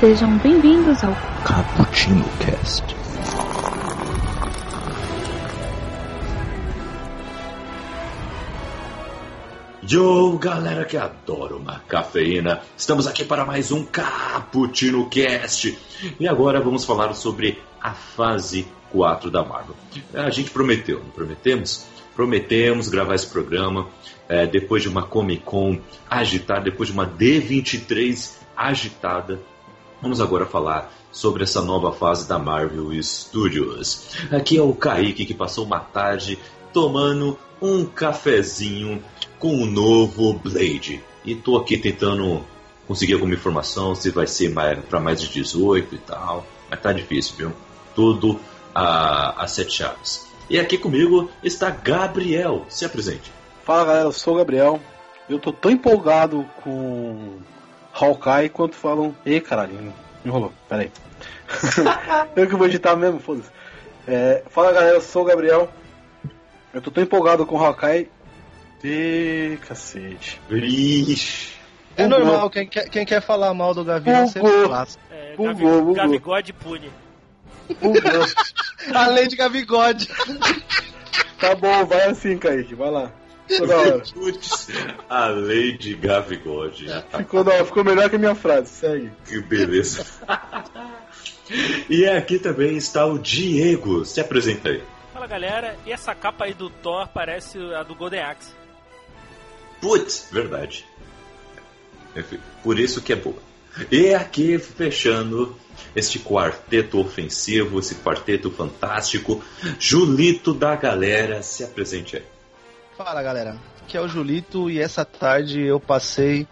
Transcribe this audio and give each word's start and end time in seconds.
Sejam 0.00 0.38
bem-vindos 0.38 1.02
ao 1.02 1.12
Cappuccino 1.44 2.24
Cast. 2.38 2.84
Yo, 9.82 10.38
galera 10.38 10.84
que 10.84 10.96
adora 10.96 11.56
uma 11.56 11.80
cafeína, 11.80 12.62
estamos 12.76 13.08
aqui 13.08 13.24
para 13.24 13.44
mais 13.44 13.72
um 13.72 13.84
Cappuccino 13.84 15.10
Cast. 15.10 15.76
E 16.20 16.28
agora 16.28 16.60
vamos 16.60 16.84
falar 16.84 17.12
sobre 17.14 17.60
a 17.82 17.92
fase 17.92 18.68
4 18.92 19.32
da 19.32 19.44
Marvel. 19.44 19.74
A 20.14 20.30
gente 20.30 20.52
prometeu, 20.52 21.00
não 21.00 21.10
prometemos? 21.10 21.86
Prometemos 22.14 22.88
gravar 22.88 23.16
esse 23.16 23.26
programa 23.26 23.88
é, 24.28 24.46
depois 24.46 24.80
de 24.80 24.88
uma 24.88 25.02
Comic 25.02 25.42
Con 25.42 25.80
agitada, 26.08 26.60
depois 26.60 26.88
de 26.88 26.94
uma 26.94 27.04
D23 27.04 28.36
agitada. 28.56 29.40
Vamos 30.00 30.20
agora 30.20 30.46
falar 30.46 30.92
sobre 31.10 31.42
essa 31.42 31.60
nova 31.60 31.92
fase 31.92 32.28
da 32.28 32.38
Marvel 32.38 32.90
Studios. 33.02 34.10
Aqui 34.30 34.56
é 34.56 34.62
o 34.62 34.72
Kaique 34.72 35.26
que 35.26 35.34
passou 35.34 35.64
uma 35.64 35.80
tarde 35.80 36.38
tomando 36.72 37.36
um 37.60 37.84
cafezinho 37.84 39.02
com 39.40 39.62
o 39.62 39.66
novo 39.66 40.34
Blade. 40.34 41.02
E 41.24 41.34
tô 41.34 41.56
aqui 41.56 41.76
tentando 41.76 42.44
conseguir 42.86 43.14
alguma 43.14 43.34
informação 43.34 43.94
se 43.96 44.10
vai 44.10 44.28
ser 44.28 44.54
para 44.88 45.00
mais 45.00 45.20
de 45.20 45.28
18 45.28 45.94
e 45.96 45.98
tal. 45.98 46.46
Mas 46.70 46.80
tá 46.80 46.92
difícil, 46.92 47.34
viu? 47.36 47.52
Tudo 47.94 48.38
a, 48.72 49.42
a 49.42 49.48
sete 49.48 49.72
chaves. 49.72 50.28
E 50.48 50.60
aqui 50.60 50.78
comigo 50.78 51.28
está 51.42 51.70
Gabriel. 51.70 52.64
Se 52.68 52.84
apresente. 52.84 53.32
Fala 53.64 53.84
galera, 53.84 54.04
eu 54.06 54.12
sou 54.12 54.34
o 54.34 54.38
Gabriel. 54.38 54.80
Eu 55.28 55.40
tô 55.40 55.52
tão 55.52 55.70
empolgado 55.70 56.48
com 56.62 57.38
Hawkeye 57.98 58.48
quanto 58.48 58.76
falam. 58.76 59.14
Ih, 59.26 59.40
caralho, 59.40 59.92
enrolou, 60.24 60.52
peraí. 60.68 60.90
eu 62.36 62.46
que 62.46 62.54
vou 62.54 62.66
editar 62.66 62.94
mesmo, 62.94 63.18
foda-se. 63.18 63.50
É, 64.06 64.42
fala 64.48 64.72
galera, 64.72 64.96
eu 64.96 65.00
sou 65.00 65.22
o 65.22 65.24
Gabriel. 65.24 65.68
Eu 66.72 66.80
tô 66.80 66.90
tão 66.90 67.02
empolgado 67.02 67.44
com 67.44 67.58
Hawkeye. 67.58 68.08
Ih, 68.84 69.58
cacete. 69.66 70.40
Ixi. 70.48 71.58
É 71.96 72.06
normal, 72.06 72.48
quem 72.48 72.66
quer, 72.68 72.88
quem 72.88 73.04
quer 73.04 73.20
falar 73.20 73.52
mal 73.52 73.74
do 73.74 73.84
Gavião 73.84 74.28
sempre 74.28 74.66
lasca. 74.66 75.02
É, 75.10 75.34
Bugou, 75.34 75.52
Gavi, 75.52 75.64
bugou. 75.64 75.94
Gavigode 75.94 76.52
pune. 76.52 76.92
Bugou. 77.80 78.00
Além 78.94 79.26
de 79.26 79.34
Gavigode. 79.34 80.08
tá 81.40 81.56
bom, 81.56 81.84
vai 81.86 82.08
assim, 82.08 82.38
Kaique, 82.38 82.76
vai 82.76 82.90
lá. 82.90 83.10
Ficou 83.48 83.66
da 83.66 83.76
hora. 83.76 84.02
Putz, 84.12 84.68
a 85.08 85.26
Lady 85.28 85.94
Gavigode. 85.94 86.86
Ficou, 87.16 87.42
da 87.42 87.54
hora. 87.54 87.64
Ficou 87.64 87.82
melhor 87.82 88.10
que 88.10 88.16
a 88.16 88.18
minha 88.18 88.34
frase, 88.34 88.68
segue. 88.68 89.10
Que 89.26 89.40
beleza. 89.40 90.04
e 91.88 92.06
aqui 92.06 92.38
também 92.38 92.76
está 92.76 93.06
o 93.06 93.18
Diego. 93.18 94.04
Se 94.04 94.20
apresenta 94.20 94.68
aí. 94.68 94.82
Fala 95.12 95.26
galera, 95.26 95.76
e 95.86 95.92
essa 95.92 96.14
capa 96.14 96.44
aí 96.44 96.54
do 96.54 96.68
Thor 96.68 97.08
parece 97.08 97.58
a 97.74 97.82
do 97.82 97.94
Golden 97.94 98.20
Axe. 98.20 98.52
Putz, 99.80 100.28
verdade. 100.30 100.84
Por 102.62 102.78
isso 102.78 103.00
que 103.00 103.12
é 103.12 103.16
boa. 103.16 103.48
E 103.90 104.12
aqui 104.12 104.58
fechando 104.58 105.56
este 105.94 106.18
quarteto 106.18 107.00
ofensivo, 107.00 107.78
esse 107.78 107.94
quarteto 107.96 108.50
fantástico, 108.50 109.42
Julito 109.78 110.52
da 110.52 110.74
galera, 110.74 111.42
se 111.42 111.62
apresente 111.62 112.16
aí. 112.16 112.37
Fala 112.98 113.22
galera, 113.22 113.56
aqui 113.80 113.96
é 113.96 114.00
o 114.00 114.08
Julito 114.08 114.68
e 114.68 114.80
essa 114.80 115.04
tarde 115.04 115.62
eu 115.62 115.78
passei 115.78 116.48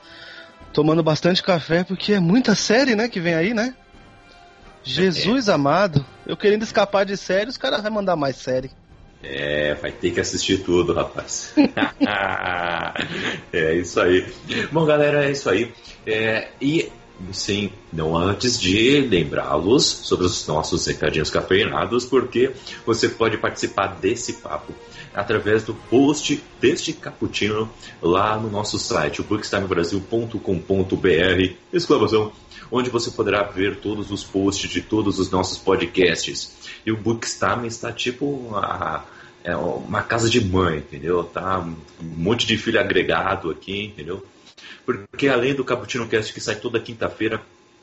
tomando 0.73 1.03
bastante 1.03 1.43
café 1.43 1.83
porque 1.83 2.13
é 2.13 2.21
muita 2.21 2.55
série, 2.55 2.95
né, 2.95 3.09
que 3.09 3.19
vem 3.19 3.35
aí, 3.35 3.53
né? 3.53 3.75
Jesus 4.85 5.49
amado, 5.49 6.07
eu 6.25 6.37
querendo 6.37 6.63
escapar 6.63 7.05
de 7.05 7.17
série, 7.17 7.51
os 7.51 7.57
caras 7.57 7.83
vão 7.83 7.91
mandar 7.91 8.15
mais 8.15 8.37
série. 8.37 8.71
É, 9.21 9.75
vai 9.75 9.91
ter 9.91 10.13
que 10.13 10.21
assistir 10.21 10.63
tudo, 10.63 10.93
rapaz. 10.93 11.53
é 13.53 13.75
isso 13.75 14.01
aí. 14.01 14.33
Bom, 14.71 14.87
galera, 14.87 15.27
é 15.27 15.33
isso 15.33 15.51
aí. 15.51 15.75
É, 16.07 16.47
e, 16.61 16.93
sim, 17.33 17.73
não 17.93 18.17
antes 18.17 18.61
de 18.61 19.01
lembrá-los 19.01 19.85
sobre 19.85 20.27
os 20.27 20.47
nossos 20.47 20.87
recadinhos 20.87 21.31
cafeinados, 21.31 22.05
porque 22.05 22.53
você 22.85 23.09
pode 23.09 23.39
participar 23.39 23.97
desse 23.97 24.35
papo 24.35 24.73
através 25.15 25.65
do 25.65 25.75
post 25.75 26.43
deste 26.61 26.93
cappuccino 26.93 27.69
lá 28.03 28.39
no 28.39 28.51
nosso 28.51 28.79
site, 28.79 29.21
o 29.21 29.25
bookstimebrasil.com.br, 29.25 31.55
exclamação, 31.73 32.33
onde 32.71 32.91
você 32.91 33.11
poderá 33.11 33.43
ver 33.43 33.77
todos 33.77 34.11
os 34.11 34.23
posts 34.23 34.71
de 34.71 34.83
todos 34.83 35.19
os 35.19 35.31
nossos 35.31 35.59
podcasts. 35.59 36.55
E 36.85 36.93
o 36.93 36.97
Bookstime 36.97 37.67
está 37.67 37.93
tipo 37.93 38.53
é 39.43 39.57
uma 39.57 40.03
casa 40.03 40.29
de 40.29 40.45
mãe, 40.45 40.79
entendeu? 40.79 41.23
Tá 41.23 41.61
um 41.61 41.77
monte 42.03 42.47
de 42.47 42.59
filho 42.59 42.81
agregado 42.81 43.49
aqui, 43.49 43.85
entendeu? 43.85 44.27
Porque 44.87 45.29
além 45.29 45.55
do 45.55 45.65
Cappuccino 45.65 46.09
Cast 46.09 46.33
que 46.33 46.41
sai 46.41 46.55
toda 46.57 46.81
quinta-feira, 46.81 47.43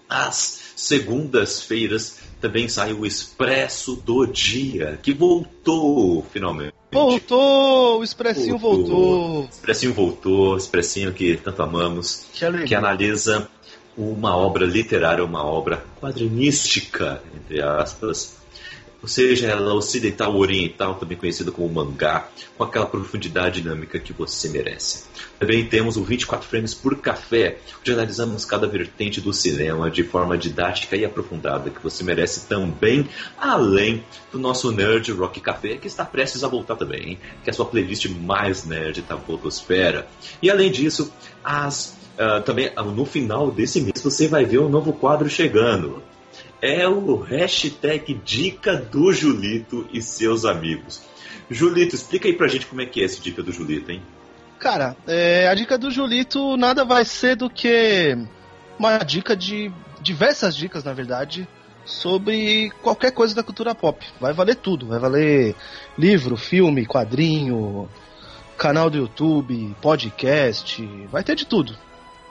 às 0.10 0.74
segundas-feiras 0.76 2.20
também 2.40 2.68
sai 2.68 2.94
o 2.94 3.06
Expresso 3.06 3.96
do 3.96 4.26
Dia, 4.26 4.98
que 5.04 5.14
voltou 5.14 6.26
finalmente. 6.32 6.74
Voltou, 6.92 8.00
o 8.00 8.04
Expressinho 8.04 8.58
voltou. 8.58 9.46
Expressinho 9.46 9.94
voltou, 9.94 10.58
Expressinho 10.58 11.14
que 11.14 11.38
tanto 11.38 11.62
amamos, 11.62 12.26
Que 12.32 12.66
que 12.66 12.76
analisa 12.76 13.50
uma 13.98 14.36
obra 14.36 14.66
literária, 14.66 15.24
uma 15.24 15.44
obra 15.44 15.84
quadrinística, 16.00 17.22
entre 17.36 17.62
aspas, 17.62 18.38
ou 19.04 19.10
seja, 19.10 19.48
ela 19.48 19.74
ocidental 19.74 20.34
ou 20.34 20.40
oriental, 20.40 20.96
também 20.96 21.18
conhecida 21.18 21.52
como 21.52 21.68
mangá, 21.68 22.30
com 22.58 22.64
aquela 22.64 22.86
profundidade 22.86 23.62
dinâmica 23.62 24.00
que 24.00 24.14
você 24.14 24.48
merece. 24.48 25.04
Também 25.38 25.66
temos 25.66 25.98
o 25.98 26.04
24 26.06 26.48
frames 26.48 26.74
por 26.74 26.96
café, 26.96 27.58
onde 27.82 27.92
analisamos 27.92 28.46
cada 28.46 28.66
vertente 28.66 29.20
do 29.20 29.34
cinema 29.34 29.92
de 29.92 30.04
forma 30.04 30.38
didática 30.38 30.96
e 30.96 31.04
aprofundada 31.04 31.70
que 31.70 31.84
você 31.84 32.02
merece 32.02 32.48
também, 32.48 33.10
além 33.38 34.06
do 34.32 34.40
nosso 34.40 34.72
Nerd 34.72 35.12
Rock 35.12 35.42
Café, 35.42 35.76
que 35.76 35.88
está 35.88 36.06
prestes 36.06 36.42
a 36.42 36.48
voltar 36.48 36.78
também, 36.78 37.10
hein? 37.10 37.20
que 37.44 37.50
é 37.50 37.52
a 37.52 37.54
sua 37.54 37.66
playlist 37.66 38.06
mais 38.06 38.64
nerd 38.66 39.02
da 39.02 39.18
Podosfera. 39.18 40.08
E 40.42 40.50
além 40.50 40.72
disso, 40.72 41.12
as, 41.44 41.98
ah, 42.18 42.40
também 42.40 42.72
ah, 42.74 42.84
no 42.84 43.06
final 43.06 43.52
desse 43.52 43.82
mês 43.82 44.02
você 44.02 44.30
vai 44.30 44.46
ver 44.46 44.60
um 44.60 44.70
novo 44.70 44.94
quadro 44.94 45.30
chegando 45.30 46.02
é 46.64 46.88
o 46.88 47.18
hashtag 47.18 48.14
Dica 48.24 48.78
do 48.78 49.12
Julito 49.12 49.86
e 49.92 50.02
seus 50.02 50.46
amigos. 50.46 51.02
Julito, 51.52 51.94
explica 51.94 52.26
aí 52.26 52.34
pra 52.34 52.48
gente 52.48 52.66
como 52.68 52.80
é 52.80 52.86
que 52.86 53.02
é 53.02 53.04
esse 53.04 53.22
Dica 53.22 53.44
do 53.44 53.52
Julito, 53.52 53.92
hein? 53.92 54.02
Cara, 54.60 54.96
é, 55.06 55.50
a 55.50 55.54
dica 55.54 55.78
do 55.78 55.92
Julito 55.92 56.56
nada 56.56 56.86
vai 56.86 57.04
ser 57.04 57.36
do 57.36 57.50
que 57.50 58.18
uma 58.80 59.00
dica 59.00 59.36
de 59.36 59.70
diversas 60.00 60.56
dicas, 60.56 60.86
na 60.86 60.94
verdade, 60.94 61.46
sobre 61.84 62.72
qualquer 62.82 63.12
coisa 63.12 63.36
da 63.36 63.44
cultura 63.44 63.76
pop. 63.76 64.02
Vai 64.22 64.32
valer 64.32 64.56
tudo, 64.56 64.88
vai 64.88 65.00
valer 65.00 65.54
livro, 65.98 66.38
filme, 66.38 66.86
quadrinho, 66.86 67.90
canal 68.58 68.90
do 68.90 69.00
YouTube, 69.00 69.76
podcast, 69.82 70.82
vai 71.12 71.26
ter 71.26 71.36
de 71.36 71.46
tudo. 71.46 71.76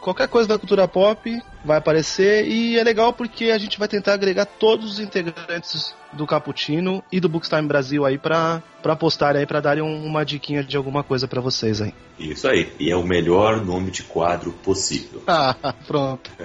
Qualquer 0.03 0.27
coisa 0.27 0.49
da 0.49 0.59
cultura 0.59 0.89
pop 0.89 1.41
vai 1.65 1.79
aparecer 1.79 2.45
e 2.49 2.77
é 2.77 2.83
legal 2.83 3.13
porque 3.13 3.53
a 3.53 3.59
gente 3.59 3.79
vai 3.79 3.87
tentar 3.87 4.15
agregar 4.15 4.45
todos 4.45 4.95
os 4.95 4.99
integrantes 4.99 5.95
do 6.12 6.26
Cappuccino 6.26 7.03
e 7.11 7.20
do 7.20 7.29
Bookstime 7.29 7.67
Brasil 7.67 8.05
aí 8.05 8.19
pra, 8.19 8.62
pra 8.82 8.94
postarem 8.97 9.41
aí, 9.41 9.47
pra 9.47 9.61
darem 9.61 9.82
um- 9.82 10.05
uma 10.05 10.25
diquinha 10.25 10.62
de 10.62 10.76
alguma 10.76 11.03
coisa 11.03 11.26
pra 11.26 11.41
vocês 11.41 11.81
aí. 11.81 11.93
Isso 12.19 12.47
aí, 12.47 12.70
e 12.79 12.91
é 12.91 12.97
o 12.97 13.03
melhor 13.03 13.64
nome 13.64 13.91
de 13.91 14.03
quadro 14.03 14.53
possível. 14.53 15.23
Ah, 15.32 15.75
pronto. 15.87 16.31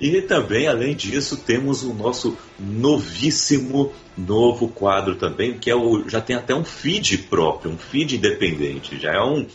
e 0.00 0.22
também, 0.22 0.66
além 0.68 0.94
disso, 0.94 1.36
temos 1.36 1.82
o 1.82 1.92
nosso 1.92 2.36
novíssimo 2.58 3.92
novo 4.16 4.68
quadro 4.68 5.16
também, 5.16 5.58
que 5.58 5.70
é 5.70 5.74
o. 5.74 6.08
Já 6.08 6.20
tem 6.20 6.36
até 6.36 6.54
um 6.54 6.64
feed 6.64 7.18
próprio, 7.18 7.72
um 7.72 7.78
feed 7.78 8.16
independente. 8.16 8.98
Já 8.98 9.12
é 9.14 9.20
um, 9.22 9.46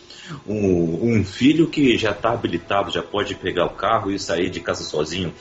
um, 0.46 1.14
um 1.20 1.26
filho 1.26 1.68
que 1.68 1.98
já 1.98 2.12
está 2.12 2.32
habilitado, 2.34 2.92
já 2.92 3.02
pode 3.02 3.36
pegar 3.36 3.66
o 3.66 3.70
carro 3.72 4.12
e 4.12 4.20
sair 4.20 4.50
de 4.50 4.60
casa 4.60 4.84
sozinho. 4.84 5.34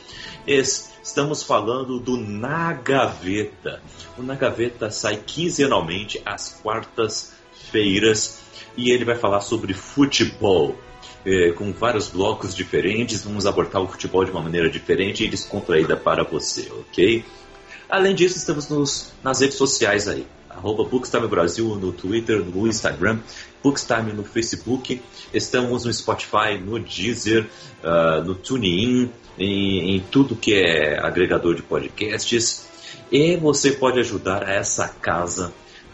Esse- 0.47 0.90
estamos 1.03 1.43
falando 1.43 1.99
do 1.99 2.17
Na 2.17 2.73
Gaveta. 2.73 3.81
O 4.19 4.23
Na 4.23 4.35
Gaveta 4.35 4.91
sai 4.91 5.17
quinzenalmente 5.25 6.21
às 6.25 6.61
quartas-feiras 6.63 8.39
e 8.77 8.91
ele 8.91 9.05
vai 9.05 9.17
falar 9.17 9.41
sobre 9.41 9.75
futebol. 9.75 10.77
É, 11.23 11.53
com 11.53 11.71
vários 11.71 12.09
blocos 12.09 12.55
diferentes, 12.57 13.23
vamos 13.25 13.45
abordar 13.45 13.83
o 13.83 13.87
futebol 13.89 14.25
de 14.25 14.31
uma 14.31 14.41
maneira 14.41 14.71
diferente 14.71 15.23
e 15.23 15.29
descontraída 15.29 15.95
para 15.95 16.25
você, 16.25 16.73
ok? 16.73 17.23
Além 17.91 18.15
disso, 18.15 18.39
estamos 18.39 18.71
nos- 18.71 19.13
nas 19.23 19.41
redes 19.41 19.57
sociais 19.59 20.09
aí. 20.09 20.27
arroba 20.49 20.83
Bookstime 20.85 21.29
Brasil 21.29 21.65
no 21.77 21.93
Twitter, 21.93 22.45
no 22.45 22.67
Instagram, 22.67 23.21
Bookstime 23.63 24.13
no 24.13 24.25
Facebook. 24.25 25.01
Estamos 25.33 25.85
no 25.85 25.93
Spotify, 25.93 26.59
no 26.61 26.79
Deezer, 26.79 27.47
uh, 27.85 28.23
no 28.25 28.35
TuneIn, 28.35 29.11
em, 29.41 29.97
em 29.97 30.01
tudo 30.01 30.37
que 30.37 30.55
é 30.55 30.99
agregador 31.01 31.55
de 31.55 31.63
podcasts. 31.63 32.69
E 33.11 33.37
você 33.37 33.73
pode 33.73 33.99
ajudar 33.99 34.49
essa 34.49 34.87
casa 34.87 35.49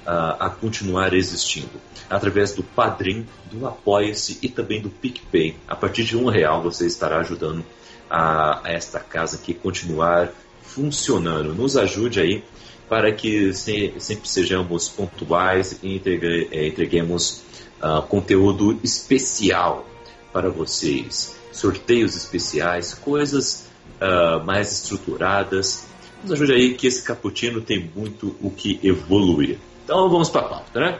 uh, 0.04 0.36
a 0.38 0.50
continuar 0.50 1.14
existindo 1.14 1.80
através 2.10 2.52
do 2.52 2.62
Padrim, 2.62 3.26
do 3.50 3.66
Apoia-se 3.66 4.38
e 4.42 4.48
também 4.48 4.80
do 4.80 4.90
PicPay. 4.90 5.56
A 5.66 5.74
partir 5.74 6.04
de 6.04 6.16
um 6.16 6.28
real 6.28 6.62
você 6.62 6.86
estará 6.86 7.18
ajudando 7.18 7.64
a, 8.10 8.66
a 8.66 8.72
esta 8.72 9.00
casa 9.00 9.36
aqui 9.36 9.54
continuar 9.54 10.32
funcionando. 10.62 11.54
Nos 11.54 11.76
ajude 11.76 12.20
aí 12.20 12.44
para 12.88 13.10
que 13.12 13.52
se, 13.52 13.94
sempre 13.98 14.28
sejamos 14.28 14.88
pontuais 14.88 15.78
e 15.82 15.96
entregue, 15.96 16.48
é, 16.52 16.66
entreguemos 16.66 17.42
uh, 17.82 18.02
conteúdo 18.02 18.78
especial 18.82 19.86
para 20.32 20.50
vocês. 20.50 21.36
Sorteios 21.56 22.14
especiais, 22.14 22.94
coisas 22.94 23.68
uh, 24.00 24.44
mais 24.44 24.72
estruturadas. 24.72 25.86
Nos 26.22 26.32
ajude 26.32 26.52
aí 26.52 26.74
que 26.74 26.86
esse 26.86 27.02
cappuccino 27.02 27.60
tem 27.60 27.90
muito 27.94 28.36
o 28.40 28.50
que 28.50 28.78
evoluir. 28.82 29.58
Então 29.84 30.08
vamos 30.08 30.28
para 30.28 30.42
a 30.42 30.48
pauta, 30.48 30.80
né? 30.80 30.98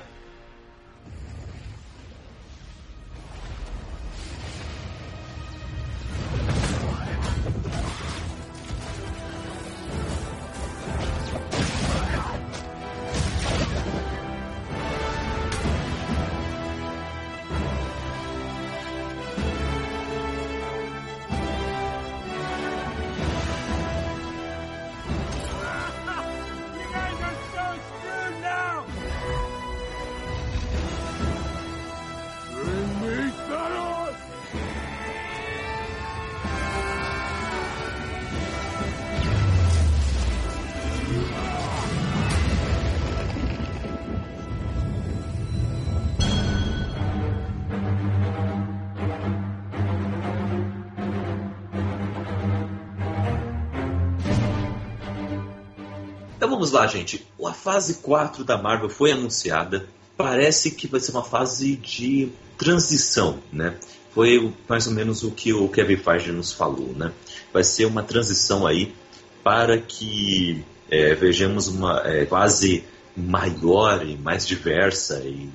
Fase 57.66 57.94
4 57.94 58.44
da 58.44 58.56
Marvel 58.56 58.88
foi 58.88 59.10
anunciada. 59.10 59.88
Parece 60.16 60.70
que 60.70 60.86
vai 60.86 61.00
ser 61.00 61.10
uma 61.10 61.24
fase 61.24 61.74
de 61.74 62.28
transição, 62.56 63.40
né? 63.52 63.74
Foi 64.12 64.54
mais 64.68 64.86
ou 64.86 64.92
menos 64.92 65.24
o 65.24 65.32
que 65.32 65.52
o 65.52 65.68
Kevin 65.68 65.96
Feige 65.96 66.30
nos 66.30 66.52
falou, 66.52 66.94
né? 66.94 67.10
Vai 67.52 67.64
ser 67.64 67.86
uma 67.86 68.04
transição 68.04 68.68
aí 68.68 68.94
para 69.42 69.78
que 69.78 70.64
é, 70.88 71.16
vejamos 71.16 71.66
uma 71.66 72.02
é, 72.06 72.24
fase 72.24 72.84
maior 73.16 74.06
e 74.06 74.16
mais 74.16 74.46
diversa 74.46 75.20
e 75.24 75.50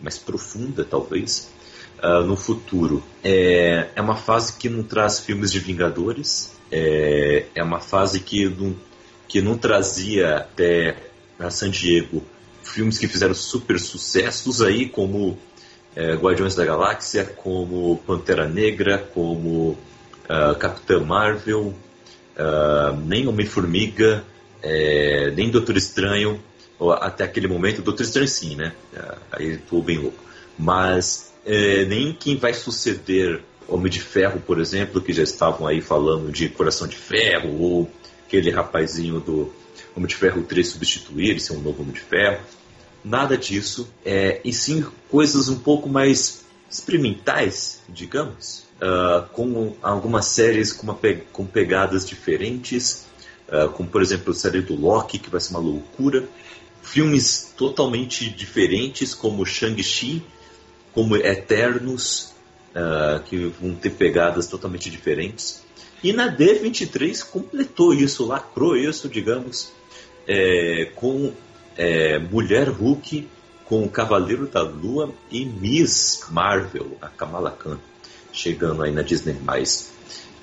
mais 0.00 0.16
profunda, 0.16 0.84
talvez, 0.84 1.52
uh, 2.02 2.24
no 2.24 2.34
futuro. 2.34 3.02
É, 3.22 3.88
é 3.94 4.00
uma 4.00 4.16
fase 4.16 4.54
que 4.54 4.70
não 4.70 4.82
traz 4.82 5.20
filmes 5.20 5.52
de 5.52 5.60
Vingadores, 5.60 6.56
é, 6.70 7.44
é 7.54 7.62
uma 7.62 7.78
fase 7.78 8.20
que 8.20 8.48
não 8.48 8.74
que 9.28 9.40
não 9.40 9.56
trazia 9.56 10.36
até 10.36 11.11
a 11.38 11.50
San 11.50 11.70
Diego 11.70 12.22
filmes 12.62 12.98
que 12.98 13.08
fizeram 13.08 13.34
super 13.34 13.78
sucessos 13.78 14.62
aí, 14.62 14.88
como 14.88 15.38
é, 15.94 16.14
Guardiões 16.14 16.54
da 16.54 16.64
Galáxia, 16.64 17.24
como 17.24 17.98
Pantera 18.06 18.48
Negra, 18.48 18.98
como 18.98 19.70
uh, 19.70 20.54
Capitã 20.58 21.00
Marvel, 21.00 21.74
uh, 22.36 22.96
nem 23.04 23.26
Homem-Formiga, 23.28 24.24
é, 24.62 25.30
nem 25.32 25.50
Doutor 25.50 25.76
Estranho, 25.76 26.40
até 27.00 27.24
aquele 27.24 27.46
momento, 27.46 27.82
Doutor 27.82 28.02
Estranho 28.02 28.28
sim, 28.28 28.56
né? 28.56 28.72
Uh, 28.94 29.18
aí 29.32 29.52
estou 29.54 29.82
bem 29.82 29.98
louco. 29.98 30.18
Mas 30.58 31.32
é, 31.44 31.84
nem 31.84 32.12
quem 32.12 32.36
vai 32.36 32.54
suceder 32.54 33.42
Homem 33.68 33.90
de 33.90 34.00
Ferro, 34.00 34.40
por 34.40 34.60
exemplo, 34.60 35.00
que 35.00 35.12
já 35.12 35.22
estavam 35.22 35.66
aí 35.66 35.80
falando 35.80 36.30
de 36.32 36.48
Coração 36.48 36.86
de 36.86 36.96
Ferro, 36.96 37.60
ou 37.60 37.90
aquele 38.26 38.50
rapazinho 38.50 39.20
do 39.20 39.52
Homem 39.94 40.06
de 40.06 40.16
Ferro 40.16 40.42
3 40.42 40.66
substituir, 40.66 41.40
ser 41.40 41.54
um 41.54 41.60
novo 41.60 41.82
Homem 41.82 41.94
de 41.94 42.00
Ferro. 42.00 42.42
Nada 43.04 43.36
disso. 43.36 43.88
É, 44.04 44.40
e 44.44 44.52
sim 44.52 44.84
coisas 45.10 45.48
um 45.48 45.58
pouco 45.58 45.88
mais 45.88 46.44
experimentais, 46.70 47.80
digamos. 47.88 48.64
Uh, 48.80 49.28
com 49.28 49.76
algumas 49.80 50.26
séries 50.26 50.72
com, 50.72 50.92
pe 50.94 51.22
com 51.32 51.46
pegadas 51.46 52.06
diferentes. 52.06 53.06
Uh, 53.48 53.68
como, 53.70 53.88
por 53.88 54.02
exemplo, 54.02 54.32
a 54.32 54.34
série 54.34 54.62
do 54.62 54.74
Loki, 54.74 55.18
que 55.18 55.30
vai 55.30 55.40
ser 55.40 55.50
uma 55.50 55.60
loucura. 55.60 56.28
Filmes 56.82 57.52
totalmente 57.56 58.28
diferentes, 58.28 59.14
como 59.14 59.46
Shang-Chi, 59.46 60.24
como 60.92 61.16
Eternos, 61.16 62.32
uh, 62.74 63.22
que 63.24 63.52
vão 63.60 63.74
ter 63.74 63.90
pegadas 63.90 64.48
totalmente 64.48 64.90
diferentes. 64.90 65.62
E 66.02 66.12
na 66.12 66.34
D23 66.34 67.24
completou 67.24 67.94
isso, 67.94 68.26
lacrou 68.26 68.76
isso, 68.76 69.08
digamos, 69.08 69.70
é, 70.26 70.90
com 70.94 71.32
é, 71.76 72.18
Mulher 72.18 72.68
Hulk, 72.68 73.28
com 73.64 73.84
o 73.84 73.88
Cavaleiro 73.88 74.46
da 74.46 74.62
Lua 74.62 75.12
e 75.30 75.44
Miss 75.44 76.26
Marvel, 76.30 76.96
a 77.00 77.08
Kamala 77.08 77.50
Khan, 77.50 77.78
chegando 78.32 78.82
aí 78.82 78.92
na 78.92 79.02
Disney+. 79.02 79.36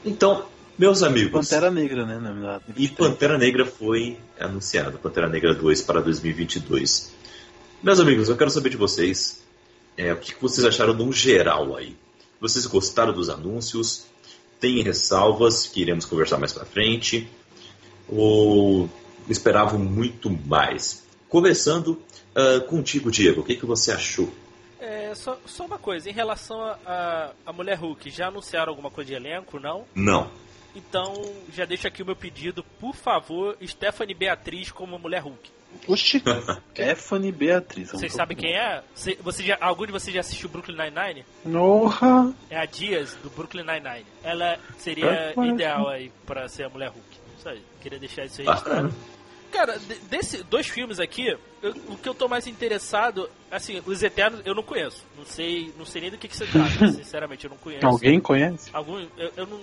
Então, 0.04 0.46
meus 0.78 1.04
amigos... 1.04 1.32
Pantera 1.32 1.70
Negra, 1.70 2.06
né? 2.06 2.20
Na. 2.20 2.62
E 2.76 2.88
Pantera 2.88 3.38
Negra 3.38 3.66
foi 3.66 4.18
anunciado, 4.40 4.98
Pantera 4.98 5.28
Negra 5.28 5.54
2 5.54 5.82
para 5.82 6.02
2022. 6.02 7.14
Meus 7.84 8.00
amigos, 8.00 8.30
eu 8.30 8.38
quero 8.38 8.50
saber 8.50 8.70
de 8.70 8.78
vocês, 8.78 9.44
é, 9.98 10.14
o 10.14 10.18
que 10.18 10.34
vocês 10.42 10.66
acharam 10.66 10.94
no 10.94 11.12
geral 11.14 11.76
aí. 11.76 11.96
Vocês 12.42 12.66
gostaram 12.66 13.14
dos 13.14 13.30
anúncios? 13.30 14.08
tem 14.60 14.84
ressalvas 14.84 15.66
que 15.66 15.82
iremos 15.82 16.06
conversar 16.06 16.38
mais 16.38 16.52
para 16.52 16.66
frente, 16.66 17.30
ou 18.08 18.90
esperavam 19.28 19.80
muito 19.80 20.30
mais. 20.30 21.04
Começando 21.28 22.02
uh, 22.36 22.62
contigo, 22.68 23.12
Diego, 23.12 23.42
o 23.42 23.44
que, 23.44 23.56
que 23.56 23.66
você 23.66 23.92
achou? 23.92 24.30
É, 24.80 25.14
só, 25.14 25.38
só 25.46 25.66
uma 25.66 25.78
coisa, 25.78 26.10
em 26.10 26.14
relação 26.14 26.62
a, 26.86 27.32
a, 27.46 27.52
Mulher 27.52 27.78
Hulk, 27.78 28.10
já 28.10 28.28
anunciaram 28.28 28.72
alguma 28.72 28.90
coisa 28.90 29.10
de 29.10 29.16
elenco, 29.16 29.60
não? 29.60 29.86
Não. 29.94 30.32
Então, 30.74 31.22
já 31.52 31.66
deixo 31.66 31.88
aqui 31.88 32.02
o 32.02 32.06
meu 32.06 32.16
pedido, 32.16 32.64
por 32.80 32.96
favor, 32.96 33.58
Stephanie 33.66 34.16
Beatriz 34.16 34.72
como 34.72 34.98
Mulher 34.98 35.22
Hulk. 35.22 35.50
Oxi, 35.88 36.22
Stephanie 36.74 37.32
Beatriz. 37.32 37.92
Vocês 37.92 38.14
sabem 38.14 38.36
quem 38.36 38.56
é? 38.56 38.82
Você 38.96 39.44
já, 39.44 39.58
algum 39.60 39.86
de 39.86 39.92
vocês 39.92 40.14
já 40.14 40.22
assistiu 40.22 40.50
Brooklyn 40.50 40.76
Nine-Nine? 40.76 41.26
Nossa! 41.46 42.34
É 42.50 42.58
a 42.58 42.66
Dias, 42.66 43.16
do 43.22 43.30
Brooklyn 43.30 43.64
Nine-Nine. 43.64 44.06
Ela 44.24 44.58
seria 44.78 45.06
é, 45.06 45.34
ideal 45.46 45.88
aí 45.88 46.12
pra 46.26 46.48
ser 46.48 46.64
a 46.64 46.70
Mulher 46.70 46.90
Hulk. 46.90 47.19
Isso 47.40 47.50
aí, 47.50 47.64
queria 47.82 47.98
deixar 47.98 48.26
isso 48.26 48.44
registrado. 48.44 48.94
Cara, 49.52 49.80
desse 50.08 50.44
dois 50.44 50.68
filmes 50.68 51.00
aqui, 51.00 51.36
eu, 51.64 51.72
o 51.88 51.98
que 51.98 52.08
eu 52.08 52.14
tô 52.14 52.28
mais 52.28 52.46
interessado, 52.46 53.28
assim, 53.50 53.82
os 53.84 54.04
Eternos 54.04 54.42
eu 54.46 54.54
não 54.54 54.62
conheço. 54.62 55.04
Não 55.18 55.26
sei, 55.26 55.74
não 55.76 55.86
sei 55.88 56.02
nem 56.02 56.12
do 56.12 56.20
que, 56.20 56.28
que 56.28 56.38
se 56.38 56.46
trata, 56.46 56.88
sinceramente, 56.94 57.46
eu 57.46 57.50
não 57.50 57.58
conheço. 57.58 57.84
Alguém 57.84 58.20
conhece? 58.20 58.70
Algum, 58.72 59.00
eu, 59.18 59.34
eu 59.36 59.48
não, 59.48 59.58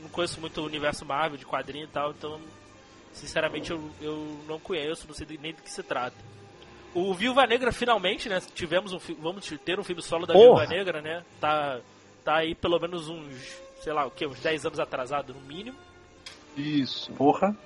não 0.00 0.08
conheço 0.10 0.40
muito 0.40 0.62
o 0.62 0.64
universo 0.64 1.04
Marvel 1.04 1.36
de 1.36 1.44
quadrinho 1.44 1.84
e 1.84 1.88
tal, 1.88 2.12
então 2.12 2.40
Sinceramente, 3.18 3.70
eu, 3.72 3.90
eu 4.00 4.38
não 4.46 4.60
conheço, 4.60 5.06
não 5.06 5.14
sei 5.14 5.26
nem 5.40 5.52
do 5.52 5.62
que 5.62 5.70
se 5.70 5.82
trata. 5.82 6.16
O 6.94 7.12
Viúva 7.12 7.46
Negra, 7.46 7.72
finalmente, 7.72 8.28
né? 8.28 8.40
Tivemos 8.54 8.92
um 8.92 8.98
Vamos 9.20 9.52
ter 9.64 9.78
um 9.78 9.84
filme 9.84 10.00
solo 10.02 10.24
da 10.24 10.32
Porra. 10.32 10.60
Viúva 10.60 10.66
Negra, 10.66 11.02
né? 11.02 11.24
Tá, 11.40 11.80
tá 12.24 12.36
aí 12.36 12.54
pelo 12.54 12.78
menos 12.78 13.08
uns, 13.08 13.60
sei 13.80 13.92
lá, 13.92 14.06
o 14.06 14.10
que? 14.10 14.26
Uns 14.26 14.40
10 14.40 14.66
anos 14.66 14.78
atrasado, 14.78 15.34
no 15.34 15.40
mínimo. 15.40 15.76
Isso. 16.58 17.12
Porra. 17.12 17.56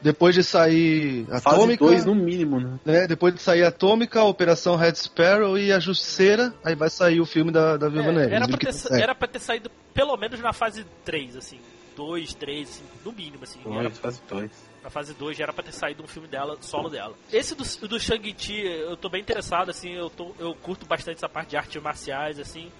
Depois 0.00 0.34
de 0.34 0.44
sair 0.44 1.26
Atômica. 1.30 1.82
2 1.82 2.04
no 2.04 2.14
mínimo, 2.14 2.60
né? 2.60 2.78
né? 2.84 3.06
Depois 3.06 3.34
de 3.34 3.40
sair 3.40 3.64
Atômica, 3.64 4.22
Operação 4.22 4.76
Red 4.76 4.96
Sparrow 4.96 5.56
e 5.56 5.72
a 5.72 5.80
Justiceira, 5.80 6.52
aí 6.62 6.74
vai 6.74 6.90
sair 6.90 7.20
o 7.20 7.26
filme 7.26 7.50
da, 7.50 7.78
da 7.78 7.88
Viúva 7.88 8.10
é, 8.10 8.12
Negra. 8.12 8.36
Era 8.36 8.48
pra, 8.48 8.58
ter, 8.58 9.00
era 9.00 9.14
pra 9.14 9.28
ter 9.28 9.38
saído 9.38 9.70
pelo 9.94 10.14
menos 10.18 10.40
na 10.40 10.52
fase 10.52 10.84
3, 11.04 11.36
assim. 11.36 11.58
2, 11.96 12.34
3, 12.34 12.68
assim, 12.68 12.84
no 13.04 13.12
mínimo, 13.12 13.44
assim. 13.44 13.60
Dois, 13.62 13.98
fase 13.98 14.20
2. 14.28 14.50
Na 14.82 14.90
fase 14.90 15.14
2 15.14 15.36
já 15.38 15.44
era 15.44 15.52
pra 15.52 15.64
ter 15.64 15.72
saído 15.72 16.02
um 16.02 16.06
filme 16.06 16.28
dela, 16.28 16.58
solo 16.60 16.90
dela. 16.90 17.14
Esse 17.32 17.54
do, 17.54 17.88
do 17.88 17.98
Shang-Chi, 17.98 18.60
eu 18.66 18.98
tô 18.98 19.08
bem 19.08 19.22
interessado, 19.22 19.70
assim, 19.70 19.92
eu, 19.92 20.10
tô, 20.10 20.32
eu 20.38 20.54
curto 20.56 20.84
bastante 20.84 21.16
essa 21.16 21.28
parte 21.28 21.50
de 21.50 21.56
artes 21.56 21.82
marciais, 21.82 22.38
assim. 22.38 22.70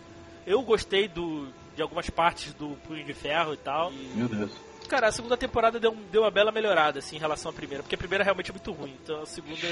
Eu 0.46 0.60
gostei 0.62 1.08
do, 1.08 1.48
de 1.74 1.80
algumas 1.80 2.10
partes 2.10 2.52
do 2.52 2.76
Punho 2.86 3.04
de 3.04 3.14
Ferro 3.14 3.54
e 3.54 3.56
tal. 3.56 3.90
E, 3.92 4.12
Meu 4.14 4.28
Deus. 4.28 4.50
Cara, 4.88 5.08
a 5.08 5.12
segunda 5.12 5.36
temporada 5.36 5.78
deu, 5.80 5.96
deu 6.10 6.22
uma 6.22 6.30
bela 6.30 6.52
melhorada, 6.52 6.98
assim, 6.98 7.16
em 7.16 7.20
relação 7.20 7.50
à 7.50 7.54
primeira. 7.54 7.82
Porque 7.82 7.94
a 7.94 7.98
primeira 7.98 8.24
realmente 8.24 8.50
é 8.50 8.52
muito 8.52 8.72
ruim, 8.72 8.96
então 9.02 9.22
a 9.22 9.26
segunda 9.26 9.66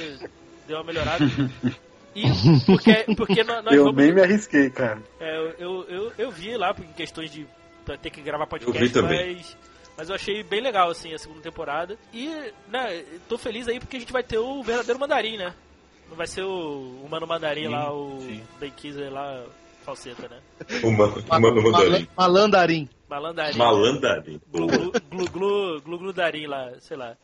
deu 0.67 0.77
uma 0.79 0.85
melhorada. 0.85 1.25
E 2.15 2.25
porque, 2.67 3.07
porque 3.17 3.43
nós, 3.43 3.65
Eu 3.73 3.85
vamos... 3.85 3.97
nem 3.97 4.13
me 4.13 4.21
arrisquei, 4.21 4.69
cara. 4.69 5.03
É, 5.19 5.35
eu, 5.35 5.55
eu, 5.59 5.85
eu, 5.89 6.13
eu 6.19 6.31
vi 6.31 6.55
lá 6.59 6.75
em 6.79 6.93
questões 6.93 7.31
de 7.33 7.47
ter 8.03 8.11
que 8.11 8.21
gravar 8.21 8.47
podcast, 8.47 8.83
Eu 8.83 8.87
vi 8.87 8.93
também. 8.93 9.37
mas, 9.37 9.57
mas 9.97 10.09
eu 10.11 10.15
achei 10.15 10.43
bem 10.43 10.61
legal 10.61 10.91
assim 10.91 11.15
a 11.15 11.19
segunda 11.19 11.41
temporada. 11.41 11.97
E, 12.13 12.29
né, 12.69 13.03
tô 13.29 13.39
feliz 13.39 13.67
aí 13.67 13.81
porque 13.81 13.97
a 13.97 14.01
gente 14.01 14.13
vai 14.13 14.23
ter 14.23 14.37
o 14.37 14.63
verdadeiro 14.63 15.01
mandarim, 15.01 15.39
né? 15.39 15.55
Não 16.07 16.15
vai 16.15 16.27
ser 16.27 16.43
o, 16.43 17.01
o 17.03 17.09
Mano 17.11 17.27
Mandarim 17.27 17.69
lá, 17.69 17.91
o 17.91 18.21
sim. 18.21 18.43
Ben 18.61 18.71
Kizer 18.71 19.11
lá, 19.11 19.47
falseta, 19.83 20.29
né? 20.29 20.39
Uma, 20.83 21.07
uma 21.07 21.51
no 21.51 21.63
mandarim. 21.63 22.09
Malandarim. 22.17 22.89
Malandarim. 23.09 23.59
Malandarim. 23.59 24.41
Glu, 24.53 24.67
glu, 24.67 24.93
glu, 25.11 25.31
glu, 25.31 25.81
glu, 25.83 25.99
gludarim 25.99 26.47
lá, 26.47 26.73
sei 26.81 26.97
lá. 26.97 27.17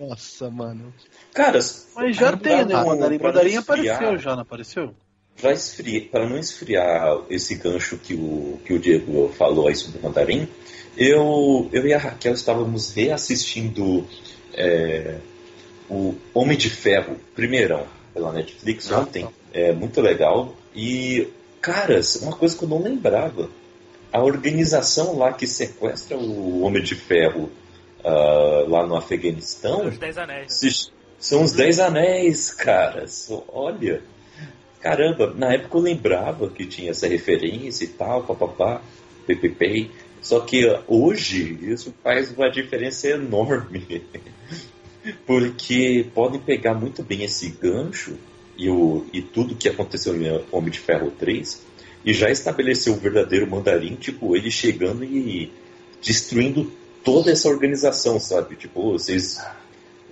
Nossa, 0.00 0.50
mano. 0.50 0.92
Cara, 1.34 1.60
Mas 1.94 2.16
já 2.16 2.36
tem, 2.36 2.64
né? 2.64 2.76
O 2.76 2.86
mandarim. 2.86 3.18
mandarim 3.18 3.56
apareceu 3.56 4.18
já, 4.18 4.34
não 4.34 4.42
apareceu? 4.42 4.94
Pra, 5.40 5.52
esfriar, 5.52 6.08
pra 6.10 6.26
não 6.26 6.38
esfriar 6.38 7.20
esse 7.28 7.54
gancho 7.56 7.98
que 7.98 8.14
o, 8.14 8.58
que 8.64 8.72
o 8.72 8.78
Diego 8.78 9.28
falou 9.36 9.68
aí 9.68 9.74
sobre 9.74 9.98
o 10.00 10.02
mandarim, 10.02 10.48
eu, 10.96 11.68
eu 11.72 11.86
e 11.86 11.92
a 11.92 11.98
Raquel 11.98 12.32
estávamos 12.32 12.94
reassistindo 12.94 14.06
é, 14.54 15.18
o 15.90 16.14
Homem 16.32 16.56
de 16.56 16.70
Ferro, 16.70 17.16
primeirão, 17.34 17.86
pela 18.14 18.32
Netflix 18.32 18.90
Ah, 18.90 19.00
ontem. 19.00 19.28
É 19.52 19.72
muito 19.72 20.00
legal. 20.00 20.54
E, 20.74 21.28
caras, 21.66 22.16
uma 22.16 22.36
coisa 22.36 22.56
que 22.56 22.62
eu 22.64 22.68
não 22.68 22.80
lembrava. 22.82 23.50
A 24.12 24.22
organização 24.22 25.18
lá 25.18 25.32
que 25.32 25.46
sequestra 25.46 26.16
o 26.16 26.62
Homem 26.62 26.82
de 26.82 26.94
Ferro 26.94 27.50
ah, 28.04 28.64
lá 28.68 28.86
no 28.86 28.96
Afeganistão 28.96 29.86
Os 29.88 29.98
Dez 29.98 30.16
Anéis. 30.16 30.62
Né? 30.62 30.70
se- 30.70 30.90
São 31.18 31.42
os 31.42 31.52
Dez 31.52 31.78
Anéis, 31.80 32.50
cara. 32.52 33.06
So- 33.08 33.44
Olha. 33.48 34.02
Caramba, 34.80 35.34
na 35.34 35.52
época 35.54 35.76
eu 35.78 35.82
lembrava 35.82 36.48
que 36.48 36.64
tinha 36.64 36.90
essa 36.92 37.08
referência 37.08 37.84
e 37.84 37.88
tal, 37.88 38.22
papapá, 38.22 38.80
ppp. 39.26 39.90
Só 40.22 40.40
que 40.40 40.64
uh, 40.66 40.82
hoje 40.86 41.58
isso 41.62 41.92
faz 42.04 42.30
uma 42.30 42.48
diferença 42.48 43.08
enorme. 43.08 44.04
Porque 45.26 46.06
podem 46.14 46.40
pegar 46.40 46.74
muito 46.74 47.02
bem 47.02 47.22
esse 47.24 47.48
gancho 47.50 48.16
e, 48.56 48.68
o, 48.70 49.06
e 49.12 49.20
tudo 49.22 49.54
que 49.54 49.68
aconteceu 49.68 50.14
em 50.16 50.44
Homem 50.50 50.70
de 50.70 50.78
Ferro 50.78 51.10
3 51.10 51.62
e 52.04 52.12
já 52.14 52.30
estabelecer 52.30 52.92
o 52.92 52.96
verdadeiro 52.96 53.50
mandarim, 53.50 53.94
tipo, 53.96 54.36
ele 54.36 54.50
chegando 54.50 55.04
e 55.04 55.52
destruindo 56.02 56.70
toda 57.04 57.30
essa 57.30 57.48
organização, 57.48 58.18
sabe? 58.20 58.56
Tipo, 58.56 58.92
vocês 58.92 59.40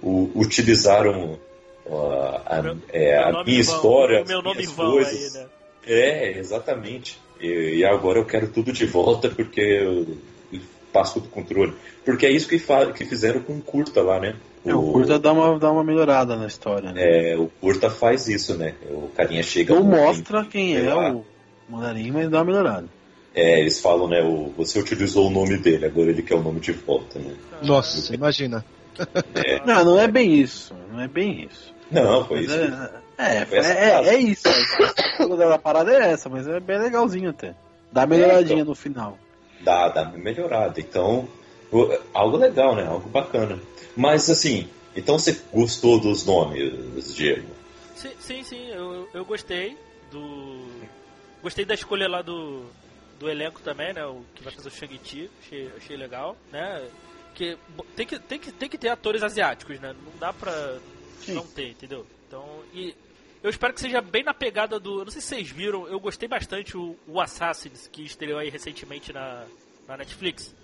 u- 0.02 0.30
utilizaram 0.34 1.38
ó, 1.86 2.40
a, 2.44 2.62
Meu- 2.62 2.78
é, 2.92 3.16
Meu 3.30 3.38
a 3.40 3.44
minha 3.44 3.62
vão, 3.62 3.76
história, 3.76 4.18
o 4.18 4.22
as 4.22 4.28
meu 4.28 4.40
em 4.40 4.42
minhas 4.42 4.72
coisas. 4.72 5.36
aí, 5.36 5.42
né? 5.42 5.48
É, 5.86 6.38
exatamente. 6.38 7.18
E, 7.40 7.76
e 7.78 7.84
agora 7.84 8.18
eu 8.18 8.24
quero 8.24 8.48
tudo 8.48 8.72
de 8.72 8.86
volta 8.86 9.28
porque 9.28 9.60
eu 9.60 10.06
passo 10.92 11.20
do 11.20 11.28
controle. 11.28 11.74
Porque 12.04 12.24
é 12.26 12.30
isso 12.30 12.48
que, 12.48 12.58
que 12.94 13.04
fizeram 13.04 13.40
com 13.40 13.54
o 13.54 13.60
Curta 13.60 14.00
lá, 14.00 14.18
né? 14.20 14.36
É, 14.64 14.74
o 14.74 14.92
Curta 14.92 15.18
dá 15.18 15.32
uma, 15.32 15.58
dá 15.58 15.70
uma 15.70 15.84
melhorada 15.84 16.36
na 16.36 16.46
história, 16.46 16.90
né? 16.90 17.32
é, 17.32 17.36
o 17.36 17.48
Curta 17.60 17.90
faz 17.90 18.28
isso, 18.28 18.56
né? 18.56 18.74
O 18.90 19.08
carinha 19.08 19.42
chega. 19.42 19.74
Não 19.74 19.82
mostra 19.82 20.44
quem 20.44 20.76
é 20.76 20.92
lá. 20.92 21.12
o 21.12 21.24
mandarim, 21.68 22.10
mas 22.10 22.30
dá 22.30 22.38
uma 22.38 22.44
melhorada. 22.44 22.86
É, 23.34 23.60
eles 23.60 23.80
falam, 23.80 24.08
né? 24.08 24.22
O, 24.22 24.52
você 24.56 24.78
utilizou 24.78 25.26
o 25.26 25.30
nome 25.30 25.58
dele, 25.58 25.84
agora 25.84 26.10
ele 26.10 26.22
quer 26.22 26.36
o 26.36 26.42
nome 26.42 26.60
de 26.60 26.72
volta, 26.72 27.18
né? 27.18 27.34
Nossa, 27.62 28.14
imagina. 28.14 28.64
Não, 29.66 29.84
não 29.84 29.98
é 29.98 30.06
bem 30.06 30.34
isso. 30.34 30.72
Não 30.92 31.00
é 31.00 31.08
bem 31.08 31.48
isso. 31.50 31.74
Não, 31.90 32.24
foi 32.24 32.42
Mas 32.42 32.50
isso. 32.50 32.54
É, 33.18 33.36
é, 33.36 33.44
Foi 33.44 33.58
é, 33.58 34.08
é 34.08 34.16
isso. 34.16 34.42
A 35.52 35.58
parada 35.58 35.92
é 35.92 36.12
essa, 36.12 36.28
mas 36.28 36.46
é 36.46 36.60
bem 36.60 36.78
legalzinho 36.78 37.30
até. 37.30 37.54
Dá 37.92 38.02
uma 38.02 38.08
melhoradinha 38.08 38.64
no 38.64 38.74
final. 38.74 39.18
Dá, 39.60 39.88
dá 39.88 40.02
uma 40.02 40.18
melhorada. 40.18 40.80
Então, 40.80 41.28
algo 42.12 42.36
legal, 42.36 42.74
né? 42.74 42.86
Algo 42.86 43.08
bacana. 43.08 43.58
Mas 43.96 44.28
assim, 44.30 44.68
então 44.96 45.18
você 45.18 45.40
gostou 45.52 45.98
dos 46.00 46.24
nomes, 46.24 47.14
Diego? 47.14 47.48
Sim, 47.96 48.10
sim, 48.20 48.44
sim, 48.44 48.68
eu, 48.70 49.08
eu 49.14 49.24
gostei 49.24 49.76
do. 50.10 50.66
Gostei 51.42 51.64
da 51.64 51.74
escolha 51.74 52.08
lá 52.08 52.22
do, 52.22 52.64
do 53.18 53.28
elenco 53.28 53.60
também, 53.60 53.92
né? 53.92 54.04
O 54.06 54.22
que 54.34 54.42
vai 54.42 54.52
fazer 54.52 54.68
o 54.68 54.72
Shang-Chi, 54.72 55.30
achei, 55.42 55.70
achei 55.76 55.96
legal, 55.96 56.36
né? 56.50 56.86
Que 57.34 57.56
bo- 57.76 57.84
tem 57.96 58.06
que, 58.06 58.18
tem, 58.18 58.38
que, 58.38 58.52
tem 58.52 58.68
que 58.68 58.78
ter 58.78 58.88
atores 58.88 59.22
asiáticos, 59.22 59.78
né? 59.80 59.94
Não 60.04 60.18
dá 60.18 60.32
pra 60.32 60.78
Sim. 61.20 61.34
não 61.34 61.46
ter, 61.46 61.70
entendeu? 61.70 62.06
Então, 62.26 62.44
e 62.72 62.94
eu 63.42 63.50
espero 63.50 63.74
que 63.74 63.80
seja 63.80 64.00
bem 64.00 64.22
na 64.22 64.32
pegada 64.32 64.78
do. 64.80 65.00
eu 65.00 65.04
Não 65.04 65.12
sei 65.12 65.20
se 65.20 65.28
vocês 65.28 65.50
viram, 65.50 65.86
eu 65.86 66.00
gostei 66.00 66.28
bastante 66.28 66.76
o, 66.76 66.96
o 67.06 67.20
Assassins, 67.20 67.88
que 67.92 68.02
estreou 68.02 68.38
aí 68.38 68.48
recentemente 68.48 69.12
na, 69.12 69.44
na 69.86 69.96
Netflix. 69.98 70.54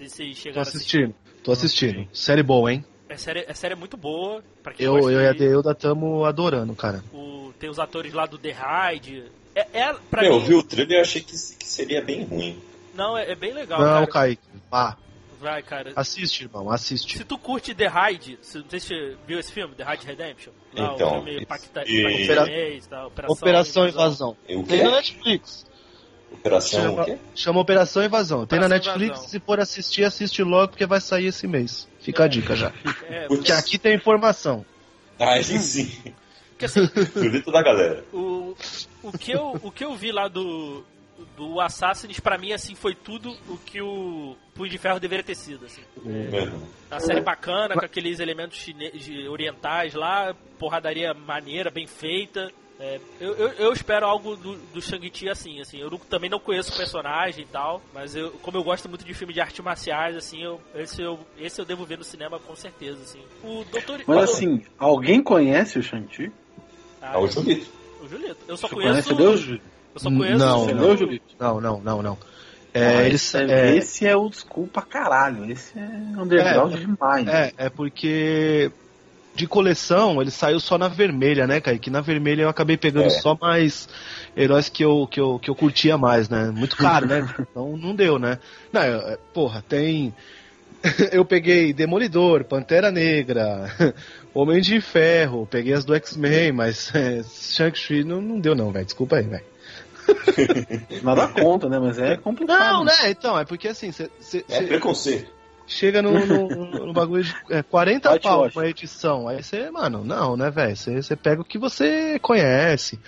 Não 0.00 0.08
sei 0.08 0.08
se 0.08 0.16
vocês 0.16 0.36
Tô 0.36 0.42
chegaram 0.42 0.58
a 0.60 0.62
assistir. 0.62 1.04
assistindo. 1.04 1.14
Tô 1.42 1.52
assistindo. 1.52 2.08
Série 2.12 2.42
boa, 2.42 2.72
hein? 2.72 2.84
É 3.08 3.16
série, 3.16 3.44
é 3.48 3.54
série 3.54 3.74
muito 3.74 3.96
boa. 3.96 4.42
Pra 4.62 4.72
quem 4.72 4.84
Eu, 4.84 4.98
eu 5.10 5.20
e 5.22 5.26
a 5.26 5.32
de- 5.32 5.38
Deuda 5.38 5.74
tamo 5.74 6.24
adorando, 6.24 6.74
cara. 6.74 7.02
o- 7.12 7.52
tem 7.58 7.70
os 7.70 7.78
atores 7.78 8.12
lá 8.12 8.26
do 8.26 8.36
The 8.36 8.50
Raid. 8.50 9.24
É, 9.54 9.66
é 9.80 9.94
pra 10.10 10.22
Meu, 10.22 10.32
eu 10.34 10.40
mim. 10.40 10.46
vi 10.46 10.54
o 10.54 10.62
trailer 10.62 10.98
e 10.98 11.00
achei 11.00 11.20
que, 11.22 11.32
que 11.32 11.66
seria 11.66 12.02
bem 12.02 12.24
ruim. 12.24 12.60
Não, 12.94 13.16
é, 13.16 13.30
é 13.30 13.34
bem 13.34 13.52
legal, 13.54 13.78
Não, 13.80 13.86
cara. 13.86 14.06
Kaique. 14.06 14.42
Ah, 14.70 14.96
Vai, 15.40 15.62
cara. 15.62 15.92
assiste, 15.96 16.42
irmão, 16.44 16.70
assiste. 16.70 17.16
Se 17.18 17.24
tu 17.24 17.38
curte 17.38 17.74
The 17.74 17.86
Raid, 17.86 18.38
se, 18.42 18.58
não 18.58 18.68
sei 18.68 18.80
se 18.80 18.86
você 18.88 19.16
viu 19.26 19.38
esse 19.38 19.52
filme, 19.52 19.74
The 19.74 19.84
Raid 19.84 20.04
Redemption. 20.06 20.52
Lá, 20.74 20.94
Então, 20.94 21.08
o 21.08 21.12
filme 21.22 21.36
esse- 21.36 21.46
pacta, 21.46 21.84
e- 21.86 22.80
tá, 22.88 23.06
Operação, 23.06 23.34
Operação 23.34 23.88
Invasão. 23.88 24.36
E 24.48 24.56
o 24.56 24.62
Tem 24.64 24.82
na 24.82 24.90
Netflix. 24.92 25.64
Operação 26.38 26.80
Chama- 26.82 27.02
o 27.02 27.04
quê? 27.04 27.18
Chama 27.34 27.60
Operação 27.60 28.04
Invasão. 28.04 28.46
Tem 28.46 28.58
na 28.58 28.66
Operação 28.66 28.92
Netflix, 28.92 29.18
Invasão. 29.18 29.28
se 29.30 29.40
for 29.40 29.60
assistir, 29.60 30.04
assiste 30.04 30.42
logo, 30.42 30.68
porque 30.68 30.86
vai 30.86 31.00
sair 31.00 31.26
esse 31.26 31.46
mês. 31.46 31.88
Fica 32.00 32.24
a 32.24 32.28
dica 32.28 32.54
já. 32.54 32.72
É, 33.08 33.26
Porque 33.26 33.50
aqui 33.52 33.78
tem 33.78 33.94
informação. 33.94 34.64
Ah, 35.18 35.42
sim, 35.42 35.58
sim. 35.58 36.12
porque, 36.50 36.66
assim, 36.66 36.80
da 37.50 37.62
galera. 37.62 38.04
o, 38.12 38.54
o, 39.02 39.12
que 39.18 39.32
eu, 39.32 39.58
o 39.62 39.70
que 39.72 39.84
eu 39.84 39.94
vi 39.96 40.12
lá 40.12 40.28
do, 40.28 40.84
do 41.36 41.60
Assassins, 41.60 42.20
pra 42.20 42.38
mim, 42.38 42.52
assim, 42.52 42.74
foi 42.74 42.94
tudo 42.94 43.36
o 43.48 43.56
que 43.56 43.80
o 43.80 44.36
Punho 44.54 44.70
de 44.70 44.78
Ferro 44.78 45.00
deveria 45.00 45.24
ter 45.24 45.34
sido, 45.34 45.66
assim. 45.66 45.82
Uhum. 46.04 46.62
Uma 46.90 47.00
série 47.00 47.20
bacana, 47.22 47.74
com 47.74 47.84
aqueles 47.84 48.20
elementos 48.20 48.64
orientais 49.28 49.94
lá, 49.94 50.34
porradaria 50.58 51.12
maneira, 51.14 51.70
bem 51.70 51.86
feita. 51.86 52.52
É, 52.78 53.00
eu, 53.20 53.32
eu, 53.36 53.48
eu 53.52 53.72
espero 53.72 54.04
algo 54.06 54.36
do, 54.36 54.56
do 54.56 54.82
Shang-Chi 54.82 55.30
assim, 55.30 55.60
assim. 55.60 55.78
Eu 55.78 55.90
não- 55.90 55.96
também 55.98 56.28
não 56.28 56.38
conheço 56.38 56.72
o 56.72 56.76
personagem 56.76 57.44
e 57.44 57.46
tal, 57.46 57.80
mas 57.94 58.14
eu, 58.14 58.32
como 58.42 58.58
eu 58.58 58.62
gosto 58.62 58.86
muito 58.88 59.02
de 59.04 59.14
filme 59.14 59.32
de 59.32 59.40
artes 59.40 59.60
marciais, 59.64 60.14
assim, 60.14 60.42
eu, 60.42 60.60
esse, 60.74 61.00
eu, 61.00 61.18
esse 61.38 61.58
eu 61.58 61.64
devo 61.64 61.86
ver 61.86 61.96
no 61.96 62.04
cinema 62.04 62.38
com 62.38 62.54
certeza, 62.54 62.98
assim. 63.02 63.20
O 63.42 63.64
Doutor... 63.64 64.00
Mas 64.06 64.30
assim, 64.30 64.62
alguém 64.78 65.22
conhece 65.22 65.78
o 65.78 65.82
Shang-Chi? 65.82 66.30
Ah, 67.00 67.12
Ah, 67.14 67.18
o 67.18 67.26
Julito. 67.28 67.70
o 68.02 68.08
Julito. 68.08 68.36
Eu 68.46 68.56
só 68.58 68.68
Você 68.68 68.74
conheço... 68.74 69.14
conhece? 69.14 69.60
Eu 69.94 70.00
só 70.00 70.10
conheço... 70.10 70.38
Não, 70.38 70.64
Você 70.64 70.72
o- 70.72 70.76
leu, 70.82 70.96
Julito? 70.98 71.24
Não, 71.40 71.60
não, 71.60 71.80
não, 71.80 72.02
não. 72.02 72.18
Ah, 72.74 72.78
É, 72.78 73.06
eles, 73.06 73.22
esse, 73.34 73.50
é, 73.50 73.76
esse 73.76 74.06
é 74.06 74.14
o 74.14 74.28
desculpa 74.28 74.82
caralho. 74.82 75.50
Esse 75.50 75.78
é 75.78 75.82
underground 76.20 76.74
demais. 76.74 77.26
é, 77.26 77.52
é 77.56 77.70
porque 77.70 78.70
de 79.36 79.46
coleção 79.46 80.20
ele 80.20 80.30
saiu 80.30 80.58
só 80.58 80.76
na 80.78 80.88
vermelha, 80.88 81.46
né, 81.46 81.60
Kaique? 81.60 81.90
Na 81.90 82.00
vermelha 82.00 82.42
eu 82.42 82.48
acabei 82.48 82.76
pegando 82.76 83.06
É. 83.06 83.10
só 83.10 83.36
mais 83.40 83.88
heróis 84.36 84.68
que 84.68 84.82
eu, 84.84 85.06
que, 85.08 85.20
eu, 85.20 85.38
que 85.38 85.50
eu 85.50 85.54
curtia 85.54 85.96
mais, 85.98 86.28
né? 86.28 86.50
Muito 86.54 86.76
caro, 86.76 87.06
né? 87.06 87.28
Então 87.50 87.76
não 87.76 87.94
deu, 87.94 88.18
né? 88.18 88.38
Não, 88.72 88.82
eu- 88.82 89.00
é, 89.08 89.18
porra, 89.32 89.62
tem. 89.68 90.12
Eu 91.10 91.24
peguei 91.24 91.72
Demolidor, 91.72 92.44
Pantera 92.44 92.90
Negra, 92.92 93.72
Homem 94.32 94.60
de 94.60 94.80
Ferro, 94.80 95.46
peguei 95.50 95.72
as 95.72 95.84
do 95.84 95.94
X-Men, 95.94 96.52
mas 96.52 96.94
é, 96.94 97.22
Shang-Chi 97.24 98.04
não, 98.04 98.20
não 98.20 98.38
deu, 98.38 98.54
não, 98.54 98.70
velho. 98.70 98.84
Desculpa 98.84 99.16
aí, 99.16 99.24
velho. 99.24 99.44
Nada 101.02 101.28
contra, 101.28 101.68
né? 101.68 101.78
Mas 101.78 101.98
é 101.98 102.16
complicado. 102.16 102.58
Não, 102.60 102.84
né? 102.84 102.92
Então, 103.08 103.38
é 103.38 103.44
porque 103.44 103.68
assim, 103.68 103.90
você 103.90 104.10
É 104.48 104.62
preconceito. 104.62 105.30
Chega 105.66 106.00
no, 106.00 106.12
no, 106.26 106.86
no 106.86 106.92
bagulho 106.92 107.24
de 107.24 107.34
é, 107.50 107.62
40 107.62 108.12
White 108.12 108.22
pau 108.22 108.48
uma 108.54 108.66
edição. 108.66 109.28
Aí 109.28 109.42
você, 109.42 109.70
mano, 109.70 110.04
não, 110.04 110.36
né, 110.36 110.50
velho? 110.50 110.76
Você 110.76 111.02
você 111.02 111.16
pega 111.16 111.40
o 111.40 111.44
que 111.44 111.58
você 111.58 112.18
conhece. 112.20 112.98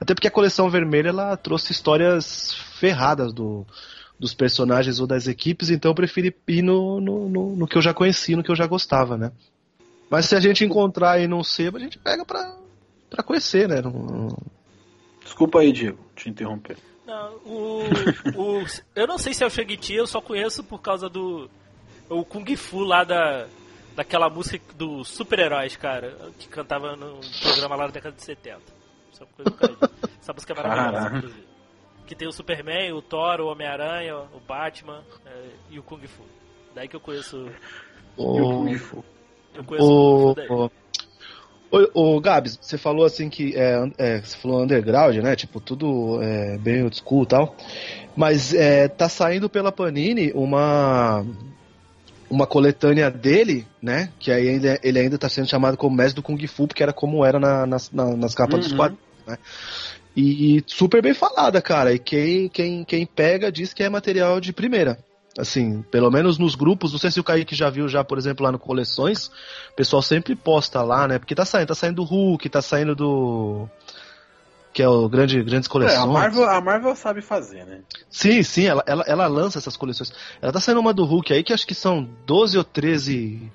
Até 0.00 0.14
porque 0.14 0.28
a 0.28 0.30
coleção 0.30 0.70
vermelha 0.70 1.08
ela 1.08 1.36
trouxe 1.36 1.72
histórias 1.72 2.52
ferradas 2.78 3.32
do, 3.32 3.66
dos 4.18 4.32
personagens 4.34 5.00
ou 5.00 5.06
das 5.06 5.26
equipes, 5.26 5.70
então 5.70 5.90
eu 5.90 5.94
preferi 5.94 6.34
ir 6.48 6.62
no, 6.62 7.00
no, 7.00 7.28
no, 7.28 7.56
no 7.56 7.66
que 7.66 7.76
eu 7.76 7.82
já 7.82 7.92
conheci, 7.92 8.36
no 8.36 8.42
que 8.42 8.50
eu 8.50 8.56
já 8.56 8.66
gostava, 8.66 9.16
né? 9.16 9.32
Mas 10.08 10.26
se 10.26 10.36
a 10.36 10.40
gente 10.40 10.64
encontrar 10.64 11.20
e 11.20 11.26
não 11.26 11.42
sebo, 11.42 11.78
a 11.78 11.80
gente 11.80 11.98
pega 11.98 12.24
pra, 12.24 12.56
pra 13.10 13.22
conhecer, 13.22 13.68
né? 13.68 13.80
Não- 13.80 14.28
Desculpa 15.24 15.60
aí, 15.60 15.72
Diego, 15.72 15.98
te 16.14 16.28
interromper. 16.28 16.76
Não, 17.06 17.34
o, 17.44 17.82
o- 18.36 18.64
eu 18.94 19.06
não 19.06 19.18
sei 19.18 19.34
se 19.34 19.42
é 19.42 19.46
o 19.46 19.50
Shang-Chi, 19.50 19.94
eu 19.94 20.06
só 20.06 20.20
conheço 20.20 20.62
por 20.62 20.80
causa 20.80 21.08
do 21.08 21.50
o 22.08 22.24
Kung 22.24 22.56
Fu 22.56 22.80
lá 22.80 23.04
da 23.04 23.46
daquela 23.94 24.28
música 24.28 24.64
do 24.74 25.04
super-heróis, 25.04 25.76
cara, 25.76 26.16
que 26.38 26.48
cantava 26.48 26.96
no 26.96 27.20
programa 27.40 27.76
lá 27.76 27.86
da 27.86 27.92
década 27.92 28.16
de 28.16 28.22
70. 28.24 28.60
Só 29.12 29.24
por 29.24 29.44
coisa. 29.52 29.90
Essa 30.20 30.32
música 30.32 30.52
é 30.52 30.56
maravilhosa, 30.56 30.92
Caraca. 30.92 31.16
inclusive. 31.18 31.44
Que 32.06 32.14
tem 32.14 32.28
o 32.28 32.32
Superman, 32.32 32.92
o 32.92 33.00
Thor, 33.00 33.40
o 33.40 33.46
Homem-Aranha, 33.46 34.16
o 34.16 34.40
Batman 34.46 35.02
é, 35.24 35.46
e 35.70 35.78
o 35.78 35.82
Kung 35.82 36.04
Fu. 36.06 36.24
Daí 36.74 36.88
que 36.88 36.96
eu 36.96 37.00
conheço. 37.00 37.48
E 38.18 38.20
o 38.20 38.24
O, 38.24 38.64
Kung 38.64 38.78
Fu. 38.78 39.04
Eu 39.54 39.64
conheço 39.64 39.86
o 39.86 40.34
Kung 40.34 40.42
o, 40.42 40.46
Fu 40.46 40.70
daí. 41.70 41.90
o, 41.94 42.16
o 42.16 42.20
Gabs, 42.20 42.58
você 42.60 42.76
falou 42.76 43.04
assim 43.04 43.30
que 43.30 43.54
é, 43.56 43.90
é, 43.96 44.20
você 44.20 44.36
falou 44.36 44.62
underground, 44.62 45.16
né? 45.16 45.36
Tipo, 45.36 45.60
tudo 45.60 46.20
é, 46.20 46.58
bem 46.58 46.82
old 46.82 46.96
school 46.96 47.22
e 47.22 47.26
tal. 47.26 47.56
Mas 48.16 48.52
é, 48.52 48.88
tá 48.88 49.08
saindo 49.08 49.48
pela 49.48 49.72
Panini 49.72 50.32
uma 50.32 51.24
uma 52.34 52.46
coletânea 52.46 53.10
dele, 53.10 53.66
né? 53.80 54.10
Que 54.18 54.30
aí 54.32 54.46
ele, 54.46 54.78
ele 54.82 54.98
ainda 54.98 55.16
tá 55.18 55.28
sendo 55.28 55.48
chamado 55.48 55.76
como 55.76 55.96
mestre 55.96 56.16
do 56.16 56.22
Kung 56.22 56.38
Fu, 56.46 56.66
porque 56.66 56.82
era 56.82 56.92
como 56.92 57.24
era 57.24 57.38
na- 57.38 57.66
nas, 57.66 57.90
na- 57.90 58.16
nas 58.16 58.34
capas 58.34 58.60
dos 58.60 58.70
Uhum. 58.72 58.76
quadrinhos, 58.76 59.04
né? 59.26 59.38
E 60.16 60.62
super 60.66 61.02
bem 61.02 61.12
falada, 61.14 61.60
cara. 61.60 61.92
E 61.92 61.98
quem, 61.98 62.48
quem, 62.48 62.84
quem 62.84 63.04
pega 63.04 63.50
diz 63.50 63.72
que 63.72 63.82
é 63.82 63.88
material 63.88 64.40
de 64.40 64.52
primeira. 64.52 64.98
Assim, 65.36 65.82
pelo 65.90 66.08
menos 66.12 66.38
nos 66.38 66.54
grupos, 66.54 66.92
não 66.92 66.98
sei 67.00 67.10
se 67.10 67.18
o 67.18 67.24
Kaique 67.24 67.56
já 67.56 67.68
viu 67.68 67.88
já, 67.88 68.04
por 68.04 68.16
exemplo, 68.18 68.44
lá 68.44 68.52
no 68.52 68.58
Coleções, 68.58 69.26
o 69.72 69.74
pessoal 69.74 70.00
sempre 70.00 70.36
posta 70.36 70.80
lá, 70.82 71.08
né? 71.08 71.18
Porque 71.18 71.34
tá 71.34 71.44
saindo, 71.44 71.66
tá 71.66 71.74
saindo 71.74 71.96
do 71.96 72.04
Hulk, 72.04 72.48
tá 72.48 72.62
saindo 72.62 72.94
do. 72.94 73.68
Que 74.74 74.82
é 74.82 74.88
o 74.88 75.08
grande, 75.08 75.40
grandes 75.42 75.68
É, 75.68 75.72
coleções. 75.72 76.00
a, 76.00 76.06
Marvel, 76.06 76.50
a 76.50 76.60
Marvel 76.60 76.96
sabe 76.96 77.22
fazer, 77.22 77.64
né? 77.64 77.78
Sim, 78.10 78.42
sim, 78.42 78.66
ela, 78.66 78.82
ela, 78.86 79.04
ela 79.06 79.26
lança 79.28 79.56
essas 79.56 79.76
coleções. 79.76 80.12
Ela 80.42 80.52
tá 80.52 80.58
saindo 80.60 80.80
uma 80.80 80.92
do 80.92 81.04
Hulk 81.04 81.32
aí 81.32 81.44
que 81.44 81.52
acho 81.52 81.64
que 81.64 81.76
são 81.76 82.06
12 82.26 82.58
ou 82.58 82.64
13 82.64 83.50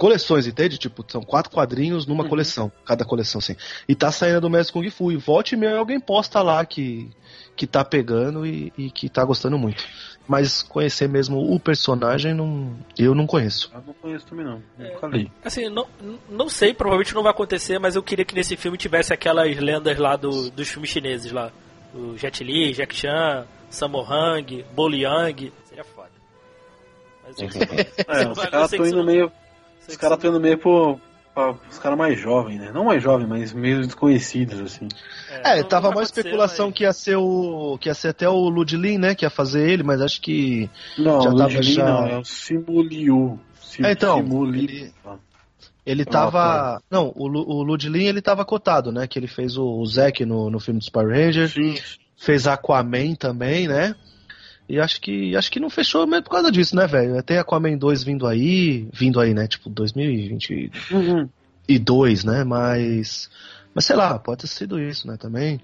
coleções, 0.00 0.46
entende? 0.46 0.78
Tipo, 0.78 1.04
são 1.06 1.20
quatro 1.20 1.52
quadrinhos 1.52 2.06
numa 2.06 2.26
coleção, 2.26 2.72
cada 2.86 3.04
coleção, 3.04 3.38
assim. 3.38 3.54
E 3.86 3.94
tá 3.94 4.10
saindo 4.10 4.40
do 4.40 4.48
Mestre 4.48 4.72
Kung 4.72 4.88
Fu. 4.88 5.12
E 5.12 5.16
volte 5.16 5.54
e 5.54 5.58
meia 5.58 5.76
alguém 5.76 6.00
posta 6.00 6.40
lá 6.40 6.64
que, 6.64 7.10
que 7.54 7.66
tá 7.66 7.84
pegando 7.84 8.46
e, 8.46 8.72
e 8.78 8.90
que 8.90 9.10
tá 9.10 9.22
gostando 9.22 9.58
muito. 9.58 9.84
Mas 10.26 10.62
conhecer 10.62 11.06
mesmo 11.06 11.38
o 11.54 11.60
personagem, 11.60 12.32
não, 12.32 12.74
eu 12.98 13.14
não 13.14 13.26
conheço. 13.26 13.70
Eu 13.74 13.82
não 13.86 13.92
conheço 13.92 14.26
também 14.26 14.46
não. 14.46 14.62
Nunca 14.78 15.06
li. 15.06 15.30
Assim, 15.44 15.68
não, 15.68 15.86
não 16.30 16.48
sei, 16.48 16.72
provavelmente 16.72 17.14
não 17.14 17.22
vai 17.22 17.32
acontecer, 17.32 17.78
mas 17.78 17.94
eu 17.94 18.02
queria 18.02 18.24
que 18.24 18.34
nesse 18.34 18.56
filme 18.56 18.78
tivesse 18.78 19.12
aquelas 19.12 19.54
lendas 19.58 19.98
lá 19.98 20.16
do, 20.16 20.50
dos 20.50 20.68
filmes 20.70 20.88
chineses 20.88 21.30
lá. 21.30 21.52
O 21.94 22.16
Jet 22.16 22.42
Li, 22.42 22.72
Jack 22.72 22.96
Chan, 22.96 23.44
Sammo 23.68 24.00
Hung, 24.00 24.64
Bo 24.72 24.88
Liang. 24.88 25.52
Seria 25.64 25.84
foda. 25.84 26.08
Mas 27.22 27.38
eu 27.38 27.48
É, 28.08 28.24
eu 28.24 28.30
os 28.30 28.38
caras 28.38 28.72
estão 28.72 28.86
indo 28.86 29.04
meio. 29.04 29.30
Os 29.88 29.96
caras 29.96 30.16
estão 30.18 30.30
indo 30.30 30.40
meio 30.40 30.58
pro. 30.58 30.98
pra- 31.34 31.54
os 31.70 31.78
caras 31.78 31.98
mais 31.98 32.18
jovens, 32.18 32.60
né? 32.60 32.70
Não 32.72 32.84
mais 32.84 33.02
jovens, 33.02 33.28
mas 33.28 33.52
meio 33.52 33.80
desconhecidos, 33.80 34.60
assim. 34.60 34.88
É, 35.44 35.56
não- 35.56 35.64
tava 35.68 35.88
uma 35.88 35.92
acontecer, 35.94 36.20
especulação 36.20 36.66
mas- 36.66 36.74
que 36.76 36.84
ia 36.84 36.92
ser 36.92 37.16
o. 37.16 37.78
que 37.80 37.88
ia 37.88 37.94
ser 37.94 38.08
até 38.08 38.28
o 38.28 38.48
Ludlin, 38.48 38.98
né? 38.98 39.14
Que 39.14 39.24
ia 39.24 39.30
fazer 39.30 39.68
ele, 39.68 39.82
mas 39.82 40.00
acho 40.00 40.20
que. 40.20 40.68
Não, 40.98 41.22
Já 41.22 41.30
Ludlin 41.30 41.62
já- 41.62 41.84
não, 41.84 42.06
é 42.06 42.18
o 42.18 42.24
Simuliu. 42.24 43.40
Sim, 43.60 43.84
É, 43.84 43.92
então, 43.92 44.16
Simuli- 44.18 44.58
ele- 44.64 44.92
Ele 45.86 46.04
tava. 46.04 46.80
Não, 46.90 47.08
o, 47.16 47.24
o 47.26 47.62
Ludlin 47.62 48.04
ele 48.04 48.20
tava 48.20 48.44
cotado, 48.44 48.92
né? 48.92 49.06
Que 49.06 49.18
ele 49.18 49.26
fez 49.26 49.56
o, 49.56 49.64
o 49.64 49.86
Zack 49.86 50.24
no, 50.24 50.50
no 50.50 50.60
filme 50.60 50.78
dos 50.78 50.88
Power 50.90 51.08
Rangers, 51.08 51.52
Sim. 51.54 51.74
fez 52.16 52.46
Aquaman 52.46 53.14
também, 53.14 53.66
né? 53.66 53.94
E 54.70 54.80
acho 54.80 55.00
que 55.00 55.36
acho 55.36 55.50
que 55.50 55.60
não 55.60 55.68
fechou 55.68 56.06
mesmo 56.06 56.24
por 56.24 56.30
causa 56.30 56.50
disso, 56.50 56.74
né, 56.76 56.86
velho? 56.86 57.22
Tem 57.22 57.38
Aquaman 57.38 57.76
2 57.76 58.02
vindo 58.04 58.26
aí, 58.26 58.88
vindo 58.92 59.20
aí, 59.20 59.34
né? 59.34 59.46
Tipo 59.48 59.68
2022, 59.70 62.24
Uhum. 62.24 62.30
né? 62.32 62.44
Mas 62.44 63.28
mas 63.74 63.84
sei 63.84 63.96
lá, 63.96 64.18
pode 64.18 64.42
ter 64.42 64.46
sido 64.48 64.80
isso, 64.80 65.06
né, 65.06 65.16
também. 65.18 65.60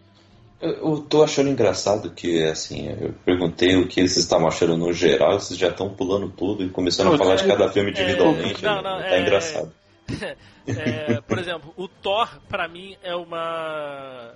Eu, 0.61 0.71
eu 0.71 0.99
tô 1.01 1.23
achando 1.23 1.51
engraçado 1.51 2.11
que, 2.11 2.43
assim, 2.45 2.89
eu 3.01 3.13
perguntei 3.25 3.77
o 3.77 3.87
que 3.87 4.01
eles 4.01 4.17
estavam 4.17 4.49
achando 4.49 4.77
no 4.77 4.93
geral, 4.93 5.39
vocês 5.39 5.59
já 5.59 5.69
estão 5.69 5.91
pulando 5.91 6.31
tudo 6.31 6.65
e 6.65 6.69
começando 6.71 7.09
a 7.09 7.11
Não, 7.11 7.19
falar 7.19 7.35
é- 7.35 7.37
de 7.37 7.47
cada 7.47 7.69
filme 7.69 7.91
individualmente. 7.91 8.63
não, 8.63 8.77
não, 8.77 8.99
tá 8.99 9.07
é- 9.09 9.21
engraçado. 9.23 9.73
É, 10.69 11.21
por 11.21 11.39
exemplo, 11.39 11.73
o 11.77 11.87
Thor, 11.87 12.29
pra 12.49 12.67
mim, 12.67 12.97
é 13.01 13.15
uma. 13.15 14.33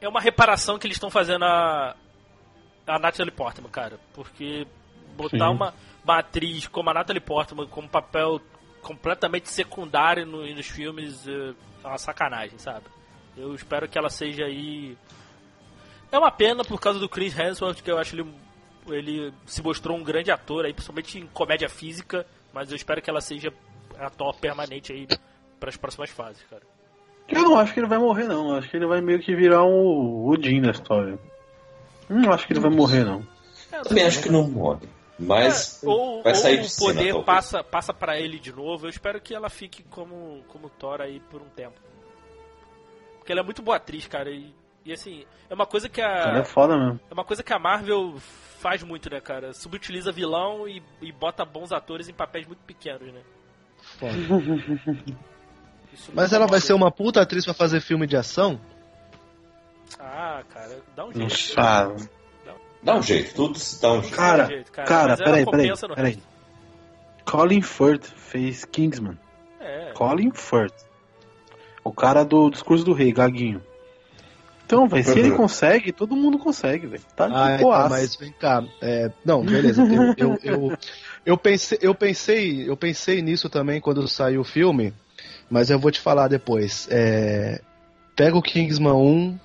É 0.00 0.08
uma 0.08 0.22
reparação 0.22 0.78
que 0.78 0.86
eles 0.86 0.96
estão 0.96 1.10
fazendo 1.10 1.44
a. 1.44 1.94
A 2.86 2.98
Natalie 2.98 3.32
Portman, 3.32 3.68
cara. 3.70 3.98
Porque 4.14 4.66
botar 5.16 5.48
Sim. 5.48 5.54
uma, 5.54 5.74
uma 6.04 6.18
atriz 6.18 6.66
como 6.68 6.90
a 6.90 6.94
Natalie 6.94 7.20
Portman 7.20 7.66
com 7.66 7.80
um 7.82 7.88
papel 7.88 8.40
completamente 8.82 9.48
secundário 9.48 10.24
no- 10.24 10.46
nos 10.54 10.66
filmes 10.66 11.26
é 11.26 11.52
é 11.84 11.88
uma 11.88 11.98
sacanagem, 11.98 12.58
sabe? 12.58 12.84
Eu 13.36 13.54
espero 13.54 13.88
que 13.88 13.96
ela 13.98 14.08
seja 14.10 14.44
aí. 14.44 14.96
É 16.10 16.18
uma 16.18 16.30
pena 16.30 16.64
por 16.64 16.80
causa 16.80 16.98
do 16.98 17.08
Chris 17.08 17.36
Hemsworth, 17.38 17.80
que 17.82 17.90
eu 17.90 17.98
acho 17.98 18.16
ele. 18.16 18.34
Ele 18.88 19.32
se 19.46 19.60
mostrou 19.62 19.96
um 19.96 20.02
grande 20.04 20.30
ator 20.30 20.64
aí, 20.64 20.72
principalmente 20.72 21.18
em 21.18 21.26
comédia 21.26 21.68
física, 21.68 22.24
mas 22.52 22.70
eu 22.70 22.76
espero 22.76 23.02
que 23.02 23.10
ela 23.10 23.20
seja 23.20 23.52
ator 23.98 24.34
permanente 24.36 24.92
aí 24.92 25.06
para 25.58 25.68
as 25.68 25.76
próximas 25.76 26.10
fases, 26.10 26.42
cara. 26.48 26.62
Eu 27.28 27.42
não 27.42 27.58
acho 27.58 27.74
que 27.74 27.80
ele 27.80 27.88
vai 27.88 27.98
morrer, 27.98 28.24
não. 28.24 28.50
Eu 28.50 28.56
acho 28.56 28.68
que 28.70 28.76
ele 28.76 28.86
vai 28.86 29.00
meio 29.00 29.18
que 29.20 29.34
virar 29.34 29.64
um 29.64 30.26
Odin 30.28 30.60
na 30.60 30.70
história. 30.70 31.18
Não 32.08 32.32
acho 32.32 32.46
que 32.46 32.52
ele 32.52 32.60
vai 32.60 32.70
morrer, 32.70 33.04
não. 33.04 33.26
É, 33.72 33.80
Também 33.82 34.04
acho 34.04 34.22
que 34.22 34.30
não 34.30 34.48
morre. 34.48 34.88
Mas 35.18 35.82
é, 35.82 35.88
ou, 35.88 36.22
vai 36.22 36.34
sair 36.34 36.56
ou 36.56 36.60
de 36.62 36.66
o 36.66 36.70
cena, 36.70 36.92
poder 36.92 37.04
talvez. 37.08 37.24
passa 37.24 37.64
passa 37.64 37.94
para 37.94 38.18
ele 38.20 38.38
de 38.38 38.52
novo. 38.52 38.86
Eu 38.86 38.90
espero 38.90 39.20
que 39.20 39.34
ela 39.34 39.48
fique 39.48 39.82
como 39.84 40.42
como 40.48 40.68
Thor 40.68 41.00
aí 41.00 41.20
por 41.20 41.40
um 41.40 41.48
tempo. 41.48 41.80
Porque 43.18 43.32
ela 43.32 43.40
é 43.40 43.44
muito 43.44 43.62
boa 43.62 43.76
atriz, 43.78 44.06
cara, 44.06 44.30
e, 44.30 44.54
e 44.84 44.92
assim, 44.92 45.24
é 45.50 45.54
uma 45.54 45.66
coisa 45.66 45.88
que 45.88 46.00
Ele 46.00 46.38
é 46.38 46.40
a 46.40 46.44
foda 46.44 46.76
mesmo. 46.78 47.00
é 47.10 47.14
uma 47.14 47.24
coisa 47.24 47.42
que 47.42 47.52
a 47.52 47.58
Marvel 47.58 48.14
faz 48.60 48.82
muito, 48.84 49.10
né, 49.10 49.20
cara? 49.20 49.52
Subutiliza 49.52 50.12
vilão 50.12 50.68
e, 50.68 50.80
e 51.02 51.10
bota 51.10 51.44
bons 51.44 51.72
atores 51.72 52.08
em 52.08 52.14
papéis 52.14 52.46
muito 52.46 52.62
pequenos, 52.64 53.12
né? 53.12 53.22
Mas 56.12 56.32
ela 56.32 56.46
vai 56.46 56.60
ser 56.60 56.72
uma 56.74 56.90
puta 56.90 57.20
atriz 57.22 57.44
pra 57.44 57.54
fazer 57.54 57.80
filme 57.80 58.06
de 58.06 58.16
ação? 58.16 58.60
Ah, 59.98 60.42
cara, 60.52 60.78
dá 60.96 61.04
um 61.04 61.08
Não 61.08 61.28
jeito. 61.28 61.54
sabe. 61.54 62.08
dá 62.82 62.96
um 62.96 63.02
jeito, 63.02 63.34
tudo 63.34 63.58
se 63.58 63.80
dá 63.80 63.92
um 63.92 64.00
jeito. 64.02 64.16
Cara, 64.16 64.36
Dá 64.42 64.44
um 64.44 64.48
jeito, 64.50 64.72
cara, 64.72 65.08
Mas 65.10 65.20
ela 65.20 65.30
peraí, 65.30 65.44
peraí, 65.44 65.72
peraí. 65.94 66.10
resto. 66.12 66.22
Colin 67.24 67.62
Firth 67.62 68.04
fez 68.16 68.64
Kingsman. 68.64 69.18
É. 69.60 69.92
Colin 69.94 70.30
Firth. 70.32 70.84
O 71.82 71.92
cara 71.92 72.24
do 72.24 72.50
Discurso 72.50 72.84
do 72.84 72.92
Rei, 72.92 73.12
Gaguinho. 73.12 73.62
Então, 74.64 74.88
velho, 74.88 75.04
se 75.04 75.16
ele 75.16 75.30
consegue, 75.30 75.92
todo 75.92 76.16
mundo 76.16 76.38
consegue, 76.38 76.88
velho. 76.88 77.02
Tá 77.14 77.28
de 77.28 77.34
Ah, 77.34 77.54
então, 77.54 77.68
boaça. 77.68 77.88
mas 77.88 78.16
vem 78.16 78.32
cá. 78.32 78.64
é, 78.82 79.10
não, 79.24 79.44
beleza. 79.44 79.82
Eu, 79.82 80.14
eu, 80.16 80.38
eu, 80.42 80.78
eu 81.24 81.38
pensei, 81.38 81.78
eu, 81.80 81.94
pensei, 81.94 82.68
eu 82.68 82.76
pensei 82.76 83.22
nisso 83.22 83.48
também 83.48 83.80
quando 83.80 84.06
saiu 84.08 84.40
o 84.40 84.44
filme, 84.44 84.92
mas 85.48 85.70
eu 85.70 85.78
vou 85.78 85.92
te 85.92 86.00
falar 86.00 86.26
depois. 86.26 86.88
É, 86.90 87.60
pega 88.16 88.36
o 88.36 88.42
Kingsman 88.42 88.92
1, 88.94 89.38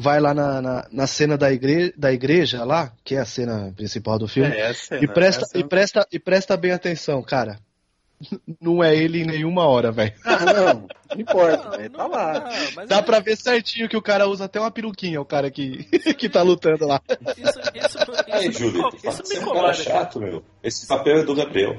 vai 0.00 0.18
lá 0.18 0.32
na, 0.32 0.62
na, 0.62 0.88
na 0.90 1.06
cena 1.06 1.36
da, 1.36 1.52
igre, 1.52 1.92
da 1.96 2.10
igreja 2.10 2.64
lá, 2.64 2.90
que 3.04 3.14
é 3.14 3.18
a 3.20 3.24
cena 3.26 3.70
principal 3.76 4.18
do 4.18 4.26
filme, 4.26 4.50
É, 4.50 4.70
essa 4.70 4.94
é, 4.96 4.98
e, 4.98 5.06
né? 5.06 5.12
presta, 5.12 5.44
Essa- 5.44 5.58
e, 5.58 5.64
presta, 5.64 6.06
e 6.10 6.18
presta 6.18 6.56
bem 6.56 6.72
atenção, 6.72 7.22
cara. 7.22 7.58
Não 8.60 8.82
é 8.84 8.94
ele 8.94 9.22
em 9.22 9.26
nenhuma 9.26 9.66
hora, 9.66 9.90
velho. 9.90 10.12
Ah, 10.24 10.44
não. 10.44 10.86
Não 11.14 11.20
importa, 11.20 11.78
Não. 11.78 11.88
Tá 11.90 11.98
não, 11.98 12.10
lá. 12.10 12.50
não, 12.76 12.86
Dá 12.86 12.96
é- 12.98 13.02
pra 13.02 13.18
ver 13.20 13.36
certinho 13.36 13.88
que 13.88 13.96
o 13.96 14.02
cara 14.02 14.26
usa 14.26 14.44
até 14.44 14.60
uma 14.60 14.70
peruquinha, 14.70 15.20
o 15.20 15.24
cara 15.24 15.50
que, 15.50 15.84
que 16.18 16.28
tá 16.28 16.42
lutando 16.42 16.86
lá. 16.86 17.00
Isso, 17.36 17.58
isso, 17.74 17.98
isso, 17.98 18.22
Aí, 18.30 18.52
Júlio, 18.52 18.88
isso 18.94 19.06
não 19.06 19.12
me 19.12 19.18
é 19.18 19.20
um 19.20 19.24
cara 19.24 19.34
incomoda, 19.42 19.60
cara. 19.62 19.74
chato, 19.74 20.20
meu. 20.20 20.44
Esse 20.62 20.86
papel 20.86 21.20
é 21.20 21.24
do 21.24 21.34
Gabriel. 21.34 21.78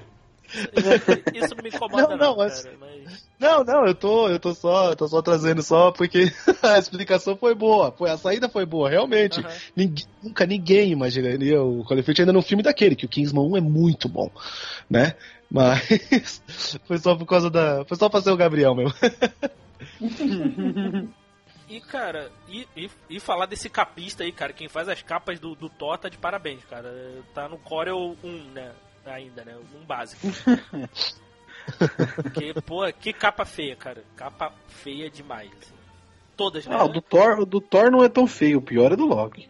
Isso 1.33 1.55
não 1.55 1.63
me 1.63 1.69
incomoda, 1.69 2.01
Não, 2.03 2.09
não, 2.09 2.17
não, 2.17 2.37
mas- 2.37 2.61
cara. 2.63 2.75
Mas... 2.79 3.31
Não, 3.39 3.63
não, 3.63 3.85
eu 3.87 3.95
tô, 3.95 4.29
eu 4.29 4.39
tô 4.39 4.53
só, 4.53 4.89
eu 4.91 4.95
tô 4.95 5.07
só 5.07 5.21
trazendo 5.21 5.63
só 5.63 5.91
porque 5.91 6.31
a 6.61 6.77
explicação 6.77 7.35
foi 7.35 7.55
boa, 7.55 7.91
foi 7.91 8.09
a 8.11 8.17
saída 8.17 8.47
foi 8.47 8.65
boa, 8.65 8.89
realmente. 8.89 9.39
Aham. 9.39 9.49
Ninguém- 9.75 10.05
nunca 10.21 10.45
ninguém 10.45 10.91
imaginaria 10.91 11.61
o 11.61 11.83
Firth 12.03 12.19
ainda 12.19 12.33
num 12.33 12.41
filme 12.41 12.61
daquele, 12.63 12.95
que 12.95 13.05
o 13.05 13.09
Kingsman 13.09 13.43
1 13.51 13.57
é 13.57 13.61
muito 13.61 14.07
bom, 14.07 14.29
né? 14.89 15.15
Mas 15.49 16.41
foi 16.85 16.97
só 16.97 17.13
por 17.15 17.25
causa 17.25 17.49
da, 17.49 17.83
foi 17.85 17.97
só 17.97 18.07
pra 18.07 18.21
ser 18.21 18.31
o 18.31 18.37
Gabriel 18.37 18.73
mesmo. 18.73 18.93
E, 21.69 21.79
cara, 21.79 22.29
e, 22.49 22.67
e, 22.75 22.89
e 23.09 23.19
falar 23.19 23.45
desse 23.45 23.69
capista 23.69 24.23
aí, 24.23 24.31
cara, 24.31 24.51
quem 24.51 24.67
faz 24.67 24.89
as 24.89 25.01
capas 25.01 25.39
do, 25.39 25.55
do 25.55 25.69
Thor 25.69 25.97
tá 25.97 26.09
de 26.09 26.17
parabéns, 26.17 26.63
cara. 26.69 26.89
Tá 27.33 27.47
no 27.47 27.57
Corel 27.57 28.15
1, 28.23 28.27
né? 28.53 28.71
Ainda, 29.05 29.43
né? 29.43 29.55
Um 29.75 29.85
básico. 29.85 30.27
Porque, 32.15 32.53
pô, 32.65 32.81
que 32.99 33.13
capa 33.13 33.45
feia, 33.45 33.75
cara. 33.75 34.03
Capa 34.15 34.53
feia 34.67 35.09
demais. 35.09 35.49
assim. 35.61 35.73
Todas, 36.35 36.65
né? 36.65 36.75
Ah, 36.77 36.85
o 36.85 36.89
do 36.89 37.01
Thor, 37.01 37.39
o 37.39 37.45
do 37.45 37.61
Thor 37.61 37.91
não 37.91 38.03
é 38.03 38.09
tão 38.09 38.25
feio, 38.25 38.57
o 38.59 38.61
pior 38.61 38.91
é 38.91 38.95
do 38.95 39.05
Loki. 39.05 39.47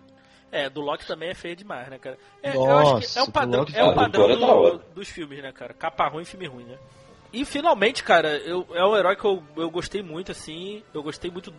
É, 0.52 0.70
do 0.70 0.82
Loki 0.82 1.08
também 1.08 1.30
é 1.30 1.34
feio 1.34 1.56
demais, 1.56 1.88
né, 1.90 1.98
cara? 1.98 2.18
É, 2.44 2.56
eu 2.56 2.78
acho 2.78 2.92
que 3.00 3.06
é 3.18 3.20
Nossa, 3.20 3.24
o 3.24 3.32
padrão, 3.32 3.66
é 3.74 3.84
o 3.84 3.90
tá- 3.90 3.96
padrão 3.96 4.28
do 4.28 4.38
Thor 4.40 4.68
é 4.68 4.72
do- 4.72 4.84
dos 4.96 5.08
filmes, 5.10 5.42
né, 5.42 5.52
cara? 5.54 5.74
Capa 5.74 6.08
ruim, 6.10 6.26
filme 6.26 6.48
ruim, 6.48 6.66
né? 6.66 6.78
E 7.32 7.46
finalmente, 7.46 8.04
cara, 8.04 8.38
eu, 8.40 8.68
é 8.74 8.86
um 8.86 8.96
herói 8.98 9.16
que 9.16 9.24
eu, 9.24 9.42
eu 9.56 9.70
gostei 9.70 10.02
muito, 10.04 10.34
assim. 10.34 10.84
Eu 10.94 11.02
gostei 11.02 11.32
muito, 11.32 11.54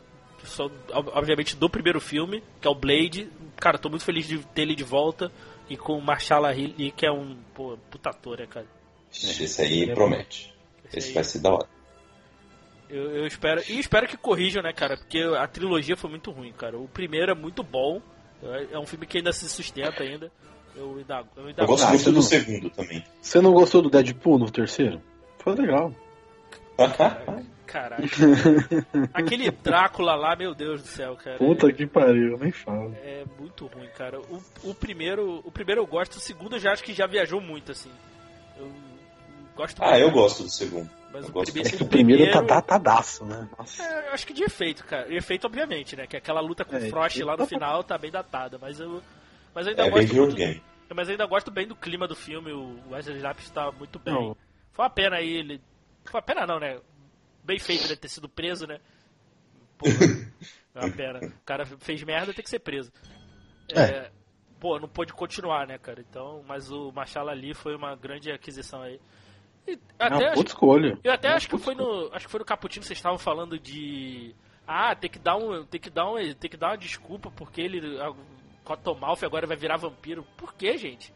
só, 0.44 0.66
ob- 0.66 1.08
obviamente, 1.14 1.56
do 1.56 1.70
primeiro 1.70 1.98
filme, 2.00 2.42
que 2.60 2.68
é 2.68 2.70
o 2.70 2.74
Blade. 2.74 3.30
Cara, 3.56 3.78
tô 3.78 3.88
muito 3.88 4.04
feliz 4.04 4.26
de 4.26 4.38
ter 4.38 4.62
ele 4.62 4.74
de 4.74 4.84
volta. 4.84 5.32
E 5.68 5.76
com 5.76 5.96
o 5.96 6.02
Marshall 6.02 6.44
Ali, 6.44 6.92
que 6.96 7.06
é 7.06 7.10
um 7.12 7.36
pô, 7.54 7.78
puta 7.90 8.10
ator, 8.10 8.38
né, 8.38 8.46
cara? 8.46 8.66
Esse 9.12 9.62
aí 9.62 9.94
promete. 9.94 10.52
Esse 10.92 11.08
aí- 11.08 11.14
vai 11.14 11.24
ser 11.24 11.38
da 11.40 11.52
hora. 11.52 11.68
Eu, 12.90 13.10
eu 13.16 13.26
espero. 13.26 13.62
E 13.68 13.78
espero 13.78 14.06
que 14.06 14.16
corrijam, 14.16 14.62
né, 14.62 14.72
cara? 14.72 14.96
Porque 14.98 15.18
a 15.38 15.46
trilogia 15.46 15.96
foi 15.96 16.10
muito 16.10 16.30
ruim, 16.30 16.52
cara. 16.52 16.78
O 16.78 16.86
primeiro 16.88 17.32
é 17.32 17.34
muito 17.34 17.62
bom. 17.62 18.02
É 18.70 18.78
um 18.78 18.84
filme 18.84 19.06
que 19.06 19.18
ainda 19.18 19.32
se 19.32 19.48
sustenta 19.48 20.02
ainda. 20.02 20.30
Eu 20.76 20.96
ainda, 20.96 21.24
eu 21.36 21.46
ainda 21.46 21.62
Eu 21.62 21.66
gosto 21.66 21.88
muito 21.88 22.04
do 22.04 22.12
não- 22.12 22.22
segundo 22.22 22.68
também. 22.70 23.04
Você 23.20 23.40
não 23.40 23.52
gostou 23.52 23.80
do 23.82 23.88
Deadpool 23.90 24.38
no 24.38 24.50
terceiro? 24.50 25.00
Foi 25.38 25.54
legal. 25.54 25.94
Caralho. 27.72 28.04
Aquele 29.14 29.50
Drácula 29.64 30.14
lá, 30.14 30.36
meu 30.36 30.54
Deus 30.54 30.82
do 30.82 30.86
céu, 30.88 31.16
cara. 31.16 31.38
Puta 31.38 31.72
que 31.72 31.86
pariu, 31.86 32.36
nem 32.38 32.52
fala. 32.52 32.94
É 32.96 33.24
muito 33.38 33.66
ruim, 33.66 33.88
cara. 33.96 34.20
O, 34.20 34.42
o 34.62 34.74
primeiro, 34.74 35.40
o 35.44 35.50
primeiro 35.50 35.80
eu 35.80 35.86
gosto, 35.86 36.16
o 36.16 36.20
segundo 36.20 36.56
eu 36.56 36.60
já 36.60 36.72
acho 36.72 36.84
que 36.84 36.92
já 36.92 37.06
viajou 37.06 37.40
muito, 37.40 37.72
assim. 37.72 37.90
Eu 38.58 38.70
gosto 39.56 39.82
ah, 39.82 39.98
eu 39.98 40.10
gosto 40.10 40.42
do 40.42 40.50
segundo. 40.50 40.88
Mas 41.12 41.28
o, 41.28 41.32
gosto 41.32 41.52
primeiro, 41.52 41.70
muito. 41.78 41.84
O 41.84 41.88
primeiro 41.88 42.30
tá 42.32 42.40
datadaço, 42.40 43.24
né? 43.24 43.48
Nossa. 43.58 43.82
É, 43.82 44.08
eu 44.08 44.12
acho 44.12 44.26
que 44.26 44.32
de 44.32 44.44
efeito, 44.44 44.84
cara. 44.84 45.08
E 45.12 45.16
efeito, 45.16 45.46
obviamente, 45.46 45.94
né? 45.96 46.06
Que 46.06 46.16
aquela 46.16 46.40
luta 46.40 46.64
com 46.64 46.76
É, 46.76 46.78
o 46.78 46.90
Frost 46.90 47.18
lá 47.20 47.36
no 47.36 47.44
efeito- 47.44 47.48
final 47.48 47.82
tá 47.84 47.96
bem 47.98 48.10
datada, 48.10 48.58
mas 48.60 48.78
eu. 48.80 49.02
Mas 49.54 49.66
eu 49.66 49.70
ainda 49.70 49.82
É 49.82 49.90
bem 49.90 49.92
gosto 50.06 50.14
muito. 50.14 50.30
videogame. 50.30 50.62
Mas 50.94 51.08
eu 51.08 51.12
ainda 51.12 51.26
gosto 51.26 51.50
bem 51.50 51.66
do 51.66 51.74
clima 51.74 52.06
do 52.06 52.14
filme, 52.14 52.52
o 52.52 52.78
Wesley 52.90 53.16
Snipes 53.16 53.48
tá 53.50 53.70
muito 53.72 53.98
bem. 53.98 54.12
Não. 54.14 54.36
Foi 54.72 54.84
uma 54.84 54.90
pena 54.90 55.16
aí 55.16 55.30
ele. 55.36 55.60
Foi 56.04 56.18
uma 56.18 56.22
pena 56.26 56.46
não, 56.46 56.58
né? 56.58 56.78
Bem 57.42 57.58
feito 57.58 57.84
ele 57.84 57.96
ter 57.96 58.08
sido 58.08 58.28
preso, 58.28 58.66
né? 58.66 58.78
Porra, 59.78 59.92
é 60.74 60.80
uma 60.84 60.92
pena. 60.92 61.18
O 61.26 61.44
cara 61.44 61.64
fez 61.66 62.02
merda, 62.02 62.32
tem 62.32 62.42
que 62.44 62.50
ser 62.50 62.60
preso. 62.60 62.92
É, 63.74 64.10
Pô, 64.60 64.78
não 64.78 64.88
pôde 64.88 65.12
continuar, 65.12 65.66
né, 65.66 65.76
cara? 65.76 66.00
Então, 66.00 66.44
mas 66.46 66.70
o 66.70 66.92
Machala 66.92 67.32
ali 67.32 67.52
foi 67.52 67.74
uma 67.74 67.96
grande 67.96 68.30
aquisição 68.30 68.80
aí. 68.82 69.00
E 69.66 69.72
É 69.98 70.04
até 70.06 70.28
acho- 70.28 70.42
escolha. 70.44 70.96
eu 71.02 71.12
até 71.12 71.28
Uma 71.28 71.36
acho 71.36 71.48
que 71.48 71.58
foi 71.58 71.74
no, 71.74 72.08
acho 72.12 72.26
que 72.26 72.30
foi 72.30 72.38
no 72.38 72.46
Caputino 72.46 72.84
vocês 72.84 72.96
estavam 72.98 73.18
falando 73.18 73.58
de 73.58 74.34
ah, 74.66 74.94
tem 74.94 75.10
que 75.10 75.18
dar 75.18 75.36
um, 75.36 75.64
tem 75.64 75.80
que 75.80 75.90
dar 75.90 76.08
um, 76.08 76.14
tem 76.34 76.48
que 76.50 76.56
dar 76.56 76.68
uma 76.68 76.78
desculpa 76.78 77.28
porque 77.32 77.60
ele 77.60 78.00
a- 78.00 78.14
Cottonmouth 78.64 79.24
agora 79.24 79.46
vai 79.48 79.56
virar 79.56 79.76
vampiro. 79.76 80.24
Por 80.36 80.54
quê, 80.54 80.76
gente? 80.78 81.12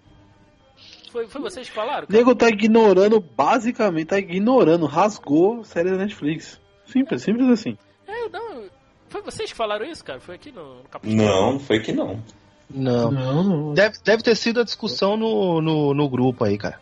Foi, 1.16 1.26
foi 1.28 1.40
vocês 1.40 1.66
que 1.66 1.74
falaram? 1.74 2.06
Cara? 2.06 2.18
nego 2.18 2.34
tá 2.34 2.46
ignorando, 2.48 3.18
basicamente, 3.18 4.08
tá 4.08 4.18
ignorando, 4.18 4.84
rasgou 4.84 5.64
série 5.64 5.90
da 5.90 5.96
Netflix. 5.96 6.60
Simples, 6.84 7.22
simples 7.22 7.48
assim. 7.48 7.78
É, 8.06 8.28
não, 8.28 8.64
foi 9.08 9.22
vocês 9.22 9.50
que 9.50 9.56
falaram 9.56 9.86
isso, 9.86 10.04
cara? 10.04 10.20
Foi 10.20 10.34
aqui 10.34 10.52
no, 10.52 10.82
no 10.82 10.88
Caputino? 10.90 11.24
Não, 11.24 11.58
foi 11.58 11.80
que 11.80 11.90
não. 11.90 12.22
Não. 12.68 13.10
Não, 13.10 13.42
não. 13.42 13.72
Deve, 13.72 13.96
deve 14.04 14.22
ter 14.22 14.36
sido 14.36 14.60
a 14.60 14.64
discussão 14.64 15.16
no, 15.16 15.62
no, 15.62 15.94
no 15.94 16.06
grupo 16.06 16.44
aí, 16.44 16.58
cara. 16.58 16.78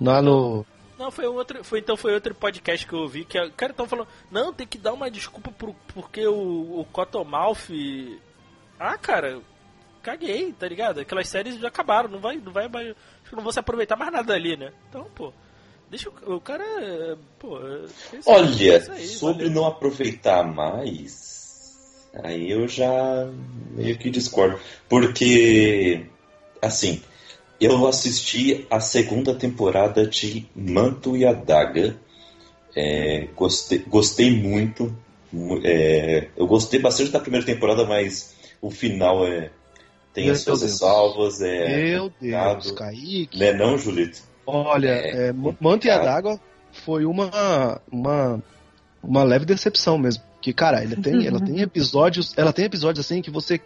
Lá 0.00 0.22
no. 0.22 0.64
Não, 0.98 1.10
foi 1.10 1.28
um 1.28 1.34
outro, 1.34 1.62
foi 1.62 1.80
então 1.80 1.98
foi 1.98 2.14
outro 2.14 2.34
podcast 2.34 2.86
que 2.86 2.94
eu 2.94 3.00
ouvi 3.00 3.26
que 3.26 3.38
o 3.38 3.52
cara 3.52 3.74
tão 3.74 3.86
falando, 3.86 4.08
não, 4.30 4.54
tem 4.54 4.66
que 4.66 4.78
dar 4.78 4.94
uma 4.94 5.10
desculpa 5.10 5.52
pro, 5.52 5.76
porque 5.92 6.26
o, 6.26 6.80
o 6.80 6.86
Cottonmouth 6.90 7.68
Ah, 8.80 8.96
cara, 8.96 9.38
caguei, 10.02 10.50
tá 10.52 10.66
ligado? 10.66 11.00
Aquelas 11.00 11.28
séries 11.28 11.58
já 11.58 11.68
acabaram, 11.68 12.08
não 12.08 12.20
vai, 12.20 12.36
não 12.36 12.50
vai 12.50 12.70
não 13.32 13.42
vou 13.42 13.52
se 13.52 13.58
aproveitar 13.58 13.96
mais 13.96 14.12
nada 14.12 14.34
ali, 14.34 14.56
né? 14.56 14.72
Então, 14.88 15.04
pô, 15.14 15.32
deixa 15.90 16.08
o, 16.10 16.34
o 16.36 16.40
cara, 16.40 16.64
pô, 17.38 17.58
Olha, 18.26 18.76
aí, 18.92 19.06
sobre 19.06 19.44
valeu. 19.44 19.50
não 19.50 19.66
aproveitar 19.66 20.44
mais, 20.44 21.72
aí 22.22 22.50
eu 22.50 22.66
já 22.68 23.28
meio 23.74 23.96
que 23.98 24.10
discordo. 24.10 24.58
Porque, 24.88 26.06
assim, 26.62 27.02
eu 27.60 27.86
assisti 27.86 28.66
a 28.70 28.80
segunda 28.80 29.34
temporada 29.34 30.06
de 30.06 30.46
Manto 30.54 31.16
e 31.16 31.24
a 31.24 31.32
Daga. 31.32 31.96
É, 32.74 33.28
gostei, 33.34 33.78
gostei 33.78 34.30
muito. 34.30 34.94
mu- 35.32 35.60
é, 35.64 36.28
eu 36.36 36.46
gostei 36.46 36.78
bastante 36.80 37.10
da 37.10 37.20
primeira 37.20 37.46
temporada, 37.46 37.84
mas 37.86 38.34
o 38.60 38.70
final 38.70 39.26
é, 39.26 39.50
tem 40.16 40.24
Meu 40.24 40.32
as 40.34 40.40
suas 40.40 40.60
Deus. 40.60 40.72
ressalvas. 40.72 41.40
É, 41.42 41.76
Meu 41.92 42.10
Deus, 42.20 42.42
complicado. 42.54 42.74
Kaique. 42.74 43.38
Né, 43.38 43.52
não, 43.52 43.76
Julito? 43.78 44.20
Olha, 44.46 44.88
É, 44.88 45.28
é, 45.28 45.32
Manto 45.32 45.56
e 45.86 45.90
a 45.90 45.94
complicado. 45.98 46.04
d'água 46.04 46.40
foi 46.84 47.04
uma, 47.04 47.80
uma, 47.92 48.42
uma 49.02 49.22
leve 49.24 49.44
decepção 49.44 49.98
mesmo. 49.98 50.24
Que, 50.40 50.52
cara, 50.52 50.82
ela 50.82 50.94
tem, 50.96 51.26
ela 51.26 51.40
tem 51.40 51.60
episódios. 51.62 52.32
Ela 52.36 52.52
tem 52.52 52.64
episódios 52.64 53.04
assim 53.04 53.20
que 53.20 53.30
você, 53.30 53.60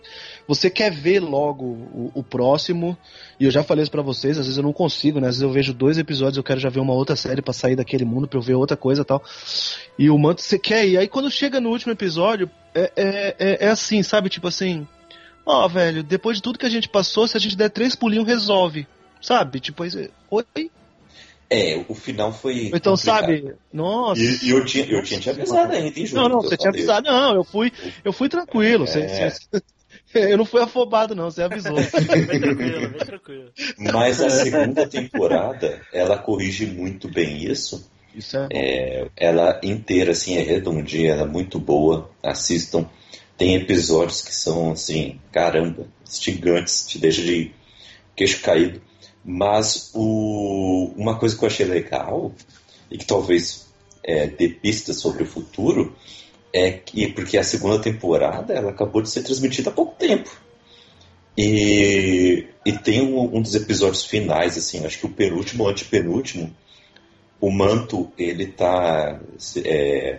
você 0.48 0.68
quer 0.70 0.90
ver 0.90 1.20
logo 1.20 1.64
o, 1.64 2.10
o 2.14 2.22
próximo. 2.22 2.96
E 3.38 3.44
eu 3.44 3.50
já 3.50 3.62
falei 3.62 3.82
isso 3.82 3.90
pra 3.92 4.00
vocês, 4.02 4.38
às 4.38 4.46
vezes 4.46 4.56
eu 4.56 4.62
não 4.64 4.72
consigo, 4.72 5.20
né? 5.20 5.28
Às 5.28 5.34
vezes 5.36 5.42
eu 5.42 5.50
vejo 5.52 5.72
dois 5.74 5.98
episódios, 5.98 6.38
eu 6.38 6.42
quero 6.42 6.58
já 6.58 6.68
ver 6.70 6.80
uma 6.80 6.94
outra 6.94 7.14
série 7.14 7.42
pra 7.42 7.52
sair 7.52 7.76
daquele 7.76 8.04
mundo, 8.04 8.26
pra 8.26 8.38
eu 8.38 8.42
ver 8.42 8.54
outra 8.54 8.76
coisa 8.76 9.02
e 9.02 9.04
tal. 9.04 9.22
E 9.98 10.08
o 10.10 10.18
manto 10.18 10.40
você 10.40 10.58
quer 10.58 10.86
ir. 10.86 10.96
Aí 10.98 11.06
quando 11.06 11.30
chega 11.30 11.60
no 11.60 11.68
último 11.68 11.92
episódio, 11.92 12.50
é, 12.74 12.90
é, 12.96 13.36
é, 13.38 13.66
é 13.66 13.68
assim, 13.68 14.02
sabe? 14.02 14.28
Tipo 14.30 14.48
assim. 14.48 14.88
Ó, 15.52 15.68
velho, 15.68 16.02
depois 16.02 16.36
de 16.36 16.42
tudo 16.42 16.58
que 16.58 16.66
a 16.66 16.70
gente 16.70 16.88
passou, 16.88 17.26
se 17.26 17.36
a 17.36 17.40
gente 17.40 17.56
der 17.56 17.70
três 17.70 17.96
pulinhos, 17.96 18.26
resolve. 18.26 18.86
Sabe? 19.20 19.58
Tipo, 19.60 19.82
aí 19.82 19.90
você- 19.90 20.10
oi? 20.30 20.70
É, 21.50 21.84
o 21.88 21.94
final 21.96 22.32
foi. 22.32 22.66
Então, 22.72 22.94
complicado. 22.94 23.20
sabe? 23.22 23.54
Nossa. 23.72 24.20
E, 24.20 24.38
e 24.44 24.50
eu, 24.50 24.64
tinha, 24.64 24.84
eu 24.86 25.02
tinha 25.02 25.18
te 25.18 25.28
avisado 25.30 25.72
ainda, 25.72 25.98
hein? 25.98 26.08
Não, 26.12 26.28
não, 26.28 26.40
você 26.40 26.56
tinha 26.56 26.70
falei. 26.70 26.80
avisado. 26.86 27.06
Não, 27.10 27.34
eu 27.34 27.42
fui, 27.44 27.72
eu 28.04 28.12
fui 28.12 28.28
tranquilo. 28.28 28.86
você- 28.86 29.00
É. 29.00 29.30
você- 29.30 29.62
eu 30.14 30.38
não 30.38 30.44
fui 30.44 30.62
afobado, 30.62 31.14
não, 31.14 31.28
você 31.30 31.42
avisou. 31.42 31.74
Bem 32.28 32.40
tranquilo, 32.40 32.88
bem 32.90 32.98
tranquilo. 33.04 33.50
Mas 33.92 34.20
a 34.20 34.30
segunda 34.30 34.86
temporada, 34.86 35.80
ela 35.92 36.16
corrige 36.18 36.66
muito 36.66 37.08
bem 37.08 37.44
isso. 37.44 37.90
Isso 38.14 38.36
é. 38.36 38.48
É, 38.52 39.08
ela 39.16 39.60
inteira, 39.62 40.12
assim, 40.12 40.36
é 40.36 40.42
redondinha, 40.42 41.12
ela 41.12 41.22
é 41.22 41.26
muito 41.26 41.58
boa. 41.58 42.10
Assistam. 42.22 42.88
Tem 43.40 43.54
episódios 43.54 44.20
que 44.20 44.34
são, 44.34 44.72
assim, 44.72 45.18
caramba, 45.32 45.86
instigantes, 46.06 46.86
te 46.86 46.98
deixa 46.98 47.22
de 47.22 47.50
queixo 48.14 48.42
caído. 48.42 48.82
Mas 49.24 49.90
o, 49.94 50.92
uma 50.94 51.18
coisa 51.18 51.34
que 51.34 51.42
eu 51.42 51.46
achei 51.48 51.64
legal, 51.64 52.34
e 52.90 52.98
que 52.98 53.06
talvez 53.06 53.66
é, 54.04 54.26
dê 54.26 54.50
pistas 54.50 54.98
sobre 54.98 55.22
o 55.22 55.26
futuro, 55.26 55.96
é 56.52 56.70
que, 56.70 57.06
porque 57.14 57.38
a 57.38 57.42
segunda 57.42 57.78
temporada 57.78 58.52
ela 58.52 58.72
acabou 58.72 59.00
de 59.00 59.08
ser 59.08 59.22
transmitida 59.22 59.70
há 59.70 59.72
pouco 59.72 59.94
tempo. 59.94 60.30
E, 61.34 62.46
e 62.66 62.72
tem 62.74 63.00
um, 63.00 63.38
um 63.38 63.40
dos 63.40 63.54
episódios 63.54 64.04
finais, 64.04 64.58
assim, 64.58 64.84
acho 64.84 64.98
que 64.98 65.06
o 65.06 65.14
penúltimo 65.14 65.64
ou 65.64 65.70
antepenúltimo, 65.70 66.54
o 67.40 67.50
Manto, 67.50 68.12
ele 68.18 68.48
tá 68.48 69.18
é, 69.64 70.18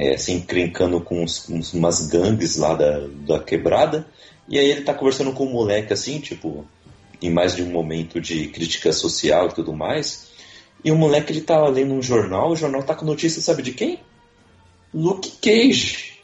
é, 0.00 0.16
se 0.16 0.30
encrencando 0.32 1.00
com 1.00 1.22
uns, 1.24 1.48
uns- 1.48 1.74
umas 1.74 2.06
gangues 2.06 2.56
lá 2.56 2.74
da, 2.74 3.06
da 3.26 3.38
quebrada, 3.42 4.06
e 4.48 4.56
aí 4.58 4.70
ele 4.70 4.82
tá 4.82 4.94
conversando 4.94 5.32
com 5.32 5.44
um 5.44 5.50
moleque, 5.52 5.92
assim, 5.92 6.20
tipo, 6.20 6.64
em 7.20 7.30
mais 7.30 7.56
de 7.56 7.62
um 7.64 7.70
momento 7.70 8.20
de 8.20 8.46
crítica 8.48 8.92
social 8.92 9.48
e 9.48 9.54
tudo 9.54 9.72
mais, 9.72 10.28
e 10.84 10.92
o 10.92 10.96
moleque, 10.96 11.32
ele 11.32 11.40
tá 11.40 11.60
lendo 11.66 11.92
um 11.94 12.00
jornal, 12.02 12.50
o 12.52 12.56
jornal 12.56 12.82
tá 12.84 12.94
com 12.94 13.04
notícia, 13.04 13.42
sabe 13.42 13.62
de 13.62 13.72
quem? 13.72 13.98
Luke 14.94 15.30
Cage. 15.42 16.18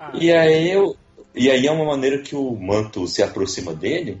Ah, 0.00 0.10
E 0.14 0.32
aí, 0.32 0.70
eu, 0.72 0.96
e 1.34 1.48
aí 1.50 1.64
é 1.66 1.70
uma 1.70 1.84
maneira 1.84 2.18
que 2.18 2.34
o 2.34 2.56
Manto 2.56 3.06
se 3.06 3.22
aproxima 3.22 3.72
dele, 3.72 4.20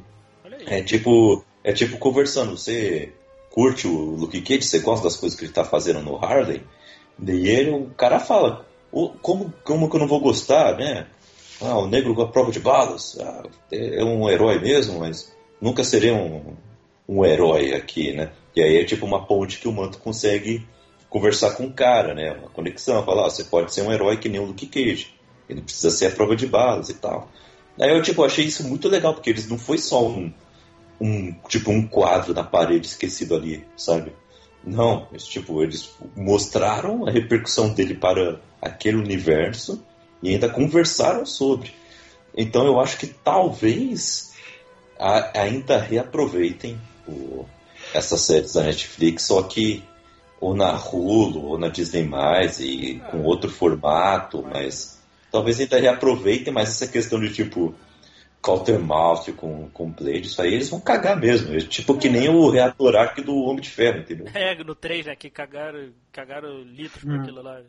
é 0.66 0.80
tipo, 0.82 1.44
é 1.64 1.72
tipo 1.72 1.98
conversando, 1.98 2.56
você 2.56 3.12
curte 3.50 3.86
o 3.88 4.14
Luke 4.14 4.40
Cage, 4.42 4.62
você 4.62 4.78
gosta 4.78 5.04
das 5.04 5.16
coisas 5.16 5.36
que 5.38 5.44
ele 5.44 5.52
tá 5.52 5.64
fazendo 5.64 6.00
no 6.00 6.16
Harley? 6.24 6.62
Daí 7.18 7.48
ele, 7.48 7.70
o 7.72 7.86
cara 7.96 8.18
fala, 8.20 8.64
"Ô, 8.92 9.08
como, 9.22 9.52
como 9.64 9.88
que 9.88 9.96
eu 9.96 10.00
não 10.00 10.06
vou 10.06 10.20
gostar, 10.20 10.76
né? 10.76 11.06
Ah, 11.60 11.78
o 11.78 11.86
negro 11.88 12.14
com 12.14 12.22
a 12.22 12.28
prova 12.28 12.50
de 12.50 12.60
balas, 12.60 13.18
ah, 13.20 13.44
é 13.70 14.00
é 14.00 14.04
um 14.04 14.28
herói 14.28 14.58
mesmo, 14.58 14.98
mas 15.00 15.32
nunca 15.60 15.84
seria 15.84 16.14
um, 16.14 16.56
um 17.08 17.24
herói 17.24 17.72
aqui, 17.74 18.12
né? 18.12 18.32
E 18.54 18.62
aí 18.62 18.76
é 18.78 18.84
tipo 18.84 19.06
uma 19.06 19.24
ponte 19.24 19.58
que 19.58 19.68
o 19.68 19.72
Manto 19.72 19.98
consegue 19.98 20.66
conversar 21.08 21.52
com 21.52 21.66
o 21.66 21.72
cara, 21.72 22.14
né? 22.14 22.32
Uma 22.32 22.48
conexão, 22.48 23.04
falar, 23.04 23.26
ah, 23.26 23.30
você 23.30 23.44
pode 23.44 23.72
ser 23.72 23.82
um 23.82 23.92
herói 23.92 24.16
que 24.16 24.28
nem 24.28 24.40
o 24.40 24.46
Luke 24.46 24.66
Cage, 24.66 25.14
ele 25.48 25.62
precisa 25.62 25.90
ser 25.90 26.06
a 26.06 26.10
prova 26.10 26.34
de 26.36 26.46
balas 26.46 26.88
e 26.88 26.94
tal. 26.94 27.30
Aí 27.80 27.90
eu 27.90 28.02
tipo 28.02 28.24
achei 28.24 28.44
isso 28.44 28.66
muito 28.68 28.88
legal 28.88 29.14
porque 29.14 29.30
eles 29.30 29.48
não 29.48 29.58
foi 29.58 29.78
só 29.78 30.06
um 30.06 30.32
um 31.00 31.32
tipo 31.48 31.70
um 31.70 31.86
quadro 31.86 32.32
na 32.32 32.44
parede 32.44 32.86
esquecido 32.86 33.34
ali, 33.34 33.66
sabe? 33.76 34.12
Não, 34.64 35.08
mas, 35.10 35.26
tipo, 35.26 35.62
eles 35.62 35.92
mostraram 36.16 37.06
a 37.06 37.10
repercussão 37.10 37.72
dele 37.72 37.94
para 37.94 38.40
aquele 38.60 38.96
universo 38.96 39.84
e 40.22 40.30
ainda 40.30 40.48
conversaram 40.48 41.26
sobre. 41.26 41.72
Então 42.36 42.64
eu 42.64 42.80
acho 42.80 42.96
que 42.96 43.06
talvez 43.06 44.32
a, 44.98 45.40
ainda 45.40 45.78
reaproveitem 45.78 46.78
o, 47.06 47.44
essas 47.92 48.20
séries 48.20 48.52
da 48.52 48.62
Netflix, 48.62 49.24
só 49.24 49.42
que 49.42 49.82
ou 50.40 50.54
na 50.54 50.76
Hulu 50.76 51.44
ou 51.44 51.58
na 51.58 51.68
Disney 51.68 52.08
e 52.60 53.00
com 53.10 53.22
outro 53.22 53.50
formato, 53.50 54.42
mas 54.42 55.00
talvez 55.30 55.60
ainda 55.60 55.78
reaproveitem 55.78 56.52
mais 56.52 56.70
essa 56.70 56.86
questão 56.86 57.20
de 57.20 57.32
tipo 57.32 57.74
Cottonmouth 58.42 59.32
com, 59.36 59.70
com 59.70 59.92
Blade, 59.92 60.26
isso 60.26 60.42
aí 60.42 60.52
eles 60.52 60.68
vão 60.68 60.80
cagar 60.80 61.18
mesmo. 61.18 61.56
Tipo 61.60 61.96
que 61.96 62.08
nem 62.08 62.28
o 62.28 62.50
reator 62.50 62.96
arc 62.96 63.22
do 63.22 63.36
Homem 63.36 63.60
de 63.60 63.70
Ferro, 63.70 64.00
entendeu? 64.00 64.26
É, 64.34 64.54
no 64.62 64.74
3, 64.74 65.06
né? 65.06 65.16
Que 65.16 65.30
cagaram, 65.30 65.92
cagaram 66.10 66.60
litros 66.62 67.04
com 67.04 67.10
hum. 67.10 67.20
aquilo 67.20 67.40
lá. 67.40 67.62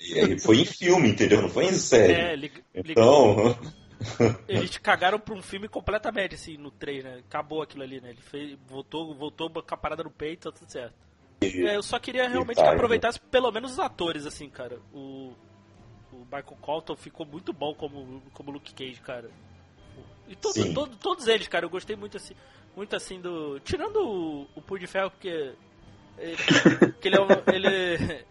E 0.00 0.18
aí 0.18 0.38
foi 0.38 0.60
em 0.60 0.64
filme, 0.64 1.10
entendeu? 1.10 1.42
Não 1.42 1.50
foi 1.50 1.66
em 1.66 1.72
série. 1.74 2.14
É, 2.14 2.34
li, 2.34 2.50
então. 2.74 3.58
Eles 4.48 4.78
cagaram 4.78 5.18
pra 5.20 5.34
um 5.34 5.42
filme 5.42 5.68
completamente, 5.68 6.34
assim, 6.34 6.56
no 6.56 6.70
3, 6.70 7.04
né? 7.04 7.18
Acabou 7.28 7.62
aquilo 7.62 7.82
ali, 7.82 8.00
né? 8.00 8.10
Ele 8.10 8.20
fez, 8.22 8.58
voltou, 8.66 9.14
voltou 9.14 9.50
com 9.50 9.74
a 9.74 9.76
parada 9.76 10.02
no 10.02 10.10
peito, 10.10 10.50
tá 10.50 10.58
tudo 10.58 10.70
certo. 10.70 10.94
E, 11.42 11.66
é, 11.66 11.76
eu 11.76 11.82
só 11.82 11.98
queria 11.98 12.26
realmente 12.26 12.56
que 12.56 12.62
aproveitasse 12.62 13.20
pelo 13.20 13.50
menos 13.52 13.72
os 13.72 13.78
atores, 13.78 14.24
assim, 14.24 14.48
cara. 14.48 14.78
O, 14.94 15.32
o 16.10 16.24
Michael 16.24 16.56
Colton 16.60 16.96
ficou 16.96 17.26
muito 17.26 17.52
bom 17.52 17.74
como, 17.74 18.22
como 18.32 18.50
Luke 18.50 18.72
Cage, 18.72 19.00
cara. 19.00 19.30
E 20.28 20.34
todo, 20.34 20.74
todo, 20.74 20.96
todos 20.96 21.28
eles, 21.28 21.48
cara, 21.48 21.64
eu 21.64 21.70
gostei 21.70 21.96
muito 21.96 22.16
assim, 22.16 22.34
muito 22.76 22.94
assim 22.96 23.20
do. 23.20 23.60
Tirando 23.60 23.96
o, 23.96 24.46
o 24.54 24.62
Pur 24.62 24.78
de 24.78 24.86
Ferro, 24.86 25.10
porque. 25.10 25.52
Ele, 26.18 26.36
que 27.00 27.08
ele 27.08 27.16
é 27.16 27.20
um, 27.20 27.28
ele. 27.52 28.24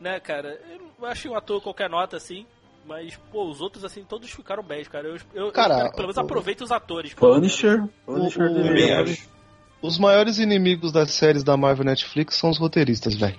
Né, 0.00 0.20
cara, 0.20 0.60
eu 0.98 1.06
achei 1.06 1.30
um 1.30 1.36
ator 1.36 1.60
qualquer 1.60 1.88
nota 1.90 2.16
assim. 2.16 2.46
Mas, 2.86 3.16
pô, 3.30 3.46
os 3.46 3.60
outros, 3.60 3.84
assim, 3.84 4.02
todos 4.02 4.30
ficaram 4.30 4.62
bem, 4.62 4.82
cara. 4.84 5.08
Eu, 5.08 5.18
eu, 5.34 5.52
cara, 5.52 5.86
eu 5.86 5.90
pelo 5.90 6.04
menos 6.04 6.16
aproveita 6.16 6.64
os 6.64 6.72
atores. 6.72 7.12
Punisher. 7.12 7.84
Punisher 8.06 8.50
o, 8.50 9.84
o, 9.84 9.88
os 9.88 9.98
maiores 9.98 10.38
inimigos 10.38 10.90
das 10.90 11.10
séries 11.10 11.44
da 11.44 11.56
Marvel 11.56 11.84
Netflix 11.84 12.36
são 12.36 12.48
os 12.48 12.58
roteiristas, 12.58 13.14
velho. 13.14 13.38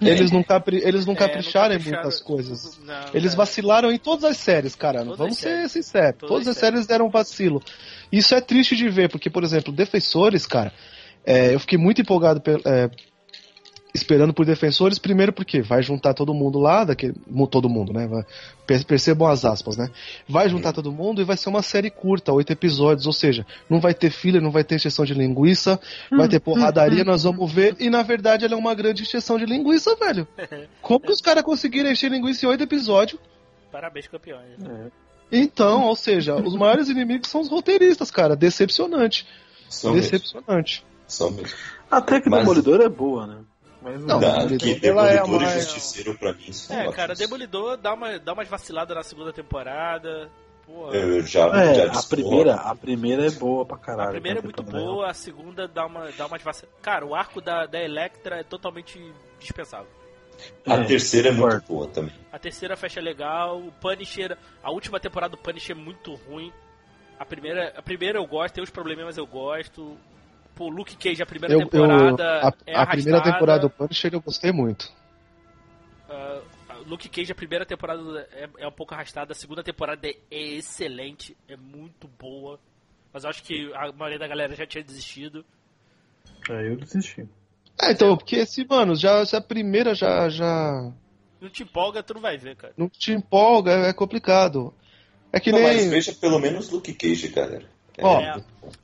Eles 0.00 0.30
não, 0.30 0.42
capri, 0.42 0.82
eles 0.82 1.06
não 1.06 1.14
é, 1.14 1.16
capricharam 1.16 1.74
em 1.74 1.78
muitas 1.78 2.20
coisas. 2.20 2.78
Não, 2.84 2.94
eles 3.14 3.34
cara. 3.34 3.36
vacilaram 3.36 3.92
em 3.92 3.98
todas 3.98 4.24
as 4.24 4.36
séries, 4.36 4.74
cara. 4.74 5.02
Todas 5.02 5.18
Vamos 5.18 5.38
ser 5.38 5.68
sinceros. 5.68 6.18
Todas, 6.18 6.28
todas 6.28 6.48
as 6.48 6.56
séries, 6.56 6.74
séries 6.74 6.86
deram 6.86 7.08
vacilo. 7.08 7.62
Isso 8.12 8.34
é 8.34 8.40
triste 8.40 8.76
de 8.76 8.88
ver, 8.88 9.08
porque, 9.10 9.30
por 9.30 9.44
exemplo, 9.44 9.72
Defensores, 9.72 10.46
cara, 10.46 10.72
é, 11.24 11.54
eu 11.54 11.60
fiquei 11.60 11.78
muito 11.78 12.00
empolgado 12.00 12.42
é, 12.64 12.90
esperando 13.94 14.34
por 14.34 14.44
defensores, 14.44 14.98
primeiro 14.98 15.32
porque 15.32 15.62
vai 15.62 15.80
juntar 15.80 16.14
todo 16.14 16.34
mundo 16.34 16.58
lá, 16.58 16.82
daquele, 16.82 17.14
todo 17.48 17.68
mundo, 17.68 17.92
né? 17.92 18.08
Vai, 18.08 18.24
percebam 18.82 19.28
as 19.28 19.44
aspas, 19.44 19.76
né? 19.76 19.88
Vai 20.28 20.48
juntar 20.48 20.72
todo 20.72 20.90
mundo 20.90 21.22
e 21.22 21.24
vai 21.24 21.36
ser 21.36 21.48
uma 21.48 21.62
série 21.62 21.90
curta, 21.90 22.32
oito 22.32 22.52
episódios, 22.52 23.06
ou 23.06 23.12
seja, 23.12 23.46
não 23.70 23.80
vai 23.80 23.94
ter 23.94 24.10
filler, 24.10 24.42
não 24.42 24.50
vai 24.50 24.64
ter 24.64 24.74
exceção 24.74 25.04
de 25.04 25.14
linguiça, 25.14 25.80
vai 26.10 26.26
ter 26.26 26.40
porradaria, 26.40 27.04
nós 27.04 27.22
vamos 27.22 27.52
ver, 27.52 27.76
e 27.78 27.88
na 27.88 28.02
verdade 28.02 28.44
ela 28.44 28.54
é 28.54 28.56
uma 28.56 28.74
grande 28.74 29.04
exceção 29.04 29.38
de 29.38 29.46
linguiça, 29.46 29.94
velho. 29.94 30.26
Como 30.82 31.00
que 31.00 31.12
os 31.12 31.20
caras 31.20 31.44
conseguiram 31.44 31.90
encher 31.90 32.10
linguiça 32.10 32.44
em 32.44 32.48
oito 32.48 32.64
episódios? 32.64 33.20
Parabéns, 33.70 34.08
campeões. 34.08 34.58
É. 34.60 34.90
Então, 35.30 35.84
ou 35.84 35.94
seja, 35.96 36.34
os 36.34 36.56
maiores 36.56 36.88
inimigos 36.88 37.30
são 37.30 37.40
os 37.40 37.48
roteiristas, 37.48 38.10
cara. 38.10 38.36
Decepcionante. 38.36 39.26
São 39.68 39.94
Decepcionante. 39.94 40.84
Mesmo. 40.84 40.94
São 41.06 41.30
mesmo. 41.30 41.56
Até 41.90 42.20
que 42.20 42.28
Mas... 42.28 42.40
Demolidor 42.40 42.80
é 42.80 42.88
boa, 42.88 43.26
né? 43.26 43.38
Mas 43.84 44.00
não, 44.02 44.18
não 44.18 44.56
que 44.56 44.80
Demolidor 44.80 45.42
é 45.42 45.58
e 45.58 45.60
Justiceiro 45.60 46.18
pra 46.18 46.32
mim 46.32 46.50
são 46.50 46.74
É, 46.74 46.90
cara, 46.90 47.14
Demolidor 47.14 47.76
dá, 47.76 47.92
uma, 47.92 48.18
dá 48.18 48.32
umas 48.32 48.48
vaciladas 48.48 48.96
na 48.96 49.02
segunda 49.02 49.30
temporada. 49.30 50.30
Eu 50.66 51.20
já, 51.20 51.46
é, 51.48 51.74
já 51.74 51.92
a 51.92 52.02
primeira, 52.02 52.54
a 52.54 52.74
primeira 52.74 53.26
é 53.26 53.30
boa 53.30 53.66
pra 53.66 53.76
caralho. 53.76 54.08
A 54.08 54.12
primeira 54.12 54.38
é 54.38 54.42
muito 54.42 54.62
boa, 54.62 55.10
a 55.10 55.12
segunda 55.12 55.68
dá 55.68 55.84
uma, 55.84 56.10
dá 56.12 56.26
umas 56.26 56.42
vaciladas. 56.42 56.80
Cara, 56.80 57.04
o 57.04 57.14
arco 57.14 57.42
da, 57.42 57.66
da 57.66 57.78
Electra 57.78 58.40
é 58.40 58.42
totalmente 58.42 58.98
dispensável. 59.38 59.90
A 60.66 60.76
é, 60.76 60.84
terceira 60.84 61.28
é 61.28 61.32
muito 61.32 61.66
boa 61.68 61.86
também. 61.86 62.14
A 62.32 62.38
terceira 62.38 62.78
fecha 62.78 63.02
legal. 63.02 63.58
O 63.58 63.70
Punisher, 63.72 64.38
a 64.62 64.70
última 64.70 64.98
temporada 64.98 65.36
do 65.36 65.42
Punisher 65.42 65.76
é 65.76 65.78
muito 65.78 66.14
ruim. 66.14 66.50
A 67.18 67.26
primeira, 67.26 67.74
a 67.76 67.82
primeira 67.82 68.18
eu 68.18 68.26
gosto, 68.26 68.54
tem 68.54 68.64
uns 68.64 68.70
problemas, 68.70 69.04
mas 69.04 69.18
eu 69.18 69.26
gosto. 69.26 69.98
Pô, 70.54 70.68
Luke 70.68 70.96
Cage, 70.96 71.22
a 71.22 71.26
primeira 71.26 71.54
eu, 71.54 71.60
temporada. 71.60 72.22
Eu, 72.22 72.48
a, 72.48 72.54
é 72.66 72.76
a 72.76 72.86
primeira 72.86 73.22
temporada 73.22 73.62
do 73.62 73.70
Punisher 73.70 74.14
eu 74.14 74.20
gostei 74.20 74.52
muito. 74.52 74.92
Uh, 76.08 76.42
Luke 76.86 77.08
Cage, 77.08 77.32
a 77.32 77.34
primeira 77.34 77.66
temporada 77.66 78.28
é, 78.32 78.48
é, 78.58 78.68
um 78.68 78.72
pouco 78.72 78.94
arrastada, 78.94 79.32
a 79.32 79.34
segunda 79.34 79.64
temporada 79.64 80.06
é, 80.06 80.14
é, 80.30 80.42
excelente, 80.54 81.36
é 81.48 81.56
muito 81.56 82.06
boa. 82.06 82.60
Mas 83.12 83.24
eu 83.24 83.30
acho 83.30 83.42
que 83.42 83.72
a 83.74 83.92
maioria 83.92 84.18
da 84.18 84.28
galera 84.28 84.54
já 84.54 84.66
tinha 84.66 84.82
desistido. 84.82 85.44
É, 86.48 86.68
eu 86.68 86.76
desisti. 86.76 87.28
É, 87.80 87.90
então, 87.90 88.16
porque 88.16 88.46
se, 88.46 88.64
mano, 88.68 88.94
já, 88.94 89.24
se 89.26 89.34
a 89.34 89.40
primeira 89.40 89.94
já, 89.94 90.28
já. 90.28 90.92
Não 91.40 91.50
te 91.50 91.64
empolga, 91.64 92.02
tu 92.02 92.14
não 92.14 92.20
vai 92.20 92.38
ver, 92.38 92.56
cara. 92.56 92.72
Não 92.76 92.88
te 92.88 93.12
empolga, 93.12 93.72
é 93.72 93.92
complicado. 93.92 94.72
É 95.32 95.40
que 95.40 95.50
não, 95.50 95.58
nem. 95.58 95.68
Mas 95.68 95.90
veja 95.90 96.12
pelo 96.12 96.38
menos 96.38 96.70
Luke 96.70 96.92
Cage, 96.92 97.28
galera. 97.28 97.73
Ó, 98.00 98.20
é, 98.20 98.36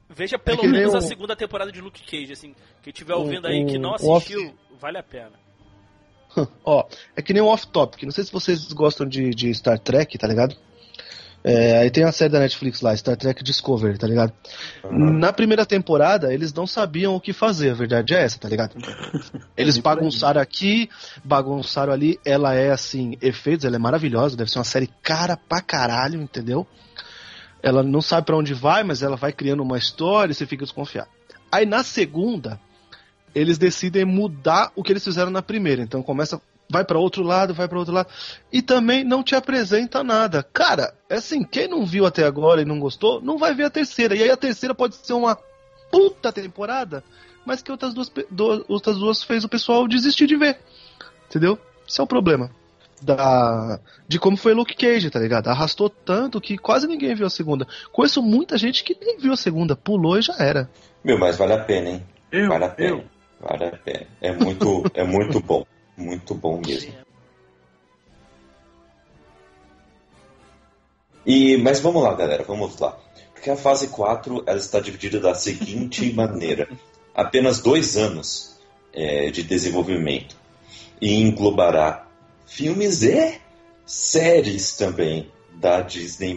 veja 0.09 0.38
pelo 0.38 0.64
é 0.64 0.68
menos 0.68 0.94
a 0.94 1.01
segunda 1.01 1.35
temporada 1.35 1.73
de 1.73 1.81
Luke 1.81 2.03
Cage, 2.03 2.33
assim. 2.33 2.55
Quem 2.83 2.92
estiver 2.92 3.14
ouvindo 3.14 3.46
aí 3.46 3.64
que 3.66 3.79
não 3.79 3.94
assistiu, 3.94 4.46
off... 4.46 4.55
vale 4.81 4.99
a 4.99 5.03
pena. 5.03 5.33
Ó, 6.64 6.87
é 7.16 7.23
que 7.23 7.33
nem 7.33 7.42
um 7.42 7.49
off-topic. 7.49 8.05
Não 8.05 8.12
sei 8.12 8.25
se 8.25 8.33
vocês 8.33 8.73
gostam 8.73 9.07
de, 9.07 9.31
de 9.31 9.53
Star 9.53 9.79
Trek, 9.79 10.16
tá 10.16 10.27
ligado? 10.27 10.57
É, 11.42 11.79
aí 11.79 11.90
tem 11.90 12.05
a 12.05 12.12
série 12.12 12.31
da 12.31 12.38
Netflix 12.38 12.83
lá, 12.83 12.94
Star 12.94 13.16
Trek 13.16 13.42
Discovery, 13.42 13.96
tá 13.96 14.07
ligado? 14.07 14.33
Uhum. 14.85 15.18
Na 15.18 15.33
primeira 15.33 15.64
temporada, 15.64 16.33
eles 16.33 16.53
não 16.53 16.66
sabiam 16.66 17.14
o 17.16 17.20
que 17.20 17.33
fazer, 17.33 17.70
a 17.70 17.75
verdade 17.75 18.14
é 18.14 18.23
essa, 18.23 18.38
tá 18.38 18.46
ligado? 18.46 18.75
Eles 19.57 19.79
bagunçaram 19.81 20.40
aqui, 20.40 20.90
bagunçaram 21.25 21.92
ali. 21.92 22.20
Ela 22.27 22.55
é, 22.55 22.70
assim, 22.70 23.16
efeitos, 23.23 23.64
ela 23.64 23.77
é 23.77 23.79
maravilhosa, 23.79 24.37
deve 24.37 24.51
ser 24.51 24.59
uma 24.59 24.64
série 24.64 24.90
cara 25.03 25.35
pra 25.35 25.62
caralho, 25.62 26.20
entendeu? 26.20 26.66
Ela 27.62 27.83
não 27.83 28.01
sabe 28.01 28.27
para 28.27 28.37
onde 28.37 28.55
vai, 28.55 28.83
mas 28.83 29.03
ela 29.03 29.16
vai 29.16 29.33
criando 29.33 29.62
uma 29.62 29.79
história 29.79 30.33
e 30.33 30.35
você 30.35 30.46
fica 30.46 30.64
desconfiado. 30.64 31.09
Aí 31.51 31.66
na 31.66 31.83
segunda, 31.83 32.61
eles 33.35 33.59
decidem 33.59 34.05
mudar 34.05 34.73
o 34.75 34.83
que 34.83 34.92
eles 34.92 35.05
fizeram 35.05 35.31
na 35.31 35.42
primeira. 35.42 35.83
Então 35.83 36.03
começa, 36.03 36.40
vai 36.68 36.85
para 36.85 36.99
outro 36.99 37.23
lado, 37.23 37.55
vai 37.55 37.68
para 37.68 37.79
outro 37.79 37.94
lado 37.94 38.09
e 38.53 38.62
também 38.62 39.05
não 39.05 39.23
te 39.23 39.35
apresenta 39.35 40.03
nada. 40.03 40.42
Cara, 40.42 40.94
é 41.09 41.16
assim, 41.16 41.42
quem 41.42 41.68
não 41.68 41.85
viu 41.85 42.07
até 42.07 42.25
agora 42.25 42.62
e 42.62 42.64
não 42.64 42.79
gostou, 42.79 43.20
não 43.20 43.38
vai 43.38 43.55
ver 43.55 43.64
a 43.64 43.70
terceira. 43.70 44.14
E 44.14 44.23
aí 44.23 44.31
a 44.31 44.37
terceira 44.37 44.75
pode 44.75 44.96
ser 44.96 45.12
uma 45.12 45.37
puta 45.90 46.33
temporada, 46.33 47.03
mas 47.44 47.62
que 47.62 47.70
outras 47.70 47.92
duas, 47.92 48.11
outras 48.68 48.99
duas 48.99 49.23
fez 49.23 49.44
o 49.44 49.49
pessoal 49.49 49.87
desistir 49.88 50.27
de 50.27 50.37
ver. 50.37 50.59
Entendeu? 51.29 51.59
Esse 51.87 52.01
é 52.01 52.05
o 52.05 52.07
problema 52.07 52.51
da 53.00 53.80
de 54.06 54.18
como 54.18 54.36
foi 54.36 54.54
Luke 54.54 54.74
Cage, 54.74 55.10
tá 55.10 55.18
ligado? 55.18 55.48
Arrastou 55.48 55.88
tanto 55.88 56.40
que 56.40 56.58
quase 56.58 56.86
ninguém 56.86 57.14
viu 57.14 57.26
a 57.26 57.30
segunda. 57.30 57.66
Conheço 57.92 58.22
muita 58.22 58.58
gente 58.58 58.84
que 58.84 58.96
nem 59.00 59.18
viu 59.18 59.32
a 59.32 59.36
segunda, 59.36 59.76
pulou 59.76 60.18
e 60.18 60.22
já 60.22 60.36
era. 60.38 60.70
Meu, 61.02 61.18
mas 61.18 61.36
vale 61.36 61.54
a 61.54 61.64
pena, 61.64 61.90
hein? 61.90 62.02
Eu, 62.30 62.48
vale 62.48 62.64
a 62.64 62.68
pena. 62.68 62.90
Eu. 62.90 63.04
Vale 63.40 63.64
a 63.64 63.76
pena. 63.76 64.06
É 64.20 64.32
muito, 64.32 64.84
é 64.94 65.04
muito 65.04 65.40
bom. 65.40 65.64
Muito 65.96 66.34
bom 66.34 66.60
mesmo. 66.64 66.92
E, 71.24 71.56
mas 71.58 71.80
vamos 71.80 72.02
lá, 72.02 72.14
galera, 72.14 72.44
vamos 72.44 72.78
lá. 72.78 72.98
Porque 73.32 73.50
a 73.50 73.56
fase 73.56 73.88
4 73.88 74.44
ela 74.46 74.58
está 74.58 74.80
dividida 74.80 75.20
da 75.20 75.34
seguinte 75.34 76.12
maneira: 76.14 76.68
apenas 77.14 77.60
dois 77.60 77.96
anos 77.96 78.58
é, 78.92 79.30
de 79.30 79.42
desenvolvimento 79.42 80.36
e 81.00 81.22
englobará 81.22 82.06
filmes 82.50 83.02
e 83.02 83.40
séries 83.86 84.76
também 84.76 85.30
da 85.54 85.80
Disney+. 85.80 86.34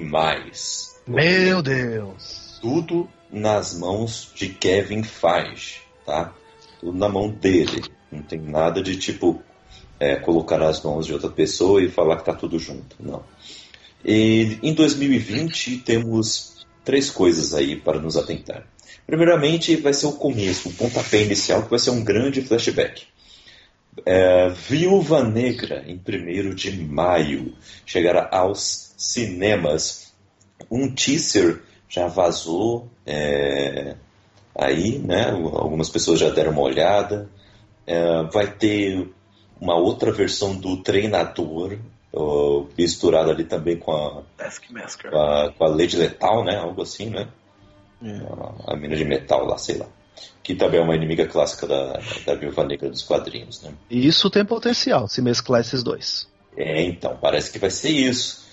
Meu 1.08 1.62
Deus! 1.62 2.60
Tudo 2.62 3.10
nas 3.32 3.74
mãos 3.74 4.32
de 4.34 4.50
Kevin 4.50 5.04
Feige, 5.04 5.82
tá? 6.06 6.34
Tudo 6.80 6.98
na 6.98 7.10
mão 7.10 7.30
dele. 7.30 7.84
Não 8.12 8.22
tem 8.22 8.40
nada 8.40 8.82
de 8.82 8.96
tipo 8.96 9.42
é, 10.00 10.16
colocar 10.16 10.60
nas 10.60 10.82
mãos 10.84 11.08
de 11.08 11.14
outra 11.14 11.30
pessoa 11.30 11.82
e 11.82 11.90
falar 11.90 12.18
que 12.18 12.26
tá 12.26 12.34
tudo 12.34 12.60
junto. 12.60 12.96
Não. 13.00 13.24
E 14.06 14.60
em 14.62 14.74
2020 14.74 15.78
temos 15.80 16.66
três 16.86 17.10
coisas 17.10 17.56
aí 17.56 17.76
para 17.76 18.00
nos 18.00 18.16
atentar. 18.16 18.68
Primeiramente, 19.08 19.76
vai 19.78 19.94
ser 19.94 20.06
o 20.06 20.14
começo, 20.14 20.70
o 20.70 20.74
pontapé 20.74 21.24
inicial, 21.24 21.64
que 21.64 21.70
vai 21.72 21.80
ser 21.80 21.90
um 21.90 22.04
grande 22.04 22.42
flashback. 22.42 23.08
É, 24.06 24.50
Viúva 24.50 25.24
Negra, 25.24 25.84
em 25.88 25.96
1 25.96 26.56
de 26.56 26.72
maio, 26.82 27.54
chegará 27.86 28.28
aos 28.32 28.94
cinemas. 28.98 30.14
Um 30.70 30.94
teaser 30.94 31.62
já 31.88 32.08
vazou 32.08 32.90
é, 33.06 33.96
aí, 34.56 34.98
né? 34.98 35.30
Algumas 35.32 35.90
pessoas 35.90 36.20
já 36.20 36.30
deram 36.30 36.52
uma 36.52 36.62
olhada. 36.62 37.30
É, 37.86 38.24
vai 38.24 38.48
ter 38.48 39.10
uma 39.60 39.76
outra 39.76 40.12
versão 40.12 40.56
do 40.56 40.78
treinador, 40.78 41.78
uh, 42.14 42.68
misturado 42.78 43.32
ali 43.32 43.44
também 43.44 43.78
com 43.78 43.92
a, 43.92 44.24
com 45.10 45.18
a, 45.18 45.52
com 45.52 45.64
a 45.66 45.68
Lady 45.68 45.98
Letal, 45.98 46.44
né? 46.44 46.58
Algo 46.58 46.82
assim, 46.82 47.10
né? 47.10 47.28
É. 48.02 48.18
A, 48.68 48.74
a 48.74 48.76
mina 48.76 48.96
de 48.96 49.06
metal 49.06 49.46
lá, 49.46 49.58
sei 49.58 49.78
lá. 49.78 49.86
Que 50.42 50.54
também 50.56 50.80
é 50.80 50.84
uma 50.84 50.96
inimiga 50.96 51.26
clássica 51.26 51.66
da, 51.66 52.00
da 52.26 52.36
Viúva 52.36 52.64
Negra 52.66 52.90
dos 52.90 53.02
quadrinhos, 53.02 53.62
né? 53.62 53.72
E 53.90 54.06
isso 54.06 54.30
tem 54.30 54.46
potencial, 54.46 55.08
se 55.08 55.22
mesclar 55.22 55.62
esses 55.62 55.84
dois. 55.84 56.28
É, 56.56 56.84
então, 56.84 57.18
parece 57.20 57.52
que 57.52 57.60
vai 57.60 57.70
ser 57.70 57.90
isso. 57.90 58.44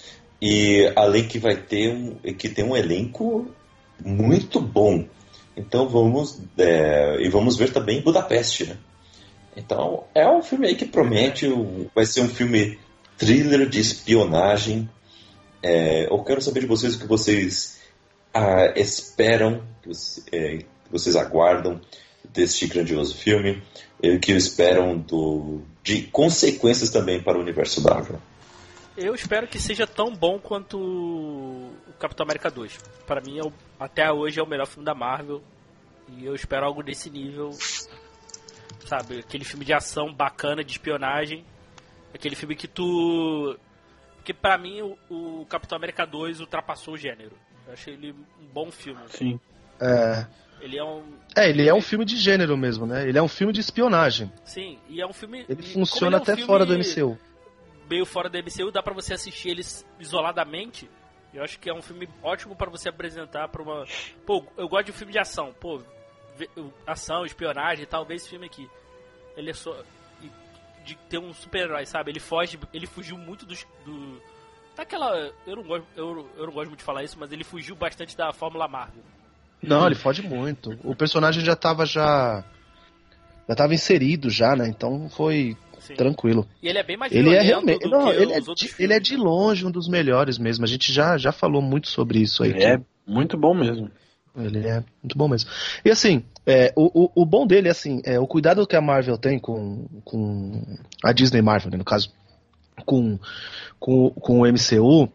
E 0.40 0.90
além 0.96 1.26
que 1.26 1.38
vai 1.38 1.56
ter 1.56 1.92
um, 1.92 2.14
que 2.34 2.48
tem 2.48 2.64
um 2.64 2.76
elenco 2.76 3.50
muito 4.04 4.60
bom. 4.60 5.06
Então 5.56 5.88
vamos 5.88 6.40
é, 6.56 7.16
e 7.20 7.28
vamos 7.28 7.56
ver 7.56 7.72
também 7.72 8.00
Budapeste, 8.00 8.64
né? 8.64 8.78
Então 9.56 10.04
é 10.14 10.28
um 10.28 10.42
filme 10.42 10.68
aí 10.68 10.74
que 10.74 10.86
promete, 10.86 11.46
vai 11.94 12.06
ser 12.06 12.22
um 12.22 12.28
filme 12.28 12.78
thriller 13.18 13.68
de 13.68 13.80
espionagem. 13.80 14.88
É, 15.62 16.06
eu 16.10 16.22
quero 16.24 16.40
saber 16.40 16.60
de 16.60 16.66
vocês 16.66 16.94
o 16.94 16.98
que 16.98 17.06
vocês 17.06 17.78
ah, 18.32 18.72
esperam, 18.76 19.62
que 19.82 19.90
é, 20.32 20.60
vocês 20.90 21.16
aguardam 21.16 21.80
deste 22.24 22.66
grandioso 22.66 23.16
filme, 23.16 23.62
e 24.02 24.14
o 24.14 24.20
que 24.20 24.32
esperam 24.32 24.98
do, 24.98 25.62
de 25.82 26.02
consequências 26.04 26.90
também 26.90 27.22
para 27.22 27.38
o 27.38 27.40
universo 27.40 27.82
Marvel. 27.82 28.20
Eu 28.96 29.14
espero 29.14 29.46
que 29.46 29.58
seja 29.58 29.86
tão 29.86 30.14
bom 30.14 30.38
quanto 30.38 30.78
o 30.78 31.92
Capitão 31.98 32.24
América 32.24 32.50
2. 32.50 32.78
Para 33.06 33.20
mim, 33.20 33.38
é 33.38 33.42
o, 33.42 33.52
até 33.78 34.10
hoje 34.12 34.40
é 34.40 34.42
o 34.42 34.46
melhor 34.46 34.66
filme 34.66 34.84
da 34.84 34.94
Marvel. 34.94 35.42
E 36.08 36.26
eu 36.26 36.34
espero 36.34 36.66
algo 36.66 36.82
desse 36.82 37.08
nível. 37.08 37.50
Sabe, 38.84 39.20
aquele 39.20 39.44
filme 39.44 39.64
de 39.64 39.72
ação 39.72 40.12
bacana, 40.12 40.64
de 40.64 40.72
espionagem. 40.72 41.44
Aquele 42.12 42.34
filme 42.34 42.56
que 42.56 42.66
tu. 42.66 43.56
Porque 44.16 44.34
pra 44.34 44.58
mim 44.58 44.82
o, 44.82 45.40
o 45.40 45.46
Capitão 45.46 45.76
América 45.76 46.04
2 46.04 46.40
ultrapassou 46.40 46.94
o 46.94 46.98
gênero. 46.98 47.36
Eu 47.66 47.72
achei 47.72 47.94
ele 47.94 48.12
um 48.12 48.46
bom 48.52 48.70
filme. 48.70 49.00
Sim. 49.08 49.40
É, 49.80 50.26
Ele 50.60 50.78
é 50.78 50.84
um. 50.84 51.02
é, 51.36 51.48
ele 51.48 51.68
é 51.68 51.74
um 51.74 51.80
filme 51.80 52.04
de 52.04 52.16
gênero 52.16 52.56
mesmo, 52.56 52.86
né? 52.86 53.08
Ele 53.08 53.18
é 53.18 53.22
um 53.22 53.28
filme 53.28 53.52
de 53.52 53.60
espionagem. 53.60 54.30
Sim, 54.44 54.78
e 54.88 55.00
é 55.00 55.06
um 55.06 55.12
filme. 55.12 55.44
Ele 55.48 55.62
funciona 55.62 56.16
ele 56.16 56.16
é 56.16 56.18
um 56.18 56.34
até 56.34 56.36
fora 56.44 56.66
do 56.66 56.76
MCU. 56.76 57.18
Meio 57.88 58.06
fora 58.06 58.28
do 58.28 58.38
MCU, 58.38 58.70
dá 58.70 58.82
pra 58.82 58.94
você 58.94 59.14
assistir 59.14 59.50
eles 59.50 59.86
isoladamente. 59.98 60.88
Eu 61.32 61.42
acho 61.44 61.58
que 61.58 61.70
é 61.70 61.74
um 61.74 61.82
filme 61.82 62.08
ótimo 62.22 62.56
pra 62.56 62.70
você 62.70 62.88
apresentar 62.88 63.48
pra 63.48 63.62
uma. 63.62 63.84
Pô, 64.26 64.44
eu 64.56 64.68
gosto 64.68 64.86
de 64.86 64.92
filme 64.92 65.12
de 65.12 65.18
ação. 65.18 65.54
Pô, 65.58 65.80
ação, 66.86 67.24
espionagem 67.24 67.84
e 67.84 67.86
tal, 67.86 68.04
vê 68.04 68.14
esse 68.14 68.28
filme 68.28 68.46
aqui. 68.46 68.68
Ele 69.36 69.50
é 69.50 69.54
só. 69.54 69.74
De 70.84 70.96
ter 71.08 71.18
um 71.18 71.32
super-herói, 71.32 71.86
sabe? 71.86 72.10
Ele 72.10 72.20
foge. 72.20 72.58
Ele 72.72 72.86
fugiu 72.86 73.16
muito 73.16 73.46
dos. 73.46 73.66
Do, 73.84 74.20
daquela. 74.76 75.32
Eu 75.46 75.56
não, 75.56 75.62
gosto, 75.62 75.86
eu, 75.94 76.28
eu 76.36 76.46
não 76.46 76.52
gosto 76.52 76.68
muito 76.68 76.78
de 76.78 76.84
falar 76.84 77.04
isso, 77.04 77.18
mas 77.18 77.30
ele 77.30 77.44
fugiu 77.44 77.76
bastante 77.76 78.16
da 78.16 78.32
Fórmula 78.32 78.66
Marvel. 78.66 79.02
Não, 79.62 79.86
ele 79.86 79.94
fode 79.94 80.22
muito. 80.22 80.76
O 80.84 80.94
personagem 80.94 81.44
já 81.44 81.54
tava 81.56 81.84
já. 81.86 82.44
Já 83.48 83.54
tava 83.54 83.74
inserido 83.74 84.30
já, 84.30 84.54
né? 84.54 84.68
Então 84.68 85.08
foi 85.08 85.56
Assim. 85.76 85.94
tranquilo. 85.94 86.46
E 86.62 86.68
ele 86.68 86.78
é 86.78 86.82
bem 86.82 86.96
mais 86.96 87.12
Ele 87.12 87.34
é 87.34 87.42
realmente. 87.42 87.82
do 87.82 87.90
Não, 87.90 88.04
que 88.06 88.16
ele 88.16 88.32
é, 88.32 88.40
de, 88.40 88.74
ele 88.78 88.92
é 88.92 88.96
filmes. 88.96 89.02
de 89.08 89.16
longe 89.16 89.66
um 89.66 89.70
dos 89.70 89.88
melhores 89.88 90.38
mesmo. 90.38 90.64
A 90.64 90.68
gente 90.68 90.92
já, 90.92 91.18
já 91.18 91.32
falou 91.32 91.60
muito 91.60 91.88
sobre 91.88 92.20
isso 92.20 92.42
aí. 92.44 92.50
Ele 92.50 92.64
é 92.64 92.80
muito 93.06 93.36
bom 93.36 93.54
mesmo. 93.54 93.90
Ele 94.36 94.66
é 94.68 94.84
muito 95.02 95.18
bom 95.18 95.26
mesmo. 95.26 95.50
E 95.84 95.90
assim, 95.90 96.22
é, 96.46 96.72
o, 96.76 97.04
o, 97.06 97.22
o 97.22 97.26
bom 97.26 97.46
dele 97.46 97.68
é 97.68 97.70
assim, 97.72 98.00
é, 98.04 98.20
o 98.20 98.26
cuidado 98.26 98.66
que 98.66 98.76
a 98.76 98.80
Marvel 98.80 99.18
tem 99.18 99.38
com, 99.38 99.86
com 100.04 100.62
a 101.02 101.12
Disney 101.12 101.42
Marvel, 101.42 101.72
né, 101.72 101.76
no 101.76 101.84
caso, 101.84 102.12
com, 102.86 103.18
com, 103.78 104.10
com 104.10 104.40
o 104.40 104.46
MCU, 104.46 105.10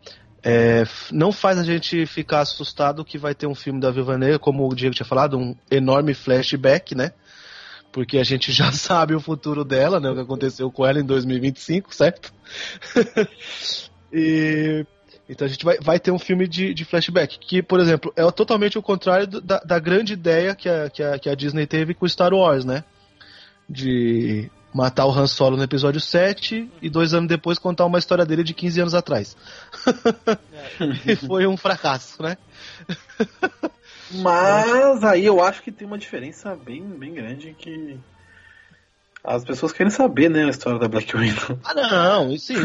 é, 0.47 0.83
não 1.11 1.31
faz 1.31 1.57
a 1.57 1.63
gente 1.63 2.05
ficar 2.05 2.41
assustado 2.41 3.03
que 3.03 3.17
vai 3.17 3.33
ter 3.33 3.47
um 3.47 3.55
filme 3.55 3.79
da 3.79 3.89
Viúva 3.89 4.15
Negra, 4.15 4.37
como 4.37 4.69
o 4.69 4.75
Diego 4.75 4.93
tinha 4.93 5.05
falado, 5.05 5.39
um 5.39 5.55
enorme 5.71 6.13
flashback, 6.13 6.93
né? 6.93 7.13
Porque 7.91 8.19
a 8.19 8.23
gente 8.23 8.51
já 8.51 8.69
sabe 8.73 9.15
o 9.15 9.19
futuro 9.19 9.65
dela, 9.65 9.99
né? 9.99 10.07
O 10.07 10.13
que 10.13 10.21
aconteceu 10.21 10.69
com 10.69 10.85
ela 10.85 10.99
em 10.99 11.03
2025, 11.03 11.95
certo? 11.95 12.31
e 14.13 14.85
então 15.27 15.47
a 15.47 15.49
gente 15.49 15.65
vai, 15.65 15.79
vai 15.81 15.99
ter 15.99 16.11
um 16.11 16.19
filme 16.19 16.47
de, 16.47 16.75
de 16.75 16.85
flashback, 16.85 17.39
que, 17.39 17.63
por 17.63 17.79
exemplo, 17.79 18.13
é 18.15 18.29
totalmente 18.29 18.77
o 18.77 18.83
contrário 18.83 19.25
da, 19.25 19.57
da 19.57 19.79
grande 19.79 20.13
ideia 20.13 20.53
que 20.53 20.69
a, 20.69 20.91
que, 20.91 21.01
a, 21.01 21.17
que 21.17 21.27
a 21.27 21.33
Disney 21.33 21.65
teve 21.65 21.95
com 21.95 22.07
Star 22.07 22.31
Wars, 22.31 22.63
né? 22.63 22.83
De 23.67 24.51
matar 24.75 25.05
o 25.05 25.11
Han 25.11 25.25
Solo 25.25 25.55
no 25.55 25.63
episódio 25.63 26.01
7 26.01 26.69
e 26.81 26.89
dois 26.89 27.13
anos 27.13 27.29
depois 27.29 27.57
contar 27.57 27.85
uma 27.85 27.97
história 27.97 28.25
dele 28.25 28.43
de 28.43 28.53
15 28.53 28.81
anos 28.81 28.93
atrás. 28.93 29.37
e 31.07 31.15
foi 31.15 31.47
um 31.47 31.55
fracasso, 31.55 32.21
né? 32.21 32.37
Mas 34.11 35.01
aí 35.05 35.25
eu 35.25 35.41
acho 35.41 35.63
que 35.63 35.71
tem 35.71 35.87
uma 35.87 35.97
diferença 35.97 36.53
bem, 36.57 36.83
bem 36.83 37.13
grande 37.13 37.55
que 37.57 37.97
as 39.23 39.45
pessoas 39.45 39.71
querem 39.71 39.89
saber, 39.89 40.29
né, 40.29 40.43
a 40.43 40.49
história 40.49 40.77
da 40.77 40.89
Black 40.89 41.15
Widow. 41.15 41.57
Ah, 41.63 41.73
não, 41.73 42.31
isso 42.33 42.47
sim. 42.47 42.55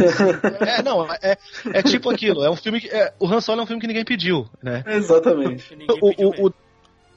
É, 0.66 0.82
não, 0.82 1.06
é, 1.22 1.38
é 1.72 1.82
tipo 1.82 2.10
aquilo, 2.10 2.44
é 2.44 2.50
um 2.50 2.56
filme 2.56 2.80
que. 2.80 2.88
é, 2.88 3.14
o 3.20 3.26
Han 3.26 3.40
Solo 3.40 3.60
é 3.60 3.62
um 3.62 3.66
filme 3.66 3.80
que 3.80 3.86
ninguém 3.86 4.04
pediu, 4.04 4.48
né? 4.60 4.82
Exatamente. 4.84 5.78
O, 6.02 6.08
o, 6.08 6.46
o, 6.48 6.52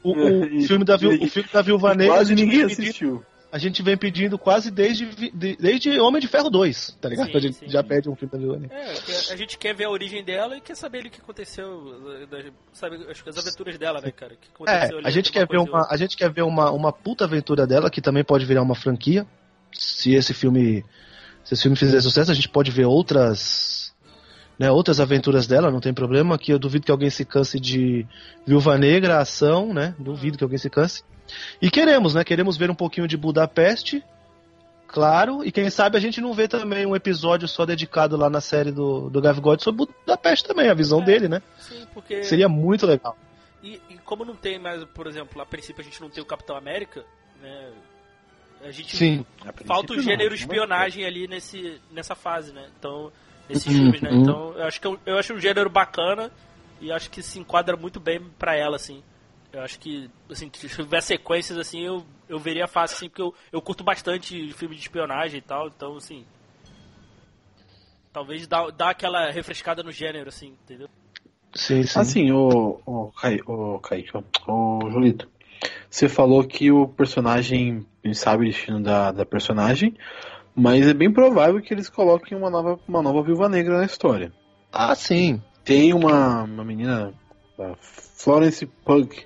o, 0.04 0.12
o 0.62 0.62
filme 0.68 0.86
da, 0.86 0.96
o 0.96 1.28
filme 1.28 1.50
da 1.52 1.62
Viúva 1.64 1.96
Negra. 1.96 2.14
Quase 2.14 2.36
ninguém 2.36 2.64
assistiu. 2.64 3.26
A 3.54 3.60
gente 3.60 3.84
vem 3.84 3.96
pedindo 3.96 4.36
quase 4.36 4.72
desde, 4.72 5.06
desde 5.60 6.00
Homem 6.00 6.20
de 6.20 6.28
Ferro 6.28 6.50
2, 6.50 6.98
tá 7.00 7.08
ligado? 7.08 7.28
Sim, 7.28 7.38
a 7.38 7.39
gente 7.39 7.56
sim. 7.58 7.70
já 7.70 7.84
pede 7.84 8.10
um 8.10 8.16
filme 8.16 8.32
da 8.32 8.39
Viúva 8.39 8.58
Negra. 8.58 8.76
É, 8.76 9.32
a 9.32 9.36
gente 9.36 9.60
quer 9.60 9.76
ver 9.76 9.84
a 9.84 9.92
origem 9.92 10.24
dela 10.24 10.58
e 10.58 10.60
quer 10.60 10.76
saber 10.76 11.06
o 11.06 11.10
que 11.12 11.22
aconteceu, 11.22 12.26
sabe, 12.72 12.96
as, 13.08 13.28
as 13.28 13.38
aventuras 13.38 13.78
dela, 13.78 14.02
né, 14.02 14.10
cara? 14.10 14.36
É, 14.66 14.86
ali 14.86 15.02
a 15.04 15.10
gente 15.12 15.32
quer 15.32 15.48
ver 15.48 15.60
uma, 15.60 15.88
a 15.88 15.96
gente 15.96 16.18
quer 16.18 16.32
ver 16.32 16.42
uma, 16.42 16.72
uma 16.72 16.92
puta 16.92 17.26
aventura 17.26 17.68
dela 17.68 17.92
que 17.92 18.02
também 18.02 18.24
pode 18.24 18.44
virar 18.44 18.63
uma 18.63 18.74
franquia. 18.74 19.24
Se 19.72 20.16
esse 20.16 20.34
filme, 20.34 20.84
se 21.44 21.54
esse 21.54 21.62
filme 21.62 21.78
fizer 21.78 22.02
sucesso, 22.02 22.32
a 22.32 22.36
gente 22.36 22.50
pode 22.50 22.72
ver 22.72 22.86
outras, 22.86 23.94
né, 24.58 24.72
outras 24.72 25.00
aventuras 25.00 25.46
dela, 25.46 25.70
não 25.70 25.80
tem 25.80 25.94
problema. 25.94 26.39
Que 26.39 26.54
eu 26.54 26.58
duvido 26.58 26.88
que 26.88 26.92
alguém 26.92 27.12
se 27.12 27.24
canse 27.24 27.60
de 27.60 28.04
Viúva 28.48 28.80
Negra, 28.80 29.20
ação, 29.20 29.72
né? 29.72 29.94
Duvido 30.00 30.39
que 30.39 30.44
alguém 30.44 30.58
se 30.58 30.72
canse. 30.72 31.04
E 31.62 31.69
queremos, 31.72 32.13
né? 32.15 32.24
Queremos 32.24 32.58
ver 32.58 32.69
um 32.72 32.76
pouquinho 32.76 33.08
de 33.08 33.15
Budapeste, 33.17 34.04
claro. 34.88 35.43
E 35.43 35.52
quem 35.52 35.69
sabe 35.69 35.98
a 35.98 36.02
gente 36.02 36.22
não 36.22 36.34
vê 36.34 36.48
também 36.48 36.86
um 36.86 36.96
episódio 36.96 37.48
só 37.48 37.65
dedicado 37.65 38.15
lá 38.17 38.30
na 38.30 38.41
série 38.41 38.72
do, 38.72 39.10
do 39.10 39.22
Gavigode 39.22 39.63
sobre 39.63 39.88
Budapeste 40.06 40.48
também, 40.48 40.69
a 40.69 40.74
visão 40.74 41.02
É. 41.02 41.06
dele, 41.06 41.28
né? 41.28 41.41
Sim, 41.60 41.86
porque. 41.93 42.24
Seria 42.24 42.48
muito 42.50 42.86
legal. 42.86 43.17
E, 43.62 43.82
e 43.89 43.98
como 44.00 44.26
não 44.26 44.36
tem 44.36 44.60
mais, 44.60 44.84
por 44.86 45.08
exemplo, 45.08 45.41
a 45.41 45.46
princípio 45.46 45.82
a 45.82 45.84
gente 45.86 46.02
não 46.02 46.10
tem 46.10 46.22
o 46.22 46.26
Capitão 46.26 46.56
América, 46.58 47.04
né? 47.41 47.72
A 48.65 48.72
gente 48.72 48.96
Sim. 48.96 49.26
Falta 49.65 49.91
o 49.93 49.96
não, 49.98 50.04
gênero 50.04 50.32
mas- 50.32 50.39
espionagem 50.39 51.06
ali 51.06 51.28
nesse, 51.28 51.82
nessa 51.91 52.15
fase, 52.15 52.54
né? 52.54 52.67
Então, 52.80 53.12
nesses 53.50 53.65
Uhum, 53.67 53.74
filmes, 53.74 54.02
né? 54.02 54.10
uhum. 54.12 54.22
Então, 54.22 54.54
eu 54.58 54.63
acho 54.65 54.80
que 54.80 54.88
eu, 54.88 55.00
eu 55.06 55.17
acho 55.17 55.34
um 55.34 55.39
gênero 55.39 55.69
bacana 55.69 56.32
e 56.80 56.91
acho 56.91 57.10
que 57.10 57.22
se 57.22 57.39
enquadra 57.39 57.76
muito 57.76 58.00
bem 58.00 58.22
pra 58.39 58.56
ela, 58.56 58.76
assim. 58.78 59.04
Eu 59.54 59.62
acho 59.62 59.80
que, 59.80 60.10
assim, 60.32 60.50
se 60.52 60.68
tiver 60.68 61.02
sequências, 61.02 61.60
assim, 61.60 61.82
eu, 61.82 62.04
eu 62.28 62.39
veria 62.39 62.68
fácil, 62.68 62.98
assim, 62.98 63.08
porque 63.08 63.22
eu, 63.22 63.34
eu 63.52 63.62
curto 63.62 63.84
bastante 63.84 64.51
filme 64.54 64.76
de 64.76 64.82
espionagem 64.82 65.38
e 65.38 65.41
tal, 65.41 65.68
então, 65.68 65.95
assim... 65.95 66.26
Talvez 68.12 68.47
dá, 68.47 68.68
dá 68.72 68.89
aquela 68.89 69.30
refrescada 69.30 69.84
no 69.84 69.91
gênero, 69.91 70.30
assim, 70.30 70.56
entendeu? 70.64 70.89
Sim, 71.54 71.84
sim. 71.84 71.99
Assim, 71.99 72.32
o, 72.32 72.80
o, 72.84 73.12
Kai, 73.12 73.39
o 73.45 73.80
Kaique, 73.80 74.10
ó, 74.14 74.24
o 74.47 74.91
Julito, 74.91 75.30
você 75.88 76.10
falou 76.10 76.43
que 76.43 76.72
o 76.72 76.88
personagem, 76.88 77.86
sabe 78.14 78.45
o 78.45 78.47
destino 78.47 78.82
da, 78.82 79.12
da 79.12 79.26
personagem, 79.26 79.95
mas 80.56 80.88
é 80.88 80.93
bem 80.93 81.12
provável 81.12 81.62
que 81.62 81.74
eles 81.74 81.89
coloquem 81.89 82.36
uma 82.36 82.49
nova, 82.49 82.80
uma 82.88 83.04
nova 83.04 83.22
viúva 83.22 83.47
negra 83.47 83.78
na 83.78 83.86
história. 83.86 84.34
Ah, 84.72 84.95
sim. 84.95 85.41
Tem 85.64 85.93
uma, 85.93 86.43
uma 86.43 86.64
menina, 86.64 87.14
a 87.60 87.76
Florence 87.80 88.66
Pug, 88.66 89.26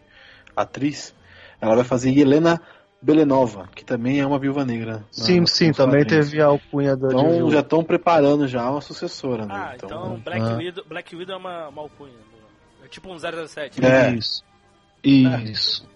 atriz, 0.61 1.13
ela 1.61 1.75
vai 1.75 1.83
fazer 1.83 2.17
Helena 2.17 2.61
Belenova, 3.01 3.69
que 3.75 3.85
também 3.85 4.19
é 4.19 4.25
uma 4.25 4.39
viúva 4.39 4.65
negra. 4.65 4.97
na- 4.97 5.03
Sim, 5.11 5.41
nos 5.41 5.51
sim, 5.51 5.71
também 5.71 6.01
quadrinhos. 6.01 6.29
teve 6.29 6.41
a 6.41 6.47
alcunha 6.47 6.95
da 6.97 7.07
de 7.09 7.13
Então 7.13 7.49
já 7.51 7.59
estão 7.59 7.83
preparando 7.83 8.47
já 8.47 8.69
uma 8.69 8.81
sucessora, 8.81 9.45
né? 9.45 9.53
Ah, 9.55 9.73
então, 9.75 10.19
Black, 10.23 10.41
ah. 10.41 10.55
Widow, 10.55 10.83
Black 10.87 11.15
Widow 11.15 11.35
é 11.35 11.37
uma, 11.37 11.67
uma 11.69 11.81
alcunha. 11.83 12.11
né? 12.13 12.17
É 12.83 12.87
tipo 12.87 13.09
um 13.11 13.17
007. 13.19 13.85
É. 13.85 14.13
Isso. 14.13 14.43
Isso. 15.03 15.87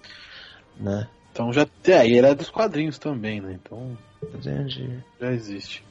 Né? 0.79 1.07
Então 1.31 1.51
já 1.51 1.65
é, 1.85 2.07
e 2.07 2.17
ele 2.17 2.27
é 2.27 2.35
dos 2.35 2.49
quadrinhos 2.49 2.97
também, 2.99 3.41
né? 3.41 3.53
Então 3.61 3.97
Entendi. 4.23 4.99
já 5.19 5.31
existe. 5.31 5.83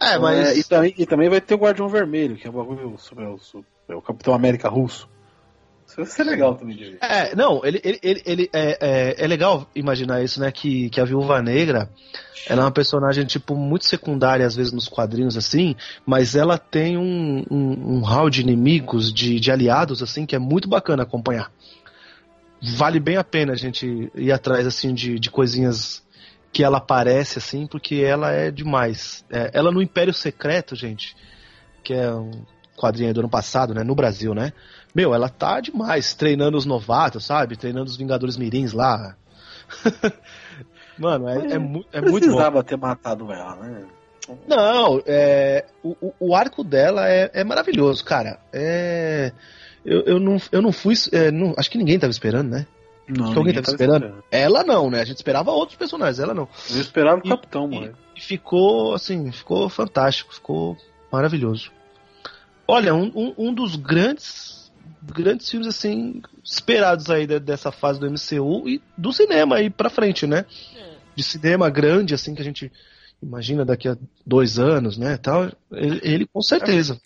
É, 0.00 0.10
Então, 0.10 0.22
mas. 0.22 0.38
é, 0.48 0.58
e, 0.58 0.64
também, 0.64 0.94
e 0.98 1.06
também 1.06 1.28
vai 1.28 1.40
ter 1.40 1.54
o 1.54 1.58
Guardião 1.58 1.88
Vermelho, 1.88 2.36
que 2.36 2.46
é 2.46 2.50
o 2.50 2.52
bagulho 2.52 2.96
sobre 2.98 3.24
o, 3.24 3.38
sobre 3.38 3.66
o 3.88 4.00
Capitão 4.02 4.34
América 4.34 4.68
russo. 4.68 5.08
Isso 5.98 6.12
ser 6.12 6.24
legal 6.24 6.54
também 6.54 6.76
de 6.76 6.84
ver. 6.84 6.98
É, 7.00 7.34
não, 7.36 7.64
ele, 7.64 7.80
ele, 7.84 7.98
ele, 8.02 8.22
ele- 8.26 8.50
é, 8.52 8.78
é, 8.80 9.24
é 9.24 9.26
legal 9.26 9.68
imaginar 9.74 10.22
isso, 10.22 10.40
né? 10.40 10.50
Que, 10.50 10.90
que 10.90 11.00
a 11.00 11.04
Viúva 11.04 11.40
Negra 11.40 11.88
ela 12.46 12.62
é 12.62 12.64
uma 12.64 12.70
personagem, 12.70 13.24
tipo, 13.24 13.56
muito 13.56 13.86
secundária, 13.86 14.46
às 14.46 14.54
vezes, 14.54 14.72
nos 14.72 14.88
quadrinhos, 14.88 15.36
assim, 15.36 15.74
mas 16.04 16.34
ela 16.34 16.58
tem 16.58 16.98
um, 16.98 17.42
um, 17.50 17.96
um 17.96 18.00
hall 18.00 18.28
de 18.28 18.42
inimigos, 18.42 19.12
de, 19.12 19.40
de 19.40 19.50
aliados, 19.50 20.02
assim, 20.02 20.26
que 20.26 20.36
é 20.36 20.38
muito 20.38 20.68
bacana 20.68 21.04
acompanhar. 21.04 21.50
Vale 22.76 22.98
bem 23.00 23.16
a 23.16 23.24
pena 23.24 23.52
a 23.52 23.56
gente 23.56 24.10
ir 24.14 24.32
atrás, 24.32 24.66
assim, 24.66 24.92
de, 24.94 25.18
de 25.18 25.30
coisinhas 25.30 26.02
que 26.52 26.62
ela 26.62 26.78
aparece, 26.78 27.38
assim, 27.38 27.66
porque 27.66 27.96
ela 27.96 28.30
é 28.30 28.50
demais. 28.50 29.24
É, 29.30 29.50
ela 29.52 29.72
no 29.72 29.82
Império 29.82 30.12
Secreto, 30.14 30.76
gente, 30.76 31.16
que 31.82 31.92
é 31.92 32.14
um 32.14 32.30
quadrinho 32.76 33.12
do 33.12 33.20
ano 33.20 33.28
passado, 33.28 33.74
né? 33.74 33.82
No 33.82 33.94
Brasil, 33.94 34.34
né? 34.34 34.52
Meu, 34.94 35.12
ela 35.14 35.28
tá 35.28 35.60
demais, 35.60 36.14
treinando 36.14 36.56
os 36.56 36.64
novatos, 36.64 37.24
sabe? 37.24 37.56
Treinando 37.56 37.86
os 37.90 37.96
Vingadores 37.96 38.36
Mirins 38.36 38.72
lá. 38.72 39.16
Mano, 40.98 41.28
é, 41.28 41.54
é, 41.54 41.58
mu- 41.58 41.84
é 41.92 42.00
muito 42.00 42.12
bom. 42.12 42.18
Precisava 42.20 42.62
ter 42.62 42.76
matado 42.76 43.32
ela, 43.32 43.56
né? 43.56 43.84
Não, 44.48 45.02
é, 45.04 45.66
o, 45.82 46.12
o- 46.20 46.34
arco 46.34 46.62
dela 46.64 47.08
é, 47.10 47.30
é 47.34 47.44
maravilhoso, 47.44 48.04
cara. 48.04 48.38
É, 48.52 49.32
eu, 49.84 50.00
eu, 50.02 50.20
não, 50.20 50.36
eu 50.52 50.62
não 50.62 50.72
fui. 50.72 50.94
é, 51.12 51.30
não- 51.30 51.54
acho 51.58 51.70
que 51.70 51.76
ninguém 51.78 51.98
tava 51.98 52.10
esperando, 52.10 52.48
né? 52.50 52.66
Não, 53.06 53.24
Acho 53.24 53.32
que 53.32 53.38
alguém 53.38 53.52
tava 53.54 53.64
tava 53.66 53.74
esperando. 53.74 54.24
Ela 54.30 54.64
não, 54.64 54.88
né? 54.90 55.00
A 55.02 55.04
gente 55.04 55.16
esperava 55.18 55.50
outros 55.50 55.76
personagens, 55.76 56.18
ela 56.20 56.32
não. 56.32 56.48
Eu 56.70 56.80
esperava 56.80 57.20
o 57.22 57.26
E- 57.26 57.28
Capitão, 57.28 57.70
e- 57.70 57.74
mano. 57.80 57.96
E 58.16 58.20
ficou, 58.20 58.94
assim, 58.94 59.30
ficou 59.32 59.68
fantástico, 59.68 60.32
ficou 60.32 60.76
maravilhoso. 61.12 61.70
Olha, 62.66 62.94
um, 62.94 63.12
um, 63.14 63.34
um 63.36 63.52
dos 63.52 63.76
grandes, 63.76 64.63
grandes 65.12 65.48
filmes, 65.50 65.68
assim, 65.68 66.22
esperados 66.42 67.10
aí 67.10 67.26
de- 67.26 67.40
dessa 67.40 67.70
fase 67.72 68.00
do 68.00 68.06
MCU 68.06 68.68
e 68.68 68.80
do 68.96 69.12
cinema 69.12 69.56
aí 69.56 69.68
pra 69.70 69.90
frente, 69.90 70.26
né? 70.26 70.44
É. 70.76 70.94
De 71.16 71.22
cinema 71.22 71.68
grande, 71.70 72.14
assim, 72.14 72.34
que 72.34 72.42
a 72.42 72.44
gente 72.44 72.70
imagina 73.22 73.64
daqui 73.64 73.88
a 73.88 73.96
dois 74.26 74.58
anos, 74.58 74.96
né, 74.98 75.16
tal. 75.16 75.50
Ele, 75.72 76.00
ele 76.02 76.26
com 76.26 76.42
certeza. 76.42 77.00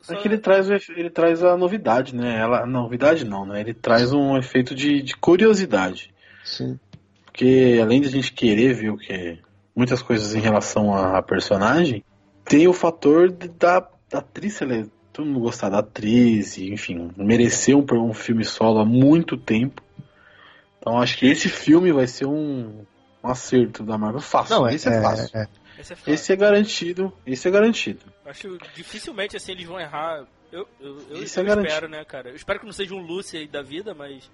Só- 0.00 0.14
É 0.14 0.16
que 0.16 0.28
ele 0.28 0.38
traz, 0.38 0.68
ele 0.70 1.10
traz 1.10 1.42
a 1.42 1.56
novidade, 1.56 2.14
né? 2.14 2.38
Ela, 2.38 2.64
novidade 2.64 3.24
não, 3.24 3.44
né? 3.44 3.60
Ele 3.60 3.74
traz 3.74 4.12
um 4.12 4.36
efeito 4.36 4.74
de, 4.74 5.02
de 5.02 5.16
curiosidade. 5.16 6.14
Sim. 6.44 6.78
Porque 7.24 7.78
além 7.82 8.00
de 8.00 8.06
a 8.08 8.10
gente 8.10 8.32
querer 8.32 8.72
ver 8.72 8.90
o 8.90 8.96
que 8.96 9.38
muitas 9.74 10.00
coisas 10.02 10.34
em 10.34 10.40
relação 10.40 10.94
à 10.94 11.20
personagem, 11.22 12.04
tem 12.44 12.66
o 12.68 12.72
fator 12.72 13.30
da, 13.30 13.80
da 14.08 14.18
atriz, 14.20 14.60
ela, 14.62 14.88
todo 15.16 15.26
mundo 15.26 15.40
gostar 15.40 15.68
da 15.70 15.78
atriz, 15.78 16.56
e, 16.56 16.72
enfim, 16.72 17.10
mereceu 17.16 17.78
um, 17.78 18.08
um 18.10 18.14
filme 18.14 18.44
solo 18.44 18.78
há 18.80 18.84
muito 18.84 19.36
tempo. 19.36 19.82
Então 20.78 21.00
acho 21.00 21.16
que 21.18 21.26
esse 21.26 21.48
filme 21.48 21.92
vai 21.92 22.06
ser 22.06 22.26
um, 22.26 22.84
um 23.24 23.28
acerto 23.28 23.82
da 23.82 23.98
Marvel. 23.98 24.20
Fácil, 24.20 24.56
Não, 24.56 24.68
é, 24.68 24.74
esse 24.74 24.88
é, 24.88 25.02
fácil. 25.02 25.30
é- 25.38 25.48
Esse 25.78 25.92
é. 25.92 25.98
Esse 26.06 26.32
é 26.32 26.36
garantido, 26.36 27.12
esse 27.26 27.46
é 27.48 27.50
garantido. 27.50 28.00
Acho 28.24 28.56
dificilmente 28.74 29.36
assim 29.36 29.52
eles 29.52 29.66
vão 29.66 29.78
errar. 29.78 30.24
Eu, 30.52 30.66
eu, 30.80 31.02
eu, 31.10 31.22
Isso 31.22 31.38
é 31.38 31.42
eu 31.42 31.46
garantido. 31.46 31.74
espero, 31.74 31.88
né, 31.90 32.04
cara? 32.04 32.28
Eu 32.30 32.36
espero 32.36 32.60
que 32.60 32.64
não 32.66 32.72
seja 32.72 32.94
um 32.94 33.00
Lucy 33.04 33.36
aí 33.36 33.46
da 33.48 33.62
vida, 33.62 33.92
mas. 33.94 34.30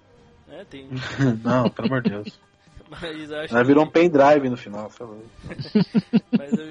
Né, 0.47 0.65
tem. 0.69 0.87
Não, 1.43 1.69
pelo 1.69 1.87
amor 1.87 2.01
de 2.01 2.09
Deus. 2.11 2.39
Mas 3.01 3.31
acho 3.31 3.53
Ela 3.53 3.61
que- 3.61 3.67
virou 3.67 3.83
um 3.85 3.89
pendrive 3.89 4.49
no 4.49 4.55
final, 4.57 4.91
lá. 4.99 5.07
Mas 6.37 6.53
eu, 6.53 6.65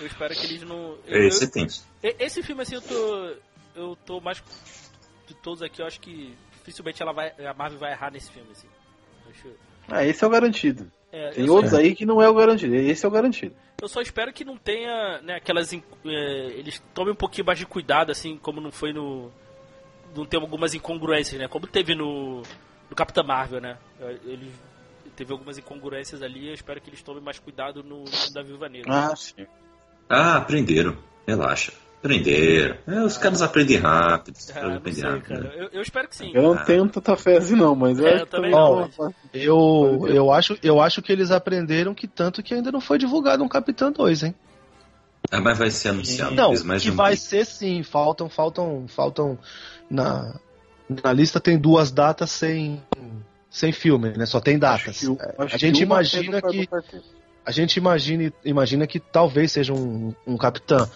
eu 0.00 0.06
espero 0.06 0.34
que 0.34 0.46
eles 0.46 0.62
não. 0.62 0.96
eu- 1.06 1.26
Esse 1.28 1.44
eu- 1.44 1.50
tem. 1.50 1.66
esse 2.02 2.42
filme, 2.42 2.62
assim, 2.62 2.76
eu 2.76 2.80
tô. 2.82 3.34
Eu 3.76 3.96
tô 4.04 4.20
mais. 4.20 4.42
De 5.28 5.34
todos 5.34 5.62
aqui, 5.62 5.82
eu 5.82 5.86
acho 5.86 6.00
que 6.00 6.34
dificilmente 6.54 7.02
ela 7.02 7.12
vai, 7.12 7.32
a 7.46 7.52
Marvel 7.54 7.78
vai 7.78 7.92
errar 7.92 8.10
nesse 8.10 8.30
filme, 8.30 8.48
assim. 8.52 8.68
Acho- 9.30 9.54
Ah, 9.88 10.04
esse 10.04 10.22
é 10.24 10.26
o 10.26 10.30
garantido. 10.30 10.90
é, 11.12 11.30
Tem 11.30 11.48
outros 11.48 11.70
só, 11.72 11.78
aí 11.78 11.94
que 11.94 12.06
não 12.06 12.20
é 12.22 12.28
o 12.28 12.34
garantido. 12.34 12.74
Esse 12.74 13.04
é 13.04 13.08
o 13.08 13.12
garantido. 13.12 13.54
eu 13.82 13.88
só 13.88 14.00
espero 14.00 14.32
que 14.32 14.44
não 14.44 14.56
tenha, 14.56 15.20
né, 15.22 15.34
aquelas. 15.36 15.72
é, 15.72 15.78
eles 16.04 16.82
tomem 16.94 17.12
um 17.12 17.16
pouquinho 17.16 17.44
mais 17.46 17.58
de 17.58 17.66
cuidado, 17.66 18.10
assim, 18.10 18.36
como 18.38 18.60
não 18.60 18.70
foi 18.72 18.92
no. 18.92 19.30
Não 20.14 20.24
tem 20.24 20.40
algumas 20.40 20.72
incongruências, 20.74 21.38
né? 21.40 21.46
Como 21.48 21.66
teve 21.66 21.94
no. 21.94 22.42
No 22.88 22.94
Capitã 22.94 23.22
Marvel, 23.24 23.60
né? 23.60 23.76
Ele 24.24 24.52
teve 25.16 25.32
algumas 25.32 25.58
incongruências 25.58 26.22
ali, 26.22 26.46
eu 26.48 26.54
espero 26.54 26.80
que 26.80 26.88
eles 26.88 27.02
tomem 27.02 27.20
mais 27.20 27.36
cuidado 27.38 27.82
no, 27.82 28.04
no 28.04 28.32
da 28.32 28.42
Viúva 28.42 28.68
Negra. 28.68 28.92
Ah, 29.10 29.16
sim. 29.16 29.44
Ah, 30.08 30.36
aprenderam. 30.36 30.96
Relaxa. 31.26 31.72
Aprenderam. 32.06 32.76
É, 32.86 33.02
os 33.02 33.18
caras 33.18 33.42
aprendem 33.42 33.76
rápido. 33.78 34.36
Os 34.36 34.50
Ah, 34.50 34.54
caras 34.54 34.76
aprendem 34.76 35.00
sei, 35.00 35.10
rápido. 35.10 35.26
cara. 35.28 35.40
né? 35.40 35.50
Eu, 35.56 35.68
eu 35.72 35.82
espero 35.82 36.08
que 36.08 36.16
sim. 36.16 36.30
Eu 36.34 36.42
não 36.42 36.52
Ah. 36.54 36.64
tenho 36.64 36.88
tanta 36.88 37.16
fé 37.16 37.36
assim 37.36 37.54
não, 37.56 37.74
mas 37.74 37.98
eu 37.98 38.06
É, 38.06 38.10
acho 38.14 38.22
eu 38.22 38.26
que 38.26 38.30
também 38.32 38.50
não. 38.50 38.88
não. 38.98 39.14
Eu, 39.34 40.06
eu, 40.08 40.32
acho, 40.32 40.56
eu 40.62 40.80
acho 40.80 41.02
que 41.02 41.12
eles 41.12 41.30
aprenderam 41.30 41.94
que 41.94 42.06
tanto 42.06 42.42
que 42.42 42.54
ainda 42.54 42.70
não 42.72 42.80
foi 42.80 42.98
divulgado 42.98 43.42
um 43.44 43.48
Capitão 43.48 43.90
2, 43.92 44.22
hein? 44.24 44.34
Ah, 45.30 45.40
mas 45.40 45.58
vai 45.58 45.70
ser 45.70 45.88
anunciado. 45.88 46.34
Não, 46.34 46.54
mais 46.64 46.82
que 46.82 46.90
um 46.90 46.94
vai 46.94 47.12
vídeo. 47.14 47.24
ser 47.26 47.44
sim. 47.44 47.82
Faltam, 47.82 48.28
faltam, 48.28 48.86
faltam. 48.88 49.38
Na, 49.90 50.38
na 51.02 51.12
lista 51.12 51.40
tem 51.40 51.58
duas 51.58 51.90
datas 51.90 52.30
sem, 52.30 52.80
sem 53.50 53.72
filme, 53.72 54.10
né? 54.16 54.24
Só 54.26 54.40
tem 54.40 54.56
datas. 54.58 55.00
Que 55.00 55.06
É, 55.20 55.34
a 55.52 55.56
gente 55.56 55.82
imagina 55.82 56.40
que 56.40 56.68
a 57.44 57.50
gente 57.52 57.76
imagina, 57.76 58.32
imagina 58.44 58.86
que 58.88 58.98
talvez 58.98 59.52
seja 59.52 59.72
um, 59.72 60.12
um 60.26 60.36
capitão, 60.36 60.88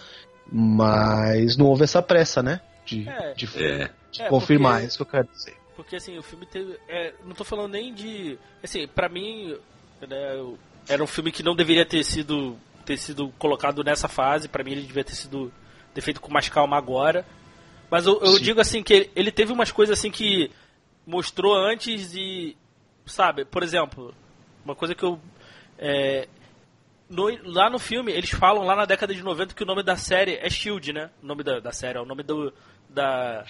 mas 0.51 1.57
não 1.57 1.65
houve 1.67 1.83
essa 1.83 2.01
pressa, 2.01 2.41
né? 2.41 2.61
De, 2.85 3.07
É. 3.07 3.33
de, 3.33 3.45
É. 3.63 3.89
de 4.11 4.21
É, 4.21 4.29
confirmar, 4.29 4.73
porque- 4.73 4.85
é 4.85 4.87
isso 4.87 4.97
que 4.97 5.01
eu 5.03 5.05
quero 5.07 5.27
dizer. 5.31 5.55
Porque 5.75 5.95
assim, 5.95 6.17
o 6.17 6.23
filme 6.23 6.45
teve. 6.45 6.77
é, 6.87 7.13
não 7.25 7.33
tô 7.33 7.43
falando 7.43 7.71
nem 7.71 7.93
de. 7.93 8.37
Assim, 8.63 8.87
pra 8.87 9.09
mim. 9.09 9.57
né, 10.07 10.33
eu- 10.35 10.57
era 10.89 11.03
um 11.03 11.07
filme 11.07 11.31
que 11.31 11.43
não 11.43 11.55
deveria 11.55 11.85
ter 11.85 12.03
sido. 12.03 12.57
ter 12.85 12.97
sido 12.97 13.29
colocado 13.37 13.83
nessa 13.83 14.07
fase. 14.07 14.47
Pra 14.49 14.63
mim 14.63 14.71
ele 14.71 14.81
devia 14.81 15.03
ter 15.03 15.13
sido. 15.15 15.51
ter 15.93 16.01
feito 16.01 16.19
com 16.21 16.31
mais 16.31 16.49
calma 16.49 16.77
agora. 16.77 17.25
Mas 17.89 18.05
eu, 18.07 18.19
eu 18.21 18.39
digo 18.39 18.59
assim 18.61 18.81
que 18.81 18.93
ele, 18.93 19.11
ele 19.15 19.31
teve 19.31 19.51
umas 19.53 19.71
coisas 19.71 19.97
assim 19.99 20.09
que 20.09 20.49
mostrou 21.05 21.53
antes 21.55 22.13
e. 22.15 22.55
Sabe, 23.05 23.43
por 23.45 23.61
exemplo, 23.63 24.13
uma 24.65 24.75
coisa 24.75 24.93
que 24.95 25.03
eu. 25.03 25.19
é, 25.77 26.27
no- 27.11 27.51
lá 27.51 27.69
no 27.69 27.77
filme, 27.77 28.11
eles 28.11 28.29
falam 28.31 28.63
lá 28.65 28.75
na 28.75 28.85
década 28.85 29.13
de 29.13 29.21
90 29.21 29.53
que 29.53 29.63
o 29.63 29.65
nome 29.65 29.83
da 29.83 29.95
série 29.95 30.35
é 30.41 30.49
Shield, 30.49 30.93
né? 30.93 31.09
O 31.21 31.25
nome 31.27 31.43
da, 31.43 31.59
da 31.59 31.71
série, 31.71 31.97
é 31.97 32.01
o 32.01 32.05
nome 32.05 32.23
do, 32.23 32.51
da, 32.89 33.45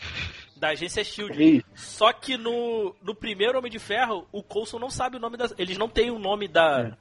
da 0.58 0.70
agência 0.70 1.02
é 1.02 1.04
Shield. 1.04 1.42
Ei, 1.42 1.64
Só 1.76 2.12
que 2.12 2.38
no, 2.38 2.96
no 3.04 3.14
primeiro 3.16 3.58
Homem 3.58 3.72
de 3.72 3.80
Ferro, 3.80 4.28
o 4.32 4.42
Coulson 4.44 4.80
não 4.80 4.90
sabe 4.90 5.18
o 5.18 5.20
nome 5.20 5.38
da. 5.38 5.50
Eles 5.58 5.78
não 5.78 5.88
têm 5.88 6.12
o 6.12 6.20
nome 6.20 6.48
da. 6.48 6.98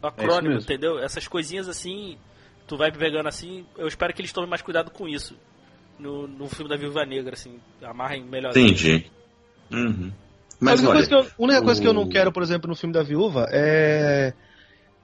do 0.00 0.06
acrônimo, 0.06 0.54
mesmo. 0.54 0.62
entendeu? 0.62 0.98
Essas 0.98 1.28
coisinhas 1.28 1.68
assim, 1.68 2.18
tu 2.66 2.76
vai 2.76 2.90
pegando 2.90 3.28
assim. 3.28 3.64
Eu 3.76 3.86
espero 3.86 4.12
que 4.12 4.20
eles 4.20 4.32
tomem 4.32 4.48
mais 4.50 4.62
cuidado 4.62 4.90
com 4.90 5.06
isso. 5.08 5.36
No, 5.98 6.26
no 6.26 6.48
filme 6.48 6.68
da 6.68 6.76
Viúva 6.76 7.04
Negra, 7.06 7.34
assim. 7.34 7.60
Amarrem 7.82 8.24
melhor. 8.24 8.50
Entendi. 8.50 9.06
Uhum. 9.70 10.10
Mas 10.60 10.80
a 10.80 10.82
única, 10.82 10.88
olha, 10.88 10.94
coisa 10.94 11.08
que 11.08 11.14
eu, 11.14 11.20
a 11.20 11.42
única 11.42 11.62
coisa 11.62 11.80
que 11.82 11.86
eu 11.88 11.92
não 11.92 12.02
o- 12.02 12.08
quero, 12.08 12.32
por 12.32 12.42
exemplo, 12.42 12.68
no 12.68 12.74
filme 12.76 12.92
da 12.92 13.02
Viúva 13.02 13.46
é. 13.50 14.32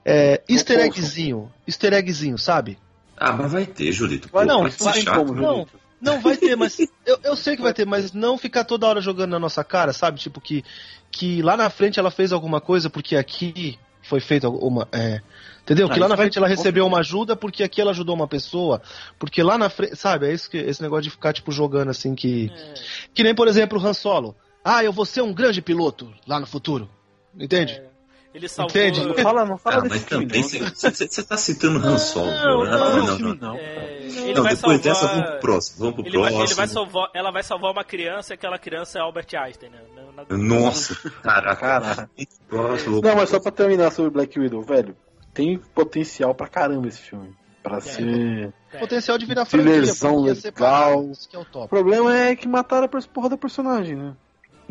É 0.05 0.43
easter 0.49 0.79
eggzinho. 0.81 1.51
Easter 1.67 1.93
eggzinho, 1.93 2.39
sabe? 2.39 2.79
Ah, 3.17 3.33
mas 3.33 3.53
vai 3.53 3.67
ter, 3.67 3.93
Julito. 3.93 4.29
Pô, 4.29 4.45
não, 4.45 4.63
vai 4.63 5.03
chato. 5.03 5.17
como, 5.17 5.35
não. 5.35 5.53
Julito? 5.53 5.81
Não, 6.01 6.21
vai 6.21 6.37
ter, 6.37 6.57
mas. 6.57 6.79
Eu, 7.05 7.19
eu 7.25 7.37
sei 7.37 7.57
que 7.57 7.63
vai 7.63 7.75
ter, 7.75 7.85
mas 7.85 8.13
não 8.13 8.39
ficar 8.39 8.63
toda 8.63 8.87
hora 8.87 9.01
jogando 9.01 9.33
na 9.33 9.39
nossa 9.39 9.65
cara, 9.65 9.93
sabe? 9.93 10.21
Tipo, 10.21 10.41
que, 10.41 10.65
que 11.11 11.43
lá 11.43 11.57
na 11.57 11.69
frente 11.69 11.99
ela 11.99 12.11
fez 12.11 12.33
alguma 12.33 12.61
coisa 12.61 12.89
porque 12.89 13.17
aqui 13.17 13.79
foi 14.03 14.21
feita 14.21 14.49
uma. 14.49 14.87
É, 14.93 15.21
entendeu? 15.63 15.89
Ah, 15.89 15.93
que 15.93 15.99
lá 15.99 16.09
na 16.09 16.17
frente 16.17 16.39
ela 16.39 16.47
recebeu 16.47 16.87
uma 16.87 17.01
ajuda 17.01 17.35
porque 17.35 17.65
aqui 17.65 17.81
ela 17.81 17.91
ajudou 17.91 18.15
uma 18.15 18.29
pessoa. 18.29 18.81
Porque 19.19 19.43
lá 19.43 19.59
na 19.59 19.69
frente. 19.69 19.97
Sabe? 19.97 20.29
É 20.29 20.33
isso 20.33 20.49
que, 20.49 20.59
esse 20.59 20.81
negócio 20.81 21.05
de 21.05 21.11
ficar, 21.11 21.33
tipo, 21.33 21.51
jogando 21.51 21.91
assim 21.91 22.15
que. 22.15 22.51
É, 22.55 22.75
Que 23.13 23.23
nem, 23.25 23.35
por 23.35 23.49
exemplo, 23.49 23.79
o 23.79 23.85
Han 23.85 23.93
Solo. 23.93 24.37
Ah, 24.65 24.85
eu 24.85 24.93
vou 24.93 25.05
ser 25.05 25.23
um 25.23 25.33
grande 25.33 25.61
piloto 25.61 26.13
lá 26.27 26.39
no 26.39 26.47
futuro. 26.47 26.89
Entende? 27.37 27.75
é, 27.75 27.90
ele 28.35 28.49
salvou. 28.49 28.71
Entende? 28.71 29.05
Não 29.07 29.15
fala, 29.15 29.45
não 29.45 29.59
fala 29.59 29.79
Ah, 29.79 29.87
mas 29.89 30.05
filme, 30.05 30.27
também 30.27 30.43
não. 30.43 30.69
você 30.75 31.23
tá 31.25 31.37
citando 31.37 31.79
Han 31.87 31.99
Solo. 31.99 32.27
Não, 32.31 32.65
né? 32.65 32.71
não, 32.71 32.79
não, 32.79 32.97
Não, 32.97 33.07
não, 33.07 33.17
filme 33.17 33.39
não. 33.41 33.49
não. 33.49 33.57
É, 33.57 33.99
ele 34.03 34.35
Não, 34.35 34.43
vai 34.43 34.55
depois 34.55 34.59
salvar. 34.59 34.79
dessa 34.81 35.07
vamos 35.09 35.31
pro 35.31 35.41
próximo. 35.41 35.77
Vamos 35.79 35.95
pro 35.95 36.07
Ele 36.07 36.19
vai, 36.19 36.29
próximo. 36.33 36.45
ele 36.47 36.55
vai 36.55 36.69
salvar, 36.69 37.11
ela 37.15 37.31
vai 37.31 37.43
salvar 37.43 37.73
uma 37.73 37.85
criança 37.85 38.33
e 38.33 38.35
aquela 38.35 38.59
criança 38.59 38.99
é 38.99 39.03
Albert 39.03 39.27
Einstein, 39.35 39.71
né? 39.71 39.79
Não- 39.97 40.13
nada- 40.13 40.37
Nossa, 40.37 40.95
caraca. 41.23 41.57
Caraca. 41.61 42.11
Próximo. 42.49 43.01
Não, 43.03 43.17
mas 43.17 43.29
só 43.29 43.41
pra 43.41 43.51
terminar 43.53 43.91
sobre 43.91 44.11
Black 44.11 44.39
Widow, 44.39 44.63
velho, 44.63 44.97
tem 45.35 45.59
potencial 45.75 46.35
pra 46.35 46.49
caramba 46.49 46.89
esse 46.89 47.01
filme. 47.01 47.35
Pra 47.63 47.79
ser. 47.79 48.53
É. 48.73 48.79
Potencial 48.79 49.19
de 49.19 49.27
virar 49.27 49.45
franquia. 49.45 49.77
Ia 49.77 50.35
ser 50.35 50.47
legal. 50.47 50.93
é 51.33 51.37
o 51.39 51.43
O 51.65 51.69
problema 51.69 52.17
é 52.17 52.35
que 52.35 52.49
mataram 52.49 52.87
a 52.87 52.89
porra 53.13 53.29
da 53.29 53.37
personagem, 53.37 53.95
né? 53.97 54.15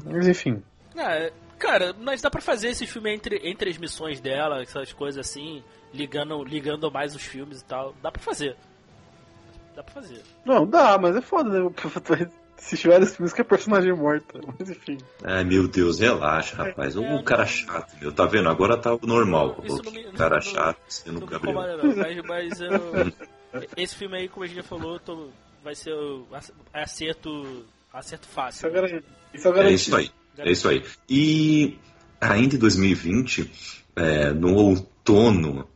Mas 0.04 0.28
enfim. 0.28 0.64
É, 0.98 1.32
cara, 1.60 1.94
mas 2.00 2.22
dá 2.22 2.30
pra 2.32 2.42
fazer 2.42 2.70
esse 2.70 2.88
filme 2.88 3.14
entre, 3.14 3.40
entre 3.44 3.70
as 3.70 3.78
missões 3.78 4.20
dela, 4.20 4.62
essas 4.62 4.92
coisas 4.94 5.26
assim, 5.28 5.64
ligando, 5.94 6.44
ligando 6.44 6.90
mais 6.92 7.14
os 7.16 7.22
filmes 7.22 7.62
e 7.62 7.66
tal. 7.66 7.94
Dá 8.02 8.12
pra 8.12 8.22
fazer. 8.22 8.56
Dá 9.76 9.84
pra 9.84 9.94
fazer. 9.94 10.22
Não, 10.46 10.66
dá, 10.66 10.98
mas 10.98 11.16
é 11.16 11.22
foda, 11.22 11.50
né? 11.50 11.70
Se 12.58 12.76
tiver 12.76 13.02
esse 13.02 13.16
filme, 13.16 13.32
que 13.32 13.40
é 13.40 13.44
personagem 13.44 13.94
morta. 13.94 14.42
Mas 14.60 14.70
enfim. 14.70 14.98
Ai, 15.24 15.46
meu 15.46 15.66
Deus, 15.68 16.00
relaxa, 16.00 16.58
rapaz. 16.58 16.94
É, 16.98 17.00
o 17.16 17.24
cara 17.24 17.46
chato, 17.46 17.96
meu. 18.02 18.12
Tá 18.12 18.26
vendo? 18.26 18.50
Agora 18.50 18.76
tá 18.78 18.94
o 18.94 19.00
normal. 19.04 19.58
Isso 19.64 19.80
O 19.80 19.84
não 19.84 19.92
me- 19.94 20.12
cara 20.12 20.36
não- 20.36 20.42
chato 20.42 20.78
sendo 20.90 21.22
Não 21.22 21.28
Gabriel. 21.28 21.54
incomoda, 21.56 21.78
não. 21.78 21.96
Mas, 21.96 22.22
mas 22.26 22.60
eu- 22.62 22.70
esse 23.78 23.96
filme 23.96 24.18
aí, 24.18 24.28
como 24.28 24.44
a 24.44 24.48
gente 24.48 24.58
já 24.58 24.64
falou, 24.64 25.00
tô- 25.00 25.30
vai 25.64 25.74
ser 25.74 25.94
o 25.94 26.28
ac- 26.34 26.52
acerto, 26.74 27.66
acerto 27.94 28.26
Isso 28.26 28.34
fácil. 28.36 28.68
é 28.68 28.72
garantido. 28.72 29.06
Isso 29.34 29.48
é 29.48 29.60
É 29.62 29.72
isso 29.72 29.96
aí. 29.96 30.12
É 30.40 30.52
isso 30.52 30.68
aí. 30.68 30.84
E 31.10 31.78
ainda 32.20 32.56
em 32.56 32.60
2020, 32.60 33.52
é, 33.96 34.32
no 34.32 34.56
outono 34.56 35.68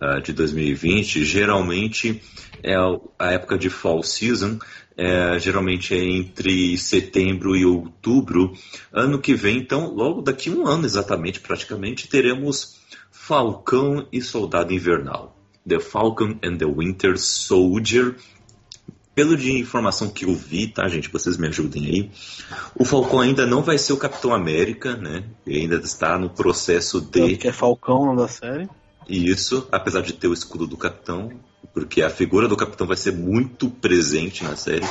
ah, 0.00 0.18
de 0.18 0.32
2020, 0.32 1.24
geralmente 1.24 2.20
é 2.62 2.74
a 3.18 3.32
época 3.32 3.56
de 3.56 3.70
fall 3.70 4.02
season, 4.02 4.58
é, 4.96 5.38
geralmente 5.38 5.94
é 5.94 6.04
entre 6.04 6.76
setembro 6.76 7.56
e 7.56 7.64
outubro. 7.64 8.52
Ano 8.92 9.20
que 9.20 9.34
vem, 9.34 9.58
então, 9.58 9.94
logo 9.94 10.20
daqui 10.20 10.50
um 10.50 10.66
ano 10.66 10.84
exatamente, 10.84 11.40
praticamente, 11.40 12.08
teremos 12.08 12.80
Falcão 13.10 14.06
e 14.12 14.20
Soldado 14.20 14.72
Invernal. 14.72 15.36
The 15.66 15.78
Falcon 15.78 16.38
and 16.42 16.56
the 16.56 16.66
Winter 16.66 17.16
Soldier. 17.16 18.16
Pelo 19.14 19.36
de 19.36 19.52
informação 19.58 20.08
que 20.08 20.24
eu 20.24 20.34
vi, 20.34 20.68
tá, 20.68 20.88
gente? 20.88 21.10
Vocês 21.10 21.36
me 21.36 21.46
ajudem 21.48 21.86
aí. 21.86 22.10
O 22.74 22.84
Falcão 22.84 23.20
ainda 23.20 23.46
não 23.46 23.62
vai 23.62 23.76
ser 23.76 23.92
o 23.92 23.98
Capitão 23.98 24.34
América, 24.34 24.96
né? 24.96 25.24
Ele 25.46 25.60
ainda 25.60 25.76
está 25.76 26.18
no 26.18 26.30
processo 26.30 27.00
de 27.00 27.36
Que 27.36 27.48
é 27.48 27.52
Falcão 27.52 28.06
não 28.06 28.16
da 28.16 28.26
série. 28.26 28.68
isso, 29.06 29.68
apesar 29.70 30.00
de 30.00 30.14
ter 30.14 30.28
o 30.28 30.32
escudo 30.32 30.66
do 30.66 30.78
Capitão, 30.78 31.30
porque 31.74 32.00
a 32.02 32.08
figura 32.08 32.48
do 32.48 32.56
Capitão 32.56 32.86
vai 32.86 32.96
ser 32.96 33.12
muito 33.12 33.68
presente 33.68 34.44
na 34.44 34.56
série. 34.56 34.86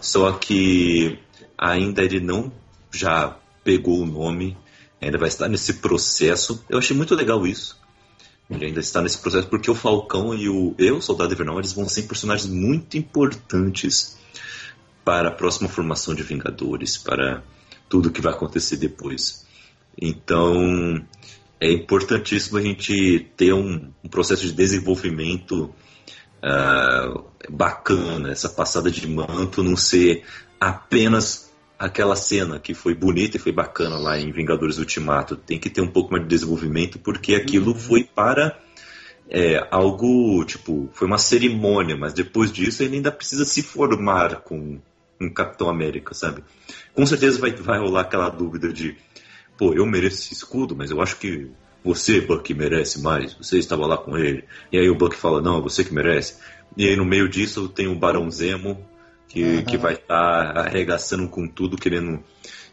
Só 0.00 0.32
que 0.32 1.18
ainda 1.58 2.02
ele 2.02 2.20
não 2.20 2.50
já 2.90 3.36
pegou 3.62 4.00
o 4.00 4.06
nome, 4.06 4.56
ainda 5.00 5.18
vai 5.18 5.28
estar 5.28 5.48
nesse 5.48 5.74
processo. 5.74 6.64
Eu 6.68 6.78
achei 6.78 6.96
muito 6.96 7.14
legal 7.14 7.46
isso. 7.46 7.78
Ele 8.50 8.66
ainda 8.66 8.80
está 8.80 9.00
nesse 9.00 9.18
processo 9.18 9.46
porque 9.46 9.70
o 9.70 9.74
Falcão 9.74 10.34
e 10.34 10.48
o 10.48 10.74
eu, 10.76 11.00
Soldado 11.00 11.32
Invernal, 11.32 11.58
eles 11.58 11.72
vão 11.72 11.88
ser 11.88 12.02
personagens 12.02 12.50
muito 12.50 12.98
importantes 12.98 14.18
para 15.04 15.28
a 15.28 15.32
próxima 15.32 15.68
formação 15.68 16.14
de 16.14 16.22
Vingadores, 16.22 16.98
para 16.98 17.42
tudo 17.88 18.10
que 18.10 18.20
vai 18.20 18.32
acontecer 18.32 18.76
depois. 18.76 19.46
Então, 20.00 21.00
é 21.60 21.72
importantíssimo 21.72 22.58
a 22.58 22.62
gente 22.62 23.30
ter 23.36 23.52
um, 23.52 23.92
um 24.02 24.08
processo 24.08 24.42
de 24.42 24.52
desenvolvimento 24.52 25.72
ah, 26.42 27.22
bacana, 27.48 28.30
essa 28.30 28.48
passada 28.48 28.90
de 28.90 29.06
manto 29.06 29.62
não 29.62 29.76
ser 29.76 30.24
apenas 30.58 31.49
aquela 31.80 32.14
cena 32.14 32.60
que 32.60 32.74
foi 32.74 32.94
bonita 32.94 33.38
e 33.38 33.40
foi 33.40 33.52
bacana 33.52 33.96
lá 33.96 34.20
em 34.20 34.30
Vingadores 34.30 34.76
Ultimato. 34.76 35.34
Tem 35.34 35.58
que 35.58 35.70
ter 35.70 35.80
um 35.80 35.90
pouco 35.90 36.12
mais 36.12 36.22
de 36.24 36.28
desenvolvimento 36.28 36.98
porque 36.98 37.34
aquilo 37.34 37.74
foi 37.74 38.04
para 38.04 38.60
é, 39.30 39.66
algo, 39.70 40.44
tipo, 40.44 40.90
foi 40.92 41.06
uma 41.06 41.16
cerimônia, 41.16 41.96
mas 41.96 42.12
depois 42.12 42.52
disso 42.52 42.82
ele 42.82 42.96
ainda 42.96 43.10
precisa 43.10 43.46
se 43.46 43.62
formar 43.62 44.42
com 44.42 44.78
um 45.18 45.32
Capitão 45.32 45.70
América, 45.70 46.12
sabe? 46.12 46.44
Com 46.94 47.06
certeza 47.06 47.40
vai, 47.40 47.52
vai 47.52 47.78
rolar 47.78 48.02
aquela 48.02 48.28
dúvida 48.28 48.70
de, 48.70 48.94
pô, 49.56 49.72
eu 49.72 49.86
mereço 49.86 50.18
esse 50.18 50.34
escudo, 50.34 50.76
mas 50.76 50.90
eu 50.90 51.00
acho 51.00 51.16
que 51.16 51.50
você, 51.82 52.20
Buck, 52.20 52.52
merece 52.52 53.00
mais. 53.00 53.32
Você 53.34 53.58
estava 53.58 53.86
lá 53.86 53.96
com 53.96 54.18
ele. 54.18 54.44
E 54.70 54.78
aí 54.78 54.90
o 54.90 54.94
Buck 54.94 55.16
fala, 55.16 55.40
não, 55.40 55.58
é 55.58 55.62
você 55.62 55.82
que 55.82 55.94
merece. 55.94 56.36
E 56.76 56.86
aí 56.86 56.94
no 56.94 57.06
meio 57.06 57.26
disso 57.26 57.70
tem 57.70 57.88
o 57.88 57.98
Barão 57.98 58.30
Zemo, 58.30 58.86
que, 59.30 59.42
Uhum. 59.42 59.64
que 59.64 59.78
vai 59.78 59.94
estar 59.94 60.58
arregaçando 60.58 61.26
com 61.28 61.48
tudo, 61.48 61.76
querendo 61.78 62.22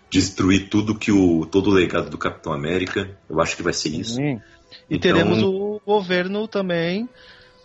destruir 0.09 0.69
tudo 0.69 0.95
que 0.97 1.11
o 1.11 1.45
todo 1.45 1.69
o 1.69 1.73
legado 1.73 2.09
do 2.09 2.17
Capitão 2.17 2.51
América. 2.51 3.17
Eu 3.29 3.39
acho 3.39 3.55
que 3.55 3.63
vai 3.63 3.73
ser 3.73 3.89
isso. 3.89 4.15
Sim. 4.15 4.41
E 4.89 4.95
Então- 4.95 4.99
teremos 5.13 5.41
o 5.43 5.79
governo 5.85 6.47
também 6.47 7.07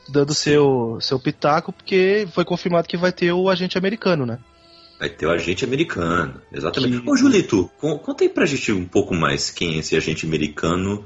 dando 0.08 0.34
seu, 0.34 0.98
seu 1.00 1.18
pitaco, 1.18 1.72
porque 1.72 2.28
foi 2.32 2.44
confirmado 2.44 2.86
que 2.88 2.96
vai 2.96 3.12
ter 3.12 3.32
o 3.32 3.48
agente 3.48 3.78
americano, 3.78 4.26
né? 4.26 4.38
Vai 4.98 5.08
ter 5.08 5.26
o 5.26 5.30
agente 5.30 5.64
americano, 5.64 6.40
exatamente. 6.52 7.00
Que- 7.00 7.10
Ô, 7.10 7.16
Julito, 7.16 7.68
con- 7.80 7.98
conta 7.98 8.22
aí 8.24 8.28
pra 8.28 8.46
gente 8.46 8.70
um 8.72 8.84
pouco 8.84 9.14
mais 9.14 9.50
quem 9.50 9.74
é 9.76 9.78
esse 9.78 9.96
agente 9.96 10.26
americano. 10.26 11.04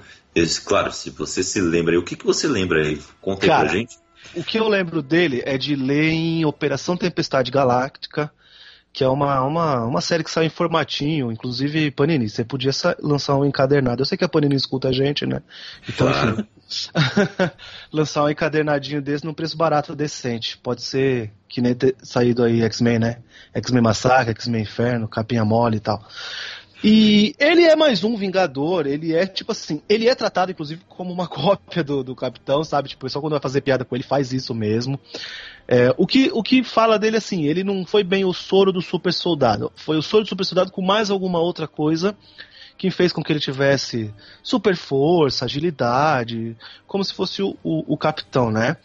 Claro, 0.67 0.93
se 0.93 1.09
você 1.09 1.43
se 1.43 1.61
lembra 1.63 1.95
aí, 1.95 1.99
o 1.99 2.03
que, 2.03 2.15
que 2.15 2.27
você 2.27 2.47
lembra 2.47 2.83
aí? 2.87 2.99
Conta 3.23 3.47
aí 3.47 3.49
Cara, 3.49 3.65
pra 3.69 3.73
gente. 3.79 3.97
O 4.35 4.45
que 4.45 4.59
eu 4.59 4.69
lembro 4.69 5.03
dele 5.03 5.43
é 5.45 5.57
de 5.57 5.75
ler 5.77 6.11
em 6.11 6.45
Operação 6.45 6.97
Tempestade 6.97 7.51
Galáctica, 7.51 8.31
que 8.93 9.05
é 9.05 9.09
uma, 9.09 9.43
uma, 9.43 9.85
uma 9.85 10.01
série 10.01 10.25
que 10.25 10.31
sai 10.31 10.47
em 10.47 10.51
formatinho, 10.51 11.31
inclusive 11.31 11.91
Panini, 11.91 12.31
você 12.31 12.43
podia 12.43 12.71
lançar 13.03 13.37
um 13.37 13.45
encadernado. 13.45 14.01
Eu 14.01 14.07
sei 14.07 14.17
que 14.17 14.25
a 14.25 14.29
Panini 14.29 14.55
escuta 14.57 14.89
a 14.89 14.93
gente, 14.93 15.27
né? 15.27 15.43
Então, 15.87 16.07
Claro. 16.11 16.31
enfim. 16.31 16.49
lançar 17.93 18.25
um 18.25 18.29
encadernadinho 18.31 19.03
desse 19.03 19.25
num 19.25 19.35
preço 19.35 19.57
barato 19.57 19.95
decente. 19.95 20.57
Pode 20.59 20.83
ser 20.83 21.31
que 21.49 21.61
nem 21.61 21.75
ter 21.75 21.95
saído 22.03 22.43
aí 22.43 22.63
X-Men, 22.63 22.99
né? 22.99 23.19
X-Men 23.55 23.83
Massacre, 23.83 24.31
X-Men 24.31 24.63
Inferno, 24.63 25.07
Capinha 25.07 25.45
Mole 25.45 25.77
e 25.77 25.81
tal. 25.81 26.03
E 26.85 27.35
ele 27.39 27.63
é 27.65 27.75
mais 27.75 28.05
um 28.05 28.17
Vingador, 28.17 28.87
ele 28.87 29.15
é 29.15 29.27
tipo 29.27 29.53
assim, 29.53 29.83
ele 29.89 30.09
é 30.09 30.15
tratado 30.15 30.53
inclusive 30.53 30.83
como 30.89 31.13
uma 31.13 31.27
cópia 31.29 31.83
do, 31.83 32.05
do 32.05 32.15
Capitão, 32.15 32.63
sabe? 32.63 32.89
Tipo, 32.91 33.09
só 33.09 33.21
quando 33.21 33.33
vai 33.33 33.41
fazer 33.41 33.63
piada 33.63 33.85
com 33.85 33.95
ele 33.95 34.05
faz 34.05 34.33
isso 34.33 34.55
mesmo. 34.55 35.01
É, 35.67 35.93
o, 35.97 36.07
que, 36.07 36.31
o 36.33 36.43
que 36.43 36.63
fala 36.63 36.99
dele 36.99 37.17
assim, 37.17 37.45
ele 37.45 37.65
não 37.65 37.85
foi 37.85 38.05
bem 38.05 38.25
o 38.25 38.33
soro 38.33 38.73
do 38.73 38.83
super 38.83 39.13
soldado, 39.13 39.73
foi 39.75 39.97
o 39.97 40.03
soro 40.03 40.25
do 40.25 40.29
super 40.29 40.45
soldado 40.45 40.71
com 40.71 40.83
mais 40.83 41.11
alguma 41.11 41.41
outra 41.41 41.67
coisa 41.67 42.17
que 42.77 42.91
fez 42.91 43.11
com 43.11 43.23
que 43.23 43.33
ele 43.33 43.41
tivesse 43.41 44.13
super 44.43 44.77
força, 44.77 45.47
agilidade, 45.47 46.55
como 46.87 47.03
se 47.03 47.15
fosse 47.15 47.43
o, 47.43 47.57
o, 47.65 47.95
o 47.95 47.97
capitão, 47.97 48.51
né? 48.51 48.77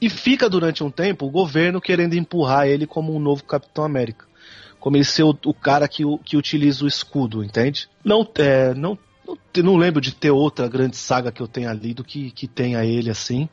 E 0.00 0.08
fica 0.08 0.48
durante 0.48 0.82
um 0.82 0.90
tempo 0.90 1.26
o 1.26 1.30
governo 1.30 1.80
querendo 1.80 2.14
empurrar 2.14 2.66
ele 2.66 2.86
como 2.86 3.14
um 3.14 3.20
novo 3.20 3.44
Capitão 3.44 3.84
América. 3.84 4.29
Como 4.80 4.96
ele 4.96 5.04
ser 5.04 5.22
o, 5.22 5.36
o 5.44 5.54
cara 5.54 5.86
que, 5.86 6.02
que 6.24 6.36
utiliza 6.36 6.84
o 6.84 6.88
escudo, 6.88 7.44
entende? 7.44 7.88
Não, 8.04 8.26
é, 8.36 8.74
não, 8.74 8.98
não, 9.26 9.38
não 9.62 9.76
lembro 9.76 10.00
de 10.00 10.14
ter 10.14 10.30
outra 10.30 10.66
grande 10.66 10.96
saga 10.96 11.30
que 11.30 11.40
eu 11.40 11.46
tenha 11.46 11.72
lido 11.72 12.02
que, 12.02 12.30
que 12.30 12.48
tenha 12.48 12.84
ele 12.84 13.10
assim. 13.10 13.48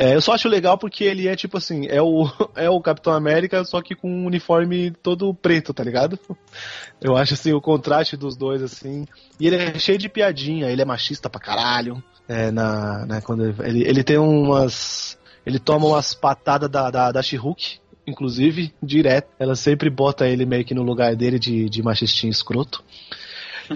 É, 0.00 0.14
eu 0.14 0.20
só 0.20 0.32
acho 0.32 0.48
legal 0.48 0.78
porque 0.78 1.02
ele 1.02 1.26
é 1.26 1.34
tipo 1.34 1.58
assim, 1.58 1.88
é 1.88 2.00
o, 2.00 2.30
é 2.54 2.70
o 2.70 2.80
Capitão 2.80 3.12
América, 3.12 3.64
só 3.64 3.82
que 3.82 3.96
com 3.96 4.08
um 4.08 4.26
uniforme 4.26 4.92
todo 5.02 5.34
preto, 5.34 5.74
tá 5.74 5.82
ligado? 5.82 6.16
Eu 7.00 7.16
acho 7.16 7.34
assim, 7.34 7.52
o 7.52 7.60
contraste 7.60 8.16
dos 8.16 8.36
dois, 8.36 8.62
assim. 8.62 9.06
E 9.40 9.46
ele 9.46 9.56
é 9.56 9.78
cheio 9.78 9.98
de 9.98 10.08
piadinha, 10.08 10.68
ele 10.68 10.82
é 10.82 10.84
machista 10.84 11.28
pra 11.28 11.40
caralho. 11.40 12.02
É, 12.28 12.50
na, 12.50 13.06
né, 13.06 13.20
quando 13.20 13.44
ele, 13.64 13.82
ele 13.82 14.04
tem 14.04 14.18
umas. 14.18 15.18
Ele 15.46 15.58
toma 15.58 15.86
umas 15.86 16.12
patadas 16.12 16.68
da, 16.68 16.90
da, 16.90 17.12
da 17.12 17.22
She-Hulk, 17.22 17.78
inclusive, 18.08 18.72
direto. 18.82 19.28
Ela 19.38 19.54
sempre 19.54 19.88
bota 19.90 20.26
ele 20.26 20.44
meio 20.46 20.64
que 20.64 20.74
no 20.74 20.82
lugar 20.82 21.14
dele 21.14 21.38
de, 21.38 21.68
de 21.68 21.82
machistinho 21.82 22.30
escroto. 22.30 22.82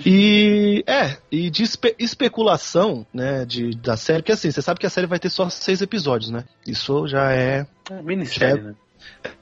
E 0.07 0.83
é, 0.87 1.19
e 1.31 1.51
de 1.51 1.63
espe- 1.65 1.95
especulação, 1.99 3.07
né, 3.13 3.45
de, 3.45 3.77
da 3.77 3.97
série, 3.97 4.21
porque 4.23 4.33
assim, 4.33 4.51
você 4.51 4.63
sabe 4.63 4.81
que 4.81 4.87
a 4.87 4.91
série 4.91 5.07
vai 5.07 5.19
ter 5.19 5.29
só 5.29 5.51
seis 5.51 5.83
episódios, 5.83 6.31
né? 6.31 6.45
Isso 6.67 7.07
já 7.07 7.31
é 7.33 7.67
É 7.91 8.03
minissérie, 8.03 8.61
É. 8.61 8.63
né? 8.65 8.75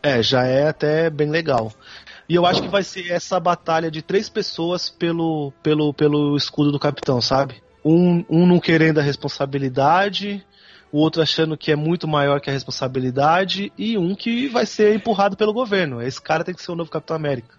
é, 0.02 0.22
já 0.22 0.44
é 0.44 0.66
até 0.68 1.08
bem 1.08 1.30
legal. 1.30 1.72
E 2.28 2.34
eu 2.34 2.44
acho 2.46 2.62
que 2.62 2.68
vai 2.68 2.82
ser 2.82 3.10
essa 3.12 3.38
batalha 3.38 3.90
de 3.90 4.02
três 4.02 4.28
pessoas 4.28 4.88
pelo, 4.90 5.52
pelo, 5.62 5.92
pelo 5.94 6.36
escudo 6.36 6.72
do 6.72 6.78
capitão, 6.80 7.20
sabe? 7.20 7.62
Um, 7.84 8.24
um 8.28 8.46
não 8.46 8.58
querendo 8.60 8.98
a 8.98 9.02
responsabilidade, 9.02 10.44
o 10.92 10.98
outro 10.98 11.22
achando 11.22 11.56
que 11.56 11.70
é 11.70 11.76
muito 11.76 12.08
maior 12.08 12.40
que 12.40 12.50
a 12.50 12.52
responsabilidade, 12.52 13.72
e 13.78 13.96
um 13.96 14.14
que 14.14 14.48
vai 14.48 14.66
ser 14.66 14.94
empurrado 14.94 15.36
pelo 15.36 15.52
governo. 15.52 16.02
Esse 16.02 16.20
cara 16.20 16.44
tem 16.44 16.54
que 16.54 16.62
ser 16.62 16.72
o 16.72 16.76
novo 16.76 16.90
Capitão 16.90 17.16
América. 17.16 17.54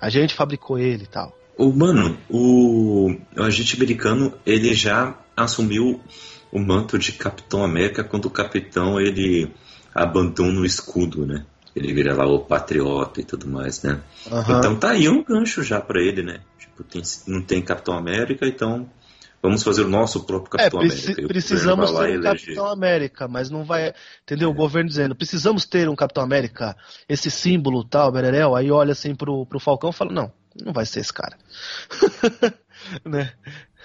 A 0.00 0.10
gente 0.10 0.34
fabricou 0.34 0.78
ele 0.78 1.04
e 1.04 1.06
tal. 1.06 1.36
O 1.56 1.72
mano, 1.72 2.18
o, 2.28 3.14
o 3.36 3.42
agente 3.42 3.76
americano, 3.76 4.34
ele 4.44 4.74
já 4.74 5.16
assumiu 5.36 6.00
o 6.52 6.58
manto 6.58 6.98
de 6.98 7.12
Capitão 7.12 7.64
América 7.64 8.04
quando 8.04 8.26
o 8.26 8.30
Capitão 8.30 9.00
ele 9.00 9.50
abandona 9.94 10.60
o 10.60 10.66
escudo, 10.66 11.24
né? 11.26 11.44
Ele 11.74 11.92
vira 11.92 12.14
lá 12.14 12.26
o 12.26 12.38
patriota 12.40 13.20
e 13.20 13.24
tudo 13.24 13.48
mais, 13.48 13.82
né? 13.82 14.00
Aham. 14.30 14.58
Então 14.58 14.76
tá 14.76 14.90
aí 14.90 15.08
um 15.08 15.24
gancho 15.24 15.62
já 15.62 15.80
pra 15.80 16.00
ele, 16.00 16.22
né? 16.22 16.40
Tipo, 16.58 16.84
tem- 16.84 17.02
não 17.26 17.42
tem 17.42 17.62
Capitão 17.62 17.96
América, 17.96 18.46
então 18.46 18.88
vamos 19.48 19.62
fazer 19.62 19.82
o 19.82 19.88
nosso 19.88 20.24
próprio 20.24 20.58
É, 20.60 20.64
Capitão 20.64 20.80
preci- 20.80 21.04
América. 21.06 21.28
Precisamos 21.28 21.90
ter 21.90 21.96
um 21.96 22.02
eleger. 22.04 22.22
Capitão 22.22 22.66
América, 22.66 23.28
mas 23.28 23.50
não 23.50 23.62
vai. 23.64 23.92
Entendeu? 24.22 24.50
O 24.50 24.54
governo 24.54 24.88
dizendo, 24.88 25.14
precisamos 25.14 25.64
ter 25.64 25.88
um 25.88 25.94
Capitão 25.94 26.24
América, 26.24 26.76
esse 27.08 27.30
símbolo 27.30 27.84
tal, 27.84 28.10
Bererel. 28.10 28.56
Aí 28.56 28.70
olha 28.70 28.92
assim 28.92 29.14
pro, 29.14 29.46
pro 29.46 29.60
Falcão 29.60 29.90
e 29.90 29.92
fala: 29.92 30.12
não, 30.12 30.32
não 30.64 30.72
vai 30.72 30.86
ser 30.86 31.00
esse 31.00 31.12
cara. 31.12 31.36
né? 33.04 33.32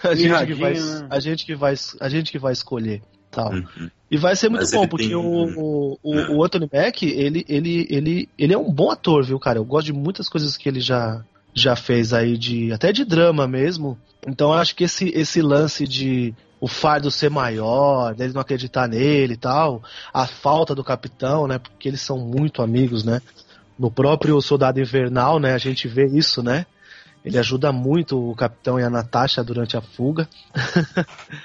A 0.04 0.16
gente, 0.16 0.46
que 0.48 0.54
vai, 0.54 0.74
né? 0.74 1.08
a, 1.10 1.20
gente 1.20 1.46
que 1.46 1.56
vai, 1.56 1.76
a 2.00 2.10
gente 2.10 2.32
que 2.32 2.40
vai 2.40 2.54
escolher. 2.54 3.02
tal. 3.30 3.52
Uhum. 3.52 3.90
E 4.10 4.18
vai 4.18 4.36
ser 4.36 4.50
muito 4.50 4.62
Mas 4.62 4.72
bom, 4.72 4.88
porque 4.88 5.08
tem 5.08 5.16
o, 5.16 5.22
o, 5.22 6.00
o, 6.02 6.20
É. 6.20 6.30
o 6.32 6.44
Anthony 6.44 6.70
Mack, 6.74 7.04
ele, 7.06 7.46
ele, 7.48 7.86
ele, 7.90 8.30
ele 8.38 8.54
é 8.54 8.58
um 8.58 8.72
bom 8.72 8.90
ator, 8.90 9.24
viu, 9.24 9.38
cara? 9.38 9.60
Eu 9.60 9.66
gosto 9.66 9.86
de 9.88 9.94
muitas 9.94 10.28
coisas 10.30 10.58
que 10.58 10.68
ele 10.68 10.80
já, 10.80 11.24
já 11.54 11.76
fez 11.76 12.14
aí, 12.14 12.38
de 12.38 12.72
até 12.72 12.92
de 12.92 13.04
drama 13.04 13.48
mesmo. 13.48 13.98
Então 14.28 14.52
eu 14.52 14.60
acho 14.60 14.76
que 14.76 14.84
esse, 14.84 15.10
esse 15.10 15.42
lance 15.42 15.88
de 15.88 16.34
o 16.60 16.68
fardo 16.68 17.10
ser 17.10 17.30
maior, 17.30 18.14
dele 18.14 18.34
não 18.34 18.42
acreditar 18.42 18.88
nele 18.88 19.34
e 19.34 19.38
tal, 19.38 19.82
a 20.14 20.28
falta 20.28 20.76
do 20.76 20.84
capitão, 20.84 21.48
né? 21.48 21.58
Porque 21.58 21.88
eles 21.88 22.02
são 22.02 22.18
muito 22.18 22.62
amigos, 22.62 23.04
né? 23.04 23.22
No 23.78 23.90
próprio 23.90 24.42
Soldado 24.42 24.80
Invernal, 24.80 25.40
né? 25.40 25.54
A 25.54 25.58
gente 25.58 25.88
vê 25.88 26.06
isso, 26.06 26.44
né? 26.44 26.66
Ele 27.24 27.38
ajuda 27.38 27.72
muito 27.72 28.32
o 28.32 28.36
capitão 28.36 28.80
e 28.80 28.84
a 28.84 28.90
Natasha 28.90 29.44
durante 29.44 29.76
a 29.76 29.82
fuga. 29.82 30.28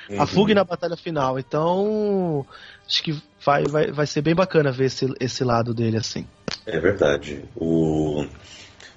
Uhum. 0.09 0.20
A 0.22 0.26
fuga 0.26 0.52
e 0.52 0.55
na 0.55 0.62
batalha 0.62 0.96
final. 0.96 1.38
Então, 1.38 2.46
acho 2.86 3.02
que 3.02 3.20
vai, 3.44 3.64
vai, 3.64 3.90
vai 3.90 4.07
ser 4.07 4.22
bem 4.22 4.34
bacana 4.34 4.70
ver 4.70 4.86
esse, 4.86 5.12
esse 5.18 5.42
lado 5.42 5.74
dele 5.74 5.96
assim. 5.96 6.26
É 6.64 6.78
verdade. 6.78 7.44
O... 7.57 8.24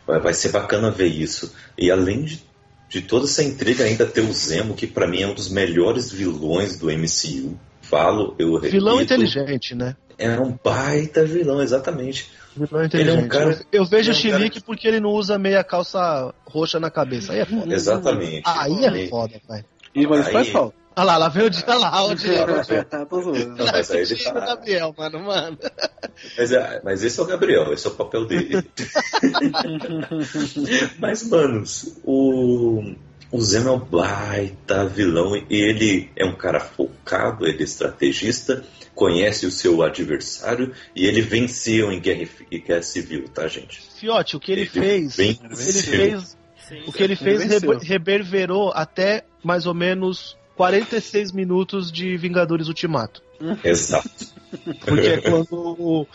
Vai 0.07 0.19
vai 0.19 0.33
ser 0.33 0.49
bacana 0.49 0.89
ver 0.89 1.07
isso. 1.07 1.53
E 1.77 1.91
além 1.91 2.23
de, 2.23 2.41
de 2.89 3.01
toda 3.01 3.25
essa 3.25 3.43
intriga, 3.43 3.83
ainda 3.83 4.05
ter 4.05 4.21
o 4.21 4.31
Zemo, 4.33 4.73
que 4.73 4.87
pra 4.87 5.05
mim 5.05 5.21
é 5.21 5.27
um 5.27 5.33
dos 5.33 5.49
melhores 5.49 6.09
vilões 6.11 6.77
do 6.77 6.87
MCU. 6.87 7.57
Falo, 7.81 8.33
eu 8.39 8.55
repito. 8.55 8.71
Vilão 8.71 9.01
inteligente, 9.01 9.75
né? 9.75 9.95
É 10.17 10.39
um 10.39 10.57
baita 10.63 11.23
vilão, 11.23 11.61
exatamente. 11.61 12.29
Vilão 12.55 12.81
Ele 12.81 13.09
é 13.09 13.13
um 13.13 13.17
inteligente. 13.17 13.27
cara- 13.29 13.65
eu, 13.71 13.85
vejo 13.85 14.09
o 14.11 14.13
é 14.13 14.17
um 14.17 14.21
cara 14.21 14.37
chilique 14.37 14.61
porque 14.61 14.87
ele 14.87 14.99
não 14.99 15.11
usa 15.11 15.37
meia 15.37 15.63
calça 15.63 16.33
roxa 16.45 16.79
na 16.79 16.89
cabeça. 16.89 17.33
Aí 17.33 17.39
é 17.39 17.45
foda. 17.45 17.73
Exatamente. 17.75 18.41
Aí 18.45 18.85
é 18.85 19.07
foda, 19.07 19.39
velho. 19.47 19.65
E, 19.93 20.07
mas 20.07 20.21
isso 20.21 20.31
faz 20.31 20.47
falta. 20.49 20.75
Olha 20.97 21.05
lá, 21.05 21.17
lá 21.17 21.29
vem 21.29 21.45
o 21.45 21.49
dia 21.51 21.75
lá, 21.75 22.03
o 22.03 22.15
zoando. 22.15 23.47
Não, 23.55 23.65
mas 23.67 23.91
aí 23.91 24.01
ele 24.01 24.15
tá- 24.15 24.31
Gabriel, 24.33 24.95
mano, 24.97 25.19
mano. 25.19 25.57
Mas, 26.35 26.51
é- 26.51 26.81
mas 26.83 27.03
esse 27.03 27.19
é 27.19 27.23
o 27.23 27.27
Gabriel, 27.27 27.71
esse 27.71 27.85
é 27.85 27.89
o 27.91 27.93
papel 27.93 28.25
dele. 28.25 28.63
mas, 30.97 31.21
manos, 31.29 31.95
o, 32.03 32.95
o 33.31 33.39
Zemo 33.41 33.69
é 33.69 33.71
um 33.73 33.79
baita 33.79 34.87
vilão 34.87 35.35
e 35.35 35.45
ele 35.49 36.09
é 36.15 36.25
um 36.25 36.33
cara 36.35 36.59
focado, 36.59 37.45
ele 37.45 37.59
é 37.61 37.63
estrategista, 37.63 38.63
conhece 38.95 39.45
o 39.45 39.51
seu 39.51 39.83
adversário 39.83 40.73
e 40.95 41.05
ele 41.05 41.21
venceu 41.21 41.91
em 41.91 41.99
guerra, 41.99 42.27
em 42.51 42.59
guerra 42.59 42.81
civil, 42.81 43.29
tá, 43.29 43.47
gente? 43.47 43.83
Fiote, 43.99 44.35
o 44.35 44.39
que 44.39 44.51
ele 44.51 44.61
Ele 44.61 44.69
fez, 44.71 45.15
venceu. 45.15 45.45
ele 45.45 45.83
fez, 45.83 46.35
Sim, 46.67 46.83
o 46.87 46.91
que 46.91 47.03
ele 47.03 47.15
fez 47.15 47.43
reverberou 47.83 48.71
até 48.73 49.23
mais 49.43 49.67
ou 49.67 49.75
menos 49.75 50.35
46 50.57 51.31
minutos 51.31 51.91
de 51.91 52.17
Vingadores 52.17 52.67
Ultimato. 52.67 53.21
Exato. 53.63 54.09
Porque 54.83 55.07
é 55.07 55.21
quando 55.21 56.07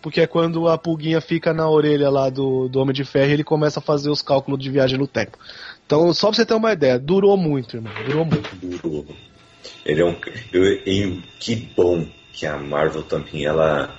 porque 0.00 0.20
é 0.22 0.26
quando 0.26 0.66
a 0.66 0.78
pulguinha 0.78 1.20
fica 1.20 1.52
na 1.52 1.68
orelha 1.68 2.08
lá 2.08 2.30
do, 2.30 2.68
do 2.68 2.80
Homem 2.80 2.94
de 2.94 3.04
Ferro 3.04 3.30
e 3.30 3.34
ele 3.34 3.44
começa 3.44 3.78
a 3.78 3.82
fazer 3.82 4.08
os 4.08 4.22
cálculos 4.22 4.58
de 4.58 4.70
viagem 4.70 4.98
no 4.98 5.06
tempo. 5.06 5.36
Então, 5.84 6.14
só 6.14 6.28
pra 6.28 6.36
você 6.36 6.46
ter 6.46 6.54
uma 6.54 6.72
ideia, 6.72 6.98
durou 6.98 7.36
muito, 7.36 7.76
irmão. 7.76 7.92
Durou 8.06 8.24
muito. 8.24 8.56
Duro. 8.56 9.06
Ele 9.84 10.00
é 10.00 10.04
um. 10.04 10.16
Eu, 10.50 10.64
e 10.86 11.22
que 11.38 11.54
bom 11.76 12.06
que 12.32 12.46
a 12.46 12.56
Marvel 12.56 13.02
também, 13.02 13.44
ela, 13.44 13.94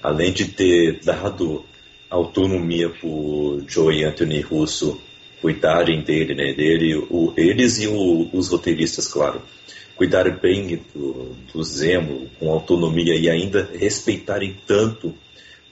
além 0.00 0.32
de 0.32 0.44
ter 0.44 1.00
dado 1.00 1.64
autonomia 2.08 2.88
pro 2.88 3.60
Joe 3.66 4.04
Anthony 4.04 4.40
Russo 4.40 5.00
cuidarem 5.40 6.02
dele, 6.02 6.34
né? 6.34 6.52
Dele, 6.52 6.94
o, 7.10 7.32
eles 7.36 7.78
e 7.78 7.86
o- 7.86 8.28
os 8.32 8.48
roteiristas, 8.48 9.08
claro. 9.08 9.42
Cuidarem 9.96 10.34
bem 10.34 10.82
do, 10.94 11.36
do 11.52 11.62
Zemo, 11.62 12.28
com 12.38 12.50
autonomia 12.50 13.14
e 13.16 13.28
ainda 13.28 13.68
respeitarem 13.74 14.56
tanto 14.66 15.14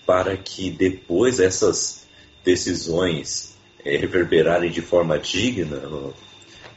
para 0.07 0.37
que 0.37 0.71
depois 0.71 1.41
essas 1.41 2.07
decisões 2.45 3.57
eh, 3.85 3.97
reverberarem 3.97 4.71
de 4.71 4.81
forma 4.83 5.19
digna 5.19 5.83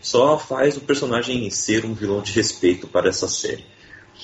só 0.02 0.38
faz 0.38 0.78
o 0.78 0.82
personagem 0.82 1.50
ser 1.50 1.86
um 1.86 1.94
vilão 1.94 2.22
de 2.22 2.32
respeito 2.32 2.88
para 2.88 3.10
essa 3.10 3.28
série. 3.28 3.64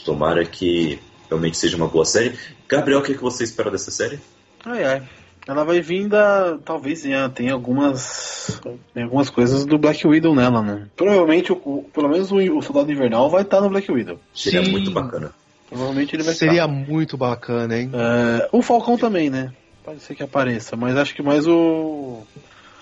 Tomara 0.03 0.43
que 0.45 0.99
realmente 1.29 1.57
seja 1.57 1.77
uma 1.77 1.87
boa 1.87 2.05
série. 2.05 2.33
Gabriel, 2.67 2.99
o 2.99 3.03
que, 3.03 3.13
que 3.13 3.21
você 3.21 3.43
espera 3.43 3.69
dessa 3.69 3.91
série? 3.91 4.19
Ai, 4.65 4.83
ai. 4.83 5.03
Ela 5.47 5.63
vai 5.63 5.79
vir 5.81 6.07
da. 6.09 6.57
Talvez 6.65 7.01
tenha, 7.01 7.29
tenha 7.29 7.53
algumas. 7.53 8.59
Tem 8.93 9.03
algumas 9.03 9.29
coisas 9.29 9.65
do 9.65 9.77
Black 9.77 10.05
Widow 10.05 10.35
nela, 10.35 10.61
né? 10.61 10.87
Provavelmente, 10.95 11.51
o, 11.53 11.55
o- 11.55 11.89
pelo 11.93 12.09
menos 12.09 12.31
o, 12.31 12.35
o 12.37 12.61
Soldado 12.61 12.91
Invernal 12.91 13.29
vai 13.29 13.43
estar 13.43 13.61
no 13.61 13.69
Black 13.69 13.89
Widow. 13.91 14.19
Seria 14.33 14.63
Sim. 14.63 14.71
muito 14.71 14.91
bacana. 14.91 15.31
Provavelmente 15.69 16.15
ele 16.15 16.23
vai 16.23 16.33
Seria 16.33 16.61
estar. 16.63 16.67
muito 16.67 17.15
bacana, 17.17 17.77
hein? 17.77 17.89
É, 17.93 18.49
o 18.51 18.61
Falcão 18.61 18.97
também, 18.97 19.29
né? 19.29 19.51
Pode 19.83 20.01
ser 20.01 20.15
que 20.15 20.23
apareça, 20.23 20.75
mas 20.75 20.97
acho 20.97 21.15
que 21.15 21.21
mais 21.23 21.47
o. 21.47 22.21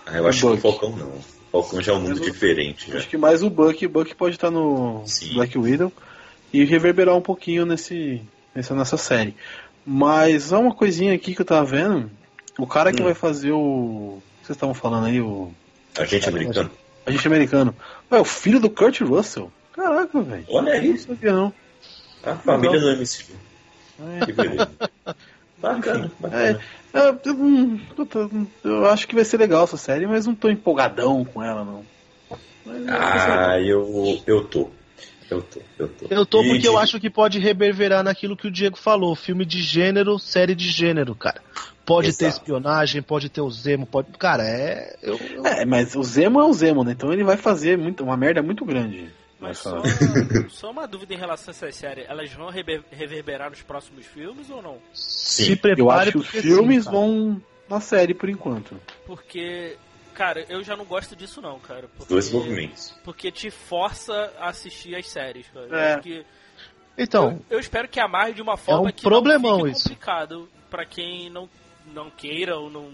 Ah, 0.08 0.18
eu 0.18 0.28
acho 0.28 0.40
que 0.40 0.46
o 0.46 0.50
Buck. 0.52 0.62
Falcão 0.62 0.90
não. 0.96 1.08
O 1.52 1.62
Falcão 1.62 1.82
já 1.82 1.92
é 1.94 1.96
um 1.96 2.00
mundo 2.00 2.10
Mas 2.18 2.20
o- 2.20 2.32
diferente. 2.32 2.92
Já. 2.92 2.98
Acho 2.98 3.08
que 3.08 3.18
mais 3.18 3.44
o 3.44 3.50
Buck. 3.50 3.86
O 3.86 3.90
Buck 3.90 4.16
pode 4.16 4.36
estar 4.36 4.50
no 4.50 5.04
Sim. 5.06 5.34
Black 5.36 5.56
Widow 5.58 5.92
e 6.52 6.64
reverberar 6.64 7.16
um 7.16 7.22
pouquinho 7.22 7.66
nesse, 7.66 8.22
nessa 8.56 8.74
nossa 8.74 8.98
série. 8.98 9.36
Mas 9.86 10.46
só 10.46 10.60
uma 10.60 10.74
coisinha 10.74 11.14
aqui 11.14 11.36
que 11.36 11.42
eu 11.42 11.46
tava 11.46 11.64
vendo. 11.66 12.10
O 12.58 12.66
cara 12.68 12.92
que 12.94 13.02
Hum. 13.02 13.06
vai 13.06 13.14
fazer 13.14 13.52
o. 13.52 13.58
O 13.60 14.22
que 14.42 14.48
vocês 14.48 14.56
estavam 14.56 14.74
falando 14.76 15.08
aí? 15.08 15.20
O. 15.20 15.52
Agente 15.98 16.30
americano. 16.30 16.72
Agente 17.06 17.28
americano. 17.28 17.76
Ué, 18.12 18.20
o 18.20 18.26
filho 18.26 18.60
do 18.60 18.70
Kurt 18.70 19.02
Russell. 19.02 19.52
Caraca, 19.74 20.22
velho. 20.22 20.46
Olha 20.50 20.76
Eu 20.76 20.84
não 20.84 20.92
aí, 20.94 20.98
sabia 20.98 21.34
não. 21.34 21.54
a 22.24 22.36
família 22.36 22.80
do 22.80 22.92
MCU. 22.92 23.36
É. 24.22 24.26
Que 24.26 24.34
beleza. 24.34 24.70
Bacana, 25.58 26.12
bacana. 26.20 26.60
É, 26.94 27.00
eu, 27.26 27.34
hum, 27.34 27.80
eu 27.98 28.48
eu 28.64 28.90
acho 28.90 29.08
que 29.08 29.16
vai 29.16 29.24
ser 29.24 29.38
legal 29.38 29.64
essa 29.64 29.78
série, 29.78 30.06
mas 30.06 30.28
não 30.28 30.36
tô 30.36 30.50
empolgadão 30.50 31.24
com 31.26 31.42
ela, 31.42 31.64
não. 31.64 31.84
Mas, 32.66 32.88
Ah, 32.90 33.60
eu, 33.60 34.22
eu 34.28 34.44
tô. 34.46 34.70
Eu 35.32 35.42
tô, 35.42 35.60
eu 35.80 35.88
tô. 35.88 36.06
Eu 36.10 36.26
tô 36.26 36.44
E 36.44 36.50
porque 36.50 36.68
eu 36.68 36.78
acho 36.78 37.00
que 37.00 37.10
pode 37.10 37.40
reverberar 37.40 38.04
naquilo 38.04 38.38
que 38.38 38.48
o 38.48 38.52
Diego 38.52 38.78
falou. 38.78 39.16
Filme 39.16 39.46
de 39.46 39.62
gênero, 39.62 40.20
série 40.20 40.54
de 40.54 40.70
gênero, 40.70 41.16
cara. 41.16 41.42
Pode 41.86 42.08
ter 42.18 42.26
Exato. 42.26 42.42
espionagem, 42.42 43.02
pode 43.02 43.30
ter 43.30 43.42
o 43.42 43.50
Zemo, 43.52 43.86
pode. 43.86 44.10
Cara, 44.18 44.44
é. 44.44 44.96
Eu, 45.02 45.18
eu- 45.18 45.46
É, 45.46 45.66
mas 45.66 45.96
o 45.96 46.04
Zemo 46.04 46.40
é 46.40 46.44
o 46.44 46.54
Zemo, 46.54 46.84
né? 46.84 46.94
Então 46.94 47.14
ele 47.14 47.24
vai 47.24 47.38
fazer 47.38 47.78
muito, 47.78 48.04
uma 48.04 48.18
merda 48.18 48.42
muito 48.42 48.66
grande. 48.66 49.12
Mas 49.40 49.62
Vai 49.62 49.82
só, 49.82 49.82
falar. 49.82 50.50
só 50.50 50.72
uma 50.72 50.88
dúvida 50.88 51.14
em 51.14 51.18
relação 51.18 51.52
a 51.52 51.56
essas 51.56 51.76
séries. 51.76 52.06
Elas 52.08 52.32
vão 52.34 52.50
rever- 52.50 52.84
reverberar 52.90 53.50
nos 53.50 53.62
próximos 53.62 54.06
filmes 54.06 54.50
ou 54.50 54.62
não? 54.62 54.78
se 54.94 55.46
Sim, 55.46 55.56
prepare 55.58 55.82
Eu 55.82 55.92
acho 55.92 56.12
que 56.14 56.18
os 56.18 56.28
filmes 56.30 56.86
sim, 56.86 56.92
vão 56.92 57.42
na 57.70 57.80
série 57.82 58.14
por 58.14 58.30
enquanto. 58.30 58.80
Porque, 59.06 59.76
cara, 60.14 60.46
eu 60.50 60.64
já 60.64 60.76
não 60.76 60.86
gosto 60.86 61.16
disso 61.16 61.42
não, 61.42 61.60
cara. 61.60 61.88
Porque, 61.98 62.12
Dois 62.14 62.32
movimentos. 62.32 62.96
Porque 63.04 63.30
te 63.32 63.52
força 63.52 64.32
a 64.40 64.50
assistir 64.50 64.96
as 64.96 65.08
séries, 65.10 65.46
cara. 65.54 65.68
É. 65.80 65.94
Porque 65.96 66.26
Então, 66.98 67.42
eu, 67.50 67.58
eu 67.58 67.60
espero 67.60 67.88
que 67.90 68.00
amarre 68.00 68.34
de 68.34 68.42
uma 68.42 68.56
forma 68.58 68.90
um 68.90 68.92
que 68.92 69.04
problemão 69.04 69.58
não 69.60 69.66
fique 69.66 69.78
isso. 69.78 69.84
complicado 69.90 70.50
pra 70.70 70.86
quem 70.86 71.30
não, 71.30 71.48
não 71.94 72.10
queira 72.10 72.58
ou 72.58 72.70
não, 72.70 72.92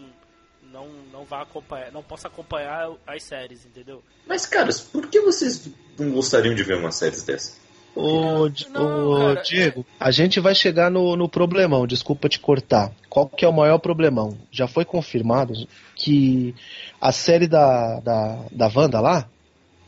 não, 0.72 0.88
não 1.12 1.26
vá 1.26 1.42
acompanhar, 1.42 1.92
não 1.92 2.04
possa 2.04 2.28
acompanhar 2.28 2.92
as 3.06 3.24
séries, 3.24 3.66
entendeu? 3.66 4.04
Mas, 4.28 4.46
caras, 4.46 4.80
por 4.80 5.08
que 5.08 5.20
vocês 5.22 5.70
não 5.98 6.12
gostariam 6.12 6.56
de 6.56 6.64
ver 6.64 6.78
uma 6.78 6.92
série 6.92 7.20
dessa? 7.22 7.60
Ô, 7.94 8.50
Não, 8.70 9.10
ô, 9.10 9.18
cara, 9.18 9.42
Diego, 9.44 9.86
a 10.00 10.12
gente 10.12 10.39
vai 10.39 10.56
chegar 10.56 10.89
no, 10.89 11.16
no 11.18 11.28
problemão, 11.28 11.86
desculpa 11.86 12.30
te 12.30 12.39
cortar. 12.39 12.92
Qual 13.10 13.28
que 13.28 13.44
é 13.44 13.48
o 13.48 13.54
maior 13.54 13.80
problemão? 13.80 14.38
Já 14.50 14.66
foi 14.68 14.86
confirmado 14.86 15.54
que 15.96 16.56
a 17.02 17.12
série 17.12 17.48
da, 17.48 18.00
da, 18.00 18.46
da 18.50 18.72
Wanda 18.74 19.02
lá, 19.02 19.28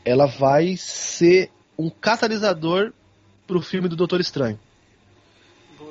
ela 0.04 0.26
vai 0.26 0.76
ser 0.76 1.50
um 1.78 1.88
catalisador 1.88 2.92
pro 3.46 3.62
filme 3.62 3.88
do 3.88 3.96
Doutor 3.96 4.20
Estranho. 4.20 4.58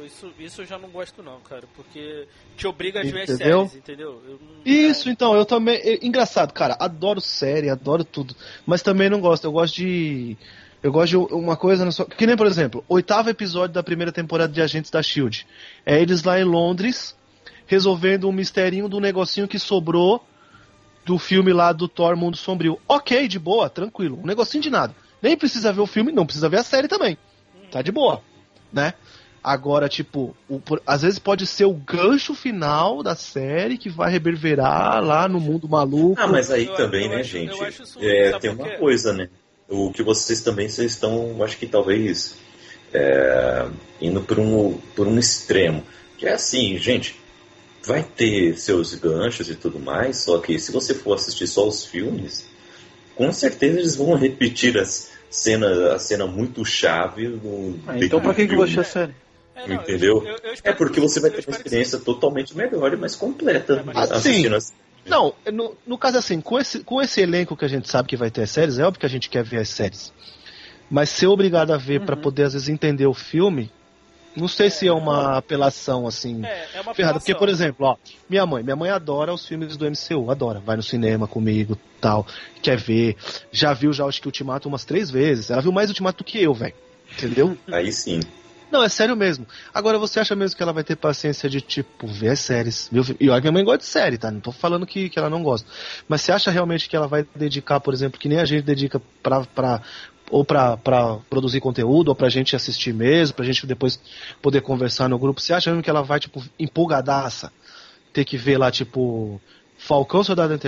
Isso, 0.05 0.31
isso 0.39 0.61
eu 0.61 0.65
já 0.65 0.77
não 0.77 0.89
gosto 0.89 1.21
não, 1.23 1.39
cara, 1.41 1.63
porque 1.75 2.27
te 2.57 2.67
obriga 2.67 2.99
a 2.99 3.03
ver 3.03 3.23
Entendeu? 3.23 3.59
séries, 3.67 3.75
entendeu? 3.75 4.21
Eu 4.25 4.39
não- 4.41 4.61
Isso, 4.65 5.09
então, 5.09 5.35
eu 5.35 5.45
também. 5.45 5.79
engraçado, 6.01 6.51
cara, 6.53 6.75
adoro 6.79 7.19
série, 7.21 7.69
adoro 7.69 8.03
tudo. 8.03 8.35
Mas 8.65 8.81
também 8.81 9.09
não 9.09 9.19
gosto. 9.21 9.45
Eu 9.45 9.51
gosto 9.51 9.75
de. 9.75 10.37
Eu 10.81 10.91
gosto 10.91 11.11
de 11.11 11.33
uma 11.33 11.55
coisa. 11.55 11.89
sua- 11.91 12.05
Que 12.05 12.27
nem, 12.27 12.35
por 12.35 12.45
exemplo, 12.47 12.83
oitavo 12.89 13.29
episódio 13.29 13.73
da 13.73 13.81
primeira 13.83 14.11
temporada 14.11 14.51
de 14.51 14.61
Agentes 14.61 14.91
da 14.91 15.01
Shield. 15.01 15.47
É 15.85 16.01
eles 16.01 16.23
lá 16.23 16.39
em 16.39 16.43
Londres 16.43 17.15
resolvendo 17.65 18.27
um 18.27 18.31
misterinho 18.33 18.89
do 18.89 18.99
negocinho 18.99 19.47
que 19.47 19.57
sobrou 19.57 20.21
do 21.05 21.17
filme 21.17 21.51
lá 21.53 21.71
do 21.71 21.87
Thor 21.87 22.15
Mundo 22.17 22.37
Sombrio. 22.37 22.79
Ok, 22.87 23.27
de 23.27 23.39
boa, 23.39 23.69
tranquilo. 23.69 24.19
Um 24.21 24.25
negocinho 24.27 24.61
de 24.61 24.69
nada. 24.69 24.93
Nem 25.21 25.37
precisa 25.37 25.71
ver 25.71 25.81
o 25.81 25.87
filme, 25.87 26.11
não 26.11 26.25
precisa 26.25 26.49
ver 26.49 26.57
a 26.59 26.63
série 26.63 26.87
também. 26.87 27.17
Tá 27.71 27.81
de 27.81 27.91
boa, 27.91 28.21
né? 28.71 28.93
Agora, 29.43 29.89
tipo, 29.89 30.35
o- 30.47 30.59
por- 30.59 30.81
às 30.87 31.01
vezes 31.01 31.19
pode 31.19 31.45
ser 31.45 31.65
o 31.65 31.73
gancho 31.73 32.33
final 32.33 33.03
da 33.03 33.13
série 33.15 33.77
que 33.77 33.89
vai 33.89 34.09
reverberar 34.09 35.03
lá 35.03 35.27
no 35.27 35.39
mundo 35.39 35.67
maluco. 35.67 36.15
Ah, 36.21 36.27
mas 36.27 36.49
aí 36.49 36.65
Eu- 36.65 36.75
também, 36.75 37.03
eu 37.05 37.09
né, 37.09 37.15
acho- 37.19 37.29
gente? 37.29 37.49
eu 37.51 37.65
acho 37.65 37.83
isso- 37.83 37.99
é, 38.01 38.39
tem 38.39 38.51
uma 38.51 38.69
coisa, 38.77 39.11
né? 39.11 39.27
O 39.67 39.91
que 39.91 40.01
vocês 40.01 40.41
também 40.41 40.69
vocês 40.69 40.91
estão, 40.93 41.43
acho 41.43 41.57
que 41.57 41.67
talvez 41.67 42.35
é, 42.93 43.67
indo 43.99 44.21
por 44.21 44.39
um, 44.39 44.77
por 44.95 45.07
um 45.07 45.17
extremo. 45.17 45.83
Que 46.17 46.27
é 46.27 46.33
assim, 46.33 46.77
gente, 46.77 47.19
vai 47.83 48.03
ter 48.03 48.55
seus 48.57 48.93
ganchos 48.93 49.49
e 49.49 49.55
tudo 49.55 49.79
mais, 49.79 50.17
só 50.17 50.37
que 50.39 50.57
se 50.59 50.71
você 50.71 50.93
for 50.93 51.15
assistir 51.15 51.47
só 51.47 51.67
os 51.67 51.83
filmes, 51.83 52.45
com 53.15 53.31
certeza 53.33 53.79
eles 53.79 53.95
vão 53.95 54.13
repetir 54.15 54.77
as 54.77 55.11
cena, 55.29 55.93
a 55.95 55.99
cena 55.99 56.27
muito 56.27 56.63
chave 56.63 57.27
no. 57.27 57.79
Ah, 57.87 57.97
então 57.97 58.21
pra 58.21 58.33
que, 58.35 58.47
que 58.47 58.55
você 58.55 58.79
a 58.79 58.83
série? 58.83 59.13
É, 59.55 59.67
não, 59.67 59.75
Entendeu? 59.75 60.23
Eu, 60.25 60.31
eu, 60.31 60.37
eu 60.43 60.53
é 60.63 60.73
porque 60.73 60.99
você 60.99 61.19
vai 61.19 61.29
ter 61.29 61.45
uma 61.47 61.55
experiência 61.55 61.99
totalmente 61.99 62.55
melhor 62.57 62.91
e 62.93 62.97
mais 62.97 63.15
completa 63.15 63.83
assim, 64.11 64.49
Não, 65.05 65.33
no, 65.51 65.75
no 65.85 65.97
caso 65.97 66.17
assim, 66.17 66.41
com 66.41 66.59
esse, 66.59 66.79
com 66.79 67.01
esse 67.01 67.21
elenco 67.21 67.55
que 67.55 67.65
a 67.65 67.67
gente 67.67 67.89
sabe 67.89 68.07
que 68.07 68.17
vai 68.17 68.31
ter 68.31 68.43
as 68.43 68.51
séries, 68.51 68.79
é 68.79 68.83
óbvio 68.83 68.99
que 68.99 69.05
a 69.05 69.09
gente 69.09 69.29
quer 69.29 69.43
ver 69.43 69.59
as 69.59 69.69
séries. 69.69 70.11
Mas 70.89 71.09
ser 71.09 71.27
obrigado 71.27 71.71
a 71.71 71.77
ver 71.77 71.99
uhum. 71.99 72.05
para 72.05 72.17
poder 72.17 72.43
às 72.43 72.53
vezes 72.53 72.69
entender 72.69 73.05
o 73.05 73.13
filme, 73.13 73.71
não 74.35 74.47
sei 74.47 74.67
é, 74.67 74.69
se 74.69 74.87
é 74.87 74.91
uma 74.91 75.37
apelação 75.37 76.07
assim. 76.07 76.43
É, 76.43 76.67
é 76.75 76.81
uma 76.81 76.93
ferrada. 76.93 77.19
Porque, 77.19 77.35
por 77.35 77.49
exemplo, 77.49 77.85
ó, 77.85 77.95
minha 78.27 78.45
mãe, 78.45 78.63
minha 78.63 78.75
mãe 78.75 78.89
adora 78.89 79.33
os 79.33 79.45
filmes 79.45 79.77
do 79.77 79.85
MCU, 79.85 80.31
adora, 80.31 80.59
vai 80.59 80.75
no 80.75 80.83
cinema 80.83 81.27
comigo, 81.27 81.77
tal, 82.01 82.25
quer 82.61 82.77
ver. 82.77 83.15
Já 83.51 83.73
viu 83.73 83.93
já 83.93 84.05
acho 84.05 84.19
que 84.19 84.27
Ultimato 84.27 84.67
umas 84.67 84.83
três 84.83 85.11
vezes. 85.11 85.51
Ela 85.51 85.61
viu 85.61 85.71
mais 85.71 85.89
Ultimato 85.89 86.23
do 86.23 86.23
que 86.23 86.41
eu, 86.41 86.53
velho. 86.53 86.73
Entendeu? 87.11 87.55
Aí 87.71 87.91
sim. 87.91 88.21
Não, 88.73 88.81
é 88.83 88.89
sério 88.89 89.15
mesmo. 89.15 89.45
Agora, 89.71 89.99
você 89.99 90.19
acha 90.19 90.35
mesmo 90.35 90.57
que 90.57 90.63
ela 90.63 90.73
vai 90.73 90.83
ter 90.83 90.95
paciência 90.95 91.47
de, 91.47 91.61
tipo, 91.61 92.07
ver 92.07 92.35
séries? 92.35 92.89
Viu? 92.91 93.03
E 93.19 93.29
olha 93.29 93.39
minha 93.39 93.51
mãe 93.51 93.63
gosta 93.63 93.77
de 93.77 93.85
série, 93.85 94.17
tá? 94.17 94.31
Não 94.31 94.39
tô 94.39 94.51
falando 94.51 94.83
que, 94.87 95.09
que 95.09 95.19
ela 95.19 95.29
não 95.29 95.43
gosta. 95.43 95.69
Mas 96.07 96.21
você 96.21 96.31
acha 96.31 96.49
realmente 96.49 96.89
que 96.89 96.95
ela 96.95 97.07
vai 97.07 97.23
dedicar, 97.35 97.79
por 97.79 97.93
exemplo, 97.93 98.19
que 98.19 98.27
nem 98.27 98.39
a 98.39 98.45
gente 98.45 98.63
dedica 98.63 98.99
pra, 99.21 99.41
pra, 99.45 99.79
ou 100.31 100.43
para 100.43 100.75
produzir 101.29 101.59
conteúdo, 101.59 102.07
ou 102.07 102.15
pra 102.15 102.29
gente 102.29 102.55
assistir 102.55 102.95
mesmo, 102.95 103.35
pra 103.35 103.45
gente 103.45 103.67
depois 103.67 103.99
poder 104.41 104.61
conversar 104.61 105.07
no 105.07 105.19
grupo. 105.19 105.39
Você 105.39 105.53
acha 105.53 105.69
mesmo 105.69 105.83
que 105.83 105.89
ela 105.91 106.01
vai, 106.01 106.19
tipo, 106.19 106.43
empolgadaça? 106.57 107.53
Ter 108.11 108.25
que 108.25 108.37
ver 108.37 108.57
lá, 108.57 108.71
tipo, 108.71 109.39
Falcão 109.77 110.23
Soldado 110.23 110.59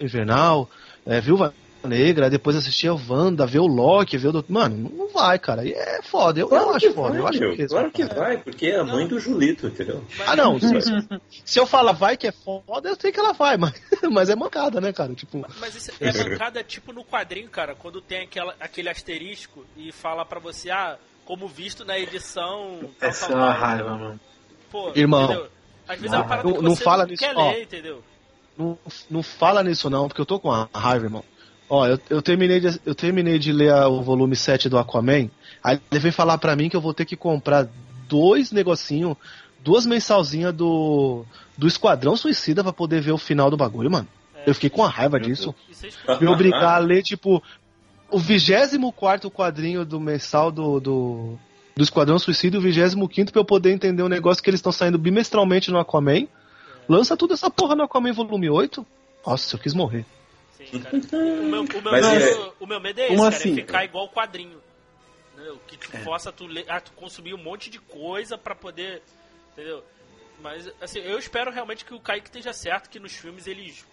Invernal 0.00 0.68
é, 1.06 1.20
Viúva 1.20 1.54
Negra, 1.88 2.30
depois 2.30 2.56
assistir 2.56 2.88
a 2.88 2.94
Wanda, 2.94 3.46
ver 3.46 3.60
o 3.60 3.66
Loki, 3.66 4.16
ver 4.16 4.28
o 4.28 4.32
Doutor. 4.32 4.52
Mano, 4.52 4.90
não 4.94 5.08
vai, 5.08 5.38
cara. 5.38 5.64
E 5.64 5.72
é 5.72 6.02
foda. 6.02 6.40
Eu, 6.40 6.48
claro 6.48 6.64
eu 6.66 6.74
acho 6.74 6.92
foda. 6.92 7.10
Vai, 7.10 7.20
eu 7.20 7.26
acho 7.26 7.56
que 7.56 7.66
claro 7.66 7.90
que 7.90 8.04
vai, 8.04 8.38
porque 8.38 8.66
é 8.66 8.78
a 8.78 8.84
mãe 8.84 9.06
do 9.06 9.18
Julito, 9.18 9.66
entendeu? 9.66 10.04
ah, 10.26 10.36
não. 10.36 10.58
Se, 10.58 10.66
se, 11.44 11.58
eu 11.58 11.66
falar 11.66 11.92
vai 11.92 12.16
que 12.16 12.26
é 12.26 12.32
foda, 12.32 12.88
eu 12.88 12.96
sei 12.98 13.12
que 13.12 13.20
ela 13.20 13.32
vai, 13.32 13.56
mas, 13.56 13.72
mas 14.10 14.28
é 14.30 14.36
mancada, 14.36 14.80
né, 14.80 14.92
cara? 14.92 15.14
Tipo... 15.14 15.44
Mas 15.60 15.74
isso 15.74 15.90
é 16.00 16.12
mancada 16.30 16.62
tipo 16.62 16.92
no 16.92 17.04
quadrinho, 17.04 17.48
cara, 17.48 17.74
quando 17.74 18.00
tem 18.00 18.22
aquela, 18.22 18.54
aquele 18.58 18.88
asterisco 18.88 19.64
e 19.76 19.92
fala 19.92 20.24
pra 20.24 20.40
você, 20.40 20.70
ah, 20.70 20.96
como 21.24 21.48
visto 21.48 21.84
na 21.84 21.98
edição. 21.98 22.90
Essa 23.00 23.32
é 23.32 23.34
uma 23.34 23.52
raiva, 23.52 23.96
mano. 23.96 24.20
Pô, 24.70 24.92
Irmão. 24.94 25.24
Entendeu? 25.24 25.48
Às 25.86 26.00
vezes 26.00 26.12
é 26.12 26.16
uma 26.16 26.26
parada 26.26 26.48
não, 26.48 26.54
que 26.54 26.62
você 26.62 26.68
não, 26.68 26.76
fala 26.76 27.02
não 27.04 27.10
nisso, 27.10 27.22
quer 27.22 27.36
ó, 27.36 27.50
ler, 27.50 27.62
entendeu? 27.62 28.02
Não, 28.56 28.78
não 29.10 29.22
fala 29.22 29.62
nisso 29.62 29.90
não, 29.90 30.08
porque 30.08 30.20
eu 30.20 30.26
tô 30.26 30.40
com 30.40 30.50
a 30.50 30.68
raiva, 30.74 31.04
irmão. 31.04 31.24
Ó, 31.68 31.86
eu, 31.86 31.98
eu, 32.10 32.22
terminei 32.22 32.60
de, 32.60 32.80
eu 32.84 32.94
terminei 32.94 33.38
de 33.38 33.52
ler 33.52 33.72
o 33.86 34.02
volume 34.02 34.36
7 34.36 34.68
do 34.68 34.78
Aquaman. 34.78 35.30
Aí 35.62 35.80
ele 35.90 36.00
veio 36.00 36.12
falar 36.12 36.38
pra 36.38 36.54
mim 36.54 36.68
que 36.68 36.76
eu 36.76 36.80
vou 36.80 36.92
ter 36.92 37.04
que 37.04 37.16
comprar 37.16 37.68
dois 38.08 38.52
negocinho, 38.52 39.16
duas 39.62 39.86
mensalzinhas 39.86 40.54
do, 40.54 41.24
do 41.56 41.66
Esquadrão 41.66 42.16
Suicida 42.16 42.62
para 42.62 42.72
poder 42.72 43.00
ver 43.00 43.12
o 43.12 43.18
final 43.18 43.50
do 43.50 43.56
bagulho, 43.56 43.90
mano. 43.90 44.06
É, 44.34 44.50
eu 44.50 44.54
fiquei 44.54 44.68
com 44.68 44.84
a 44.84 44.88
raiva 44.88 45.18
disso. 45.18 45.54
Me 46.20 46.26
obrigar 46.26 46.74
a 46.74 46.78
ler, 46.78 47.02
tipo, 47.02 47.42
o 48.10 48.18
24 48.18 49.30
quadrinho 49.30 49.84
do 49.84 49.98
mensal 49.98 50.52
do, 50.52 50.78
do, 50.78 51.38
do 51.74 51.82
Esquadrão 51.82 52.18
Suicida 52.18 52.56
e 52.56 52.58
o 52.58 52.62
25 52.62 53.32
pra 53.32 53.40
eu 53.40 53.44
poder 53.44 53.72
entender 53.72 54.02
o 54.02 54.06
um 54.06 54.10
negócio 54.10 54.42
que 54.42 54.50
eles 54.50 54.58
estão 54.58 54.72
saindo 54.72 54.98
bimestralmente 54.98 55.70
no 55.70 55.78
Aquaman. 55.78 56.24
É. 56.24 56.28
Lança 56.86 57.16
tudo 57.16 57.32
essa 57.32 57.50
porra 57.50 57.74
no 57.74 57.84
Aquaman 57.84 58.12
volume 58.12 58.50
8. 58.50 58.86
Nossa, 59.26 59.56
eu 59.56 59.58
quis 59.58 59.72
morrer. 59.72 60.04
Sim, 60.56 60.80
cara. 60.80 60.96
O 60.96 61.44
meu, 61.44 61.62
o 61.62 61.82
meu, 61.82 61.92
medo, 61.92 62.06
é... 62.06 62.52
o 62.60 62.66
meu 62.66 62.80
medo 62.80 63.00
é 63.00 63.06
esse, 63.06 63.16
cara, 63.16 63.24
é 63.24 63.36
assim? 63.36 63.52
é 63.52 63.54
ficar 63.54 63.84
igual 63.84 64.04
o 64.06 64.10
quadrinho. 64.10 64.60
Entendeu? 65.34 65.60
Que 65.66 65.76
te 65.76 65.96
é. 65.96 66.00
força 66.00 66.30
a 66.30 66.32
tu, 66.32 66.46
a 66.68 66.80
tu 66.80 66.92
consumir 66.92 67.34
um 67.34 67.42
monte 67.42 67.68
de 67.70 67.78
coisa 67.78 68.38
para 68.38 68.54
poder. 68.54 69.02
Entendeu? 69.52 69.82
Mas, 70.40 70.70
assim, 70.80 71.00
eu 71.00 71.18
espero 71.18 71.50
realmente 71.50 71.84
que 71.84 71.94
o 71.94 72.00
Kaique 72.00 72.28
esteja 72.28 72.52
certo, 72.52 72.88
que 72.88 72.98
nos 72.98 73.12
filmes 73.12 73.46
eles. 73.46 73.86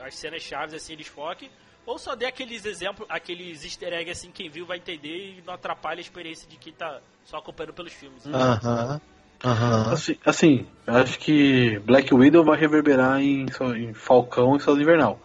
As 0.00 0.14
cenas 0.14 0.42
chaves, 0.42 0.74
assim, 0.74 0.92
eles 0.92 1.06
foquem. 1.06 1.50
Ou 1.86 1.98
só 1.98 2.14
dê 2.14 2.26
aqueles 2.26 2.64
exemplos, 2.64 3.06
aqueles 3.08 3.64
easter 3.64 3.92
eggs, 3.92 4.10
assim, 4.10 4.30
quem 4.30 4.48
viu 4.48 4.66
vai 4.66 4.76
entender 4.78 5.38
e 5.38 5.42
não 5.46 5.54
atrapalha 5.54 5.98
a 5.98 6.00
experiência 6.00 6.48
de 6.48 6.56
quem 6.56 6.72
tá 6.72 7.00
só 7.24 7.38
acompanhando 7.38 7.74
pelos 7.74 7.92
filmes. 7.92 8.26
Aham. 8.26 9.00
Aham. 9.42 9.92
Assim, 9.92 10.16
assim, 10.24 10.66
eu 10.86 10.94
acho 10.94 11.18
que 11.18 11.78
Black 11.80 12.12
Widow 12.14 12.44
vai 12.44 12.58
reverberar 12.58 13.20
em, 13.20 13.46
em 13.76 13.94
Falcão 13.94 14.56
e 14.56 14.60
Soldado 14.60 14.82
Invernal. 14.82 15.18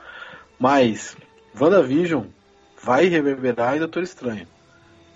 Mas 0.60 1.16
WandaVision 1.60 2.26
vai 2.82 3.08
reverberar 3.08 3.76
em 3.76 3.80
Doutor 3.80 4.04
Estranho. 4.04 4.48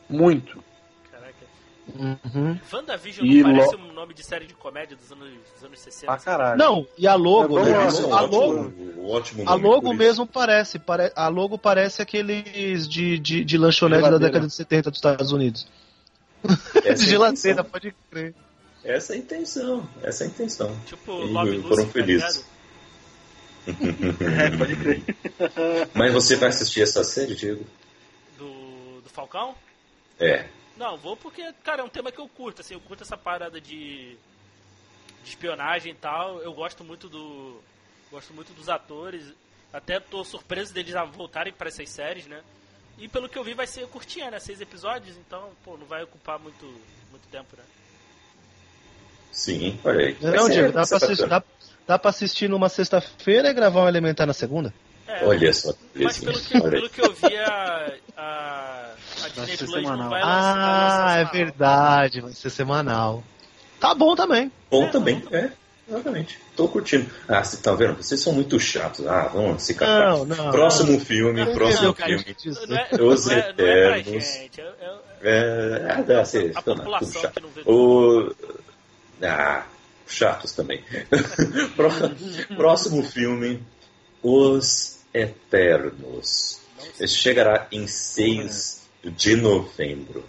Muito. 0.10 0.64
Caraca. 1.12 1.46
Uhum. 1.88 2.60
WandaVision 2.72 3.26
e 3.26 3.44
não 3.44 3.52
parece 3.54 3.76
lo... 3.76 3.84
um 3.84 3.94
nome 3.94 4.14
de 4.14 4.24
série 4.24 4.46
de 4.46 4.54
comédia 4.54 4.98
dos 4.98 5.12
anos, 5.12 5.30
dos 5.54 5.64
anos 5.64 5.80
60. 5.80 6.12
Ah, 6.12 6.18
caralho. 6.18 6.58
Não, 6.58 6.88
e 6.98 7.08
a 7.08 7.16
logo, 7.16 7.60
é, 7.60 7.66
né? 7.66 7.72
é 7.72 8.12
a 8.12 8.22
logo, 8.22 8.74
ótimo 9.08 9.44
a 9.48 9.54
logo 9.54 9.94
mesmo 9.94 10.26
parece, 10.26 10.80
pare, 10.80 11.12
a 11.16 11.28
logo 11.28 11.58
parece 11.58 12.02
aqueles 12.02 12.88
de, 12.88 13.20
de, 13.20 13.46
de 13.46 13.58
lanchonete 13.58 14.10
da 14.10 14.18
década 14.18 14.48
de 14.48 14.54
70 14.54 14.90
dos 14.90 14.98
Estados 14.98 15.32
Unidos. 15.32 15.68
Essa 16.84 17.04
de 17.04 17.10
geladeira, 17.10 17.64
pode 17.64 17.94
crer. 18.10 18.34
Essa 18.84 19.14
é 19.14 19.16
a 19.18 19.20
intenção, 19.20 19.88
essa 20.02 20.24
é 20.24 20.28
a 20.28 20.30
intenção. 20.30 20.76
Tipo, 20.86 21.12
e 21.12 21.32
Love 21.32 21.62
foram 21.64 21.86
tá 21.86 21.92
felizes. 21.92 22.46
É, 23.70 24.58
pode 24.58 24.76
crer. 24.76 25.04
Mas 25.94 26.14
você 26.14 26.36
vai 26.36 26.50
assistir 26.50 26.82
essa 26.82 27.04
série, 27.04 27.36
Diego? 27.36 27.66
Do, 28.38 29.02
do 29.02 29.10
Falcão? 29.10 29.56
É. 30.20 30.48
Não, 30.78 30.98
vou 30.98 31.18
porque, 31.18 31.54
cara, 31.64 31.82
é 31.82 31.84
um 31.84 31.90
tema 31.90 32.12
que 32.12 32.20
eu 32.20 32.28
curto, 32.28 32.62
assim, 32.62 32.74
eu 32.74 32.80
curto 32.80 33.04
essa 33.04 33.18
parada 33.18 33.60
de, 33.60 34.16
de 35.24 35.30
espionagem 35.30 35.92
e 35.92 35.96
tal. 35.96 36.42
Eu 36.42 36.54
gosto 36.54 36.84
muito 36.84 37.10
do. 37.10 37.60
Gosto 38.12 38.34
muito 38.34 38.54
dos 38.54 38.70
atores. 38.70 39.24
Até 39.72 40.00
tô 40.00 40.24
surpreso 40.24 40.74
deles 40.74 40.94
voltarem 41.14 41.54
para 41.54 41.68
essas 41.68 41.90
séries, 41.90 42.26
né? 42.26 42.42
E 42.98 43.08
pelo 43.08 43.30
que 43.30 43.38
eu 43.38 43.44
vi 43.44 43.54
vai 43.54 43.68
ser 43.68 43.88
curtinha, 43.88 44.32
né? 44.32 44.40
Seis 44.40 44.60
episódios, 44.60 45.16
então, 45.18 45.52
pô, 45.64 45.78
não 45.78 45.86
vai 45.86 46.04
ocupar 46.04 46.40
muito, 46.40 46.66
muito 47.12 47.28
tempo, 47.30 47.56
né? 47.56 47.64
Sim, 49.32 49.80
olha 49.84 50.08
aí. 50.08 50.18
Não, 50.20 50.50
Diego, 50.50 50.74
dá 50.74 50.86
pra, 50.86 50.98
assistir, 50.98 51.28
dá, 51.28 51.44
Dá 51.90 51.98
pra 51.98 52.12
assistir 52.12 52.48
numa 52.48 52.70
sexta-feira 52.70 53.50
e 53.50 53.54
gravar 53.56 53.82
um 53.82 53.88
Elementar 53.88 54.28
na 54.28 54.34
segunda? 54.34 54.72
É, 55.08 55.26
Olha 55.26 55.52
só. 55.52 55.74
Mas 55.96 56.20
pelo 56.20 56.40
que, 56.40 56.62
pelo 56.62 56.88
que 56.88 57.02
eu 57.02 57.14
vi, 57.14 57.36
a, 57.36 57.94
a, 58.16 58.92
a 59.24 59.28
Disney 59.30 59.58
Plus 59.58 59.72
semanal. 59.72 59.98
não 59.98 60.10
vai 60.12 60.22
lançar. 60.22 61.08
Ah, 61.08 61.18
é 61.18 61.26
verdade, 61.26 62.22
vai 62.22 62.32
ser 62.32 62.52
semanal. 62.52 63.24
Tá 63.80 63.96
bom 63.96 64.16
também. 64.16 64.52
Bom 64.70 64.84
é, 64.84 64.90
também, 64.92 65.24
é. 65.32 65.50
Exatamente. 65.90 66.38
Tô 66.56 66.68
curtindo. 66.68 67.10
Ah, 67.28 67.44
você 67.44 67.58
tá 67.58 67.74
vendo? 67.74 67.96
Vocês 67.96 68.22
são 68.22 68.34
muito 68.34 68.60
chatos. 68.60 69.08
Ah, 69.08 69.28
vamos 69.34 69.64
se 69.64 69.74
catar. 69.74 70.12
Não, 70.12 70.26
não, 70.26 70.52
próximo 70.52 70.92
não. 70.92 71.00
filme, 71.00 71.44
não, 71.44 71.54
próximo 71.56 71.96
filme. 71.96 72.36
Não 72.68 72.78
é, 72.78 72.88
Os 73.02 73.26
não 73.26 73.34
é, 73.34 73.40
Eternos. 73.50 74.26
É, 74.26 74.50
é, 75.24 75.32
é, 75.32 76.00
é, 76.02 76.04
dá, 76.04 76.24
você, 76.24 76.52
a 76.54 76.62
população 76.62 77.32
que 77.32 77.42
não 77.42 77.50
vê. 77.50 77.62
O... 77.66 78.32
Ah, 79.24 79.64
chatos 80.10 80.51
também. 80.51 80.84
Próximo 82.55 83.03
filme, 83.03 83.64
Os 84.22 84.99
Eternos. 85.14 86.60
Esse 86.99 87.16
chegará 87.16 87.68
em 87.72 87.88
6 87.88 88.82
de 89.03 89.36
novembro. 89.36 90.24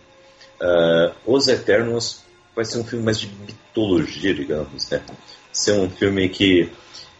Uh, 0.60 1.14
Os 1.26 1.48
Eternos 1.48 2.22
vai 2.54 2.64
ser 2.64 2.78
um 2.78 2.84
filme 2.84 3.04
mais 3.04 3.18
de 3.18 3.28
mitologia, 3.28 4.34
digamos, 4.34 4.90
né? 4.90 5.02
Ser 5.52 5.72
um 5.72 5.90
filme 5.90 6.28
que 6.28 6.70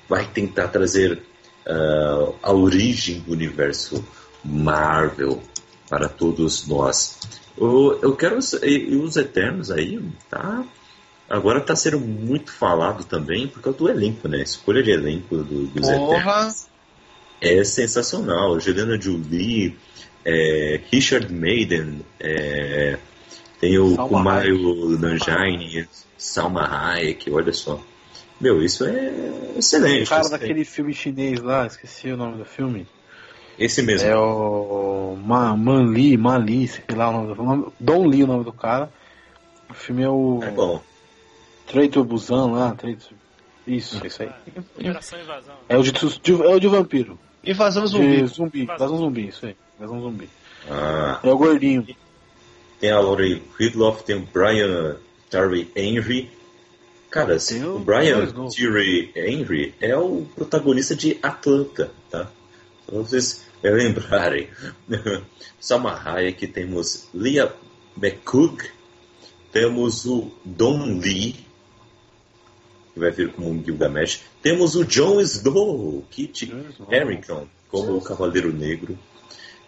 vai 0.08 0.26
tentar 0.26 0.68
trazer 0.68 1.22
uh, 1.66 2.34
a 2.42 2.52
origem 2.52 3.20
do 3.20 3.32
universo 3.32 4.04
Marvel 4.44 5.42
para 5.88 6.08
todos 6.08 6.66
nós. 6.66 7.18
Eu, 7.56 7.98
eu 8.02 8.16
quero 8.16 8.38
e 8.62 8.94
os 8.96 9.16
Eternos 9.16 9.70
aí, 9.70 10.00
tá? 10.28 10.64
Agora 11.31 11.61
está 11.61 11.76
sendo 11.76 12.01
muito 12.01 12.53
falado 12.53 13.05
também 13.05 13.47
por 13.47 13.62
causa 13.62 13.78
do 13.78 13.89
elenco, 13.89 14.26
né? 14.26 14.39
A 14.39 14.43
escolha 14.43 14.83
de 14.83 14.91
elenco 14.91 15.37
do, 15.37 15.66
dos 15.68 15.89
Eternos 15.89 16.66
é 17.41 17.62
sensacional. 17.62 18.59
Juliana 18.59 19.01
Jolie, 19.01 19.76
é, 20.24 20.81
Richard 20.91 21.33
Maiden, 21.33 22.05
é, 22.18 22.99
tem 23.61 23.78
o 23.78 23.95
Salma 23.95 24.41
Kumail 24.43 25.89
Salma 26.18 26.66
Hayek, 26.66 27.31
olha 27.31 27.53
só. 27.53 27.81
Meu, 28.41 28.61
isso 28.62 28.85
é 28.85 29.12
excelente. 29.57 30.07
O 30.07 30.09
cara 30.09 30.28
daquele 30.31 30.64
filme 30.64 30.93
chinês 30.93 31.41
lá, 31.41 31.64
esqueci 31.66 32.11
o 32.11 32.16
nome 32.16 32.39
do 32.39 32.45
filme. 32.45 32.89
Esse 33.59 33.83
mesmo. 33.83 34.09
É 34.09 34.16
o 34.16 35.16
Ma, 35.22 35.55
Man 35.57 35.93
Li, 35.93 36.16
Man 36.16 36.39
Li, 36.39 36.66
sei 36.66 36.83
lá 36.97 37.11
o 37.11 37.12
nome 37.12 37.35
do. 37.35 37.72
Don 37.78 38.07
Li, 38.09 38.24
o 38.24 38.26
nome 38.26 38.43
do 38.43 38.53
cara 38.53 38.91
O 39.68 39.74
filme 39.74 40.03
é 40.03 40.09
o. 40.09 40.41
É 40.43 40.51
bom. 40.51 40.83
Traitor 41.71 42.05
Busan 42.05 42.47
lá. 42.53 42.73
Traitor... 42.75 43.09
Isso, 43.66 44.05
isso 44.07 44.23
aí. 44.23 44.31
Operação 44.79 45.21
Invasão. 45.21 45.55
É 45.68 45.77
o 45.79 45.83
de, 45.83 45.93
de- 45.93 46.33
é 46.43 46.55
o 46.55 46.59
de 46.61 46.66
vampiro. 46.68 47.18
Invasão 47.45 47.85
De 47.85 47.91
zumbi. 47.91 48.27
zumbi. 48.27 48.62
Invasão 48.62 48.97
zumbi, 48.99 49.29
isso 49.29 49.47
aí. 49.47 49.57
Invasão 49.79 50.01
zumbi. 50.01 50.29
Ah, 50.68 51.21
É 51.23 51.31
o 51.31 51.37
gordinho. 51.39 51.87
tem 52.81 52.91
a 52.91 52.99
Laurie 53.01 53.43
Whitloff, 53.59 54.03
tem 54.05 54.16
o 54.16 54.21
Brian 54.33 54.97
Terry 55.31 55.71
Henry. 55.77 56.31
Cara, 57.11 57.39
Tem 57.39 57.64
o 57.64 57.77
o 57.77 57.79
Brian. 57.79 58.27
Terry 58.51 59.11
Henry 59.16 59.75
é 59.81 59.97
o 59.97 60.27
protagonista 60.35 60.95
de 60.95 61.18
Atlanta, 61.23 61.91
tá? 62.11 62.31
Pra 62.87 62.99
vocês 62.99 63.45
lembrarem. 63.62 64.49
Salma 65.61 65.93
Hayek, 66.05 66.47
temos 66.49 67.09
Leah 67.14 67.53
McCook, 68.01 68.68
temos 69.53 70.07
o 70.07 70.31
Don 70.45 70.99
Lee, 70.99 71.37
que 72.93 73.01
vai 73.01 73.11
vir 73.11 73.32
como 73.32 73.49
um 73.51 73.62
Gilgamesh. 73.64 74.22
Temos 74.43 74.74
o 74.74 74.84
Jon 74.84 75.20
Snow, 75.20 76.05
Kit. 76.11 76.53
Harington, 76.91 77.47
como 77.68 77.97
o 77.97 78.01
Cavaleiro 78.01 78.53
Negro. 78.53 78.99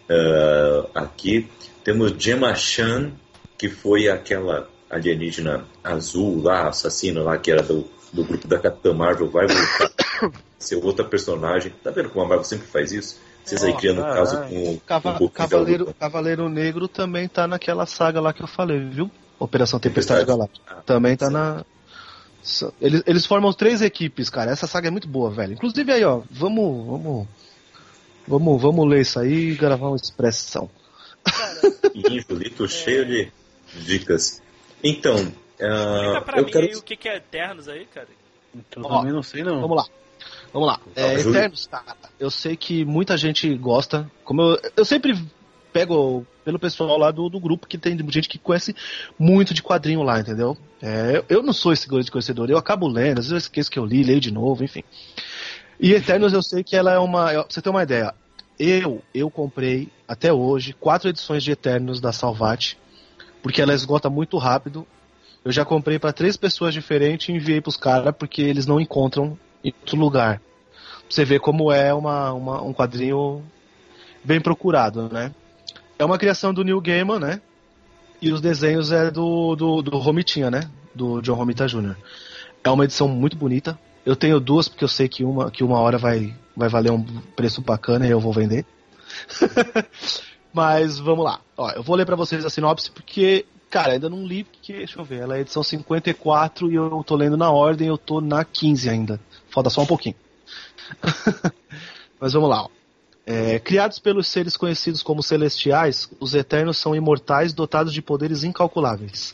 Ah, 0.09 0.85
aqui 0.95 1.49
temos 1.83 2.13
Gemma 2.17 2.53
Chan, 2.55 3.11
que 3.57 3.69
foi 3.69 4.09
aquela 4.09 4.67
alienígena 4.89 5.65
azul 5.83 6.41
lá, 6.41 6.67
assassina 6.67 7.21
lá, 7.23 7.37
que 7.37 7.51
era 7.51 7.63
do, 7.63 7.87
do 8.11 8.23
grupo 8.23 8.47
da 8.47 8.59
Capitã 8.59 8.93
Marvel, 8.93 9.29
vai 9.29 9.47
voltar 9.47 9.91
a 10.21 10.29
ser 10.59 10.75
outra 10.75 11.03
personagem. 11.05 11.73
Tá 11.83 11.91
vendo 11.91 12.09
como 12.09 12.25
a 12.25 12.27
Marvel 12.27 12.43
sempre 12.45 12.67
faz 12.67 12.91
isso? 12.91 13.19
Vocês 13.43 13.61
aí 13.63 13.73
criando 13.75 14.01
caralho. 14.01 14.15
caso 14.19 14.37
com, 14.47 14.77
Cava- 14.85 15.13
com 15.17 15.25
da 15.25 15.31
Cavaleiro. 15.31 15.93
Cavaleiro 15.99 16.47
Negro 16.49 16.87
também 16.87 17.27
tá 17.27 17.45
naquela 17.47 17.85
saga 17.85 18.21
lá 18.21 18.31
que 18.31 18.41
eu 18.41 18.47
falei, 18.47 18.79
viu? 18.79 19.11
Operação 19.39 19.79
Tempestade 19.79 20.21
Tempestade. 20.21 20.37
Galáctica. 20.39 20.75
Ah, 20.77 20.81
Também 20.85 21.17
tá 21.17 21.27
sim. 21.27 21.33
na. 21.33 21.65
Eles, 22.81 23.03
eles 23.05 23.25
formam 23.25 23.53
três 23.53 23.81
equipes, 23.81 24.29
cara. 24.29 24.51
Essa 24.51 24.67
saga 24.67 24.87
é 24.87 24.91
muito 24.91 25.07
boa, 25.07 25.29
velho. 25.29 25.53
Inclusive 25.53 25.91
aí, 25.91 26.03
ó, 26.03 26.21
vamos. 26.29 26.85
Vamos. 26.87 27.27
Vamos, 28.27 28.61
vamos 28.61 28.89
ler 28.89 29.01
isso 29.01 29.19
aí 29.19 29.51
e 29.51 29.55
gravar 29.55 29.87
uma 29.87 29.95
expressão. 29.97 30.69
Julito 32.29 32.67
cheio 32.67 33.05
de 33.05 33.31
dicas. 33.85 34.41
Então, 34.83 35.15
Explica 35.15 36.21
pra 36.21 36.37
eu 36.39 36.45
mim 36.45 36.51
quero. 36.51 36.65
aí 36.67 36.75
o 36.75 36.81
que 36.81 36.95
que 36.95 37.09
é 37.09 37.17
Eternos 37.17 37.67
aí, 37.67 37.85
cara. 37.85 38.07
Então, 38.55 38.83
Ó, 38.85 38.99
também 38.99 39.13
não 39.13 39.23
sei 39.23 39.43
não. 39.43 39.59
Vamos 39.61 39.77
lá. 39.77 39.85
Vamos 40.53 40.67
lá. 40.67 40.79
É. 40.95 41.19
Eternos, 41.19 41.67
cara. 41.67 41.95
Eu 42.19 42.29
sei 42.29 42.55
que 42.55 42.85
muita 42.85 43.17
gente 43.17 43.53
gosta. 43.57 44.09
Como 44.23 44.41
eu, 44.41 44.61
eu 44.77 44.85
sempre 44.85 45.17
pego 45.73 46.25
pelo 46.45 46.59
pessoal 46.59 46.97
lá 46.97 47.09
do, 47.11 47.27
do 47.29 47.39
grupo 47.39 47.67
que 47.67 47.77
tem 47.77 47.97
gente 48.09 48.29
que 48.29 48.37
conhece 48.37 48.75
muito 49.17 49.53
de 49.53 49.63
quadrinho 49.63 50.03
lá, 50.03 50.19
entendeu? 50.19 50.55
É, 50.81 51.23
eu- 51.27 51.41
não 51.41 51.51
sou 51.53 51.73
esse 51.73 51.87
grande 51.87 52.11
conhecedor. 52.11 52.49
Eu 52.49 52.57
acabo 52.57 52.87
lendo, 52.87 53.19
às 53.19 53.25
vezes 53.25 53.31
eu 53.31 53.37
esqueço 53.37 53.71
que 53.71 53.79
eu 53.79 53.85
li, 53.85 54.03
leio 54.03 54.19
de 54.21 54.31
novo, 54.31 54.63
enfim. 54.63 54.83
E 55.79 55.91
Eternos 55.93 56.31
eu 56.33 56.43
sei 56.43 56.63
que 56.63 56.75
ela 56.75 56.93
é 56.93 56.99
uma. 56.99 57.25
Pra 57.31 57.45
você 57.49 57.61
ter 57.61 57.69
uma 57.69 57.83
ideia, 57.83 58.13
eu, 58.59 59.01
eu 59.13 59.29
comprei 59.29 59.89
até 60.07 60.31
hoje 60.31 60.73
quatro 60.73 61.09
edições 61.09 61.43
de 61.43 61.51
Eternos 61.51 61.99
da 61.99 62.11
Salvat, 62.11 62.75
porque 63.41 63.61
ela 63.61 63.73
esgota 63.73 64.09
muito 64.09 64.37
rápido. 64.37 64.85
Eu 65.43 65.51
já 65.51 65.65
comprei 65.65 65.99
para 65.99 66.13
três 66.13 66.37
pessoas 66.37 66.73
diferentes 66.73 67.27
e 67.27 67.33
enviei 67.33 67.59
pros 67.59 67.75
caras 67.75 68.13
porque 68.17 68.41
eles 68.41 68.65
não 68.65 68.79
encontram 68.79 69.37
em 69.63 69.73
outro 69.81 69.97
lugar. 69.97 70.39
Pra 70.39 71.09
você 71.09 71.25
ver 71.25 71.39
como 71.41 71.69
é 71.71 71.93
uma, 71.93 72.31
uma- 72.31 72.61
um 72.61 72.73
quadrinho 72.73 73.43
bem 74.23 74.39
procurado, 74.39 75.09
né? 75.11 75.33
É 76.03 76.05
uma 76.05 76.17
criação 76.17 76.53
do 76.53 76.65
Neil 76.65 76.81
Gaiman, 76.81 77.17
né? 77.17 77.41
E 78.21 78.29
os 78.29 78.41
desenhos 78.41 78.91
é 78.91 79.09
do, 79.09 79.55
do, 79.55 79.81
do 79.81 79.97
Romitinha, 79.97 80.51
né? 80.51 80.69
Do 80.93 81.21
John 81.21 81.35
Romita 81.35 81.65
Jr. 81.65 81.95
É 82.61 82.69
uma 82.69 82.83
edição 82.83 83.07
muito 83.07 83.37
bonita. 83.37 83.79
Eu 84.05 84.13
tenho 84.13 84.37
duas 84.37 84.67
porque 84.67 84.83
eu 84.83 84.89
sei 84.89 85.07
que 85.07 85.23
uma, 85.23 85.49
que 85.49 85.63
uma 85.63 85.79
hora 85.79 85.97
vai, 85.97 86.35
vai 86.57 86.67
valer 86.67 86.91
um 86.91 87.01
preço 87.37 87.61
bacana 87.61 88.05
e 88.05 88.09
eu 88.09 88.19
vou 88.19 88.33
vender. 88.33 88.65
Mas 90.51 90.99
vamos 90.99 91.23
lá. 91.23 91.39
Ó, 91.55 91.71
eu 91.71 91.81
vou 91.81 91.95
ler 91.95 92.05
pra 92.05 92.17
vocês 92.17 92.43
a 92.43 92.49
sinopse 92.49 92.91
porque, 92.91 93.45
cara, 93.69 93.93
ainda 93.93 94.09
não 94.09 94.27
li 94.27 94.43
porque, 94.43 94.73
deixa 94.73 94.99
eu 94.99 95.05
ver, 95.05 95.21
ela 95.21 95.37
é 95.37 95.39
edição 95.39 95.63
54 95.63 96.69
e 96.69 96.75
eu 96.75 97.01
tô 97.07 97.15
lendo 97.15 97.37
na 97.37 97.49
ordem, 97.49 97.87
eu 97.87 97.97
tô 97.97 98.19
na 98.19 98.43
15 98.43 98.89
ainda. 98.89 99.21
Falta 99.49 99.69
só 99.69 99.81
um 99.81 99.87
pouquinho. 99.87 100.15
Mas 102.19 102.33
vamos 102.33 102.49
lá. 102.49 102.63
ó. 102.63 102.82
É, 103.25 103.57
criados 103.57 103.99
pelos 103.99 104.27
seres 104.27 104.57
conhecidos 104.57 105.01
como 105.01 105.23
celestiais, 105.23 106.09
os 106.19 106.35
Eternos 106.35 106.77
são 106.77 106.93
imortais 106.93 107.53
dotados 107.53 107.93
de 107.93 108.01
poderes 108.01 108.43
incalculáveis. 108.43 109.33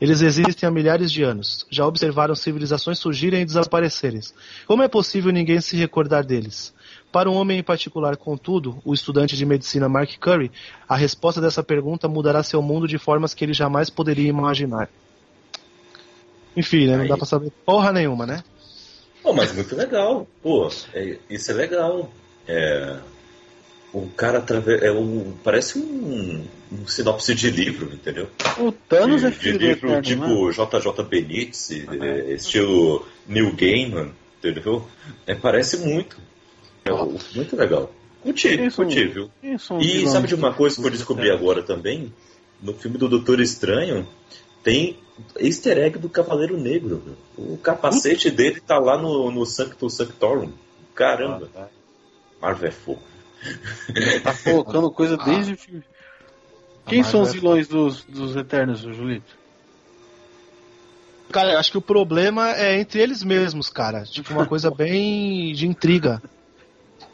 Eles 0.00 0.20
existem 0.22 0.68
há 0.68 0.72
milhares 0.72 1.12
de 1.12 1.22
anos. 1.22 1.64
Já 1.70 1.86
observaram 1.86 2.34
civilizações 2.34 2.98
surgirem 2.98 3.42
e 3.42 3.44
desaparecerem. 3.44 4.20
Como 4.66 4.82
é 4.82 4.88
possível 4.88 5.30
ninguém 5.32 5.60
se 5.60 5.76
recordar 5.76 6.24
deles? 6.24 6.74
Para 7.12 7.30
um 7.30 7.34
homem 7.34 7.60
em 7.60 7.62
particular, 7.62 8.16
contudo, 8.16 8.82
o 8.84 8.92
estudante 8.92 9.36
de 9.36 9.46
medicina 9.46 9.88
Mark 9.88 10.10
Curry, 10.18 10.50
a 10.88 10.96
resposta 10.96 11.40
dessa 11.40 11.62
pergunta 11.62 12.08
mudará 12.08 12.42
seu 12.42 12.60
mundo 12.60 12.88
de 12.88 12.98
formas 12.98 13.34
que 13.34 13.44
ele 13.44 13.54
jamais 13.54 13.88
poderia 13.88 14.28
imaginar. 14.28 14.88
Enfim, 16.56 16.88
né? 16.88 16.96
Não 16.96 17.06
dá 17.06 17.16
pra 17.16 17.26
saber 17.26 17.52
porra 17.64 17.92
nenhuma, 17.92 18.26
né? 18.26 18.42
Pô, 19.22 19.32
mas 19.32 19.52
muito 19.52 19.76
legal. 19.76 20.26
Pô, 20.42 20.68
é- 20.92 21.18
isso 21.30 21.52
é 21.52 21.54
legal. 21.54 22.10
É, 22.48 22.98
o 23.92 24.06
cara 24.08 24.38
através. 24.38 24.82
É 24.82 24.90
um, 24.92 25.32
parece 25.44 25.78
um, 25.78 26.44
um 26.72 26.86
sinopse 26.86 27.34
de 27.34 27.50
livro, 27.50 27.92
entendeu? 27.92 28.28
O 28.58 28.72
Thanos 28.72 29.20
de, 29.20 29.26
é 29.26 29.30
de 29.30 29.36
filho 29.36 29.58
do 29.58 29.64
livro 29.66 29.90
Eterno, 29.92 29.96
né? 29.96 30.02
tipo 30.02 30.50
JJ 30.52 31.04
Benítez, 31.04 31.70
é, 31.70 32.32
estilo 32.34 33.06
Neil 33.26 33.52
Gaiman, 33.54 34.12
entendeu? 34.38 34.86
É, 35.26 35.34
parece 35.34 35.78
muito. 35.78 36.16
É 36.84 36.90
muito 37.36 37.56
legal. 37.56 37.92
Curti, 38.22 38.66
Isso. 38.66 38.76
curti, 38.76 39.04
viu? 39.04 39.30
Os 39.42 39.84
E 39.84 40.06
sabe 40.08 40.28
de 40.28 40.34
uma 40.34 40.54
coisa 40.54 40.80
que 40.80 40.86
eu 40.86 40.90
descobri 40.90 41.26
Eternos? 41.26 41.42
agora 41.42 41.62
também? 41.62 42.12
No 42.62 42.72
filme 42.72 42.96
do 42.96 43.08
Doutor 43.08 43.40
Estranho, 43.40 44.06
tem 44.62 44.96
easter 45.38 45.76
egg 45.78 45.98
do 45.98 46.08
Cavaleiro 46.08 46.56
Negro. 46.56 47.02
viu? 47.04 47.16
O 47.54 47.58
capacete 47.58 48.30
dele 48.30 48.60
tá 48.60 48.78
lá 48.78 48.96
no, 48.96 49.30
no 49.30 49.44
Sanctum 49.44 49.88
Sanctorum. 49.88 50.52
Caramba, 50.94 51.48
Ah, 51.54 51.60
tá. 51.60 51.68
Marvel 52.40 52.68
é 52.68 52.72
fogo. 52.72 53.02
Tá 54.22 54.34
colocando 54.34 54.90
coisa 54.90 55.16
Ah. 55.20 55.24
desde 55.24 55.54
o 55.54 55.56
filme. 55.56 55.84
Quem 56.86 57.02
são 57.02 57.22
os 57.22 57.30
é 57.30 57.32
vilões 57.32 57.68
dos, 57.68 58.04
dos 58.04 58.34
Eternos, 58.36 58.80
Julito? 58.80 59.36
Cara, 61.30 61.52
eu 61.52 61.58
acho 61.58 61.70
que 61.70 61.78
o 61.78 61.82
problema 61.82 62.50
é 62.50 62.78
entre 62.78 63.00
eles 63.00 63.22
mesmos, 63.22 63.70
cara. 63.70 64.04
Tipo, 64.04 64.32
uma 64.32 64.46
coisa 64.46 64.70
bem 64.74 65.52
de 65.54 65.66
intriga. 65.66 66.22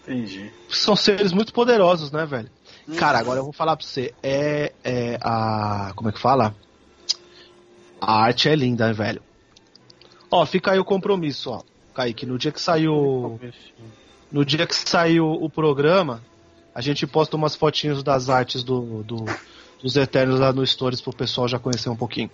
Entendi. 0.02 0.50
São 0.70 0.96
seres 0.96 1.32
muito 1.32 1.52
poderosos, 1.52 2.10
né, 2.10 2.24
velho? 2.26 2.50
Cara, 2.96 3.18
agora 3.18 3.40
eu 3.40 3.44
vou 3.44 3.52
falar 3.52 3.76
pra 3.76 3.84
você. 3.84 4.14
É, 4.22 4.72
é 4.82 5.18
a. 5.20 5.92
Como 5.94 6.08
é 6.08 6.12
que 6.12 6.18
fala? 6.20 6.54
A 8.00 8.22
arte 8.22 8.48
é 8.48 8.56
linda, 8.56 8.86
né, 8.86 8.92
velho? 8.94 9.22
Ó, 10.30 10.44
fica 10.46 10.72
aí 10.72 10.78
o 10.78 10.84
compromisso, 10.84 11.50
ó. 11.50 11.62
Kaique, 11.94 12.24
no 12.24 12.38
dia 12.38 12.50
que 12.50 12.60
saiu. 12.60 13.38
No 14.30 14.44
dia 14.44 14.66
que 14.66 14.74
saiu 14.74 15.26
o 15.30 15.48
programa, 15.48 16.22
a 16.74 16.80
gente 16.80 17.06
posta 17.06 17.36
umas 17.36 17.54
fotinhos 17.54 18.02
das 18.02 18.28
artes 18.28 18.62
do, 18.62 19.02
do- 19.02 19.24
dos 19.82 19.96
Eternos 19.96 20.38
lá 20.40 20.52
no 20.52 20.66
Stories 20.66 21.00
pro 21.00 21.12
pessoal 21.12 21.48
já 21.48 21.58
conhecer 21.58 21.88
um 21.88 21.96
pouquinho. 21.96 22.30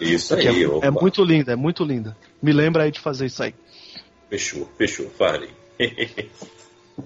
Isso 0.00 0.36
Que 0.36 0.48
aí, 0.48 0.64
é, 0.64 0.86
é 0.86 0.90
muito 0.90 1.24
linda, 1.24 1.52
é 1.52 1.56
muito 1.56 1.84
linda. 1.84 2.16
Me 2.42 2.52
lembra 2.52 2.84
aí 2.84 2.90
de 2.90 3.00
fazer 3.00 3.26
isso 3.26 3.42
aí. 3.42 3.54
Fechou, 4.28 4.68
fechou, 4.76 5.08
farei. 5.10 5.50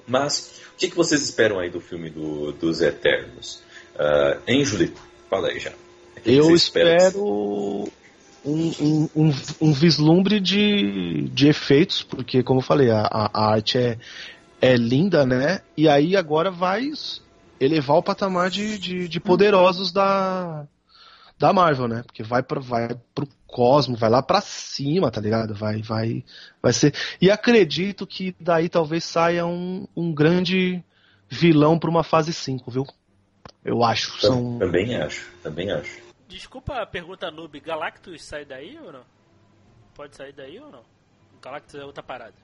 Mas, 0.07 0.61
o 0.75 0.77
que, 0.77 0.89
que 0.89 0.97
vocês 0.97 1.23
esperam 1.23 1.59
aí 1.59 1.71
do 1.71 1.81
filme 1.81 2.11
do- 2.11 2.53
dos 2.53 2.81
Eternos? 2.81 3.63
Ah, 3.99 4.39
hein, 4.47 4.65
Julito? 4.65 5.01
Fala 5.29 5.49
aí 5.49 5.59
já. 5.59 5.73
Eu 6.25 6.55
espero 6.55 7.89
um, 8.45 8.71
um, 8.81 9.09
um, 9.15 9.33
um 9.61 9.73
vislumbre 9.73 10.41
de, 10.41 11.29
de 11.29 11.49
efeitos, 11.49 12.03
porque, 12.03 12.43
como 12.43 12.61
eu 12.61 12.65
falei, 12.65 12.91
a, 12.91 13.03
a- 13.03 13.53
arte 13.53 13.79
é, 13.79 13.99
é 14.61 14.77
linda, 14.77 15.27
né? 15.27 15.61
E 15.77 15.89
aí 15.89 16.17
agora 16.17 16.51
vai 16.51 16.91
elevar 17.59 17.97
o 17.97 18.03
patamar 18.03 18.51
de, 18.51 18.79
de, 18.79 19.09
de 19.09 19.21
poderosos 19.21 19.93
da, 19.93 20.67
da 21.39 21.53
Marvel, 21.53 21.89
né? 21.89 22.03
Porque 22.05 22.23
vai, 22.23 22.43
pra, 22.43 22.61
vai 22.61 22.89
pro 23.15 23.29
cosmo, 23.47 23.97
vai 23.97 24.09
lá 24.09 24.23
pra 24.23 24.41
cima, 24.41 25.11
tá 25.11 25.21
ligado? 25.21 25.55
Vai, 25.55 25.83
vai, 25.83 26.25
vai 26.63 26.73
ser. 26.73 26.95
E 27.21 27.31
acredito 27.31 28.07
que 28.07 28.35
daí 28.41 28.69
talvez 28.69 29.05
saia 29.05 29.45
um, 29.45 29.87
um 29.95 30.13
grande 30.15 30.83
vilão 31.29 31.79
pra 31.79 31.91
uma 31.91 32.03
fase 32.03 32.33
5, 32.33 32.71
viu? 32.71 32.87
Eu 33.65 33.85
acho. 33.85 34.19
São... 34.21 34.59
Também 34.59 34.97
acho, 34.97 35.31
também 35.43 35.71
acho. 35.71 36.10
Desculpa 36.31 36.81
a 36.81 36.87
pergunta 36.87 37.29
noob, 37.29 37.59
Galactus 37.59 38.23
sai 38.25 38.45
daí 38.45 38.79
ou 38.79 38.93
não? 38.93 39.03
Pode 39.97 40.15
sair 40.15 40.33
daí 40.33 40.61
ou 40.61 40.71
não? 40.71 40.83
Galactus 41.43 41.75
é 41.75 41.85
outra 41.85 42.05
parada. 42.05 42.35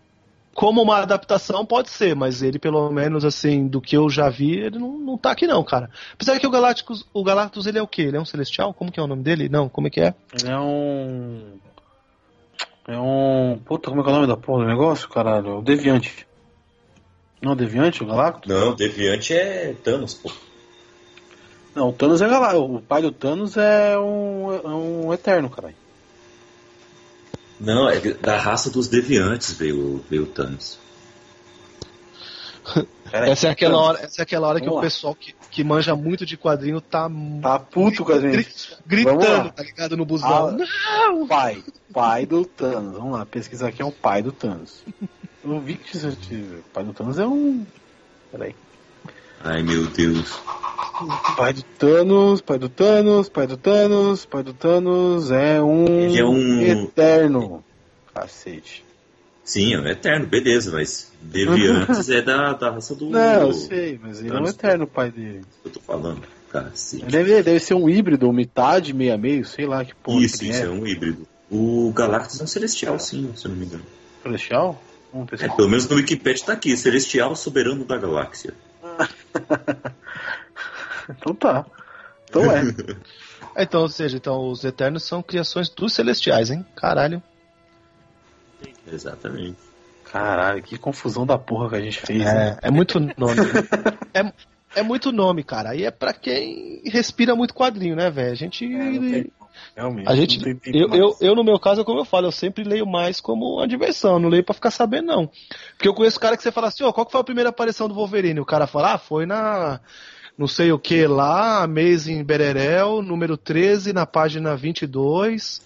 como 0.53 0.83
uma 0.83 0.99
adaptação 0.99 1.65
pode 1.65 1.91
ser, 1.91 2.17
mas 2.17 2.43
ele, 2.43 2.59
pelo 2.59 2.91
menos, 2.91 3.25
assim, 3.25 3.69
do 3.69 3.81
que 3.81 3.97
eu 3.97 4.11
já 4.11 4.29
vi, 4.29 4.59
ele 4.59 4.79
não, 4.79 4.99
não 4.99 5.17
tá 5.17 5.31
aqui 5.31 5.47
não, 5.47 5.63
cara. 5.63 5.89
Apesar 6.15 6.41
que 6.41 6.47
o 6.47 6.51
Galactus, 6.51 7.07
o 7.15 7.23
Galactus, 7.23 7.67
ele 7.67 7.79
é 7.79 7.83
o 7.83 7.87
quê? 7.87 8.03
Ele 8.03 8.17
é 8.17 8.21
um 8.21 8.25
celestial? 8.25 8.75
Como 8.75 8.91
que 8.91 8.99
é 8.99 9.03
o 9.03 9.07
nome 9.07 9.23
dele? 9.23 9.49
Não, 9.49 9.69
como 9.69 9.87
é 9.87 9.91
que 9.91 10.01
é? 10.01 10.15
Ele 10.33 10.51
é 10.51 10.59
um. 10.59 11.59
É 12.89 12.99
um. 12.99 13.61
Puta, 13.65 13.89
como 13.89 14.01
é 14.01 14.05
que 14.05 14.11
é 14.11 14.13
o 14.13 14.17
nome 14.17 14.27
da 14.27 14.37
porra 14.37 14.65
do 14.65 14.69
negócio, 14.69 15.09
caralho? 15.09 15.59
O 15.59 15.63
Deviante. 15.63 16.27
Não, 17.41 17.53
o 17.53 17.57
Deviante, 17.57 18.03
o 18.03 18.07
Galactus? 18.07 18.53
Não, 18.53 18.75
Deviante 18.75 19.33
é 19.33 19.75
Thanos, 19.75 20.15
pô. 20.15 20.33
Não, 21.77 21.91
o 21.91 21.93
Thanos 21.93 22.23
é 22.23 22.27
Galactus. 22.29 22.61
O 22.63 22.81
pai 22.81 23.03
do 23.03 23.13
Thanos 23.13 23.55
é 23.59 23.99
um, 23.99 24.55
é 24.55 24.69
um 24.69 25.13
Eterno, 25.13 25.51
caralho. 25.51 25.75
Não, 27.61 27.89
é 27.89 28.01
da 28.15 28.39
raça 28.39 28.71
dos 28.71 28.89
Deviantes 28.89 29.53
veio, 29.53 30.03
veio 30.09 30.23
o 30.23 30.27
Thanos. 30.27 30.79
Peraí, 33.11 33.31
Essa 33.31 33.49
é 33.49 33.51
aquela 33.51 33.75
Thanos. 33.75 33.89
hora, 33.89 34.01
essa 34.05 34.21
é 34.21 34.25
aquela 34.25 34.49
hora 34.49 34.59
que 34.59 34.65
Vamos 34.67 34.79
o 34.79 34.83
lá. 34.83 34.87
pessoal 34.87 35.15
que, 35.15 35.35
que 35.51 35.63
manja 35.63 35.95
muito 35.95 36.25
de 36.27 36.37
quadrinho 36.37 36.81
tá, 36.81 37.09
Tá 37.43 37.59
puto 37.59 38.05
com 38.05 38.13
a 38.13 38.21
gente. 38.21 38.77
gritando, 38.87 39.53
tá 39.53 39.63
ligado? 39.63 39.97
No 39.97 40.05
busão. 40.07 40.49
Ah. 40.49 40.53
Não! 40.53 41.27
Pai. 41.29 41.63
Pai 41.93 42.27
do 42.27 42.45
Thanos. 42.45 42.95
Vamos 42.97 43.13
lá, 43.13 43.25
pesquisar 43.27 43.69
aqui 43.69 43.81
é 43.83 43.85
o 43.85 43.93
pai 43.93 44.23
do 44.23 44.33
Thanos. 44.33 44.83
Eu 45.45 45.61
vi 45.61 45.75
que 45.77 45.97
isso 45.97 46.09
o 46.09 46.63
pai 46.73 46.83
do 46.85 46.93
Thanos 46.93 47.19
é 47.19 47.27
um. 47.27 47.65
Peraí. 48.33 48.57
Ai 49.45 49.63
meu 49.63 49.87
Deus. 49.87 50.41
Pai 51.37 51.53
do 51.53 51.63
Thanos, 51.63 52.41
pai 52.41 52.59
do 52.59 52.69
Thanos, 52.69 53.29
pai 53.29 53.47
do 53.47 53.57
Thanos, 53.57 54.25
pai 54.27 54.43
do 54.43 54.53
Thanos 54.53 55.31
é 55.31 55.61
um. 55.63 55.87
Ele 55.87 56.19
é 56.19 56.25
um- 56.25 56.61
Eterno. 56.63 57.65
Cacete. 58.15 58.85
Sim, 59.45 59.75
é 59.75 59.79
um 59.79 59.87
eterno, 59.87 60.27
beleza, 60.27 60.73
mas 60.73 61.13
Deviantes 61.23 62.11
é 62.11 62.21
da, 62.21 62.53
da 62.55 62.71
raça 62.71 62.95
do. 62.95 63.11
Não, 63.11 63.43
eu 63.43 63.53
sei, 63.53 63.99
mas 64.03 64.19
ele 64.19 64.29
é 64.29 64.33
um 64.33 64.35
Thanos. 64.37 64.51
eterno, 64.51 64.87
pai 64.87 65.11
dele. 65.11 65.43
Eu 65.65 65.71
tô 65.71 65.81
falando, 65.81 66.23
cacete. 66.51 67.05
Deve, 67.05 67.43
deve 67.43 67.61
ser 67.61 67.75
um 67.75 67.89
híbrido, 67.89 68.33
metade, 68.33 68.93
meia 68.93 69.17
meio, 69.17 69.45
sei 69.45 69.67
lá 69.67 69.85
que 69.85 69.95
porra. 69.95 70.21
Isso, 70.25 70.39
que 70.41 70.49
isso, 70.49 70.63
é. 70.63 70.67
é 70.67 70.71
um 70.71 70.87
híbrido. 70.87 71.27
O 71.51 71.93
Galactus 71.95 72.41
é 72.41 72.45
um 72.45 72.47
celestial, 72.47 72.99
sim, 72.99 73.31
se 73.37 73.45
eu 73.47 73.51
não 73.51 73.59
me 73.59 73.67
engano. 73.67 73.85
Celestial? 74.23 74.83
É, 75.39 75.49
pelo 75.49 75.69
menos 75.69 75.89
no 75.89 75.97
Wikipedia 75.97 76.45
tá 76.47 76.53
aqui, 76.53 76.77
celestial 76.77 77.35
soberano 77.37 77.85
da 77.85 77.97
galáxia. 77.97 78.53
Então 81.11 81.35
tá. 81.35 81.65
Então 82.29 82.43
é. 82.51 82.63
Então, 83.59 83.81
ou 83.81 83.89
seja, 83.89 84.19
então 84.19 84.51
os 84.51 84.65
Eternos 84.65 85.03
são 85.05 85.23
criações 85.23 85.71
dos 85.71 85.95
Celestiais, 85.95 86.51
hein? 86.51 86.65
Caralho. 86.77 87.23
Exatamente. 88.87 89.57
Caralho, 90.05 90.63
que 90.63 90.77
confusão 90.77 91.25
da 91.25 91.39
porra 91.39 91.71
que 91.71 91.77
a 91.77 91.81
gente 91.81 91.99
fez. 91.99 92.23
né? 92.23 92.59
É, 92.63 92.69
é 92.69 92.71
muito 92.71 93.01
nome. 93.01 93.41
é, 94.13 94.33
é 94.75 94.83
muito 94.83 95.11
nome, 95.11 95.43
cara. 95.43 95.71
Aí 95.71 95.85
é 95.85 95.91
pra 95.91 96.13
quem 96.13 96.83
respira 96.85 97.35
muito 97.35 97.55
quadrinho, 97.55 97.97
né, 97.97 98.11
velho? 98.11 98.33
A 98.33 98.35
gente. 98.35 98.65
É, 98.65 98.69
não 98.69 99.11
tem 99.11 99.25
como, 99.39 99.47
Realmente. 99.75 100.09
A 100.09 100.15
gente, 100.15 100.61
eu, 100.67 100.89
mais. 100.89 101.01
eu, 101.01 101.17
eu, 101.21 101.35
no 101.35 101.43
meu 101.43 101.59
caso, 101.59 101.85
como 101.85 102.01
eu 102.01 102.05
falo, 102.05 102.27
eu 102.27 102.33
sempre 102.33 102.63
leio 102.63 102.87
mais 102.87 103.21
como 103.21 103.57
uma 103.57 103.67
diversão, 103.67 104.15
eu 104.15 104.19
não 104.19 104.29
leio 104.29 104.45
pra 104.45 104.55
ficar 104.55 104.71
sabendo, 104.71 105.07
não. 105.07 105.31
Porque 105.71 105.89
eu 105.89 105.95
conheço 105.95 106.21
cara 106.21 106.37
que 106.37 106.43
você 106.43 106.53
fala 106.53 106.69
assim, 106.69 106.85
ó, 106.85 106.93
qual 106.93 107.07
que 107.07 107.13
foi 107.13 107.21
a 107.21 107.25
primeira 107.25 107.51
aparição 107.51 107.89
do 107.89 107.95
Wolverine? 107.95 108.41
O 108.41 108.45
cara 108.45 108.67
fala, 108.67 108.95
ah, 108.95 108.99
foi 108.99 109.27
na 109.27 109.81
não 110.39 110.47
sei 110.49 110.71
o 110.73 110.79
que 110.79 111.07
lá, 111.07 111.63
Amazing 111.63 112.23
Bererel, 112.25 113.03
número 113.03 113.37
13, 113.37 113.93
na 113.93 114.05
página 114.07 114.57
22. 114.57 115.61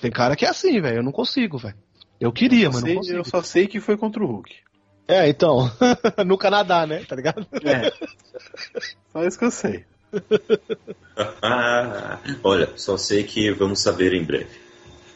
Tem 0.00 0.10
cara 0.10 0.36
que 0.36 0.44
é 0.44 0.48
assim, 0.48 0.80
velho, 0.80 0.98
eu 0.98 1.02
não 1.02 1.12
consigo, 1.12 1.58
velho. 1.58 1.74
Eu 2.20 2.32
queria, 2.32 2.66
eu, 2.66 2.72
mas 2.72 2.80
sei- 2.82 2.90
não 2.94 3.00
consigo. 3.00 3.18
eu 3.18 3.24
só 3.24 3.42
sei 3.42 3.66
que 3.66 3.80
foi 3.80 3.96
contra 3.96 4.22
o 4.22 4.26
Hulk. 4.26 4.54
É, 5.08 5.28
então, 5.28 5.70
no 6.26 6.36
Canadá, 6.38 6.86
né, 6.86 7.04
tá 7.08 7.14
ligado? 7.16 7.46
É. 7.64 7.92
só 9.12 9.24
isso 9.24 9.38
que 9.38 9.44
eu 9.44 9.50
sei. 9.50 9.84
Ah, 11.42 12.18
olha, 12.44 12.68
só 12.76 12.96
sei 12.98 13.22
que 13.24 13.50
vamos 13.52 13.80
saber 13.80 14.12
em 14.12 14.22
breve. 14.24 14.50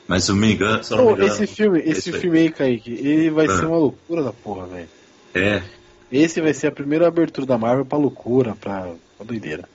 Mas 0.09 0.25
se 0.25 0.31
eu 0.31 0.35
não 0.35 0.41
me 0.43 0.53
engano, 0.55 0.81
não 0.91 0.99
me 0.99 1.05
Pô, 1.05 1.11
engano, 1.13 1.27
esse 1.27 1.47
filme, 1.47 1.79
é 1.81 1.89
esse 1.89 2.11
aí. 2.13 2.21
filme 2.21 2.39
aí, 2.39 2.51
Kaique, 2.51 2.91
ele 2.93 3.31
vai 3.31 3.47
Ah. 3.47 3.57
ser 3.57 3.67
uma 3.67 3.77
loucura 3.77 4.23
da 4.23 4.33
porra, 4.33 4.67
velho. 4.67 4.89
É, 5.35 5.63
Esse 6.11 6.41
vai 6.41 6.53
ser 6.55 6.69
a 6.69 6.73
primeira 6.73 7.07
abertura 7.07 7.47
da 7.47 7.57
Marvel 7.59 7.85
pra 7.87 7.99
loucura, 7.99 8.55
pra, 8.61 8.93
pra 9.17 9.27
doideira. 9.27 9.69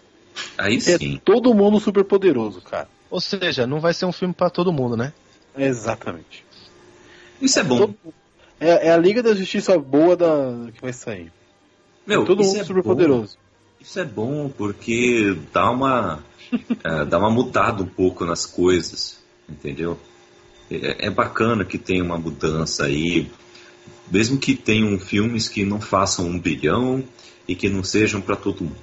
aí 0.57 0.75
É 0.77 0.79
sim. 0.97 1.19
todo 1.23 1.53
mundo 1.53 1.79
super 1.79 2.03
poderoso, 2.03 2.61
cara. 2.61 2.89
Ou 3.09 3.21
seja, 3.21 3.65
não 3.65 3.79
vai 3.79 3.93
ser 3.93 4.05
um 4.05 4.11
filme 4.11 4.33
pra 4.33 4.49
todo 4.49 4.73
mundo, 4.73 4.97
né? 4.97 5.13
Exatamente. 5.57 6.43
Isso 7.41 7.59
é 7.59 7.63
bom. 7.63 7.77
Todo- 7.77 7.95
É, 8.59 8.87
é 8.87 8.91
a 8.91 8.97
Liga 8.97 9.21
da 9.23 9.33
Justiça 9.35 9.77
boa 9.77 10.15
da 10.15 10.71
que 10.73 10.81
vai 10.81 10.91
sair. 10.93 11.31
Meu, 12.05 12.25
todo 12.25 12.41
isso 12.41 12.51
mundo 12.51 12.61
é 12.61 12.63
super 12.65 12.83
bom. 12.83 12.89
poderoso. 12.89 13.37
Isso 13.79 13.99
é 13.99 14.03
bom 14.05 14.49
porque 14.49 15.37
dá 15.53 15.69
uma 15.71 16.23
é, 16.83 17.05
dá 17.05 17.17
uma 17.19 17.29
mudada 17.29 17.83
um 17.83 17.87
pouco 17.87 18.25
nas 18.25 18.45
coisas, 18.45 19.17
entendeu? 19.49 19.97
É, 20.71 21.07
é 21.07 21.09
bacana 21.09 21.63
que 21.65 21.77
tenha 21.77 22.03
uma 22.03 22.17
mudança 22.17 22.85
aí, 22.85 23.29
mesmo 24.11 24.37
que 24.37 24.55
tenham 24.55 24.97
filmes 24.99 25.47
que 25.49 25.63
não 25.65 25.79
façam 25.81 26.25
um 26.27 26.39
bilhão 26.39 27.03
e 27.47 27.55
que 27.55 27.69
não 27.69 27.83
sejam 27.83 28.21
para 28.21 28.35
todo 28.35 28.63
mundo, 28.63 28.75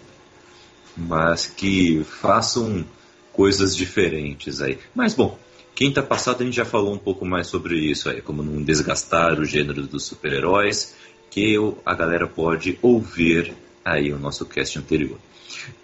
mas 0.97 1.47
que 1.47 2.05
façam 2.05 2.85
coisas 3.33 3.75
diferentes 3.77 4.61
aí. 4.61 4.79
Mas 4.95 5.15
bom, 5.15 5.39
quinta 5.75 6.03
passada 6.03 6.43
a 6.43 6.47
gente 6.47 6.57
já 6.57 6.65
falou 6.65 6.93
um 6.95 6.99
pouco 6.99 7.25
mais 7.25 7.47
sobre 7.47 7.79
isso 7.79 8.09
aí, 8.11 8.21
como 8.21 8.43
não 8.43 8.63
desgastar 8.63 9.39
o 9.41 9.45
gênero 9.45 9.87
dos 9.87 10.05
super-heróis, 10.05 10.95
que 11.31 11.53
eu- 11.53 11.79
a 11.87 11.95
galera 11.95 12.27
pode 12.27 12.79
ouvir 12.83 13.55
aí 13.85 14.13
o 14.13 14.19
nosso 14.19 14.45
cast 14.45 14.79
anterior. 14.79 15.19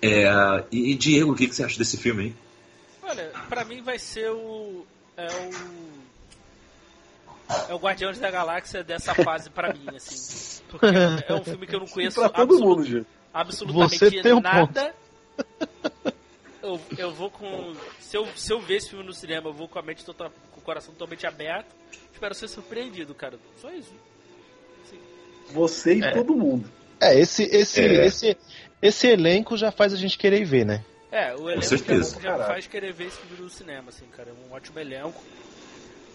É, 0.02 0.26
e 0.70 0.94
Diego, 0.94 1.32
o 1.32 1.34
que, 1.34 1.46
que 1.48 1.54
você 1.54 1.64
acha 1.64 1.78
desse 1.78 1.96
filme 1.96 2.22
aí? 2.24 2.34
Olha, 3.02 3.32
pra 3.48 3.64
mim 3.64 3.80
vai 3.82 3.98
ser 3.98 4.30
o. 4.30 4.84
É 5.16 5.26
o. 5.26 5.97
É 7.68 7.74
o 7.74 7.78
Guardiões 7.78 8.18
da 8.18 8.30
Galáxia 8.30 8.82
dessa 8.84 9.14
fase 9.14 9.48
pra 9.50 9.72
mim, 9.72 9.86
assim. 9.96 10.62
Porque 10.70 10.86
é 10.86 11.32
um 11.34 11.44
filme 11.44 11.66
que 11.66 11.74
eu 11.74 11.80
não 11.80 11.86
conheço 11.86 12.20
Pra 12.20 12.28
todo 12.28 12.54
absolut- 12.54 12.64
mundo, 12.78 12.84
gente. 12.84 13.06
absolutamente 13.32 13.98
Você 13.98 14.22
tem 14.22 14.32
um 14.34 14.40
nada. 14.40 14.94
Eu, 16.62 16.80
eu 16.98 17.12
vou 17.14 17.30
com. 17.30 17.74
Se 18.00 18.16
eu, 18.16 18.26
se 18.36 18.52
eu 18.52 18.60
ver 18.60 18.76
esse 18.76 18.90
filme 18.90 19.04
no 19.04 19.12
cinema, 19.14 19.48
eu 19.48 19.52
vou 19.54 19.68
com 19.68 19.78
a 19.78 19.82
mente 19.82 20.04
tota- 20.04 20.30
com 20.52 20.60
o 20.60 20.62
coração 20.62 20.92
totalmente 20.92 21.26
aberto. 21.26 21.74
Espero 22.12 22.34
ser 22.34 22.48
surpreendido, 22.48 23.14
cara. 23.14 23.38
Só 23.60 23.70
isso. 23.70 23.92
Você 25.50 25.94
e 25.96 26.02
É. 26.02 26.10
todo 26.12 26.34
mundo. 26.34 26.70
É, 27.00 27.18
esse, 27.18 27.44
esse, 27.44 27.80
É. 27.80 28.04
esse, 28.06 28.36
esse 28.82 29.06
elenco 29.06 29.56
já 29.56 29.70
faz 29.70 29.92
a 29.94 29.96
gente 29.96 30.18
querer 30.18 30.40
ir 30.40 30.44
ver, 30.44 30.66
né? 30.66 30.84
É, 31.10 31.34
o 31.34 31.48
elenco 31.48 31.64
certeza. 31.64 32.20
já, 32.20 32.36
já 32.36 32.44
faz 32.44 32.66
querer 32.66 32.92
ver 32.92 33.06
esse 33.06 33.16
filme 33.18 33.42
no 33.42 33.48
cinema, 33.48 33.88
assim, 33.88 34.04
cara. 34.14 34.28
É 34.28 34.32
um 34.32 34.52
ótimo 34.54 34.78
elenco. 34.78 35.22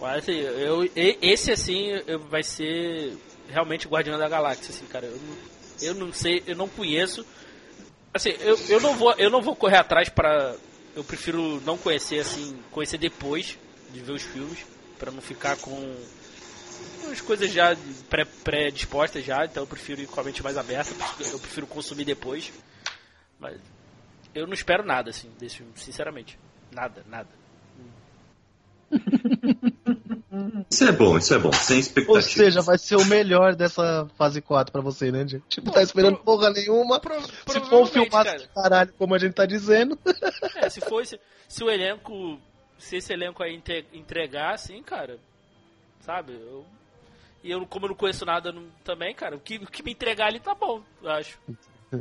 Assim, 0.02 0.34
eu, 0.34 0.89
esse 1.22 1.52
assim 1.52 1.88
eu- 2.06 2.20
vai 2.20 2.44
ser 2.44 3.18
realmente 3.50 3.88
Guardião 3.88 4.18
da 4.18 4.28
Galáxia, 4.28 4.70
assim, 4.74 4.86
cara. 4.86 5.06
Eu 5.06 5.20
eu 5.82 5.96
não 5.96 6.14
sei, 6.14 6.41
eu 6.48 6.56
não 6.56 6.68
conheço. 6.70 7.26
Assim, 8.14 8.30
eu, 8.39 8.58
eu 8.70 8.80
não 8.80 8.96
vou, 8.96 9.12
eu 9.14 9.30
não 9.30 9.41
vou 9.41 9.56
correr 9.56 9.78
atrás 9.78 10.08
para 10.08 10.56
eu 10.96 11.04
prefiro 11.04 11.60
não 11.66 11.78
conhecer 11.78 12.20
assim, 12.20 12.58
conhecer 12.72 12.98
depois 13.00 13.58
de 13.91 14.00
ver 14.00 14.12
os 14.14 14.22
filmes, 14.22 14.60
para 15.00 15.12
não 15.12 15.20
ficar 15.22 15.58
com 15.58 15.96
as 17.12 17.20
coisas 17.22 17.52
já 17.52 17.76
pré- 18.10 18.26
pré-dispostas 18.44 19.26
já, 19.26 19.44
então 19.46 19.64
eu 19.64 19.68
prefiro 19.68 20.02
ir 20.02 20.08
com 20.08 20.20
a 20.20 20.24
mente 20.24 20.44
mais 20.44 20.58
aberta, 20.58 20.94
eu 21.32 21.39
prefiro 21.39 21.66
consumir 21.68 22.06
depois. 22.06 22.52
Mas 23.39 23.60
eu 24.34 24.46
não 24.48 24.54
espero 24.54 24.84
nada, 24.86 25.10
assim, 25.10 25.30
desse 25.39 25.58
filme, 25.58 25.72
sinceramente. 25.76 26.38
Nada, 26.72 27.04
nada. 27.10 27.30
Isso 30.70 30.84
é 30.86 30.91
bom, 30.91 31.18
isso 31.18 31.34
é 31.34 31.38
bom, 31.39 31.52
sem 31.54 31.76
Ou 31.76 31.80
expectativa. 31.82 32.22
seja, 32.22 32.62
vai 32.62 32.78
ser 32.78 32.96
o 32.96 33.06
melhor 33.06 33.56
dessa 33.56 34.08
fase 34.18 34.41
4 34.41 34.72
pra 34.72 34.82
você, 34.82 35.12
né, 35.12 35.28
gente? 35.28 35.44
Tipo, 35.48 35.72
tá 35.72 35.82
esperando 35.84 36.18
porra 36.18 36.50
nenhuma. 36.50 37.00
Pro- 37.00 37.22
Se 37.22 37.60
for 37.62 37.84
um 37.84 37.86
filmaço 37.86 38.26
cara. 38.26 38.38
de 38.39 38.48
caralho, 38.50 38.94
como 38.98 39.14
a 39.14 39.20
gente 39.20 39.34
tá 39.34 39.46
dizendo. 39.46 39.98
É, 40.56 40.70
se 40.70 40.82
for 40.82 41.02
esse, 41.02 41.20
se 41.48 41.64
o 41.64 41.70
elenco, 41.70 42.39
se 42.80 42.98
esse 42.98 43.14
elenco 43.14 43.44
aí 43.44 43.62
entregar, 43.94 44.54
assim, 44.56 44.82
cara, 44.82 45.20
sabe? 46.02 46.34
Eu, 46.34 46.66
e 47.44 47.52
eu, 47.52 47.66
como 47.68 47.86
eu 47.86 47.89
não 47.89 47.96
conheço 47.96 48.26
nada 48.26 48.52
não- 48.52 48.68
também, 48.84 49.14
cara, 49.14 49.36
o 49.36 49.39
que, 49.39 49.58
o 49.58 49.68
que 49.68 49.84
me 49.84 49.91
entregar 49.91 50.28
ali 50.28 50.39
tá 50.39 50.56
bom, 50.56 50.82
eu 51.02 51.12
acho. 51.12 51.38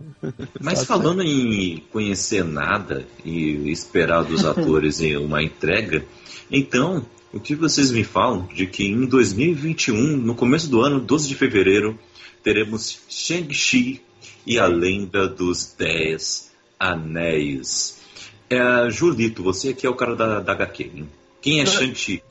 Mas 0.61 0.85
falando 0.85 1.23
em 1.23 1.83
conhecer 1.91 2.45
nada 2.45 3.07
e 3.25 3.71
esperar 3.71 4.25
dos 4.25 4.45
atores 4.47 5.01
em 5.01 5.17
uma 5.17 5.43
entrega, 5.43 6.05
então, 6.51 7.05
o 7.33 7.41
que 7.41 7.55
vocês 7.55 7.91
me 7.91 8.05
falam 8.05 8.47
de 8.47 8.67
que 8.67 8.85
em 8.85 9.07
2021, 9.07 10.17
no 10.19 10.35
começo 10.35 10.69
do 10.71 10.83
ano, 10.83 11.01
12 11.01 11.29
de 11.29 11.35
fevereiro, 11.35 11.99
teremos 12.43 13.01
Shang-Chi 13.09 14.03
e 14.47 14.59
a 14.59 14.67
Lenda 14.67 15.27
dos 15.29 15.75
Dez 15.77 16.53
Anéis. 16.79 18.03
É, 18.51 18.91
Julito, 18.91 19.43
você 19.43 19.71
aqui 19.71 19.87
é 19.87 19.91
o 19.91 19.95
cara 19.95 20.15
da, 20.15 20.41
da 20.41 20.53
HQ, 20.53 20.83
hein? 20.95 21.09
Quem 21.41 21.61
é 21.61 21.65
Shang-Chi? 21.67 22.23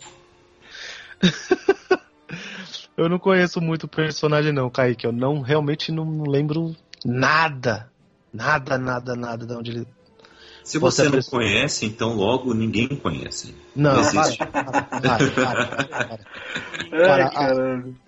eu 2.95 3.09
não 3.09 3.18
conheço 3.18 3.59
muito 3.59 3.86
o 3.86 3.89
personagem 3.89 4.53
não, 4.53 4.70
Kaique. 4.70 5.05
Eu 5.05 5.12
não 5.12 5.41
realmente 5.41 5.91
não 5.91 6.24
lembro 6.24 6.76
nada. 7.05 7.89
Nada, 8.33 8.77
nada, 8.77 9.15
nada 9.15 9.45
de 9.45 9.53
onde 9.53 9.71
ele. 9.71 9.87
Se 10.63 10.77
você 10.77 11.09
não 11.09 11.21
conhece, 11.23 11.85
então 11.85 12.13
logo 12.13 12.53
ninguém 12.53 12.87
conhece. 12.87 13.55
Não, 13.75 13.91
para, 13.91 14.21
Existe. 14.21 14.37
para, 14.37 14.63
para, 14.63 14.83
para, 14.83 15.31
para. 15.31 16.19
Ai, 16.93 17.05
Cara, 17.05 17.31
a-. 17.35 18.01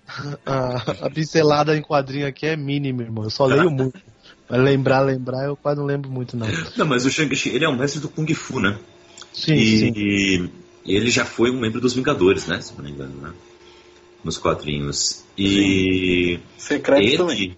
A, 0.46 1.06
a 1.06 1.10
pincelada 1.10 1.76
em 1.76 1.82
quadrinho 1.82 2.26
aqui 2.26 2.46
é 2.46 2.56
mínima, 2.56 3.02
irmão. 3.02 3.24
Eu 3.24 3.30
só 3.30 3.46
leio 3.46 3.70
muito. 3.70 4.00
Mas 4.48 4.60
lembrar, 4.60 5.00
lembrar, 5.00 5.46
eu 5.46 5.56
quase 5.56 5.80
não 5.80 5.86
lembro 5.86 6.10
muito, 6.10 6.36
não. 6.36 6.46
Não, 6.76 6.86
mas 6.86 7.06
o 7.06 7.10
Shang-Chi, 7.10 7.48
ele 7.48 7.64
é 7.64 7.68
um 7.68 7.76
mestre 7.76 8.00
do 8.00 8.08
Kung 8.08 8.32
Fu, 8.34 8.60
né? 8.60 8.78
Sim, 9.32 9.54
e, 9.54 9.78
sim. 9.78 9.92
e 9.96 10.50
ele 10.86 11.10
já 11.10 11.24
foi 11.24 11.50
um 11.50 11.58
membro 11.58 11.80
dos 11.80 11.94
Vingadores, 11.94 12.46
né? 12.46 12.60
Se 12.60 12.76
não 12.76 12.84
me 12.84 12.90
engano, 12.90 13.20
né? 13.20 13.32
Nos 14.22 14.38
quadrinhos. 14.38 15.24
E 15.36 16.38
Secreto 16.56 17.26
também. 17.26 17.56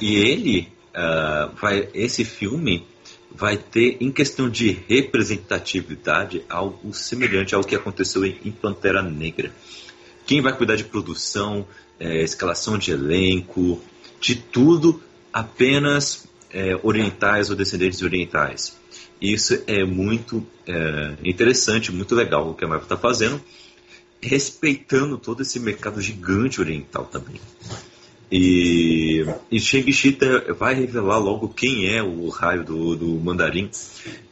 E 0.00 0.16
ele 0.16 0.68
ah, 0.94 1.50
vai, 1.60 1.88
esse 1.94 2.24
filme 2.24 2.86
vai 3.34 3.56
ter, 3.56 3.96
em 4.00 4.10
questão 4.10 4.48
de 4.48 4.70
representatividade, 4.88 6.44
algo 6.48 6.92
semelhante 6.92 7.54
ao 7.54 7.64
que 7.64 7.74
aconteceu 7.74 8.24
em, 8.24 8.38
em 8.44 8.50
Pantera 8.50 9.02
Negra. 9.02 9.52
Quem 10.26 10.40
vai 10.40 10.56
cuidar 10.56 10.76
de 10.76 10.84
produção, 10.84 11.66
eh, 11.98 12.22
escalação 12.22 12.78
de 12.78 12.92
elenco, 12.92 13.80
de 14.20 14.36
tudo, 14.36 15.02
apenas 15.32 16.26
eh, 16.52 16.78
orientais 16.82 17.50
ou 17.50 17.56
descendentes 17.56 18.02
orientais. 18.02 18.78
Isso 19.20 19.62
é 19.66 19.84
muito 19.84 20.46
eh, 20.66 21.16
interessante, 21.24 21.90
muito 21.90 22.14
legal 22.14 22.50
o 22.50 22.54
que 22.54 22.64
a 22.64 22.68
Marvel 22.68 22.84
está 22.84 22.96
fazendo, 22.96 23.42
respeitando 24.20 25.16
todo 25.18 25.42
esse 25.42 25.58
mercado 25.58 26.00
gigante 26.00 26.60
oriental 26.60 27.06
também. 27.06 27.40
E, 28.34 29.26
e 29.50 29.60
Shang-Chi 29.60 30.12
tá- 30.12 30.54
vai 30.54 30.74
revelar 30.74 31.18
logo 31.18 31.50
quem 31.50 31.94
é 31.94 32.02
o 32.02 32.30
raio 32.30 32.64
do, 32.64 32.96
do 32.96 33.06
mandarim. 33.20 33.70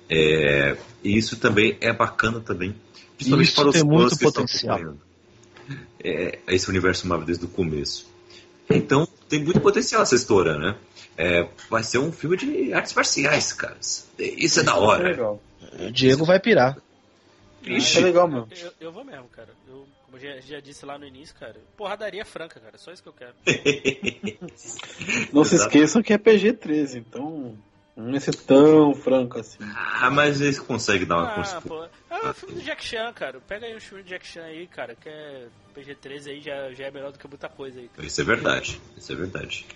É, 0.08 0.74
e 1.04 1.18
isso 1.18 1.36
também 1.36 1.76
é 1.82 1.92
bacana 1.92 2.40
também. 2.40 2.74
Principalmente 3.16 3.48
Isso 3.48 3.56
para 3.56 3.68
os 3.68 3.74
tem 3.74 3.82
fãs 3.82 3.90
muito 3.90 4.18
potencial. 4.18 4.94
É, 6.02 6.38
esse 6.48 6.68
universo 6.70 7.06
Marvel 7.06 7.26
desde 7.26 7.44
o 7.44 7.48
começo. 7.48 8.08
Então 8.70 9.06
tem 9.28 9.44
muito 9.44 9.60
potencial 9.60 10.00
essa 10.02 10.14
história, 10.14 10.56
né? 10.56 10.76
É, 11.18 11.46
vai 11.68 11.82
ser 11.82 11.98
um 11.98 12.10
filme 12.10 12.38
de 12.38 12.72
artes 12.72 12.94
marciais, 12.94 13.52
caras. 13.52 14.08
Isso 14.18 14.60
é 14.60 14.62
da 14.62 14.72
É 14.72 14.76
hora. 14.76 15.02
legal. 15.08 15.42
O 15.78 15.90
Diego 15.92 16.24
vai 16.24 16.40
pirar. 16.40 16.78
Isso 17.62 17.98
é 17.98 18.00
legal 18.00 18.26
mesmo. 18.26 18.48
Eu, 18.50 18.72
eu 18.80 18.92
vou 18.92 19.04
mesmo, 19.04 19.28
cara. 19.28 19.50
Eu, 19.68 19.86
como 20.10 20.16
eu 20.16 20.20
já, 20.20 20.40
já 20.40 20.60
disse 20.60 20.84
lá 20.84 20.98
no 20.98 21.06
início, 21.06 21.34
cara, 21.36 21.56
porradaria 21.76 22.24
franca, 22.24 22.58
cara. 22.58 22.76
Só 22.76 22.92
isso 22.92 23.02
que 23.02 23.08
eu 23.08 23.12
quero. 23.12 23.34
Não 25.32 25.44
se 25.44 25.54
esqueçam 25.54 26.02
que 26.02 26.12
é 26.12 26.18
PG-13, 26.18 26.96
então 26.96 27.56
não 27.96 28.12
ia 28.12 28.20
ser 28.20 28.34
tão 28.34 28.94
franco 28.94 29.38
assim. 29.38 29.58
Ah, 29.74 30.10
mas 30.10 30.40
eles 30.40 30.58
conseguem 30.58 31.06
dar 31.06 31.18
uma 31.18 31.28
Ah, 31.28 31.60
pô. 31.60 31.84
É 32.08 32.30
o 32.30 32.34
filme 32.34 32.54
do 32.56 32.60
Jack 32.62 32.84
Chan, 32.84 33.12
cara. 33.12 33.40
Pega 33.40 33.66
aí 33.66 33.76
o 33.76 33.80
filme 33.80 34.02
do 34.02 34.08
Jack 34.08 34.26
Chan 34.26 34.42
aí, 34.42 34.66
cara, 34.66 34.94
que 34.94 35.08
é 35.08 35.46
PG-13 35.74 36.28
aí, 36.28 36.40
já, 36.40 36.72
já 36.72 36.86
é 36.86 36.90
melhor 36.90 37.12
do 37.12 37.18
que 37.18 37.28
muita 37.28 37.48
coisa 37.48 37.78
aí, 37.78 37.88
cara. 37.88 38.06
Isso 38.06 38.20
é 38.20 38.24
verdade. 38.24 38.80
Isso 38.96 39.12
é 39.12 39.14
verdade. 39.14 39.66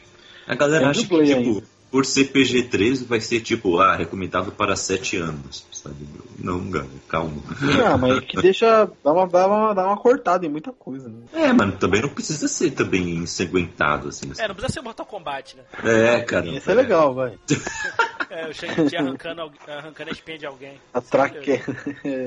A 0.46 0.54
galera 0.54 0.86
É 0.86 0.88
acha 0.88 1.06
que, 1.06 1.24
tipo. 1.24 1.62
Por 1.94 2.04
ser 2.04 2.32
PG-13 2.32 3.06
vai 3.06 3.20
ser, 3.20 3.40
tipo, 3.40 3.78
ah, 3.78 3.94
recomendado 3.94 4.50
para 4.50 4.74
7 4.74 5.16
anos. 5.18 5.64
Sabe? 5.70 5.94
Não, 6.40 6.68
galera, 6.68 6.90
calma. 7.06 7.40
Ah, 7.86 7.96
mas 7.96 8.18
que 8.18 8.36
deixa. 8.42 8.90
Dá 9.04 9.12
uma, 9.12 9.28
dá, 9.28 9.46
uma, 9.46 9.74
dá 9.74 9.86
uma 9.86 9.96
cortada 9.96 10.44
em 10.44 10.48
muita 10.48 10.72
coisa, 10.72 11.08
né? 11.08 11.20
É, 11.32 11.52
mano, 11.52 11.70
também 11.78 12.02
não 12.02 12.08
precisa 12.08 12.48
ser 12.48 12.72
também 12.72 13.10
ensanguentado, 13.10 14.08
assim. 14.08 14.32
É, 14.36 14.48
não 14.48 14.56
precisa 14.56 14.72
ser 14.72 14.80
Mortal 14.80 15.06
Kombat, 15.06 15.56
né? 15.56 15.62
É, 15.84 16.20
cara. 16.22 16.48
Isso 16.48 16.68
é 16.68 16.74
legal, 16.74 17.14
vai. 17.14 17.38
É, 18.30 18.48
o 18.48 18.52
Shang-Chi 18.52 18.96
arrancando, 18.96 19.42
arrancando 19.68 20.10
a 20.10 20.12
espinha 20.12 20.38
de 20.38 20.46
alguém. 20.46 20.80
A 20.92 21.00
traque. 21.00 21.60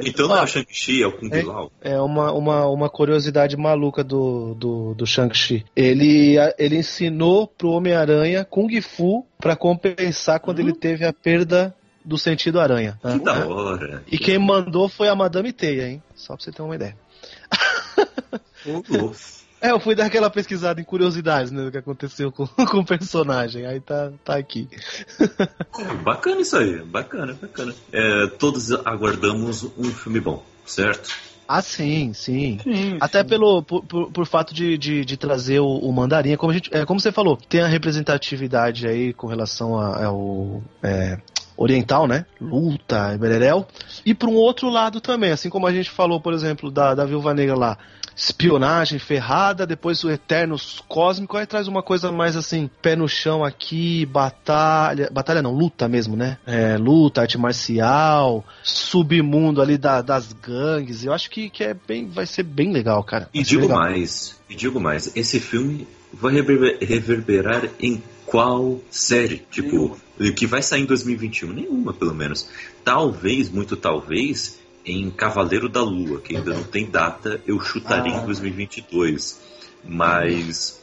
Então 0.05 0.29
não 0.29 0.37
é 0.37 0.43
o 0.43 0.47
Shang-Chi, 0.47 1.03
é 1.03 1.07
o 1.07 1.11
Kung 1.11 1.29
É. 1.33 1.43
Lao. 1.43 1.71
É 1.81 1.99
uma, 1.99 2.31
uma, 2.31 2.65
uma 2.67 2.89
curiosidade 2.89 3.57
maluca 3.57 4.05
do, 4.05 4.53
do, 4.53 4.93
do 4.93 5.05
Shang-Chi. 5.05 5.65
Ele, 5.75 6.37
ele 6.57 6.77
ensinou 6.77 7.45
pro 7.45 7.71
Homem-Aranha 7.71 8.45
Kung 8.45 8.69
Fu 8.81 9.25
pra 9.39 9.55
compensar 9.55 10.39
quando 10.39 10.59
ele 10.59 10.73
teve 10.73 11.05
a 11.05 11.13
perda 11.13 11.75
do 12.03 12.17
sentido 12.17 12.59
aranha. 12.59 12.99
Que 13.01 13.19
da 13.19 13.45
hora. 13.45 14.03
E 14.07 14.17
quem 14.17 14.37
mandou 14.37 14.87
foi 14.87 15.09
a 15.09 15.15
Madame 15.15 15.51
Teia, 15.51 15.89
hein? 15.89 16.03
Só 16.15 16.35
pra 16.35 16.43
você 16.43 16.51
ter 16.51 16.61
uma 16.61 16.75
ideia. 16.75 16.97
Louco. 18.65 19.15
É, 19.59 19.71
eu 19.71 19.79
fui 19.79 19.95
dar 19.95 20.05
aquela 20.05 20.29
pesquisada 20.29 20.79
em 20.79 20.83
curiosidades, 20.83 21.51
né? 21.51 21.63
Do 21.63 21.71
que 21.71 21.79
aconteceu 21.79 22.31
com, 22.31 22.45
com 22.65 22.77
o 22.77 22.85
personagem. 22.85 23.65
Aí 23.65 23.79
tá, 23.79 24.11
tá 24.23 24.37
aqui. 24.37 24.69
Bacana 26.03 26.41
isso 26.41 26.55
aí, 26.55 26.83
bacana, 26.83 27.33
bacana. 27.33 27.73
É, 27.91 28.27
todos 28.37 28.71
aguardamos 28.71 29.63
um 29.75 29.85
filme 29.85 30.19
bom, 30.19 30.45
certo? 30.63 31.09
Ah, 31.47 31.61
sim, 31.61 32.11
sim. 32.13 32.59
Sim, 32.61 32.97
Até 32.99 33.21
sim. 33.21 33.29
pelo 33.29 33.63
por, 33.63 33.83
por, 33.85 34.11
por 34.11 34.25
fato 34.25 34.53
de, 34.53 34.77
de, 34.77 35.05
de 35.05 35.17
trazer 35.17 35.59
o, 35.59 35.77
o 35.77 35.93
mandarim, 35.93 36.31
é 36.31 36.37
como, 36.37 36.51
a 36.51 36.55
gente, 36.55 36.69
é, 36.75 36.85
como 36.85 36.99
você 36.99 37.11
falou, 37.11 37.37
tem 37.37 37.61
a 37.61 37.67
representatividade 37.67 38.87
aí 38.87 39.13
com 39.13 39.27
relação 39.27 39.79
ao 39.79 40.61
é, 40.83 41.17
oriental, 41.55 42.05
né? 42.05 42.25
Luta, 42.39 43.13
e 43.13 43.17
bereréu. 43.17 43.65
E 44.05 44.13
para 44.13 44.29
um 44.29 44.35
outro 44.35 44.69
lado 44.69 44.99
também, 44.99 45.31
assim 45.31 45.49
como 45.49 45.65
a 45.65 45.71
gente 45.71 45.89
falou, 45.89 46.19
por 46.19 46.33
exemplo, 46.33 46.69
da, 46.69 46.93
da 46.93 47.05
Viúva 47.05 47.33
Negra 47.33 47.55
lá, 47.55 47.77
espionagem 48.17 48.97
ferrada, 48.97 49.65
depois 49.65 50.03
o 50.03 50.09
Eternos 50.09 50.83
Cósmico, 50.87 51.37
aí 51.37 51.45
traz 51.45 51.67
uma 51.67 51.83
coisa 51.83 52.11
mais 52.11 52.35
assim, 52.35 52.67
pé 52.81 52.95
no 52.95 53.07
chão 53.07 53.43
aqui, 53.45 54.05
batalha, 54.07 55.07
batalha 55.13 55.41
não, 55.41 55.51
luta 55.53 55.87
mesmo, 55.87 56.15
né? 56.17 56.39
É, 56.45 56.75
luta, 56.77 57.21
arte 57.21 57.37
marcial, 57.37 58.43
submundo 58.63 59.61
ali 59.61 59.77
da- 59.77 60.01
das 60.01 60.33
gangues, 60.33 61.05
eu 61.05 61.13
acho 61.13 61.29
que, 61.29 61.49
que 61.49 61.63
é 61.63 61.75
bem, 61.75 62.07
vai 62.07 62.25
ser 62.25 62.43
bem 62.43 62.71
legal, 62.73 63.03
cara. 63.03 63.29
E 63.33 63.37
Vai 63.37 63.45
ser 63.45 63.49
digo 63.51 63.61
legal. 63.63 63.77
mais, 63.77 64.35
e 64.49 64.55
digo 64.55 64.79
mais, 64.79 65.11
esse 65.15 65.39
filme 65.39 65.87
vai 66.11 66.33
reverber- 66.33 66.77
reverberar 66.81 67.69
em 67.79 68.01
qual 68.25 68.79
série? 68.89 69.45
Tipo, 69.51 69.97
que 70.35 70.47
vai 70.47 70.61
sair 70.61 70.81
em 70.81 70.85
2021? 70.85 71.53
Nenhuma, 71.53 71.93
pelo 71.93 72.13
menos. 72.13 72.49
Talvez, 72.83 73.49
muito 73.49 73.77
talvez, 73.77 74.59
em 74.87 75.09
Cavaleiro 75.11 75.67
da 75.67 75.81
Lua, 75.81 76.21
que 76.21 76.35
ainda 76.35 76.53
não 76.53 76.63
tem 76.63 76.85
data, 76.89 77.41
eu 77.45 77.59
chutaria 77.59 78.15
Ah. 78.15 78.21
em 78.21 78.25
2022. 78.25 79.39
Mas, 79.83 80.81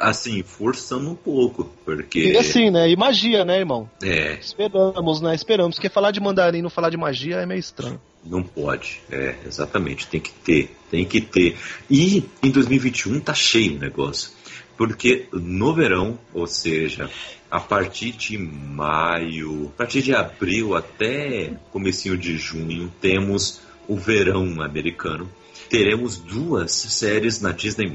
assim, 0.00 0.42
forçando 0.42 1.10
um 1.10 1.14
pouco, 1.14 1.70
porque... 1.84 2.32
E 2.32 2.36
assim, 2.36 2.70
né? 2.70 2.88
E 2.90 2.96
magia, 2.96 3.44
né, 3.44 3.58
irmão? 3.58 3.88
É, 4.02 4.34
Esperamos, 4.40 5.20
né? 5.20 5.34
Esperamos. 5.34 5.76
Porque 5.76 5.88
falar 5.88 6.10
de 6.10 6.20
mandarim 6.20 6.58
e 6.58 6.62
não 6.62 6.70
falar 6.70 6.90
de 6.90 6.96
magia 6.96 7.36
é 7.36 7.46
meio 7.46 7.60
estranho. 7.60 8.00
Não 8.24 8.42
pode, 8.42 9.00
é, 9.10 9.34
exatamente, 9.44 10.06
tem 10.06 10.20
que 10.20 10.30
ter, 10.30 10.76
tem 10.90 11.04
que 11.04 11.20
ter. 11.20 11.56
E 11.90 12.24
em 12.42 12.50
2021 12.50 13.18
tá 13.18 13.34
cheio 13.34 13.76
o 13.76 13.80
negócio, 13.80 14.30
porque 14.76 15.26
no 15.32 15.74
verão, 15.74 16.16
ou 16.32 16.46
seja, 16.46 17.10
a 17.52 17.60
partir 17.60 18.12
de 18.12 18.38
maio, 18.38 19.70
a 19.74 19.76
partir 19.76 20.00
de 20.00 20.14
abril 20.14 20.74
até 20.74 21.52
comecinho 21.70 22.16
de 22.16 22.38
junho, 22.38 22.90
temos 22.98 23.60
o 23.86 23.94
verão 23.94 24.62
americano. 24.62 25.30
Teremos 25.68 26.16
duas 26.16 26.72
séries 26.72 27.42
na 27.42 27.52
Disney+, 27.52 27.92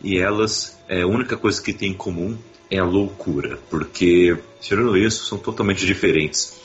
e 0.00 0.16
elas, 0.16 0.78
é, 0.88 1.02
a 1.02 1.08
única 1.08 1.36
coisa 1.36 1.60
que 1.60 1.72
tem 1.72 1.90
em 1.90 1.94
comum 1.94 2.38
é 2.70 2.78
a 2.78 2.84
loucura, 2.84 3.58
porque, 3.68 4.38
tirando 4.60 4.96
isso, 4.96 5.26
são 5.26 5.38
totalmente 5.38 5.84
diferentes. 5.84 6.56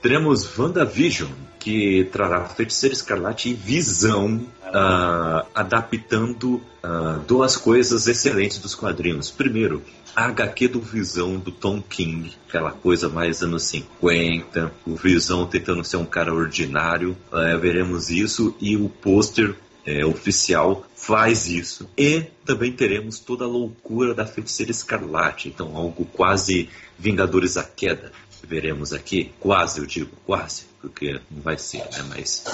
Teremos 0.00 0.58
WandaVision, 0.58 1.28
que 1.58 2.08
trará 2.10 2.48
Feiticeiro 2.48 2.94
Escarlate 2.94 3.50
e 3.50 3.54
Visão, 3.54 4.40
ah, 4.72 5.46
adaptando 5.54 6.60
ah, 6.82 7.20
duas 7.26 7.56
coisas 7.56 8.06
excelentes 8.06 8.58
dos 8.58 8.74
quadrinhos. 8.74 9.30
Primeiro, 9.30 9.82
a 10.14 10.26
HQ 10.26 10.68
do 10.68 10.80
Visão 10.80 11.38
do 11.38 11.50
Tom 11.50 11.80
King, 11.80 12.32
aquela 12.48 12.72
coisa 12.72 13.08
mais 13.08 13.42
anos 13.42 13.64
50, 13.64 14.72
o 14.86 14.96
Visão 14.96 15.46
tentando 15.46 15.84
ser 15.84 15.96
um 15.96 16.06
cara 16.06 16.32
ordinário. 16.32 17.16
Ah, 17.32 17.56
veremos 17.56 18.10
isso 18.10 18.54
e 18.60 18.76
o 18.76 18.88
pôster 18.88 19.54
é, 19.86 20.04
oficial 20.04 20.84
faz 20.94 21.46
isso. 21.46 21.88
E 21.96 22.26
também 22.44 22.72
teremos 22.72 23.18
toda 23.18 23.44
a 23.44 23.48
loucura 23.48 24.14
da 24.14 24.26
Feiticeira 24.26 24.70
Escarlate, 24.70 25.48
então 25.48 25.76
algo 25.76 26.04
quase 26.04 26.68
Vingadores 26.98 27.56
à 27.56 27.62
Queda 27.62 28.10
veremos 28.48 28.92
aqui, 28.92 29.30
quase 29.38 29.80
eu 29.80 29.86
digo, 29.86 30.10
quase, 30.24 30.64
porque 30.80 31.20
não 31.30 31.42
vai 31.42 31.58
ser, 31.58 31.78
né? 31.78 32.04
Mas 32.08 32.44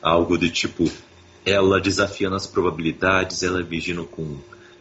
algo 0.00 0.38
de 0.38 0.50
tipo, 0.50 0.90
ela 1.44 1.80
desafiando 1.80 2.36
as 2.36 2.46
probabilidades, 2.46 3.42
ela 3.42 3.62
vigiando 3.62 4.04
com, 4.04 4.38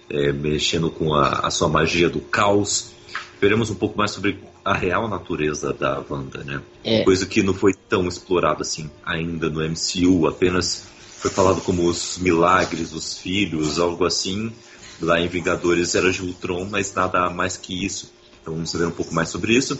é, 0.09 0.31
mexendo 0.31 0.89
com 0.89 1.13
a, 1.13 1.47
a 1.47 1.51
sua 1.51 1.67
magia 1.67 2.09
do 2.09 2.19
caos. 2.19 2.91
Veremos 3.39 3.69
um 3.69 3.75
pouco 3.75 3.97
mais 3.97 4.11
sobre 4.11 4.39
a 4.63 4.73
real 4.73 5.07
natureza 5.07 5.73
da 5.73 6.03
Wanda, 6.07 6.43
né? 6.43 6.61
É. 6.83 7.03
Coisa 7.03 7.25
que 7.25 7.41
não 7.41 7.53
foi 7.53 7.73
tão 7.73 8.07
explorada 8.07 8.61
assim 8.61 8.89
ainda 9.03 9.49
no 9.49 9.59
MCU, 9.61 10.27
apenas 10.27 10.85
foi 11.17 11.31
falado 11.31 11.61
como 11.61 11.87
os 11.87 12.17
milagres, 12.17 12.93
os 12.93 13.17
filhos, 13.17 13.79
algo 13.79 14.05
assim. 14.05 14.51
lá 14.99 15.19
em 15.19 15.27
Vingadores 15.27 15.95
Era 15.95 16.11
de 16.11 16.21
Ultron, 16.21 16.67
mas 16.69 16.93
nada 16.93 17.29
mais 17.29 17.57
que 17.57 17.85
isso. 17.85 18.11
Então 18.41 18.53
vamos 18.53 18.69
saber 18.69 18.85
um 18.85 18.91
pouco 18.91 19.13
mais 19.13 19.29
sobre 19.29 19.53
isso. 19.53 19.79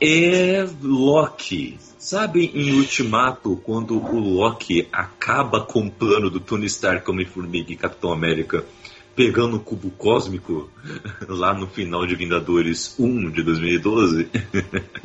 É 0.00 0.66
Loki. 0.82 1.78
Sabe 1.98 2.50
em 2.54 2.72
Ultimato, 2.72 3.56
quando 3.62 3.98
o 3.98 4.18
Loki 4.18 4.88
acaba 4.90 5.60
com 5.60 5.86
o 5.86 5.90
plano 5.90 6.30
do 6.30 6.40
Tony 6.40 6.64
Stark, 6.64 7.08
Homem-Formiga 7.10 7.70
e 7.70 7.76
Capitão 7.76 8.10
América, 8.10 8.64
pegando 9.14 9.58
o 9.58 9.60
cubo 9.60 9.90
cósmico 9.90 10.70
lá 11.28 11.52
no 11.52 11.66
final 11.66 12.06
de 12.06 12.14
Vingadores 12.14 12.94
1 12.98 13.30
de 13.30 13.42
2012? 13.42 14.30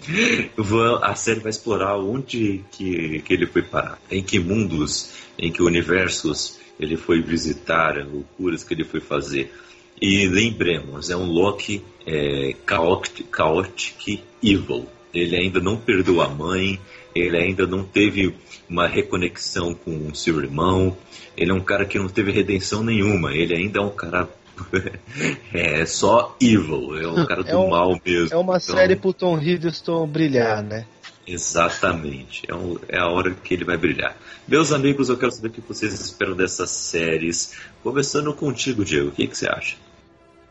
a 1.01 1.15
série 1.15 1.41
vai 1.41 1.49
explorar 1.49 1.97
onde 1.97 2.63
que, 2.71 3.21
que 3.21 3.33
ele 3.33 3.47
foi 3.47 3.63
parar, 3.63 3.99
em 4.09 4.23
que 4.23 4.39
mundos, 4.39 5.11
em 5.37 5.51
que 5.51 5.61
universos 5.61 6.57
ele 6.79 6.95
foi 6.95 7.21
visitar, 7.21 7.97
loucuras 8.07 8.63
que 8.63 8.73
ele 8.73 8.85
foi 8.85 9.01
fazer. 9.01 9.53
E 10.01 10.27
lembremos, 10.27 11.09
é 11.09 11.15
um 11.15 11.25
Loki 11.25 11.81
é, 12.05 12.53
chaotic, 12.67 13.25
chaotic 13.35 14.21
evil. 14.43 14.87
Ele 15.13 15.35
ainda 15.35 15.59
não 15.59 15.77
perdeu 15.77 16.21
a 16.21 16.27
mãe, 16.27 16.79
ele 17.15 17.37
ainda 17.37 17.65
não 17.65 17.83
teve 17.83 18.35
uma 18.69 18.87
reconexão 18.87 19.73
com 19.73 20.07
o 20.07 20.15
seu 20.15 20.39
irmão, 20.39 20.95
ele 21.37 21.51
é 21.51 21.53
um 21.53 21.61
cara 21.61 21.85
que 21.85 21.97
não 21.97 22.09
teve 22.09 22.31
redenção 22.31 22.83
nenhuma, 22.83 23.33
ele 23.33 23.55
ainda 23.55 23.79
é 23.79 23.81
um 23.81 23.89
cara 23.89 24.27
é 25.53 25.85
só 25.85 26.35
evil, 26.41 26.97
é 26.97 27.07
um 27.07 27.23
cara 27.25 27.43
do 27.43 27.49
é 27.49 27.57
um, 27.57 27.69
mal 27.69 27.99
mesmo. 28.05 28.33
É 28.33 28.37
uma 28.37 28.57
então, 28.57 28.75
série 28.75 28.95
pro 28.95 29.13
Tom 29.13 29.39
Hiddleston 29.39 30.07
brilhar, 30.07 30.63
né? 30.63 30.85
Exatamente, 31.27 32.43
é, 32.47 32.53
um, 32.53 32.77
é, 32.87 32.99
a 32.99 33.07
hora 33.07 33.33
que 33.33 33.53
ele 33.53 33.65
vai 33.65 33.77
brilhar. 33.77 34.15
Meus 34.47 34.71
amigos, 34.71 35.09
eu 35.09 35.17
quero 35.17 35.31
saber 35.31 35.47
o 35.47 35.51
que 35.51 35.61
vocês 35.61 35.93
esperam 35.93 36.35
dessas 36.35 36.69
séries. 36.69 37.59
Começando 37.81 38.31
contigo, 38.33 38.85
Diego, 38.85 39.09
o 39.09 39.11
que, 39.11 39.27
que 39.27 39.35
você 39.35 39.47
acha? 39.47 39.75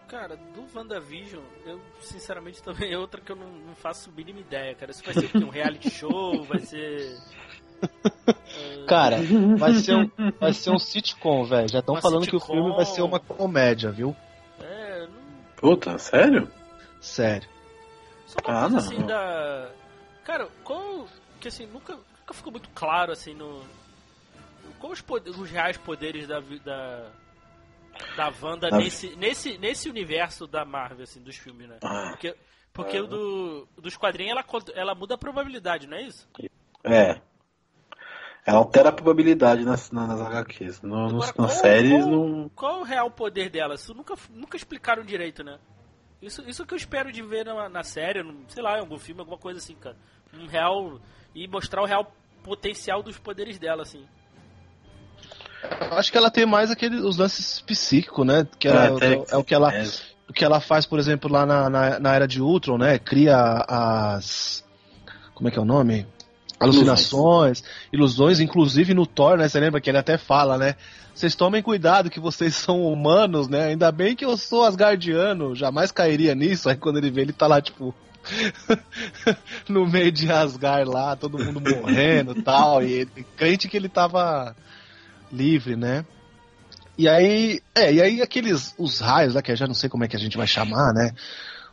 Cara, 0.08 0.36
do 0.36 0.64
WandaVision, 0.74 1.42
eu 1.64 1.80
sinceramente 2.00 2.62
também 2.62 2.92
é 2.92 2.98
outra 2.98 3.20
que 3.20 3.30
eu 3.30 3.36
não, 3.36 3.48
não 3.48 3.74
faço 3.74 4.10
a 4.10 4.12
mínima 4.12 4.40
ideia, 4.40 4.74
cara. 4.74 4.90
Isso 4.90 5.02
vai 5.04 5.14
ser 5.14 5.36
um 5.36 5.48
reality 5.48 5.90
show, 5.90 6.42
vai 6.44 6.60
ser. 6.60 7.18
Cara, 8.86 9.18
vai 9.58 9.74
ser 9.74 9.94
um, 9.94 10.10
vai 10.40 10.52
ser 10.52 10.70
um 10.70 10.78
sitcom, 10.78 11.44
velho. 11.44 11.68
Já 11.68 11.80
estão 11.80 12.00
falando 12.00 12.24
sitcom... 12.24 12.38
que 12.38 12.44
o 12.44 12.46
filme 12.46 12.76
vai 12.76 12.84
ser 12.84 13.02
uma 13.02 13.20
comédia, 13.20 13.90
viu? 13.90 14.16
É, 14.60 15.00
não... 15.06 15.18
Puta, 15.56 15.98
sério? 15.98 16.48
Sério. 17.00 17.48
Só 18.26 18.38
uma 18.46 18.58
ah, 18.58 18.60
coisa 18.60 18.76
não. 18.76 18.78
assim 18.78 19.06
da. 19.06 19.70
Cara, 20.24 20.48
qual. 20.62 21.06
Que 21.40 21.48
assim, 21.48 21.66
nunca, 21.66 21.94
nunca 21.94 22.34
ficou 22.34 22.50
muito 22.50 22.68
claro 22.70 23.12
assim 23.12 23.34
no. 23.34 23.62
Qual 24.78 24.92
os, 24.92 25.00
poder, 25.00 25.30
os 25.30 25.50
reais 25.50 25.76
poderes 25.76 26.26
da, 26.26 26.40
da, 26.40 27.10
da 28.16 28.32
Wanda 28.42 28.68
ah. 28.72 28.76
nesse, 28.76 29.14
nesse, 29.16 29.58
nesse 29.58 29.88
universo 29.88 30.46
da 30.46 30.64
Marvel, 30.64 31.04
assim, 31.04 31.20
dos 31.20 31.36
filmes, 31.36 31.68
né? 31.68 31.78
Ah. 31.82 32.08
Porque, 32.10 32.36
porque 32.72 33.00
o 33.00 33.06
do, 33.06 33.68
dos 33.76 33.96
quadrinhos 33.96 34.32
ela, 34.32 34.44
ela 34.74 34.94
muda 34.94 35.14
a 35.14 35.18
probabilidade, 35.18 35.86
não 35.86 35.96
é 35.96 36.02
isso? 36.02 36.28
É. 36.82 37.20
Ela 38.46 38.58
altera 38.58 38.90
a 38.90 38.92
probabilidade 38.92 39.64
nas, 39.64 39.90
nas 39.90 40.20
HQs. 40.20 40.82
No, 40.82 40.96
Agora, 40.96 41.16
nas 41.16 41.32
qual, 41.32 41.48
séries 41.48 42.04
qual, 42.04 42.10
não. 42.10 42.48
Qual 42.50 42.78
é 42.78 42.80
o 42.80 42.82
real 42.82 43.10
poder 43.10 43.48
dela? 43.48 43.74
Isso 43.74 43.94
nunca, 43.94 44.14
nunca 44.30 44.56
explicaram 44.56 45.02
direito, 45.02 45.42
né? 45.42 45.58
Isso, 46.20 46.42
isso 46.48 46.66
que 46.66 46.74
eu 46.74 46.78
espero 46.78 47.10
de 47.10 47.22
ver 47.22 47.44
na, 47.44 47.68
na 47.68 47.82
série, 47.82 48.24
sei 48.48 48.62
lá, 48.62 48.76
em 48.76 48.80
algum 48.80 48.98
filme, 48.98 49.20
alguma 49.20 49.38
coisa 49.38 49.58
assim, 49.58 49.74
cara. 49.74 49.96
Um 50.40 50.46
real. 50.46 51.00
E 51.34 51.48
mostrar 51.48 51.82
o 51.82 51.86
real 51.86 52.12
potencial 52.42 53.02
dos 53.02 53.18
poderes 53.18 53.58
dela, 53.58 53.82
assim. 53.82 54.04
Acho 55.90 56.12
que 56.12 56.18
ela 56.18 56.30
tem 56.30 56.44
mais 56.44 56.70
aquele, 56.70 56.96
os 56.96 57.16
lances 57.16 57.60
psíquicos, 57.60 58.26
né? 58.26 58.46
Que 58.58 58.68
é, 58.68 58.72
é, 58.72 59.24
é, 59.30 59.36
o 59.36 59.44
que 59.44 59.54
ela. 59.54 59.74
É. 59.74 59.84
O 60.28 60.32
que 60.32 60.44
ela 60.44 60.58
faz, 60.58 60.86
por 60.86 60.98
exemplo, 60.98 61.30
lá 61.30 61.44
na, 61.44 61.68
na, 61.68 62.00
na, 62.00 62.14
era 62.14 62.26
de 62.26 62.40
Ultron, 62.40 62.78
né? 62.78 62.98
Cria 62.98 63.64
as. 63.68 64.64
Como 65.34 65.48
é 65.48 65.50
que 65.50 65.58
é 65.58 65.62
o 65.62 65.66
nome? 65.66 66.06
Alucinações, 66.58 67.62
ilusões, 67.92 68.40
inclusive 68.40 68.94
no 68.94 69.06
Thor, 69.06 69.36
né? 69.36 69.48
Você 69.48 69.60
lembra 69.60 69.80
que 69.80 69.90
ele 69.90 69.98
até 69.98 70.16
fala, 70.16 70.56
né? 70.56 70.76
Vocês 71.14 71.34
tomem 71.34 71.62
cuidado 71.62 72.10
que 72.10 72.20
vocês 72.20 72.54
são 72.56 72.86
humanos, 72.86 73.48
né? 73.48 73.66
Ainda 73.66 73.92
bem 73.92 74.16
que 74.16 74.24
eu 74.24 74.36
sou 74.36 74.64
asgardiano, 74.64 75.54
jamais 75.54 75.92
cairia 75.92 76.34
nisso. 76.34 76.68
Aí 76.68 76.76
quando 76.76 76.96
ele 76.96 77.10
vê, 77.10 77.22
ele 77.22 77.32
tá 77.32 77.46
lá, 77.46 77.60
tipo, 77.60 77.94
no 79.68 79.86
meio 79.86 80.10
de 80.10 80.30
Asgard 80.30 80.90
lá, 80.90 81.16
todo 81.16 81.42
mundo 81.42 81.60
morrendo 81.60 82.42
tal. 82.42 82.82
E 82.82 82.92
ele, 82.92 83.26
crente 83.36 83.68
que 83.68 83.76
ele 83.76 83.88
tava 83.88 84.54
livre, 85.32 85.76
né? 85.76 86.04
E 86.96 87.08
aí, 87.08 87.60
é, 87.74 87.92
e 87.92 88.00
aí 88.00 88.22
aqueles, 88.22 88.74
os 88.78 89.00
raios 89.00 89.34
lá, 89.34 89.42
que 89.42 89.50
eu 89.50 89.56
já 89.56 89.66
não 89.66 89.74
sei 89.74 89.88
como 89.88 90.04
é 90.04 90.08
que 90.08 90.16
a 90.16 90.20
gente 90.20 90.36
vai 90.36 90.46
chamar, 90.46 90.92
né? 90.92 91.10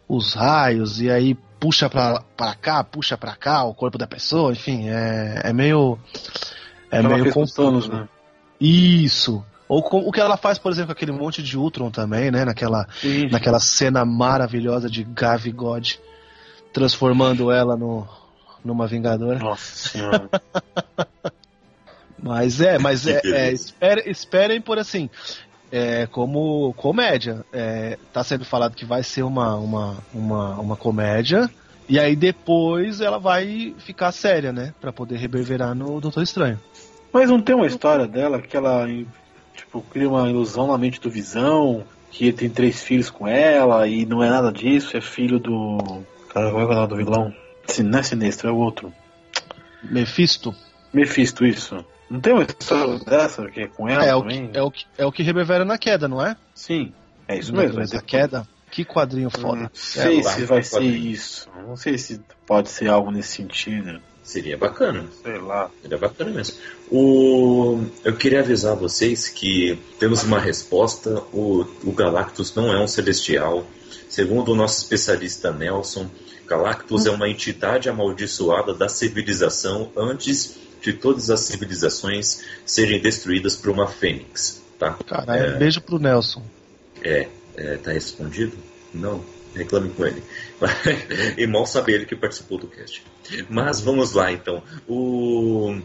Os 0.07 0.33
raios, 0.33 0.99
e 0.99 1.09
aí 1.09 1.37
puxa 1.59 1.89
pra, 1.89 2.21
pra 2.35 2.55
cá, 2.55 2.83
puxa 2.83 3.17
pra 3.17 3.35
cá 3.35 3.63
o 3.63 3.73
corpo 3.73 3.97
da 3.97 4.07
pessoa, 4.07 4.51
enfim, 4.51 4.89
é, 4.89 5.41
é 5.45 5.53
meio. 5.53 5.97
É, 6.91 6.97
é 6.99 7.01
meio 7.03 7.31
confuso. 7.31 7.91
Né? 7.91 8.07
Isso. 8.59 9.45
Ou 9.69 9.81
com, 9.81 9.99
o 9.99 10.11
que 10.11 10.19
ela 10.19 10.35
faz, 10.35 10.57
por 10.57 10.71
exemplo, 10.71 10.87
com 10.87 10.91
aquele 10.93 11.13
monte 11.13 11.41
de 11.41 11.57
Ultron 11.57 11.89
também, 11.89 12.29
né? 12.29 12.43
Naquela, 12.43 12.85
naquela 13.31 13.59
cena 13.59 14.03
maravilhosa 14.03 14.89
de 14.89 15.03
Gavi 15.03 15.51
God 15.51 15.93
transformando 16.73 17.51
ela 17.51 17.75
no, 17.75 18.07
numa 18.63 18.87
Vingadora. 18.87 19.39
Nossa 19.39 19.89
senhora. 19.89 20.29
Mas 22.23 22.61
é, 22.61 22.77
mas 22.77 23.07
é, 23.07 23.19
é 23.23 23.51
espere, 23.51 24.07
esperem 24.07 24.61
por 24.61 24.77
assim. 24.77 25.09
É, 25.71 26.05
como 26.05 26.71
comédia. 26.75 27.43
É, 27.51 27.97
tá 28.13 28.23
sendo 28.23 28.45
falado 28.45 28.75
que 28.75 28.85
vai 28.85 29.01
ser 29.01 29.23
uma, 29.23 29.55
uma, 29.55 29.97
uma, 30.13 30.59
uma 30.59 30.75
comédia. 30.75 31.49
E 31.89 31.99
aí 31.99 32.15
depois 32.15 33.01
ela 33.01 33.17
vai 33.17 33.73
ficar 33.79 34.11
séria, 34.11 34.53
né? 34.53 34.71
Pra 34.79 34.93
poder 34.93 35.17
reverberar 35.17 35.73
no 35.73 35.99
Doutor 35.99 36.21
Estranho. 36.21 36.59
Mas 37.11 37.27
não 37.27 37.41
tem 37.41 37.55
uma 37.55 37.65
história 37.65 38.07
dela 38.07 38.39
que 38.39 38.55
ela 38.55 38.85
tipo, 39.55 39.81
cria 39.81 40.07
uma 40.07 40.29
ilusão 40.29 40.67
na 40.67 40.77
mente 40.77 41.01
do 41.01 41.09
Visão, 41.09 41.83
que 42.11 42.31
tem 42.31 42.49
três 42.49 42.83
filhos 42.83 43.09
com 43.09 43.27
ela 43.27 43.87
e 43.87 44.05
não 44.05 44.23
é 44.23 44.29
nada 44.29 44.51
disso, 44.51 44.95
é 44.95 45.01
filho 45.01 45.39
do. 45.39 46.03
Cara, 46.33 46.49
qual 46.49 46.61
é 46.61 46.65
o 46.65 46.73
nome 46.73 46.87
do 46.87 46.95
vilão? 46.95 47.35
Não 47.83 47.99
é 47.99 48.03
sinistro, 48.03 48.49
é 48.49 48.51
o 48.51 48.57
outro. 48.57 48.93
Mephisto? 49.83 50.55
Mephisto, 50.93 51.45
isso. 51.45 51.85
Não 52.09 52.19
tem 52.19 52.33
uma 52.33 52.43
história 52.43 52.99
dessa 52.99 53.47
que 53.49 53.61
é 53.61 53.67
com 53.67 53.87
ela 53.87 54.03
é 54.03 54.11
também? 54.11 54.45
O 54.45 54.49
que, 54.49 54.57
é, 54.57 54.61
o 54.61 54.71
que, 54.71 54.85
é 54.97 55.05
o 55.05 55.11
que 55.11 55.23
reverbera 55.23 55.63
na 55.63 55.77
queda, 55.77 56.07
não 56.07 56.25
é? 56.25 56.35
Sim, 56.53 56.93
é 57.27 57.37
isso 57.37 57.53
mesmo. 57.53 57.79
Mas 57.79 57.93
a 57.93 58.01
queda, 58.01 58.47
que 58.69 58.83
quadrinho 58.83 59.29
foda. 59.29 59.63
Não 59.63 59.69
sei 59.73 60.19
é, 60.19 60.23
se 60.23 60.45
vai 60.45 60.63
ser 60.63 60.83
isso. 60.83 61.49
Não 61.55 61.75
sei 61.75 61.97
se 61.97 62.21
pode 62.45 62.69
ser 62.69 62.89
algo 62.89 63.11
nesse 63.11 63.29
sentido. 63.29 64.01
Seria 64.23 64.57
bacana. 64.57 65.05
Sei 65.23 65.37
lá. 65.37 65.69
Seria 65.81 65.97
bacana 65.97 66.31
mesmo. 66.31 66.57
O... 66.91 67.83
Eu 68.03 68.15
queria 68.15 68.39
avisar 68.39 68.75
vocês 68.75 69.27
que 69.27 69.79
temos 69.99 70.23
uma 70.23 70.39
resposta. 70.39 71.23
O, 71.33 71.65
o 71.83 71.91
Galactus 71.91 72.53
não 72.55 72.71
é 72.71 72.79
um 72.79 72.87
celestial. 72.87 73.65
Segundo 74.07 74.51
o 74.51 74.55
nosso 74.55 74.79
especialista 74.79 75.51
Nelson, 75.51 76.09
Galactus 76.47 77.05
hum. 77.05 77.09
é 77.09 77.11
uma 77.11 77.29
entidade 77.29 77.89
amaldiçoada 77.89 78.73
da 78.73 78.87
civilização 78.87 79.91
antes 79.95 80.59
de 80.81 80.93
todas 80.93 81.29
as 81.29 81.41
civilizações 81.41 82.43
serem 82.65 82.99
destruídas 82.99 83.55
por 83.55 83.69
uma 83.69 83.87
fênix. 83.87 84.61
Tá? 84.77 84.97
Caralho, 85.07 85.55
é, 85.55 85.57
beijo 85.57 85.79
pro 85.79 85.99
Nelson. 85.99 86.43
É, 87.03 87.27
é, 87.55 87.77
tá 87.77 87.91
respondido? 87.91 88.57
Não, 88.93 89.23
reclame 89.55 89.89
com 89.89 90.05
ele. 90.05 90.23
e 91.37 91.47
mal 91.47 91.65
saber 91.65 91.93
ele 91.93 92.05
que 92.05 92.15
participou 92.15 92.57
do 92.57 92.67
cast. 92.67 93.03
Mas 93.49 93.81
vamos 93.81 94.13
lá 94.13 94.31
então. 94.31 94.63
O 94.87 95.79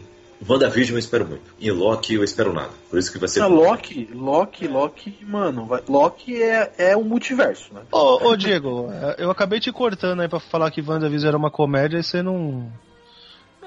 WandaVision 0.47 0.95
eu 0.95 0.99
espero 0.99 1.27
muito. 1.27 1.53
E 1.59 1.71
Loki 1.71 2.13
eu 2.13 2.23
espero 2.23 2.53
nada. 2.53 2.71
Por 2.89 2.99
isso 2.99 3.11
que 3.11 3.17
vai 3.17 3.27
ser. 3.27 3.41
Ah, 3.41 3.47
Loki, 3.47 4.09
Loki, 4.13 4.67
Loki, 4.67 5.17
mano, 5.25 5.65
vai... 5.65 5.81
Loki 5.87 6.41
é, 6.41 6.73
é 6.77 6.95
o 6.95 7.03
multiverso, 7.03 7.73
né? 7.73 7.81
Ô, 7.91 8.29
ô, 8.29 8.35
Diego, 8.35 8.89
eu 9.17 9.31
acabei 9.31 9.59
te 9.59 9.71
cortando 9.71 10.21
aí 10.21 10.27
pra 10.27 10.39
falar 10.39 10.69
que 10.71 10.81
WandaVision 10.81 11.29
era 11.29 11.37
uma 11.37 11.51
comédia 11.51 11.97
e 11.97 12.03
você 12.03 12.21
não. 12.21 12.71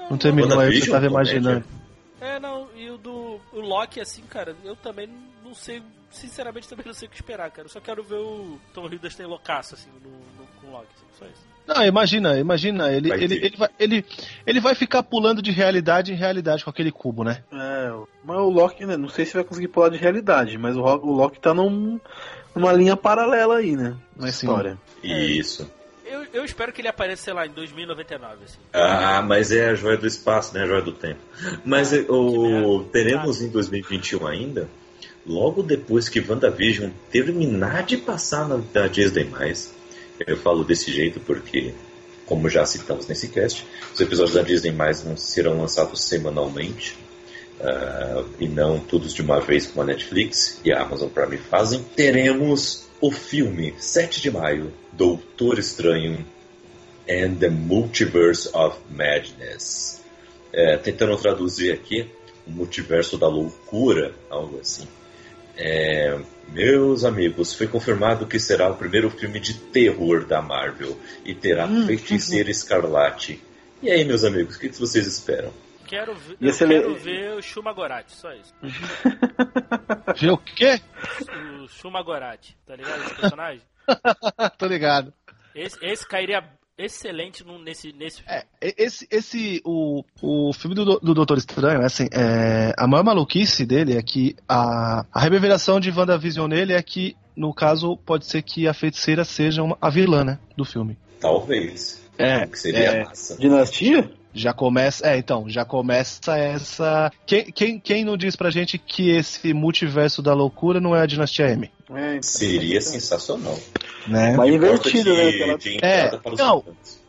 Não 0.09 0.17
terminou 0.17 0.59
aí 0.59 0.69
o 0.69 0.71
que 0.71 0.81
você 0.81 0.91
tava 0.91 1.05
imaginando. 1.05 1.63
É, 2.19 2.39
não, 2.39 2.67
e 2.75 2.89
o 2.89 2.97
do 2.97 3.39
o 3.51 3.59
Loki, 3.59 3.99
assim, 3.99 4.21
cara, 4.23 4.55
eu 4.63 4.75
também 4.75 5.09
não 5.43 5.53
sei, 5.53 5.81
sinceramente 6.11 6.67
também 6.67 6.85
não 6.85 6.93
sei 6.93 7.07
o 7.07 7.11
que 7.11 7.15
esperar, 7.15 7.49
cara. 7.51 7.65
Eu 7.65 7.69
só 7.71 7.79
quero 7.79 8.03
ver 8.03 8.15
o 8.15 8.59
Tom 8.73 8.85
Hiddleston 8.85 9.27
loucaço, 9.27 9.75
assim, 9.75 9.89
no, 10.03 10.09
no, 10.09 10.47
com 10.59 10.67
o 10.67 10.71
Loki, 10.71 10.87
assim, 10.95 11.05
só 11.17 11.25
isso. 11.25 11.51
Não, 11.67 11.85
imagina, 11.85 12.37
imagina, 12.39 12.91
ele, 12.91 13.09
vai 13.09 13.23
ele, 13.23 13.35
ele, 13.35 13.57
vai, 13.57 13.69
ele, 13.79 14.05
ele 14.45 14.59
vai 14.59 14.75
ficar 14.75 15.03
pulando 15.03 15.41
de 15.41 15.51
realidade 15.51 16.11
em 16.11 16.15
realidade 16.15 16.63
com 16.63 16.69
aquele 16.69 16.91
cubo, 16.91 17.23
né? 17.23 17.43
É, 17.51 17.91
mas 18.25 18.37
o 18.37 18.49
Loki, 18.49 18.85
né, 18.85 18.97
não 18.97 19.07
sei 19.07 19.25
se 19.25 19.33
vai 19.33 19.43
conseguir 19.43 19.67
pular 19.67 19.89
de 19.89 19.97
realidade, 19.97 20.57
mas 20.57 20.75
o, 20.75 20.81
o 20.81 21.13
Loki 21.13 21.39
tá 21.39 21.53
num, 21.53 21.99
numa 22.55 22.73
linha 22.73 22.97
paralela 22.97 23.57
aí, 23.57 23.75
né, 23.75 23.95
na 24.15 24.27
Sim. 24.27 24.47
história. 24.47 24.77
Isso 25.03 25.69
eu, 26.11 26.27
eu 26.33 26.45
espero 26.45 26.73
que 26.73 26.81
ele 26.81 26.89
apareça, 26.89 27.23
sei 27.23 27.33
lá, 27.33 27.47
em 27.47 27.51
2099. 27.51 28.43
Assim. 28.43 28.59
Ah, 28.73 29.21
mas 29.21 29.51
é 29.51 29.69
a 29.69 29.75
joia 29.75 29.97
do 29.97 30.05
espaço, 30.05 30.53
né? 30.53 30.63
A 30.63 30.67
joia 30.67 30.81
do 30.81 30.91
tempo. 30.91 31.21
Mas 31.63 31.93
ah, 31.93 32.11
o, 32.11 32.83
teremos 32.91 33.41
em 33.41 33.49
2021 33.49 34.27
ainda 34.27 34.69
logo 35.25 35.61
depois 35.63 36.09
que 36.09 36.19
WandaVision 36.19 36.89
terminar 37.11 37.83
de 37.83 37.97
passar 37.97 38.47
na 38.47 38.57
da 38.57 38.87
Disney+, 38.87 39.27
eu 40.27 40.37
falo 40.37 40.63
desse 40.63 40.91
jeito 40.91 41.19
porque, 41.19 41.73
como 42.25 42.49
já 42.49 42.65
citamos 42.65 43.07
nesse 43.07 43.27
cast, 43.29 43.65
os 43.93 43.99
episódios 43.99 44.35
da 44.35 44.41
Disney+, 44.41 44.71
não 45.05 45.17
serão 45.17 45.59
lançados 45.59 46.03
semanalmente, 46.03 46.97
uh, 47.59 48.25
e 48.39 48.47
não 48.47 48.79
todos 48.79 49.13
de 49.13 49.21
uma 49.21 49.39
vez 49.39 49.67
como 49.67 49.81
a 49.81 49.85
Netflix 49.85 50.59
e 50.65 50.71
a 50.71 50.81
Amazon 50.81 51.09
Prime 51.09 51.37
fazem. 51.37 51.83
Teremos 51.95 52.87
o 52.99 53.11
filme, 53.11 53.73
7 53.77 54.21
de 54.21 54.31
maio, 54.31 54.73
Doutor 54.93 55.59
Estranho 55.59 56.25
and 57.09 57.35
the 57.35 57.49
Multiverse 57.49 58.49
of 58.53 58.77
Madness. 58.89 60.01
É, 60.53 60.77
tentando 60.77 61.15
traduzir 61.17 61.71
aqui, 61.71 62.09
o 62.45 62.51
multiverso 62.51 63.17
da 63.17 63.27
loucura, 63.27 64.13
algo 64.29 64.59
assim. 64.59 64.87
É, 65.63 66.19
meus 66.47 67.05
amigos, 67.05 67.53
foi 67.53 67.67
confirmado 67.67 68.25
que 68.25 68.39
será 68.39 68.67
o 68.67 68.75
primeiro 68.75 69.11
filme 69.11 69.39
de 69.39 69.53
terror 69.53 70.25
da 70.25 70.41
Marvel 70.41 70.97
e 71.23 71.35
terá 71.35 71.67
hum, 71.67 71.85
Feiticeira 71.85 72.45
uhum. 72.45 72.51
Escarlate. 72.51 73.39
E 73.79 73.91
aí, 73.91 74.03
meus 74.03 74.23
amigos, 74.23 74.55
o 74.55 74.59
que 74.59 74.69
vocês 74.69 75.05
esperam? 75.05 75.53
Quero 75.85 76.15
ver, 76.15 76.37
eu 76.41 76.57
quero 76.57 76.95
ver 76.95 77.33
o 77.33 77.41
Shumagorati, 77.43 78.11
só 78.11 78.33
isso. 78.33 78.55
ver 80.17 80.31
o 80.31 80.37
quê? 80.37 80.81
O 81.61 81.67
Shumagorati, 81.67 82.57
tá 82.65 82.75
ligado 82.75 83.03
esse 83.03 83.15
personagem? 83.15 83.61
Tô 84.57 84.65
ligado. 84.65 85.13
Esse, 85.53 85.77
esse 85.85 86.07
cairia 86.07 86.43
excelente 86.85 87.43
nesse, 87.63 87.91
nesse 87.93 88.21
filme. 88.21 88.31
É, 88.31 88.45
esse, 88.77 89.07
esse 89.09 89.61
o, 89.65 90.03
o 90.21 90.53
filme 90.53 90.75
do, 90.75 90.99
do 90.99 91.13
Doutor 91.13 91.37
Estranho, 91.37 91.85
assim, 91.85 92.07
é, 92.11 92.73
a 92.77 92.87
maior 92.87 93.03
maluquice 93.03 93.65
dele 93.65 93.97
é 93.97 94.01
que 94.01 94.35
a, 94.47 95.05
a 95.11 95.19
revelação 95.19 95.79
de 95.79 95.91
WandaVision 95.91 96.47
nele 96.47 96.73
é 96.73 96.81
que, 96.81 97.15
no 97.35 97.53
caso, 97.53 97.97
pode 97.97 98.25
ser 98.25 98.41
que 98.41 98.67
a 98.67 98.73
feiticeira 98.73 99.23
seja 99.23 99.63
uma, 99.63 99.77
a 99.81 99.89
vilã, 99.89 100.23
né, 100.23 100.39
do 100.55 100.65
filme. 100.65 100.97
Talvez. 101.19 102.01
É. 102.17 102.45
Que 102.45 102.59
seria 102.59 102.79
é, 102.79 103.03
massa. 103.05 103.37
Dinastia? 103.37 104.11
Já 104.33 104.53
começa, 104.53 105.05
é, 105.07 105.17
então, 105.17 105.49
já 105.49 105.65
começa 105.65 106.37
essa. 106.37 107.11
Quem, 107.25 107.51
quem, 107.51 107.79
quem 107.79 108.05
não 108.05 108.15
diz 108.15 108.35
pra 108.35 108.49
gente 108.49 108.77
que 108.77 109.09
esse 109.09 109.53
multiverso 109.53 110.21
da 110.21 110.33
loucura 110.33 110.79
não 110.79 110.95
é 110.95 111.01
a 111.01 111.05
Dinastia 111.05 111.49
M? 111.49 111.69
É, 111.93 112.11
então, 112.11 112.23
Seria 112.23 112.77
então. 112.77 112.81
sensacional. 112.81 113.59
Né? 114.07 114.33
Mas 114.35 114.53
invertido, 114.53 115.13
né? 115.13 115.31
Pela... 115.31 115.57
É, 115.81 116.19
não, 116.37 116.63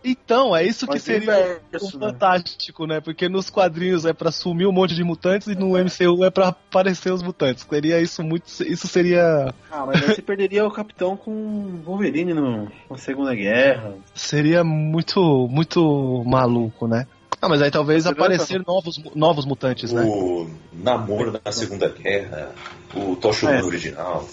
então, 0.04 0.54
é 0.54 0.64
isso 0.64 0.86
que 0.86 0.98
seria 0.98 1.58
inverso, 1.70 1.98
né? 1.98 2.08
fantástico, 2.08 2.86
né? 2.86 3.00
Porque 3.00 3.28
nos 3.28 3.50
quadrinhos 3.50 4.04
é 4.04 4.12
para 4.12 4.32
sumir 4.32 4.66
um 4.66 4.72
monte 4.72 4.94
de 4.94 5.04
mutantes 5.04 5.48
e 5.48 5.54
no 5.54 5.72
MCU 5.72 6.24
é 6.24 6.30
para 6.30 6.48
aparecer 6.48 7.12
os 7.12 7.22
mutantes. 7.22 7.66
Seria 7.68 8.00
isso 8.00 8.22
muito. 8.22 8.46
Isso 8.64 8.88
seria. 8.88 9.54
Ah, 9.70 9.86
mas 9.86 10.02
aí 10.02 10.14
você 10.14 10.22
perderia 10.22 10.66
o 10.66 10.70
capitão 10.70 11.16
com 11.16 11.80
Wolverine 11.84 12.34
no, 12.34 12.70
na 12.90 12.96
Segunda 12.96 13.34
Guerra. 13.34 13.94
Seria 14.14 14.64
muito, 14.64 15.48
muito 15.48 16.24
maluco, 16.26 16.86
né? 16.86 17.06
Ah, 17.40 17.48
mas 17.48 17.60
aí 17.60 17.70
talvez 17.70 18.06
aparecer 18.06 18.62
novos, 18.64 19.02
novos 19.16 19.44
mutantes, 19.44 19.90
o 19.90 19.96
né? 19.96 20.04
O 20.04 20.48
Namor 20.72 21.40
na 21.44 21.50
Segunda 21.50 21.88
Guerra, 21.88 22.52
o 22.94 23.16
Tocha 23.16 23.50
é. 23.50 23.62
original. 23.62 24.24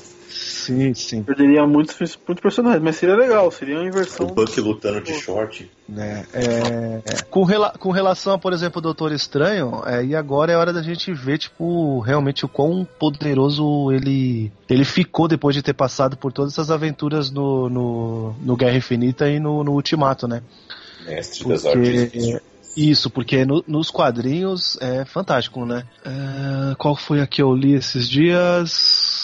Sim, 0.69 0.93
sim. 0.93 1.23
Perderia 1.23 1.65
muitos, 1.65 1.97
muitos 1.97 2.41
personagens, 2.41 2.83
mas 2.83 2.95
seria 2.95 3.15
legal, 3.15 3.49
seria 3.49 3.75
uma 3.75 3.87
inversão. 3.87 4.27
O 4.27 4.33
Buck 4.33 4.61
lutando 4.61 5.01
de 5.01 5.13
short. 5.13 5.69
Né, 5.87 6.23
é, 6.31 7.01
com, 7.31 7.43
rela 7.43 7.73
com 7.79 7.89
relação 7.89 8.33
a, 8.33 8.37
por 8.37 8.53
exemplo, 8.53 8.77
o 8.77 8.81
Doutor 8.81 9.11
Estranho, 9.11 9.81
é, 9.87 10.05
e 10.05 10.15
agora 10.15 10.51
é 10.51 10.55
hora 10.55 10.71
da 10.71 10.83
gente 10.83 11.11
ver, 11.11 11.39
tipo, 11.39 11.99
realmente 12.01 12.45
o 12.45 12.47
quão 12.47 12.87
poderoso 12.99 13.91
ele, 13.91 14.51
ele 14.69 14.85
ficou 14.85 15.27
depois 15.27 15.55
de 15.55 15.63
ter 15.63 15.73
passado 15.73 16.15
por 16.15 16.31
todas 16.31 16.53
essas 16.53 16.69
aventuras 16.69 17.31
no, 17.31 17.67
no, 17.67 18.35
no 18.39 18.55
Guerra 18.55 18.77
Infinita 18.77 19.27
e 19.27 19.39
no, 19.39 19.63
no 19.63 19.71
Ultimato, 19.71 20.27
né? 20.27 20.43
Mestre 21.07 21.43
porque... 21.43 21.53
das 21.53 21.65
artes. 21.65 22.41
Isso, 22.77 23.09
porque 23.09 23.43
no, 23.43 23.63
nos 23.67 23.89
quadrinhos 23.89 24.77
é 24.79 25.03
fantástico, 25.03 25.65
né? 25.65 25.83
É, 26.05 26.75
qual 26.75 26.95
foi 26.95 27.19
a 27.19 27.27
que 27.27 27.41
eu 27.41 27.53
li 27.53 27.73
esses 27.73 28.07
dias? 28.07 29.18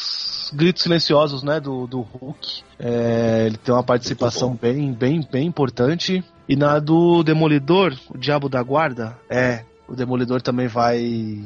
Gritos 0.56 0.84
Silenciosos, 0.84 1.44
né, 1.44 1.60
do, 1.60 1.86
do 1.86 2.02
Hulk. 2.02 2.64
É, 2.80 3.44
ele 3.46 3.58
tem 3.58 3.74
uma 3.74 3.84
participação 3.84 4.58
bem, 4.60 4.94
bem, 4.94 5.28
bem 5.30 5.48
importante. 5.48 6.24
E 6.48 6.56
na 6.56 6.80
do 6.80 7.24
Demolidor, 7.24 7.96
o 8.10 8.18
Diabo 8.18 8.48
da 8.48 8.62
Guarda, 8.62 9.18
é, 9.30 9.64
o 9.88 9.96
Demolidor 9.96 10.42
também 10.42 10.68
vai 10.68 11.44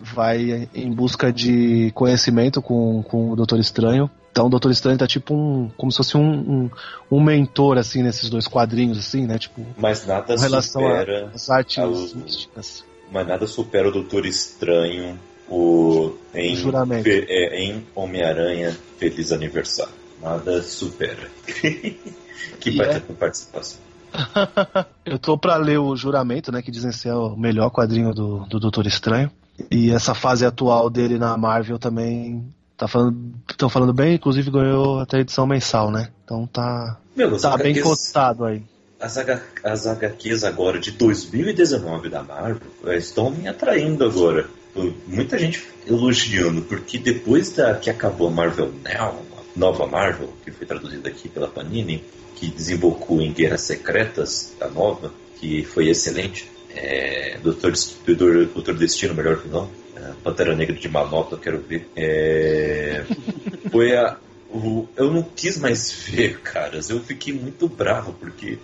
vai 0.00 0.68
em 0.74 0.92
busca 0.92 1.32
de 1.32 1.90
conhecimento 1.92 2.62
com, 2.62 3.02
com 3.02 3.32
o 3.32 3.36
Doutor 3.36 3.58
Estranho. 3.58 4.10
Então 4.30 4.46
o 4.46 4.48
Doutor 4.48 4.70
Estranho 4.70 4.98
tá 4.98 5.06
tipo 5.06 5.34
um. 5.34 5.70
como 5.76 5.90
se 5.90 5.98
fosse 5.98 6.16
um, 6.16 6.22
um, 6.22 6.70
um 7.10 7.20
mentor, 7.20 7.78
assim, 7.78 8.02
nesses 8.02 8.30
dois 8.30 8.46
quadrinhos, 8.46 8.98
assim, 8.98 9.26
né? 9.26 9.38
Tipo. 9.38 9.66
Mas 9.76 10.06
nada 10.06 10.34
com 10.34 10.40
relação 10.40 10.82
supera 10.82 11.30
às 11.34 11.50
artes 11.50 11.78
ao... 11.78 11.90
místicas. 11.90 12.84
Mas 13.10 13.26
nada 13.26 13.46
supera 13.46 13.88
o 13.88 13.92
Doutor 13.92 14.26
Estranho 14.26 15.18
o, 15.48 16.14
em, 16.34 16.56
fe, 17.02 17.26
é, 17.28 17.60
em 17.60 17.86
Homem-Aranha 17.94 18.76
Feliz 18.98 19.32
Aniversário. 19.32 19.94
Nada 20.22 20.62
supera. 20.62 21.30
que 22.60 22.70
vai 22.76 22.90
é? 22.90 23.00
ter 23.00 23.12
participação. 23.14 23.78
Eu 25.04 25.18
tô 25.18 25.38
pra 25.38 25.56
ler 25.56 25.78
o 25.78 25.96
Juramento, 25.96 26.50
né? 26.50 26.62
Que 26.62 26.70
dizem 26.70 26.92
ser 26.92 27.12
o 27.12 27.36
melhor 27.36 27.70
quadrinho 27.70 28.12
do, 28.12 28.40
do 28.46 28.58
Doutor 28.58 28.86
Estranho. 28.86 29.30
E 29.70 29.90
essa 29.90 30.14
fase 30.14 30.44
atual 30.44 30.88
dele 30.88 31.18
na 31.18 31.36
Marvel 31.36 31.78
também 31.78 32.52
tá 32.76 32.86
falando, 32.86 33.34
estão 33.50 33.68
falando 33.68 33.92
bem, 33.92 34.14
inclusive 34.14 34.50
ganhou 34.50 35.00
até 35.00 35.18
edição 35.18 35.46
mensal, 35.46 35.90
né? 35.90 36.10
Então 36.24 36.46
tá, 36.46 36.96
Meu, 37.16 37.36
tá 37.38 37.56
bem 37.56 37.72
HQs, 37.72 37.82
cotado 37.82 38.44
aí. 38.44 38.62
As, 39.00 39.18
H, 39.18 39.40
as 39.64 39.86
HQs 39.86 40.44
agora 40.44 40.78
de 40.78 40.92
2019 40.92 42.08
da 42.08 42.22
Marvel 42.22 42.60
estão 42.96 43.30
me 43.30 43.48
atraindo 43.48 44.04
agora 44.04 44.48
muita 45.06 45.38
gente 45.38 45.66
elogiando, 45.86 46.62
porque 46.62 46.98
depois 46.98 47.50
da 47.50 47.74
que 47.74 47.90
acabou 47.90 48.28
a 48.28 48.30
Marvel 48.30 48.72
Now, 48.84 49.22
a 49.36 49.58
nova 49.58 49.86
Marvel, 49.86 50.32
que 50.44 50.50
foi 50.50 50.66
traduzida 50.66 51.08
aqui 51.08 51.28
pela 51.28 51.48
Panini, 51.48 52.04
que 52.36 52.48
desembocou 52.48 53.20
em 53.20 53.32
Guerras 53.32 53.62
Secretas, 53.62 54.54
a 54.60 54.68
nova, 54.68 55.12
que 55.40 55.64
foi 55.64 55.88
excelente. 55.88 56.48
É, 56.70 57.38
Doutor, 57.42 57.72
Doutor, 58.06 58.46
Doutor 58.46 58.74
Destino, 58.74 59.14
melhor 59.14 59.36
vilão. 59.36 59.68
É, 59.96 60.12
Pantera 60.22 60.54
Negra 60.54 60.76
de 60.76 60.88
Manopla, 60.88 61.38
quero 61.38 61.58
ver. 61.58 61.88
É, 61.96 63.04
foi 63.70 63.96
a. 63.96 64.16
O, 64.50 64.88
eu 64.96 65.12
não 65.12 65.22
quis 65.22 65.58
mais 65.58 65.90
ver, 66.08 66.40
caras. 66.40 66.90
Eu 66.90 67.00
fiquei 67.00 67.32
muito 67.34 67.68
bravo, 67.68 68.12
porque 68.12 68.58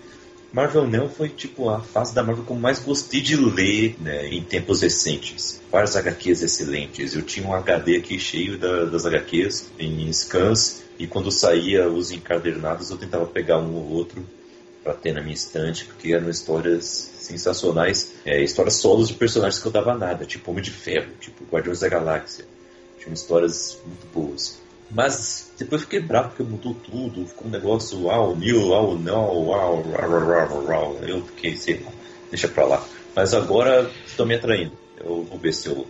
Marvel 0.55 0.87
Neo 0.87 1.09
foi 1.09 1.29
tipo 1.29 1.69
a 1.69 1.81
fase 1.81 2.15
da 2.15 2.23
Marvel 2.23 2.45
que 2.45 2.53
eu 2.53 2.57
mais 2.57 2.79
gostei 2.79 3.21
de 3.21 3.35
ler 3.35 3.97
né, 4.01 4.29
em 4.29 4.41
tempos 4.41 4.83
recentes. 4.83 5.61
Várias 5.69 5.97
HQs 5.97 6.43
excelentes. 6.43 7.17
Eu 7.17 7.23
tinha 7.23 7.45
um 7.45 7.53
HD 7.53 7.97
aqui 7.97 8.21
cheio 8.21 8.57
da, 8.57 8.85
das 8.85 9.05
HQs 9.05 9.73
em 9.81 10.13
scans 10.13 10.85
e 10.97 11.09
quando 11.09 11.33
saía 11.33 11.89
os 11.89 12.13
encadernados 12.13 12.89
eu 12.89 12.97
tentava 12.97 13.27
pegar 13.27 13.59
um 13.59 13.75
ou 13.75 13.91
outro 13.91 14.25
para 14.85 14.95
ter 14.95 15.13
na 15.13 15.21
minha 15.21 15.35
estante, 15.35 15.87
porque 15.87 16.13
eram 16.13 16.31
histórias 16.31 17.11
sensacionais, 17.19 18.13
é, 18.25 18.41
histórias 18.41 18.75
solos 18.77 19.09
de 19.09 19.15
personagens 19.15 19.61
que 19.61 19.67
eu 19.67 19.73
dava 19.73 19.93
nada, 19.97 20.25
tipo 20.25 20.53
Homem 20.53 20.63
de 20.63 20.71
Ferro, 20.71 21.11
tipo 21.19 21.43
Guardiões 21.51 21.81
da 21.81 21.89
Galáxia. 21.89 22.45
Tinham 23.01 23.13
histórias 23.13 23.77
muito 23.85 24.07
boas. 24.15 24.63
Mas 24.91 25.53
depois 25.59 25.83
fiquei 25.83 26.01
bravo 26.01 26.29
porque 26.29 26.43
mudou 26.43 26.75
tudo, 26.75 27.27
ficou 27.27 27.49
um 27.49 27.51
negócio 27.51 28.03
uau, 28.03 28.37
new, 28.37 28.69
uau, 28.69 28.99
não, 28.99 29.47
uau, 29.47 29.85
uau. 30.67 30.99
Eu 31.03 31.25
fiquei, 31.27 31.57
sei 31.57 31.81
lá, 31.85 31.91
deixa 32.31 32.49
pra 32.49 32.65
lá. 32.65 32.85
Mas 33.15 33.35
agora 33.35 33.91
estou 34.07 34.27
me 34.27 34.35
atraindo. 34.35 34.73
Eu 34.99 35.25
vou 35.25 35.39
ver 35.39 35.53
se 35.53 35.69
eu, 35.69 35.87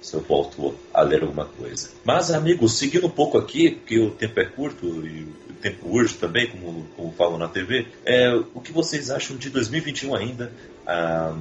se 0.00 0.14
eu 0.14 0.20
volto 0.20 0.74
a 0.92 1.02
ler 1.02 1.22
alguma 1.22 1.46
coisa. 1.46 1.90
Mas, 2.04 2.30
amigos, 2.30 2.78
seguindo 2.78 3.06
um 3.06 3.10
pouco 3.10 3.38
aqui, 3.38 3.70
porque 3.70 3.98
o 3.98 4.10
tempo 4.10 4.40
é 4.40 4.44
curto 4.44 4.86
e 5.06 5.22
o 5.48 5.54
tempo 5.60 5.88
urge 5.88 6.14
também, 6.14 6.48
como, 6.48 6.86
como 6.96 7.12
falam 7.12 7.38
na 7.38 7.48
TV, 7.48 7.86
é, 8.04 8.32
o 8.54 8.60
que 8.60 8.72
vocês 8.72 9.10
acham 9.10 9.36
de 9.36 9.50
2021 9.50 10.14
ainda? 10.14 10.52
Ah, 10.86 11.36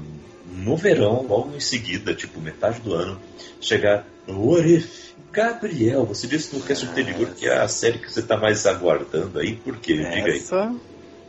no 0.51 0.77
verão, 0.77 1.25
logo 1.27 1.55
em 1.55 1.59
seguida, 1.59 2.13
tipo 2.13 2.39
metade 2.39 2.79
do 2.81 2.93
ano, 2.93 3.19
chegar 3.59 4.05
no 4.27 4.51
What 4.51 4.73
If? 4.73 5.02
Gabriel, 5.33 6.05
você 6.05 6.27
disse 6.27 6.55
no 6.55 6.61
cast 6.61 6.85
anterior 6.85 7.31
que 7.31 7.47
é 7.47 7.57
a 7.57 7.67
série 7.67 7.97
que 7.97 8.11
você 8.11 8.19
está 8.19 8.37
mais 8.37 8.67
aguardando 8.67 9.39
aí, 9.39 9.55
por 9.55 9.77
quê? 9.77 9.95
Diga 9.95 10.29
essa, 10.29 10.69
aí. 10.69 10.79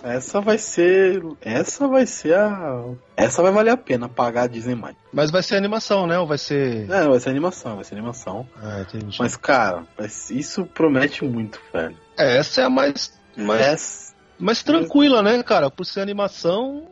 Essa 0.02 0.42
vai 0.42 0.58
ser. 0.58 1.22
Essa 1.40 1.88
vai 1.88 2.04
ser 2.04 2.34
a. 2.34 2.84
Essa 3.16 3.42
vai 3.42 3.50
valer 3.50 3.70
a 3.70 3.76
pena 3.78 4.06
pagar 4.06 4.42
a 4.42 4.46
Disney 4.46 4.74
mais. 4.74 4.94
Mas 5.10 5.30
vai 5.30 5.42
ser 5.42 5.56
animação, 5.56 6.06
né? 6.06 6.18
Ou 6.18 6.26
vai 6.26 6.36
ser. 6.36 6.84
É, 6.90 7.08
vai 7.08 7.18
ser 7.18 7.30
animação, 7.30 7.76
vai 7.76 7.84
ser 7.84 7.94
animação. 7.94 8.46
Ah, 8.62 8.82
entendi. 8.82 9.16
Mas, 9.18 9.34
cara, 9.38 9.84
isso 10.30 10.66
promete 10.66 11.24
muito, 11.24 11.58
velho. 11.72 11.96
É, 12.18 12.36
essa 12.36 12.60
é 12.60 12.64
a 12.64 12.70
mais. 12.70 13.18
mais, 13.34 14.14
mais 14.38 14.62
tranquila, 14.62 15.22
né, 15.22 15.42
cara? 15.42 15.70
Por 15.70 15.86
ser 15.86 16.02
animação. 16.02 16.90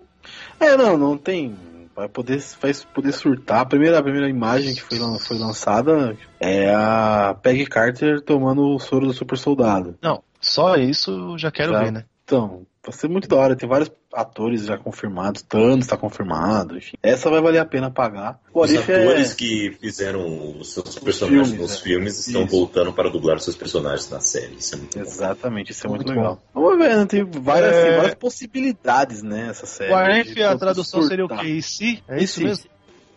É, 0.59 0.79
não, 0.79 0.97
não 0.97 1.19
tem 1.19 1.55
vai 1.95 2.09
poder, 2.09 2.43
vai 2.61 2.73
poder 2.95 3.13
surtar. 3.13 3.61
A 3.61 3.67
primeira, 3.67 3.99
a 3.99 4.03
primeira 4.03 4.29
imagem 4.29 4.75
que 4.75 4.83
foi, 4.83 4.99
foi 5.21 5.39
lançada 5.39 6.17
é 6.41 6.73
a 6.75 7.37
Peggy 7.43 7.67
Carter 7.67 8.21
tomando 8.21 8.63
o 8.75 8.79
soro 8.79 9.07
do 9.07 9.13
super 9.13 9.39
soldado. 9.39 9.97
Não, 10.03 10.23
só 10.41 10.77
isso 10.77 11.11
eu 11.11 11.39
já 11.39 11.51
quero 11.51 11.73
Tá. 11.73 11.85
ver, 11.85 11.93
né? 11.93 12.05
Então, 12.25 12.67
vai 12.85 12.93
ser 12.93 13.09
muito 13.09 13.29
da 13.29 13.37
hora. 13.37 13.57
Tem 13.57 13.69
vários 13.69 13.91
atores 14.13 14.65
já 14.67 14.77
confirmados. 14.77 15.43
Thanos 15.43 15.87
tá 15.87 15.97
confirmado. 15.97 16.77
Enfim. 16.77 16.97
Essa 17.03 17.31
vai 17.31 17.41
valer 17.41 17.59
a 17.59 17.65
pena 17.65 17.91
pagar. 17.91 18.41
O 18.53 18.61
Os 18.63 18.71
If 18.73 18.83
atores 18.83 19.33
é... 19.33 19.35
que 19.37 19.77
fizeram 19.81 20.59
os 20.59 20.73
seus 20.73 20.99
personagens 20.99 21.49
filmes, 21.51 21.61
nos 21.71 21.79
é. 21.79 21.83
filmes 21.83 22.27
estão 22.27 22.43
Isso. 22.45 22.51
voltando 22.51 22.93
para 22.93 23.09
dublar 23.11 23.37
os 23.37 23.45
seus 23.45 23.57
personagens 23.57 24.11
na 24.11 24.21
série. 24.21 24.57
Isso 24.57 24.75
é 24.75 24.79
muito 24.79 24.99
bom. 24.99 25.05
Exatamente, 25.05 25.73
isso 25.73 25.87
é 25.87 25.91
muito, 25.91 26.05
Muito 26.07 26.17
legal. 26.19 26.43
Vamos 26.53 26.79
ver, 26.79 26.97
né? 26.97 27.07
Tem 27.07 27.25
várias, 27.25 27.73
É. 27.75 27.85
tem 27.89 27.97
várias 27.97 28.15
possibilidades, 28.15 29.23
né? 29.23 29.49
Essa 29.51 29.67
série. 29.67 29.93
O 29.93 30.47
a 30.49 30.59
tradução 30.59 31.03
seria 31.03 31.25
o 31.25 31.29
surtar. 31.29 31.45
quê? 31.45 31.53
E 31.53 31.63
se? 31.63 32.03
É 32.09 32.21
E 32.21 32.25
isso 32.25 32.35
se? 32.35 32.45
mesmo? 32.45 32.71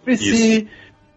E 0.07 0.17
se 0.17 0.67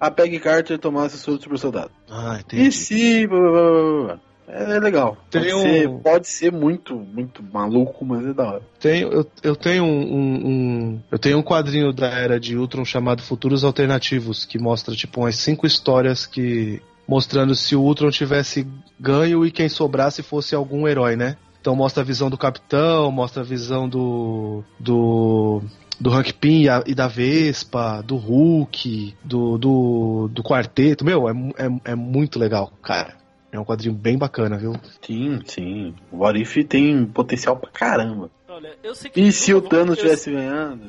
a 0.00 0.10
Peggy 0.10 0.38
Carter 0.40 0.78
tomasse 0.78 1.16
o 1.16 1.18
soro 1.18 1.36
do 1.36 1.42
super 1.44 1.58
soldado? 1.58 1.90
Ah, 2.10 2.36
E 2.38 2.40
entendi. 2.40 2.72
se. 2.72 3.26
blá, 3.26 3.38
blá, 3.38 3.50
blá, 3.50 3.70
blá, 3.70 4.02
blá. 4.06 4.20
É, 4.48 4.76
é 4.76 4.80
legal. 4.80 5.16
Pode, 5.30 5.54
um- 5.54 5.60
ser, 5.62 5.88
pode 6.02 6.28
ser 6.28 6.52
muito, 6.52 6.94
muito 6.96 7.42
maluco, 7.42 8.04
mas 8.04 8.26
é 8.26 8.32
da 8.32 8.44
hora. 8.48 8.62
Tenho, 8.80 9.08
eu, 9.12 9.26
eu 9.42 9.54
tenho 9.56 9.84
um, 9.84 10.48
um- 10.48 11.02
eu 11.10 11.18
tenho 11.18 11.38
um 11.38 11.42
quadrinho 11.42 11.92
da 11.92 12.08
era 12.08 12.40
de 12.40 12.56
Ultron 12.56 12.84
chamado 12.84 13.22
Futuros 13.22 13.62
Alternativos 13.64 14.44
que 14.44 14.58
mostra 14.58 14.94
tipo 14.94 15.20
umas 15.20 15.36
cinco 15.36 15.66
histórias 15.66 16.24
que 16.26 16.80
mostrando 17.06 17.54
se 17.54 17.74
o 17.76 17.80
Ultron 17.82 18.10
tivesse 18.10 18.66
ganho 18.98 19.44
e 19.44 19.50
quem 19.50 19.68
sobrasse 19.68 20.22
fosse 20.22 20.54
algum 20.54 20.86
herói, 20.88 21.16
né? 21.16 21.36
Então 21.60 21.74
mostra 21.74 22.02
a 22.02 22.06
visão 22.06 22.30
do 22.30 22.38
Capitão, 22.38 23.10
mostra 23.10 23.42
a 23.42 23.44
visão 23.46 23.88
do 23.88 24.62
do 24.78 25.62
do 26.00 26.10
Hank 26.10 26.32
Pym 26.34 26.62
e 26.62 26.68
a- 26.68 26.84
e 26.86 26.94
da 26.94 27.08
Vespa, 27.08 28.00
do 28.06 28.16
Hulk, 28.16 29.14
do, 29.24 29.58
do, 29.58 30.28
do 30.32 30.42
Quarteto. 30.44 31.04
Meu, 31.04 31.28
é, 31.28 31.32
é, 31.58 31.92
é 31.92 31.94
muito 31.96 32.38
legal, 32.38 32.72
cara. 32.80 33.14
É 33.50 33.58
um 33.58 33.64
quadrinho 33.64 33.94
bem 33.94 34.18
bacana, 34.18 34.58
viu? 34.58 34.72
Sim, 35.04 35.40
sim. 35.46 35.94
O 36.12 36.18
What 36.18 36.38
If 36.40 36.56
tem 36.68 37.06
potencial 37.06 37.56
pra 37.56 37.70
caramba. 37.70 38.30
Olha, 38.46 38.76
eu 38.82 38.94
sei 38.94 39.10
que 39.10 39.20
E 39.20 39.32
se 39.32 39.54
o 39.54 39.60
Thanos 39.62 39.96
eu- 39.96 40.04
tivesse 40.04 40.30
ganhando? 40.30 40.82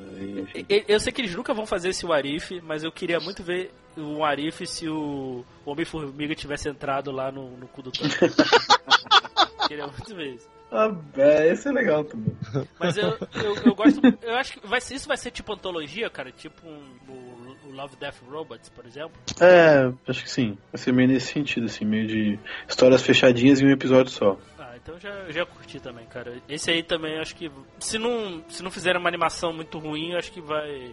Eu, 0.67 0.83
eu 0.87 0.99
sei 0.99 1.13
que 1.13 1.21
eles 1.21 1.33
nunca 1.35 1.53
vão 1.53 1.65
fazer 1.65 1.89
esse 1.89 2.05
Warif, 2.05 2.59
mas 2.61 2.83
eu 2.83 2.91
queria 2.91 3.19
muito 3.19 3.41
ver 3.43 3.71
o 3.95 4.17
Warif 4.19 4.65
se 4.67 4.89
o 4.89 5.45
Homem-Formiga 5.65 6.35
tivesse 6.35 6.67
entrado 6.67 7.11
lá 7.11 7.31
no, 7.31 7.51
no 7.57 7.67
cu 7.67 7.81
do 7.81 7.91
Thanos. 7.91 8.15
queria 9.67 9.87
muito 9.87 10.15
ver 10.15 10.35
isso. 10.35 10.47
Ah, 10.71 10.93
é, 11.17 11.51
esse 11.51 11.67
é 11.67 11.71
legal 11.71 12.03
também. 12.03 12.35
Mas 12.79 12.95
eu, 12.97 13.17
eu, 13.43 13.55
eu 13.65 13.73
gosto. 13.75 13.99
Eu 14.21 14.35
acho 14.35 14.53
que 14.59 14.67
vai 14.67 14.79
ser, 14.81 14.95
isso 14.95 15.07
vai 15.07 15.17
ser 15.17 15.31
tipo 15.31 15.51
antologia, 15.53 16.09
cara. 16.09 16.31
Tipo 16.31 16.67
um, 16.67 16.83
o, 17.11 17.48
o 17.69 17.75
Love 17.75 17.95
Death 17.99 18.15
Robots, 18.29 18.69
por 18.69 18.85
exemplo. 18.85 19.11
É, 19.39 19.91
acho 20.07 20.23
que 20.23 20.29
sim. 20.29 20.57
Vai 20.71 20.81
ser 20.81 20.91
meio 20.91 21.07
nesse 21.07 21.27
sentido, 21.33 21.65
assim, 21.65 21.85
meio 21.85 22.07
de 22.07 22.39
histórias 22.67 23.01
fechadinhas 23.01 23.61
em 23.61 23.65
um 23.67 23.71
episódio 23.71 24.11
só. 24.11 24.37
Ah, 24.57 24.73
então 24.81 24.95
eu 24.95 24.99
já, 24.99 25.31
já 25.31 25.45
curti 25.45 25.79
também, 25.79 26.05
cara. 26.07 26.33
Esse 26.49 26.71
aí 26.71 26.83
também 26.83 27.19
acho 27.19 27.35
que. 27.35 27.51
Se 27.79 27.97
não, 27.97 28.43
se 28.49 28.63
não 28.63 28.71
fizerem 28.71 28.99
uma 28.99 29.09
animação 29.09 29.53
muito 29.53 29.77
ruim, 29.79 30.15
acho 30.15 30.31
que 30.31 30.41
vai. 30.41 30.91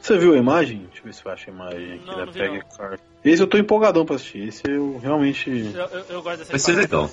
Você 0.00 0.18
viu 0.18 0.34
a 0.34 0.36
imagem? 0.36 0.86
Deixa 0.86 1.00
eu 1.00 1.04
ver 1.04 1.14
se 1.14 1.24
eu 1.24 1.32
acho 1.32 1.50
a 1.50 1.52
imagem 1.52 1.92
aqui 1.94 2.06
Não, 2.06 2.16
da 2.16 2.26
não. 2.26 2.32
Carter. 2.76 3.00
Esse 3.24 3.42
eu 3.42 3.46
tô 3.46 3.56
empolgadão 3.56 4.04
pra 4.04 4.16
assistir. 4.16 4.48
Esse 4.48 4.62
eu 4.68 4.98
realmente. 4.98 5.48
Eu, 5.50 5.86
eu, 5.86 6.04
eu 6.08 6.22
gosto 6.22 6.38
dessa 6.38 6.50
Vai 6.50 6.58
ser 6.58 6.72
legal. 6.72 7.10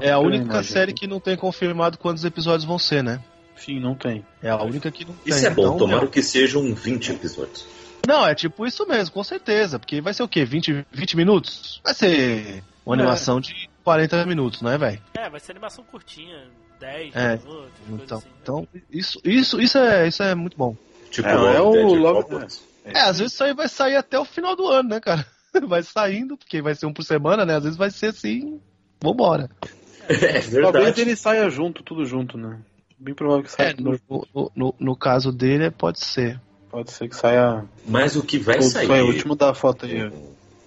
É 0.00 0.10
a 0.10 0.18
única 0.18 0.44
imagem 0.44 0.72
série 0.72 0.92
que 0.92 1.06
não 1.06 1.20
tem 1.20 1.36
confirmado 1.36 1.96
quantos 1.98 2.24
episódios 2.24 2.64
vão 2.64 2.78
ser, 2.78 3.02
né? 3.04 3.22
Sim, 3.56 3.78
não 3.78 3.94
tem. 3.94 4.24
É 4.42 4.50
a 4.50 4.60
única 4.60 4.90
que 4.90 5.04
não 5.04 5.14
Isso 5.24 5.38
tem. 5.40 5.46
é 5.48 5.50
bom, 5.54 5.62
Então, 5.66 5.78
tomara 5.78 6.06
que 6.08 6.20
sejam 6.22 6.74
20 6.74 7.12
episódios. 7.12 7.64
Não, 8.06 8.26
é 8.26 8.34
tipo 8.34 8.66
isso 8.66 8.86
mesmo, 8.86 9.14
com 9.14 9.24
certeza. 9.24 9.78
Porque 9.78 10.00
vai 10.00 10.12
ser 10.14 10.22
o 10.22 10.28
quê? 10.28 10.44
20, 10.44 10.84
20 10.92 11.16
minutos? 11.16 11.80
Vai 11.84 11.94
ser 11.94 12.62
uma 12.84 12.96
É. 12.96 12.98
animação 13.00 13.40
de 13.40 13.68
40 13.82 14.24
minutos, 14.26 14.60
não 14.62 14.70
é, 14.70 14.78
velho? 14.78 15.02
É, 15.14 15.28
vai 15.28 15.40
ser 15.40 15.52
animação 15.52 15.84
curtinha, 15.84 16.44
10 16.80 17.14
É. 17.14 17.36
minutos, 17.36 17.70
Então, 17.88 18.18
assim. 18.18 18.28
então 18.42 18.68
isso, 18.90 19.20
isso, 19.24 19.60
isso, 19.60 19.78
é, 19.78 20.08
isso 20.08 20.22
é 20.22 20.34
muito 20.34 20.56
bom. 20.56 20.76
Tipo, 21.10 21.28
É, 21.28 21.34
Love, 21.34 21.56
é 21.56 21.60
o 21.84 21.94
Love- 21.94 22.22
Robots. 22.32 22.62
É, 22.84 23.00
às 23.00 23.18
vezes 23.18 23.32
isso 23.32 23.44
aí 23.44 23.54
vai 23.54 23.68
sair 23.68 23.96
até 23.96 24.18
o 24.18 24.24
final 24.24 24.54
do 24.56 24.66
ano, 24.68 24.88
né, 24.90 25.00
cara? 25.00 25.24
Vai 25.68 25.82
saindo, 25.84 26.36
porque 26.36 26.60
vai 26.60 26.74
ser 26.74 26.84
um 26.86 26.92
por 26.92 27.04
semana, 27.04 27.46
né? 27.46 27.54
Às 27.54 27.62
vezes 27.62 27.78
vai 27.78 27.88
ser 27.90 28.06
assim. 28.06 28.60
Vambora. 29.00 29.48
É 30.06 30.60
Talvez 30.60 30.98
ele 30.98 31.16
saia 31.16 31.48
junto, 31.48 31.82
tudo 31.82 32.04
junto, 32.04 32.36
né? 32.36 32.58
Bem 32.98 33.14
provável 33.14 33.42
que 33.42 33.50
saia 33.50 33.68
É, 33.68 33.72
tudo 33.72 33.98
no, 34.10 34.26
no, 34.34 34.52
no, 34.54 34.74
no 34.78 34.96
caso 34.96 35.32
dele, 35.32 35.70
pode 35.70 35.98
ser. 36.04 36.38
Pode 36.74 36.90
ser 36.90 37.08
que 37.08 37.14
saia. 37.14 37.64
Mas 37.86 38.16
o 38.16 38.22
que 38.24 38.36
vai 38.36 38.56
Ou- 38.56 38.62
sair 38.62 38.88
vai, 38.88 39.00
o 39.00 39.06
último 39.06 39.36
da 39.36 39.54
foto 39.54 39.86
aí. 39.86 40.10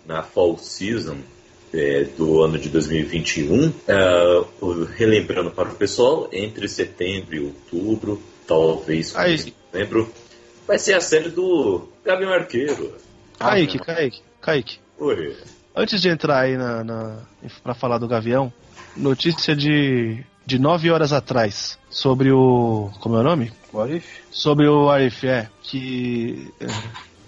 na 0.05 0.23
Fall 0.23 0.57
Season 0.57 1.17
é, 1.73 2.05
do 2.17 2.41
ano 2.41 2.57
de 2.57 2.69
2021, 2.69 3.73
é, 3.85 4.43
o- 4.61 4.85
relembrando 4.85 5.51
para 5.51 5.67
o 5.67 5.75
pessoal, 5.75 6.29
entre 6.31 6.65
setembro 6.69 7.35
e 7.35 7.39
outubro, 7.41 8.21
talvez 8.47 9.13
Aí. 9.17 9.53
novembro, 9.73 10.09
vai 10.65 10.79
ser 10.79 10.93
a 10.93 11.01
série 11.01 11.27
do 11.29 11.89
Gavião 12.05 12.31
Arqueiro. 12.31 12.95
Ah, 13.37 13.49
Kaique, 13.49 13.77
não. 13.77 13.83
Kaique, 13.85 14.21
Kaique. 14.39 14.79
Oi. 14.97 15.35
Antes 15.75 16.01
de 16.01 16.07
entrar 16.07 16.39
aí 16.39 16.55
na, 16.55 16.85
na, 16.85 17.19
pra 17.61 17.73
falar 17.75 17.97
do 17.97 18.07
Gavião, 18.07 18.51
notícia 18.95 19.53
de, 19.53 20.23
de 20.47 20.57
nove 20.57 20.89
horas 20.89 21.11
atrás 21.11 21.77
sobre 21.89 22.31
o. 22.31 22.89
Como 23.01 23.17
é 23.17 23.19
o 23.19 23.23
nome? 23.23 23.51
What 23.73 23.93
if? 23.97 24.05
Sobre 24.31 24.65
o 24.67 24.89
Arif, 24.89 25.27
é. 25.27 25.49
Que. 25.61 26.51
é, 26.61 26.67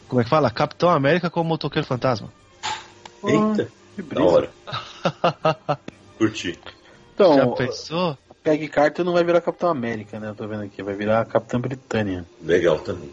Como 0.08 0.22
é 0.22 0.24
que 0.24 0.30
fala? 0.30 0.50
Capitão 0.50 0.90
América 0.90 1.30
como 1.30 1.50
motoqueiro 1.50 1.86
fantasma. 1.86 2.32
Eita, 3.26 3.70
Que 3.96 4.02
da 4.02 4.16
brisa. 4.16 4.24
hora. 4.24 4.50
Curti. 6.18 6.58
Então, 7.14 7.36
Já 7.36 7.48
pensou? 7.48 8.18
Peggy 8.42 8.70
Carter 8.70 9.04
não 9.04 9.12
vai 9.12 9.24
virar 9.26 9.42
Capitão 9.42 9.70
América, 9.70 10.18
né? 10.20 10.30
Eu 10.30 10.36
tô 10.36 10.48
vendo 10.48 10.64
aqui. 10.64 10.82
Vai 10.82 10.96
virar 10.96 11.26
Capitã 11.26 11.60
Britânia. 11.60 12.26
Legal 12.42 12.80
também. 12.80 13.10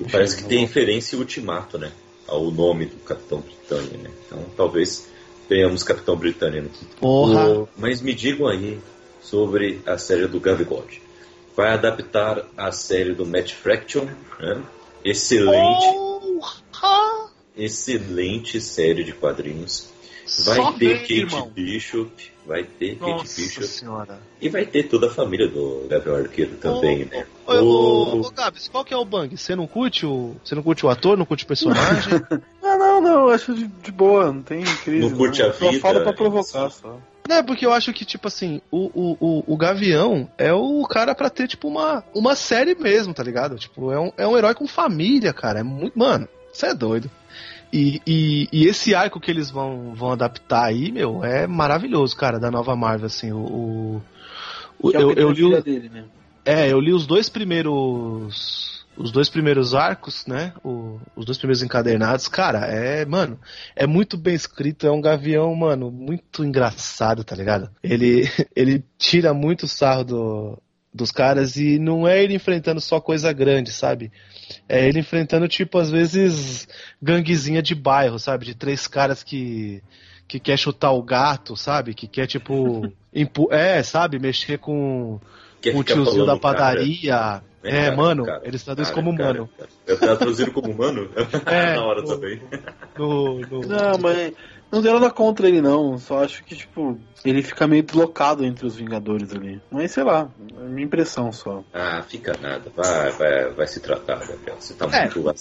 E 0.00 0.04
parece 0.10 0.38
que 0.38 0.44
tem 0.44 0.60
referência 0.60 1.14
em 1.16 1.18
Ultimato, 1.18 1.76
né? 1.76 1.92
Ao 2.26 2.50
nome 2.50 2.86
do 2.86 2.96
Capitão 3.04 3.40
Britânia, 3.40 3.98
né? 3.98 4.10
Então 4.26 4.42
talvez 4.56 5.06
tenhamos 5.48 5.82
Capitão 5.82 6.16
Britânia 6.16 6.62
no 6.62 6.70
Porra. 6.98 7.50
O- 7.50 7.68
Mas 7.76 8.00
me 8.00 8.14
digam 8.14 8.46
aí 8.48 8.80
sobre 9.20 9.80
a 9.86 9.96
série 9.98 10.26
do 10.26 10.40
Gavigode. 10.40 11.00
Vai 11.56 11.72
adaptar 11.72 12.44
a 12.56 12.72
série 12.72 13.12
do 13.12 13.26
Matt 13.26 13.52
Fraction, 13.52 14.06
né? 14.38 14.62
Excelente, 15.04 15.86
Porra! 15.92 17.30
excelente 17.56 18.60
série 18.60 19.04
de 19.04 19.12
quadrinhos. 19.12 19.88
Vai 20.44 20.56
Só 20.56 20.72
ter 20.72 20.78
vem, 20.78 20.98
Kate 21.00 21.14
irmão. 21.14 21.50
Bishop, 21.50 22.32
vai 22.46 22.62
ter 22.62 22.96
Kate 22.96 23.10
Nossa 23.10 23.40
Bishop 23.40 23.66
senhora. 23.66 24.20
e 24.40 24.48
vai 24.48 24.64
ter 24.64 24.84
toda 24.84 25.08
a 25.08 25.10
família 25.10 25.48
do 25.48 25.86
Gavião 25.88 26.14
Arqueiro 26.14 26.52
também, 26.56 27.04
né? 27.06 27.26
Ô, 27.46 27.52
ô, 27.54 28.14
O- 28.14 28.20
ô, 28.26 28.30
Gabs, 28.30 28.68
qual 28.68 28.84
que 28.84 28.94
é 28.94 28.96
o 28.96 29.04
bang? 29.04 29.36
Você 29.36 29.56
não 29.56 29.66
curte 29.66 30.06
o. 30.06 30.36
Você 30.44 30.54
não 30.54 30.62
curte 30.62 30.86
o 30.86 30.88
ator, 30.88 31.18
não 31.18 31.24
curte 31.26 31.42
o 31.44 31.48
personagem? 31.48 32.12
Não, 32.62 33.00
não. 33.00 33.20
eu 33.28 33.30
Acho 33.30 33.52
de, 33.54 33.66
de 33.66 33.90
boa. 33.92 34.32
Não 34.32 34.42
tem 34.42 34.62
crise. 34.84 35.06
Não 35.08 35.16
curte 35.16 35.42
a 35.42 35.52
Só 35.52 35.68
vida, 35.70 35.80
fala 35.80 36.00
pra 36.00 36.12
provocar, 36.12 36.70
só. 36.70 36.98
Não, 37.30 37.36
é 37.36 37.42
porque 37.44 37.64
eu 37.64 37.72
acho 37.72 37.92
que, 37.92 38.04
tipo 38.04 38.26
assim, 38.26 38.60
o, 38.72 38.90
o, 38.92 39.16
o, 39.20 39.54
o 39.54 39.56
Gavião 39.56 40.28
é 40.36 40.52
o 40.52 40.82
cara 40.82 41.14
pra 41.14 41.30
ter, 41.30 41.46
tipo, 41.46 41.68
uma, 41.68 42.02
uma 42.12 42.34
série 42.34 42.74
mesmo, 42.74 43.14
tá 43.14 43.22
ligado? 43.22 43.54
Tipo, 43.56 43.92
é 43.92 44.00
um, 44.00 44.10
é 44.16 44.26
um 44.26 44.36
herói 44.36 44.52
com 44.52 44.66
família, 44.66 45.32
cara. 45.32 45.60
É 45.60 45.62
muito. 45.62 45.96
Mano, 45.96 46.26
você 46.52 46.66
é 46.66 46.74
doido. 46.74 47.08
E, 47.72 48.02
e, 48.04 48.48
e 48.52 48.66
esse 48.66 48.96
arco 48.96 49.20
que 49.20 49.30
eles 49.30 49.48
vão, 49.48 49.94
vão 49.94 50.10
adaptar 50.10 50.64
aí, 50.64 50.90
meu, 50.90 51.24
é 51.24 51.46
maravilhoso, 51.46 52.16
cara, 52.16 52.40
da 52.40 52.50
nova 52.50 52.74
Marvel, 52.74 53.06
assim. 53.06 53.30
O, 53.30 53.38
o, 53.38 54.02
o- 54.80 54.90
é 54.90 54.96
eu, 55.00 55.12
eu 55.12 55.30
li 55.30 55.62
dele? 55.62 56.04
É, 56.44 56.68
eu 56.72 56.80
li 56.80 56.92
os 56.92 57.06
dois 57.06 57.28
primeiros. 57.28 58.79
Os 59.02 59.10
dois 59.10 59.28
primeiros 59.28 59.74
arcos, 59.74 60.26
né? 60.26 60.52
O- 60.62 60.98
os 61.16 61.24
dois 61.24 61.38
primeiros 61.38 61.62
encadernados. 61.62 62.28
Cara, 62.28 62.66
é, 62.66 63.04
mano, 63.04 63.38
é 63.74 63.86
muito 63.86 64.16
bem 64.16 64.34
escrito. 64.34 64.86
É 64.86 64.90
um 64.92 65.00
gavião, 65.00 65.54
mano, 65.54 65.90
muito 65.90 66.44
engraçado, 66.44 67.24
tá 67.24 67.34
ligado? 67.34 67.70
Ele, 67.82 68.22
ele 68.54 68.84
tira 68.98 69.32
muito 69.32 69.66
sarro 69.66 70.04
do, 70.04 70.62
dos 70.92 71.10
caras 71.10 71.56
e 71.56 71.78
não 71.78 72.06
é 72.06 72.22
ele 72.22 72.34
enfrentando 72.34 72.80
só 72.80 73.00
coisa 73.00 73.32
grande, 73.32 73.72
sabe? 73.72 74.12
É 74.68 74.86
ele 74.86 74.98
enfrentando, 75.00 75.48
tipo, 75.48 75.78
às 75.78 75.90
vezes, 75.90 76.68
ganguezinha 77.00 77.62
de 77.62 77.74
bairro, 77.74 78.18
sabe? 78.18 78.44
De 78.46 78.54
três 78.54 78.86
caras 78.86 79.22
que. 79.22 79.82
Que 80.28 80.38
quer 80.38 80.56
chutar 80.56 80.92
o 80.92 81.02
gato, 81.02 81.56
sabe? 81.56 81.92
Que 81.92 82.06
quer, 82.06 82.26
tipo. 82.28 82.82
é, 83.50 83.82
sabe? 83.82 84.18
Mexer 84.20 84.58
com 84.58 85.18
Quer 85.60 85.74
o 85.74 85.82
tiozinho 85.82 86.24
da 86.24 86.38
cara, 86.38 86.40
padaria. 86.40 87.34
né, 87.36 87.42
é, 87.62 87.84
cara, 87.84 87.96
mano, 87.96 88.24
cara, 88.24 88.40
eles 88.44 88.62
traduzem 88.64 88.92
cara, 88.94 89.04
como 89.06 89.16
cara, 89.18 89.34
mano. 89.34 89.48
cara. 89.58 89.70
Eu 89.86 89.98
tava 89.98 90.16
traduzindo 90.16 90.52
como 90.52 90.74
mano? 90.74 91.10
É, 91.46 91.74
Na 91.76 91.84
hora 91.84 92.02
no- 92.02 92.08
também. 92.08 92.42
No, 92.98 93.38
no- 93.40 93.60
Não, 93.66 93.98
mas 93.98 94.32
não 94.72 94.82
tem 94.82 94.92
nada 94.92 95.10
contra 95.10 95.48
ele, 95.48 95.60
não. 95.60 95.98
Só 95.98 96.22
acho 96.24 96.42
que, 96.44 96.54
tipo, 96.56 96.98
ele 97.24 97.42
fica 97.42 97.66
meio 97.66 97.82
deslocado 97.82 98.44
entre 98.44 98.66
os 98.66 98.76
Vingadores 98.76 99.32
ali. 99.32 99.60
Mas 99.70 99.90
sei 99.92 100.04
lá, 100.04 100.28
é 100.58 100.60
a 100.60 100.64
minha 100.68 100.86
impressão 100.86 101.30
só. 101.32 101.62
Ah, 101.74 102.02
fica 102.08 102.34
nada. 102.40 102.70
Vai, 102.74 103.10
vai, 103.12 103.50
vai 103.50 103.66
se 103.66 103.80
tratar, 103.80 104.20
Gabriel. 104.20 104.56
Você 104.58 104.74
tá 104.74 104.86
É. 104.92 105.10
muito. 105.10 105.34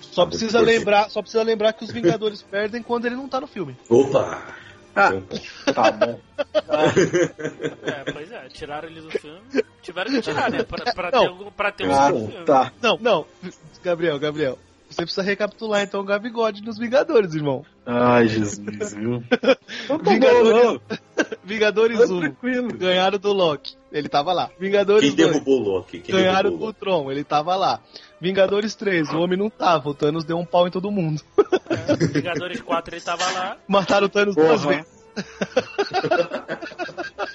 Só 0.00 0.26
precisa 0.26 0.60
lembrar, 0.60 1.08
só 1.08 1.20
precisa 1.22 1.42
lembrar 1.44 1.72
que 1.72 1.84
os 1.84 1.90
Vingadores 1.92 2.42
perdem 2.50 2.82
quando 2.82 3.06
ele 3.06 3.14
não 3.16 3.28
tá 3.28 3.40
no 3.40 3.46
filme. 3.46 3.76
Opa! 3.88 4.42
Ah, 5.00 5.14
Então, 5.14 5.74
tá 5.74 5.90
bom. 5.92 6.20
É, 7.82 8.12
pois 8.12 8.30
é, 8.32 8.48
tiraram 8.48 8.88
ele 8.88 9.00
do 9.00 9.10
filme. 9.10 9.40
Tiveram 9.82 10.10
que 10.10 10.20
tirar, 10.22 10.50
né? 10.50 10.62
Pra, 10.62 10.92
pra 10.92 11.10
Não. 11.10 11.38
ter, 11.38 11.50
pra 11.52 11.72
ter 11.72 11.86
um 11.88 12.44
tá. 12.44 12.72
Não, 12.82 12.98
não. 13.00 13.26
Gabriel, 13.82 14.18
Gabriel. 14.18 14.58
Você 14.90 15.02
precisa 15.02 15.22
recapitular 15.22 15.82
então 15.82 16.00
o 16.00 16.04
Gabigode 16.04 16.62
nos 16.62 16.76
Vingadores, 16.76 17.32
irmão. 17.34 17.64
Ai, 17.86 18.26
Jesus, 18.26 18.92
viu? 18.92 19.22
Então 19.84 19.98
tá 20.00 20.10
Vingadores, 20.10 20.52
bom, 20.52 20.80
Vingadores 21.44 21.98
não. 22.00 22.06
Tá 22.08 22.14
1. 22.14 22.20
tranquilo. 22.20 22.68
Ganharam 22.76 23.18
do 23.18 23.32
Loki. 23.32 23.76
Ele 23.92 24.08
tava 24.08 24.32
lá. 24.32 24.50
Vingadores 24.58 25.08
Quem 25.08 25.16
2. 25.16 25.30
derrubou 25.32 25.60
o 25.60 25.62
Loki? 25.76 26.00
Quem 26.00 26.14
Ganharam 26.14 26.56
do 26.56 26.72
Tron. 26.72 27.10
Ele 27.10 27.22
tava 27.24 27.54
lá. 27.56 27.80
Vingadores 28.20 28.74
3. 28.74 29.10
O 29.12 29.18
homem 29.20 29.38
não 29.38 29.48
tava. 29.48 29.88
O 29.90 29.94
Thanos 29.94 30.24
deu 30.24 30.36
um 30.38 30.44
pau 30.44 30.66
em 30.66 30.70
todo 30.72 30.90
mundo. 30.90 31.22
É, 31.70 31.94
Vingadores 32.12 32.60
4 32.60 32.94
ele 32.96 33.00
tava 33.02 33.24
lá. 33.32 33.56
Mataram 33.68 34.06
o 34.06 34.10
Thanos 34.10 34.34
duas 34.34 34.62
Porra. 34.62 34.74
vezes. 34.76 35.00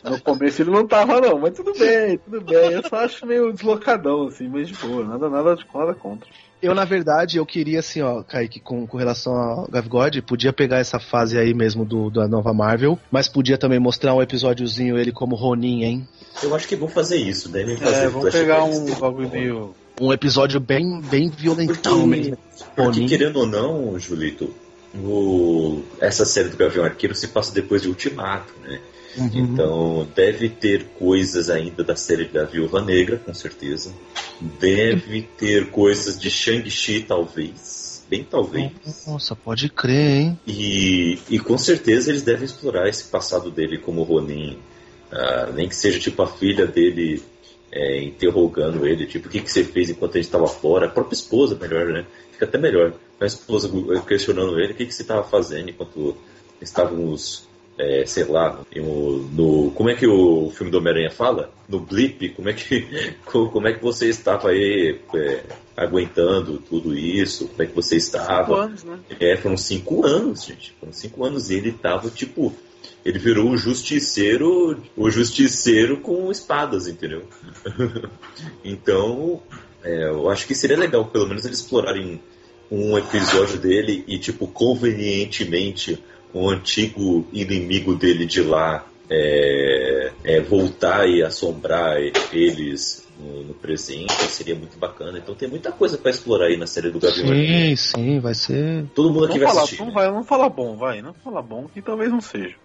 No 0.03 0.21
começo 0.21 0.61
ele 0.61 0.71
não 0.71 0.85
tava, 0.87 1.19
não, 1.19 1.39
mas 1.39 1.53
tudo 1.55 1.73
bem, 1.77 2.17
tudo 2.19 2.41
bem. 2.41 2.71
Eu 2.73 2.87
só 2.87 2.97
acho 2.97 3.25
meio 3.25 3.51
deslocadão, 3.51 4.27
assim, 4.27 4.47
mas 4.47 4.67
de 4.67 4.75
boa, 4.75 5.03
nada, 5.05 5.29
nada, 5.29 5.55
de- 5.55 5.65
nada 5.73 5.93
contra. 5.93 6.29
Eu, 6.65 6.73
na 6.75 6.83
verdade, 6.85 7.37
eu 7.37 7.45
queria, 7.45 7.79
assim, 7.79 8.01
ó, 8.01 8.23
Kaique, 8.23 8.59
com, 8.59 8.87
com 8.87 8.97
relação 8.97 9.33
ao 9.35 9.67
Gavigode, 9.67 10.21
podia 10.21 10.51
pegar 10.51 10.77
essa 10.79 10.99
fase 10.99 11.37
aí 11.37 11.53
mesmo 11.53 11.85
do, 11.85 12.09
da 12.09 12.27
nova 12.27 12.53
Marvel, 12.53 12.97
mas 13.11 13.27
podia 13.27 13.57
também 13.57 13.79
mostrar 13.79 14.13
um 14.15 14.21
episódiozinho 14.21 14.97
ele 14.97 15.11
como 15.11 15.35
Ronin, 15.35 15.83
hein? 15.83 16.07
Eu 16.41 16.53
acho 16.55 16.67
que 16.67 16.75
vão 16.75 16.89
fazer 16.89 17.17
isso, 17.17 17.49
devem 17.49 17.77
fazer 17.77 18.05
É, 18.05 18.07
vamos 18.09 18.31
pegar 18.31 18.63
um 18.63 18.85
bagulho 18.95 19.29
meio. 19.29 19.75
Um 20.01 20.11
episódio 20.11 20.59
bem, 20.59 20.99
bem 21.01 21.29
violentão 21.29 22.01
Porque, 22.01 22.05
mesmo. 22.07 22.37
porque, 22.75 22.81
Ronin. 22.81 23.07
querendo 23.07 23.37
ou 23.37 23.45
não, 23.47 23.97
Julito, 23.99 24.53
o- 24.95 25.83
essa 25.99 26.25
série 26.25 26.49
do 26.49 26.57
Gavião 26.57 26.83
Arqueiro 26.85 27.15
se 27.15 27.27
passa 27.27 27.53
depois 27.53 27.81
de 27.81 27.87
Ultimato, 27.89 28.51
né? 28.63 28.79
Uhum. 29.17 29.29
Então 29.33 30.07
deve 30.15 30.49
ter 30.49 30.85
coisas 30.99 31.49
ainda 31.49 31.83
da 31.83 31.95
série 31.95 32.25
da 32.25 32.43
Viúva 32.43 32.81
Negra, 32.81 33.17
com 33.17 33.33
certeza. 33.33 33.93
Deve 34.59 35.23
ter 35.37 35.71
coisas 35.71 36.19
de 36.19 36.29
Shang-Chi, 36.29 37.01
talvez. 37.07 38.03
Bem 38.09 38.23
talvez. 38.23 38.71
Nossa, 39.07 39.35
pode 39.35 39.69
crer, 39.69 40.21
hein? 40.21 40.39
E, 40.45 41.17
e 41.29 41.39
com 41.39 41.57
certeza 41.57 42.11
eles 42.11 42.21
devem 42.21 42.45
explorar 42.45 42.87
esse 42.87 43.05
passado 43.05 43.49
dele 43.49 43.77
como 43.77 44.03
Ronin. 44.03 44.59
Ah, 45.11 45.51
nem 45.53 45.67
que 45.67 45.75
seja 45.75 45.99
tipo 45.99 46.21
a 46.21 46.27
filha 46.27 46.67
dele 46.67 47.23
é, 47.71 48.03
interrogando 48.03 48.85
ele, 48.85 49.05
tipo, 49.05 49.27
o 49.27 49.31
que, 49.31 49.41
que 49.41 49.51
você 49.51 49.63
fez 49.63 49.89
enquanto 49.89 50.13
a 50.13 50.17
gente 50.17 50.25
estava 50.25 50.47
fora? 50.47 50.85
A 50.85 50.89
própria 50.89 51.15
esposa, 51.15 51.57
melhor, 51.59 51.87
né? 51.87 52.05
Fica 52.31 52.45
até 52.45 52.57
melhor. 52.57 52.93
A 53.19 53.25
esposa 53.25 53.69
questionando 54.07 54.59
ele, 54.59 54.73
o 54.73 54.75
que, 54.75 54.85
que 54.85 54.93
você 54.93 55.01
estava 55.01 55.23
fazendo 55.23 55.69
enquanto 55.69 56.15
estávamos, 56.61 57.47
é, 57.77 58.05
sei 58.05 58.23
lá, 58.25 58.61
no, 58.75 59.17
no- 59.29 59.71
Como 59.71 59.89
é 59.89 59.95
que 59.95 60.07
o 60.07 60.49
filme 60.51 60.71
do 60.71 60.77
Homem-Aranha 60.77 61.11
fala? 61.11 61.51
No 61.67 61.79
blip, 61.79 62.29
como 62.29 62.49
é 62.49 62.53
que, 62.53 62.85
co- 63.25 63.49
como 63.49 63.67
é 63.67 63.73
que 63.73 63.83
você 63.83 64.07
estava 64.07 64.49
aí 64.49 64.99
é, 65.13 65.43
aguentando 65.75 66.57
tudo 66.57 66.97
isso? 66.97 67.47
Como 67.49 67.61
é 67.63 67.65
que 67.65 67.75
você 67.75 67.97
estava? 67.97 68.63
anos, 68.63 68.83
né? 68.83 68.99
É, 69.19 69.35
foram 69.37 69.57
cinco 69.57 70.05
anos, 70.05 70.45
gente. 70.45 70.73
Foram 70.79 70.93
cinco 70.93 71.25
anos 71.25 71.49
e 71.49 71.55
ele 71.55 71.71
tava, 71.71 72.09
tipo. 72.09 72.53
Ele 73.03 73.19
virou 73.19 73.49
o 73.51 73.57
justiceiro. 73.57 74.81
O 74.97 75.09
justiceiro 75.11 75.97
com 76.01 76.31
espadas, 76.31 76.87
entendeu? 76.87 77.23
então, 78.63 79.41
é, 79.83 80.05
eu 80.05 80.29
acho 80.29 80.47
que 80.47 80.55
seria 80.55 80.77
legal, 80.77 81.05
pelo 81.05 81.27
menos, 81.27 81.45
eles 81.45 81.59
explorarem 81.59 82.19
um 82.71 82.97
episódio 82.97 83.59
dele 83.59 84.03
e, 84.07 84.17
tipo, 84.17 84.47
convenientemente, 84.47 86.03
o 86.35 86.49
antigo 86.49 87.25
inimigo 87.31 87.95
dele 87.95 88.25
de 88.25 88.43
lá 88.43 88.85
é, 89.09 90.11
é, 90.21 90.41
voltar 90.41 91.07
e 91.07 91.23
assombrar 91.23 91.95
eles 92.33 93.07
no, 93.17 93.43
no 93.43 93.53
presente. 93.53 94.13
Seria 94.25 94.53
muito 94.53 94.77
bacana. 94.77 95.17
Então 95.17 95.33
tem 95.33 95.47
muita 95.47 95.71
coisa 95.71 95.97
pra 95.97 96.11
explorar 96.11 96.47
aí 96.47 96.57
na 96.57 96.67
série 96.67 96.91
do 96.91 96.99
Gavião 96.99 97.29
Arqueiro. 97.29 97.47
Sim, 97.47 97.75
sim, 97.77 98.19
vai 98.19 98.33
ser. 98.33 98.85
Todo 98.93 99.11
mundo 99.11 99.27
aqui 99.27 99.39
vai 99.39 99.47
fala, 99.47 99.61
assistir. 99.61 99.79
não 99.79 99.87
né? 99.87 99.93
vai, 99.93 100.11
não 100.11 100.23
fala 100.25 100.49
bom, 100.49 100.75
vai, 100.75 101.01
não 101.01 101.13
fala 101.13 101.41
bom, 101.41 101.69
que 101.73 101.81
talvez 101.81 102.11
não 102.11 102.19
seja. 102.19 102.57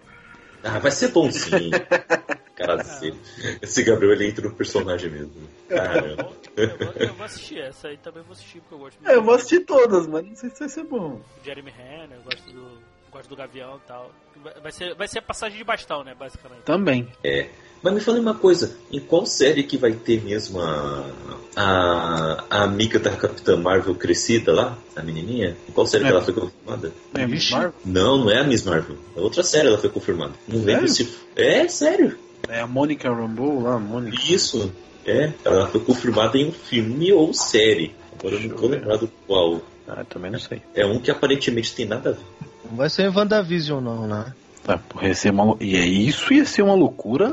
Ah, 0.61 0.77
vai 0.77 0.91
ser 0.91 1.07
bom 1.07 1.31
sim. 1.31 1.71
Cara, 2.55 2.81
esse, 2.81 3.13
esse 3.61 3.83
Gabriel 3.83 4.13
ele 4.13 4.27
entra 4.27 4.47
no 4.47 4.53
personagem 4.53 5.09
mesmo. 5.09 5.31
Caramba. 5.69 6.29
Eu 6.57 6.77
vou, 6.77 6.93
eu 6.99 7.13
vou 7.13 7.25
assistir 7.25 7.59
essa 7.59 7.87
aí 7.87 7.97
também 7.97 8.21
vou 8.21 8.33
assistir, 8.33 8.59
porque 8.59 8.75
eu 8.75 8.79
gosto 8.79 8.97
É, 9.07 9.15
eu 9.15 9.23
vou 9.23 9.33
assistir 9.33 9.61
todas, 9.61 10.05
mas 10.05 10.25
não 10.27 10.35
sei 10.35 10.49
se 10.49 10.59
vai 10.59 10.69
ser 10.69 10.83
bom. 10.83 11.21
Jeremy 11.43 11.71
Renner, 11.71 12.17
eu 12.17 12.23
gosto 12.23 12.51
do, 12.51 12.67
gosto 13.11 13.29
do 13.29 13.35
Gavião 13.35 13.77
e 13.83 13.87
tal. 13.87 14.11
Vai- 14.63 14.71
ser, 14.71 14.95
vai 14.95 15.07
ser 15.07 15.19
a 15.19 15.21
passagem 15.21 15.57
de 15.57 15.63
bastão, 15.63 16.03
né, 16.03 16.15
basicamente. 16.17 16.61
Também. 16.63 17.07
Mas 17.83 17.93
me 17.93 17.99
fala 17.99 18.19
uma 18.19 18.35
coisa, 18.35 18.77
em 18.91 18.99
qual 18.99 19.25
série 19.25 19.63
que 19.63 19.75
vai 19.75 19.91
ter 19.91 20.21
mesmo 20.23 20.59
a, 20.61 21.09
a, 21.55 22.43
a 22.49 22.63
amiga 22.63 22.99
da 22.99 23.09
Capitã 23.11 23.57
Marvel 23.57 23.95
crescida 23.95 24.53
lá? 24.53 24.77
A 24.95 25.01
menininha? 25.01 25.57
Em 25.67 25.71
qual 25.71 25.85
série 25.87 26.03
É. 26.03 26.07
que 26.07 26.13
ela 26.13 26.21
foi 26.23 26.33
confirmada? 26.33 26.93
É, 27.15 27.25
Miss 27.27 27.43
Ixi. 27.43 27.51
Marvel? 27.53 27.73
Não, 27.85 28.17
não 28.19 28.29
é 28.31 28.39
a 28.39 28.43
Miss 28.43 28.63
Marvel. 28.63 28.97
É 29.15 29.19
outra 29.19 29.43
série 29.43 29.67
ela 29.67 29.77
foi 29.77 29.89
confirmada. 29.89 30.33
Não 30.47 30.63
lembro 30.63 30.87
se... 30.87 31.11
É, 31.35 31.67
sério. 31.67 32.17
É 32.47 32.59
a 32.61 32.67
Mônica 32.67 33.09
Rambeau 33.09 33.61
lá, 33.61 33.75
a 33.75 33.79
Mônica. 33.79 34.15
Isso. 34.31 34.71
É, 35.05 35.31
ela 35.43 35.67
foi 35.67 35.79
confirmada 35.81 36.37
em 36.37 36.49
um 36.49 36.51
filme 36.51 37.11
ou 37.11 37.33
série. 37.33 37.95
Agora 38.19 38.35
eu 38.35 38.39
Deixa 38.39 38.47
não 38.47 38.55
eu 38.55 38.61
tô 38.61 38.67
ver. 38.69 38.75
lembrado 38.79 39.11
qual. 39.25 39.61
Ah, 39.87 40.03
também 40.07 40.29
não 40.29 40.39
sei. 40.39 40.61
É 40.75 40.85
um 40.85 40.99
que 40.99 41.09
aparentemente 41.09 41.73
tem 41.73 41.85
nada 41.87 42.09
a 42.11 42.13
ver. 42.13 42.21
Não 42.71 42.77
vai 42.77 42.89
ser 42.89 43.13
WandaVision, 43.13 43.83
não, 43.83 44.07
né? 44.07 44.33
Tá, 44.63 44.77
porra, 44.77 45.09
ia 45.09 45.13
ser 45.13 45.31
uma, 45.31 45.57
e 45.59 45.75
é 45.75 45.85
isso 45.85 46.33
ia 46.33 46.45
ser 46.45 46.61
uma 46.61 46.73
loucura. 46.73 47.29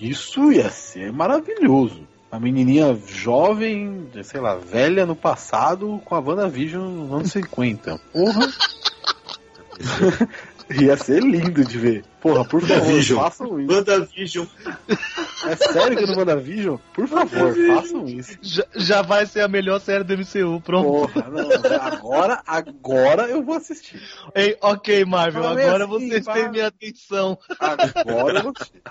Isso 0.00 0.52
ia 0.52 0.68
ser 0.70 1.12
maravilhoso. 1.12 2.00
A 2.32 2.40
menininha 2.40 2.98
jovem, 3.06 4.08
sei 4.24 4.40
lá, 4.40 4.56
velha 4.56 5.06
no 5.06 5.14
passado, 5.14 6.02
com 6.04 6.16
a 6.16 6.18
WandaVision 6.18 6.82
nos 6.82 7.12
anos 7.12 7.30
50. 7.30 8.00
Porra! 8.12 8.48
ia 10.70 10.96
ser 10.96 11.22
lindo 11.22 11.64
de 11.64 11.78
ver. 11.78 12.04
Porra, 12.20 12.44
por 12.44 12.60
favor, 12.62 12.82
WandaVision. 12.82 13.20
façam 13.20 13.60
isso. 13.60 13.72
WandaVision. 13.72 14.46
É 15.46 15.56
sério 15.56 15.98
que 15.98 16.06
no 16.06 16.16
WandaVision? 16.16 16.76
Por 16.94 17.06
favor, 17.06 17.54
façam 17.54 18.06
isso. 18.06 18.38
Já, 18.40 18.64
já 18.74 19.02
vai 19.02 19.26
ser 19.26 19.40
a 19.40 19.48
melhor 19.48 19.78
série 19.80 20.04
do 20.04 20.14
MCU, 20.14 20.60
pronto. 20.62 21.12
Porra, 21.12 21.30
não, 21.30 21.48
agora, 21.80 22.42
agora 22.46 23.28
eu 23.28 23.42
vou 23.42 23.56
assistir. 23.56 24.00
Ei, 24.34 24.56
ok, 24.60 25.04
Marvel, 25.04 25.42
Fala 25.42 25.60
agora 25.60 25.84
assim, 25.84 26.08
vocês 26.08 26.24
têm 26.24 26.50
minha 26.50 26.66
atenção. 26.68 27.38
Agora 27.58 28.38
eu 28.38 28.42
vou 28.42 28.52
assistir. 28.56 28.82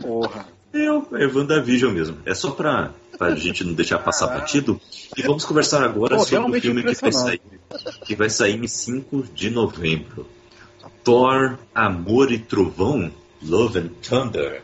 Porra. 0.00 0.46
É, 0.72 0.86
é 0.86 1.26
WandaVision 1.26 1.92
mesmo. 1.92 2.18
É 2.24 2.34
só 2.34 2.50
pra, 2.50 2.92
pra 3.16 3.34
gente 3.34 3.64
não 3.64 3.74
deixar 3.74 3.98
passar 3.98 4.26
batido. 4.26 4.80
E 5.16 5.22
vamos 5.22 5.44
conversar 5.44 5.82
agora 5.84 6.16
Pô, 6.16 6.24
sobre 6.24 6.58
o 6.58 6.60
filme 6.60 6.82
que 6.82 7.00
vai 7.00 7.12
sair. 7.12 7.40
Que 8.04 8.16
vai 8.16 8.30
sair 8.30 8.62
em 8.62 8.66
5 8.66 9.22
de 9.34 9.50
novembro. 9.50 10.26
Thor, 11.04 11.58
Amor 11.74 12.32
e 12.32 12.38
Trovão, 12.38 13.12
Love 13.42 13.78
and 13.78 13.90
Thunder. 14.02 14.62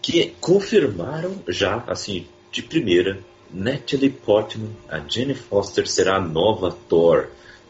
Que 0.00 0.32
confirmaram 0.40 1.42
já, 1.48 1.82
assim, 1.88 2.26
de 2.50 2.62
primeira, 2.62 3.18
Natalie 3.50 4.10
Portman, 4.10 4.70
a 4.88 5.00
Jenny 5.00 5.34
Foster 5.34 5.86
será 5.86 6.16
a 6.16 6.20
nova 6.20 6.70
Thor. 6.88 7.28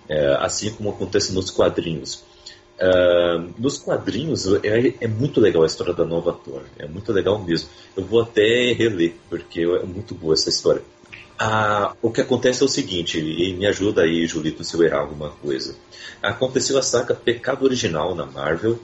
é, 0.08 0.36
assim 0.40 0.70
como 0.70 0.90
acontece 0.90 1.32
nos 1.32 1.50
quadrinhos. 1.50 2.22
Ah, 2.82 3.44
nos 3.58 3.78
quadrinhos 3.78 4.46
é, 4.64 4.94
é 5.00 5.06
muito 5.06 5.40
legal 5.40 5.62
a 5.62 5.66
história 5.66 5.94
da 5.94 6.04
nova 6.04 6.32
Thor. 6.32 6.62
É 6.78 6.86
muito 6.88 7.12
legal 7.12 7.38
mesmo. 7.38 7.68
Eu 7.96 8.04
vou 8.04 8.20
até 8.20 8.72
reler, 8.72 9.14
porque 9.30 9.62
é 9.62 9.84
muito 9.84 10.14
boa 10.14 10.34
essa 10.34 10.50
história. 10.50 10.82
Ah, 11.44 11.96
o 12.00 12.08
que 12.08 12.20
acontece 12.20 12.62
é 12.62 12.64
o 12.64 12.68
seguinte, 12.68 13.18
e 13.18 13.52
me 13.54 13.66
ajuda 13.66 14.02
aí, 14.02 14.28
Julito, 14.28 14.62
se 14.62 14.76
eu 14.76 14.82
errar 14.84 15.00
alguma 15.00 15.30
coisa. 15.30 15.74
Aconteceu 16.22 16.78
a 16.78 16.82
saga 16.82 17.16
Pecado 17.16 17.64
Original 17.64 18.14
na 18.14 18.24
Marvel, 18.24 18.78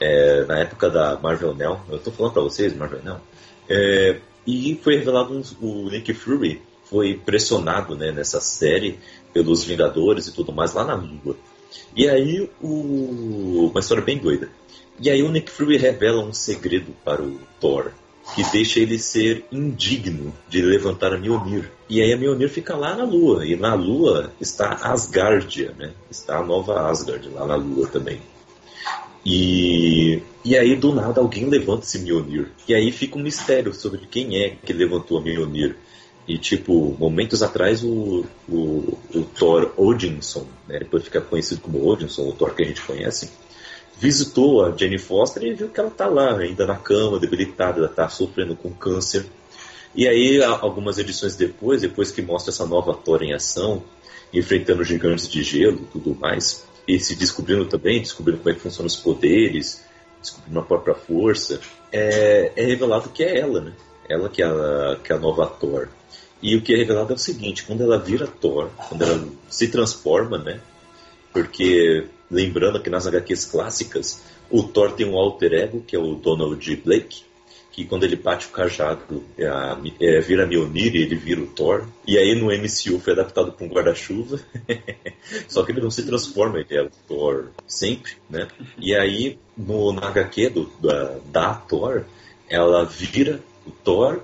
é, 0.00 0.44
na 0.44 0.58
época 0.58 0.90
da 0.90 1.16
Marvel 1.20 1.54
Now. 1.54 1.80
Eu 1.88 2.00
tô 2.00 2.10
falando 2.10 2.32
pra 2.32 2.42
vocês, 2.42 2.76
Marvel 2.76 3.00
Now. 3.04 3.20
É, 3.68 4.18
e 4.44 4.76
foi 4.82 4.96
revelado 4.96 5.32
um, 5.32 5.42
o 5.64 5.88
Nick 5.88 6.12
Fury 6.12 6.60
foi 6.82 7.14
pressionado 7.14 7.94
né, 7.94 8.10
nessa 8.10 8.40
série 8.40 8.98
pelos 9.32 9.62
Vingadores 9.62 10.26
e 10.26 10.32
tudo 10.32 10.52
mais 10.52 10.72
lá 10.74 10.82
na 10.82 10.96
Lua. 10.96 11.36
E 11.94 12.08
aí, 12.08 12.50
o... 12.60 13.70
uma 13.70 13.78
história 13.78 14.02
bem 14.02 14.18
doida. 14.18 14.50
E 14.98 15.08
aí 15.08 15.22
o 15.22 15.30
Nick 15.30 15.48
Fury 15.48 15.76
revela 15.76 16.24
um 16.24 16.32
segredo 16.32 16.92
para 17.04 17.22
o 17.22 17.38
Thor, 17.60 17.92
que 18.34 18.42
deixa 18.50 18.80
ele 18.80 18.98
ser 18.98 19.44
indigno 19.50 20.32
de 20.48 20.62
levantar 20.62 21.12
a 21.12 21.18
Mjolnir. 21.18 21.70
E 21.88 22.00
aí 22.00 22.12
a 22.12 22.16
Mjolnir 22.16 22.48
fica 22.48 22.76
lá 22.76 22.94
na 22.94 23.04
Lua, 23.04 23.46
e 23.46 23.56
na 23.56 23.74
Lua 23.74 24.32
está 24.40 24.74
Asgardia, 24.82 25.74
né? 25.78 25.92
Está 26.10 26.38
a 26.38 26.44
nova 26.44 26.88
Asgard 26.88 27.28
lá 27.28 27.46
na 27.46 27.56
Lua 27.56 27.86
também. 27.88 28.20
E, 29.24 30.22
e 30.44 30.56
aí 30.56 30.74
do 30.76 30.94
nada 30.94 31.20
alguém 31.20 31.46
levanta 31.46 31.84
esse 31.84 31.98
Mjolnir. 31.98 32.48
E 32.66 32.74
aí 32.74 32.90
fica 32.92 33.18
um 33.18 33.22
mistério 33.22 33.74
sobre 33.74 34.00
quem 34.10 34.42
é 34.42 34.50
que 34.50 34.72
levantou 34.72 35.18
a 35.18 35.20
Mjolnir. 35.20 35.76
E, 36.28 36.38
tipo, 36.38 36.96
momentos 36.98 37.42
atrás 37.42 37.82
o, 37.82 38.24
o, 38.48 38.98
o 39.12 39.22
Thor 39.36 39.72
Odinson, 39.76 40.46
né, 40.68 40.78
depois 40.78 41.02
fica 41.02 41.20
conhecido 41.20 41.60
como 41.60 41.84
Odinson, 41.84 42.28
o 42.28 42.32
Thor 42.32 42.54
que 42.54 42.62
a 42.62 42.66
gente 42.66 42.82
conhece, 42.82 43.32
visitou 44.00 44.64
a 44.64 44.74
Jane 44.74 44.98
Foster 44.98 45.42
e 45.44 45.52
viu 45.52 45.68
que 45.68 45.78
ela 45.78 45.90
tá 45.90 46.06
lá, 46.06 46.38
ainda 46.38 46.66
na 46.66 46.76
cama, 46.76 47.18
debilitada, 47.18 47.78
ela 47.78 47.88
tá 47.88 48.08
sofrendo 48.08 48.56
com 48.56 48.72
câncer. 48.72 49.26
E 49.94 50.08
aí, 50.08 50.42
algumas 50.42 50.98
edições 50.98 51.36
depois, 51.36 51.82
depois 51.82 52.10
que 52.10 52.22
mostra 52.22 52.50
essa 52.50 52.66
nova 52.66 52.94
Thor 52.94 53.22
em 53.22 53.34
ação, 53.34 53.82
enfrentando 54.32 54.82
gigantes 54.84 55.28
de 55.28 55.42
gelo 55.42 55.86
tudo 55.92 56.14
mais, 56.18 56.64
e 56.88 56.98
se 56.98 57.14
descobrindo 57.14 57.66
também, 57.66 58.00
descobrindo 58.00 58.38
como 58.38 58.50
é 58.50 58.54
que 58.54 58.60
funcionam 58.60 58.86
os 58.86 58.96
poderes, 58.96 59.84
descobrindo 60.20 60.60
a 60.60 60.62
própria 60.62 60.94
força, 60.94 61.60
é, 61.92 62.52
é 62.56 62.64
revelado 62.64 63.10
que 63.10 63.22
é 63.22 63.38
ela, 63.38 63.60
né? 63.60 63.72
Ela 64.08 64.28
que 64.30 64.42
é, 64.42 64.46
a, 64.46 64.98
que 65.02 65.12
é 65.12 65.16
a 65.16 65.18
nova 65.18 65.46
Thor. 65.46 65.88
E 66.42 66.56
o 66.56 66.62
que 66.62 66.72
é 66.72 66.78
revelado 66.78 67.12
é 67.12 67.16
o 67.16 67.18
seguinte, 67.18 67.64
quando 67.64 67.82
ela 67.82 67.98
vira 67.98 68.26
Thor, 68.26 68.70
quando 68.88 69.02
ela 69.02 69.28
se 69.50 69.68
transforma, 69.68 70.38
né? 70.38 70.60
Porque, 71.32 72.08
lembrando 72.30 72.80
que 72.80 72.90
nas 72.90 73.06
HQs 73.06 73.46
clássicas, 73.46 74.22
o 74.50 74.62
Thor 74.62 74.92
tem 74.92 75.06
um 75.06 75.18
alter 75.18 75.52
ego, 75.52 75.82
que 75.86 75.96
é 75.96 75.98
o 75.98 76.14
Donald 76.14 76.76
Blake, 76.76 77.22
que 77.72 77.84
quando 77.84 78.04
ele 78.04 78.16
bate 78.16 78.46
o 78.46 78.50
cajado 78.50 79.22
é 79.38 79.46
a, 79.46 79.78
é, 80.00 80.20
vira 80.20 80.46
Mjolnir 80.46 80.94
e 80.94 81.02
ele 81.02 81.14
vira 81.14 81.40
o 81.40 81.46
Thor. 81.46 81.86
E 82.06 82.18
aí 82.18 82.34
no 82.34 82.46
MCU 82.46 82.98
foi 82.98 83.12
adaptado 83.12 83.52
para 83.52 83.64
um 83.64 83.70
guarda-chuva. 83.70 84.40
Só 85.48 85.62
que 85.62 85.72
ele 85.72 85.80
não 85.80 85.90
se 85.90 86.04
transforma, 86.04 86.58
ele 86.58 86.76
é 86.76 86.82
o 86.82 86.90
Thor 87.06 87.46
sempre, 87.66 88.12
né? 88.28 88.48
E 88.78 88.94
aí 88.94 89.38
no, 89.56 89.92
na 89.92 90.08
HQ 90.08 90.50
do, 90.50 90.70
da, 90.80 91.18
da 91.26 91.54
Thor, 91.54 92.04
ela 92.48 92.84
vira 92.84 93.40
o 93.64 93.70
Thor 93.70 94.20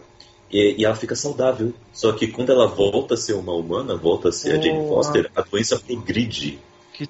e, 0.50 0.76
e, 0.78 0.84
ela 0.84 0.96
fica 0.96 1.14
saudável. 1.14 1.72
Só 1.92 2.12
que 2.12 2.26
quando 2.28 2.50
ela 2.50 2.66
volta 2.66 3.14
a 3.14 3.16
ser 3.16 3.34
uma 3.34 3.54
humana, 3.54 3.96
volta 3.96 4.28
a 4.28 4.32
ser 4.32 4.54
oh, 4.54 4.58
a 4.58 4.62
Jane 4.62 4.88
Foster, 4.88 5.30
a 5.34 5.42
doença 5.42 5.78
progride. 5.78 6.58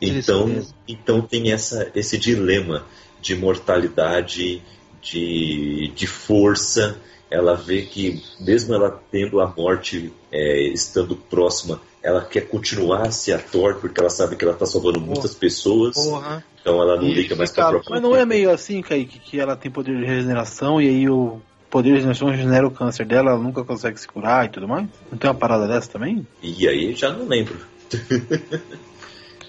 Então, 0.01 0.63
então 0.89 1.21
tem 1.21 1.53
essa, 1.53 1.91
esse 1.95 2.19
dilema 2.19 2.85
de 3.21 3.37
mortalidade 3.37 4.63
de, 5.03 5.93
de 5.95 6.07
força. 6.07 6.97
Ela 7.31 7.55
vê 7.55 7.83
que, 7.83 8.23
mesmo 8.41 8.75
ela 8.75 9.03
tendo 9.11 9.41
a 9.41 9.53
morte 9.57 10.13
é, 10.31 10.69
estando 10.69 11.17
próxima, 11.17 11.81
ela 12.03 12.25
quer 12.25 12.43
continuar 12.43 13.03
a 13.03 13.11
ser 13.11 13.33
a 13.33 13.39
Thor, 13.39 13.77
porque 13.81 14.01
ela 14.01 14.11
sabe 14.11 14.37
que 14.37 14.45
ela 14.45 14.55
está 14.55 14.65
salvando 14.65 15.01
Porra. 15.01 15.13
muitas 15.13 15.35
pessoas. 15.35 15.97
Porra. 15.97 16.45
Então 16.61 16.81
ela 16.81 16.97
não 16.97 17.09
e 17.09 17.15
liga 17.15 17.35
mais 17.35 17.51
pra 17.51 17.69
própria. 17.69 17.91
Mas 17.91 18.03
não 18.03 18.15
é 18.15 18.25
meio 18.25 18.51
assim, 18.51 18.81
Kaique, 18.81 19.19
que 19.19 19.41
ela 19.41 19.57
tem 19.57 19.71
poder 19.71 19.97
de 19.97 20.05
regeneração 20.05 20.81
e 20.81 20.89
aí 20.89 21.09
o 21.09 21.41
poder 21.69 21.89
de 21.89 21.95
regeneração 21.95 22.29
regenera 22.29 22.67
o 22.67 22.71
câncer 22.71 23.07
dela, 23.07 23.31
ela 23.31 23.41
nunca 23.41 23.65
consegue 23.65 23.99
se 23.99 24.07
curar 24.07 24.47
e 24.47 24.49
tudo 24.49 24.69
mais? 24.69 24.87
Não 25.11 25.19
tem 25.19 25.29
uma 25.29 25.37
parada 25.37 25.67
dessa 25.67 25.91
também? 25.91 26.27
E 26.41 26.69
aí 26.69 26.95
já 26.95 27.13
não 27.13 27.27
lembro. 27.27 27.57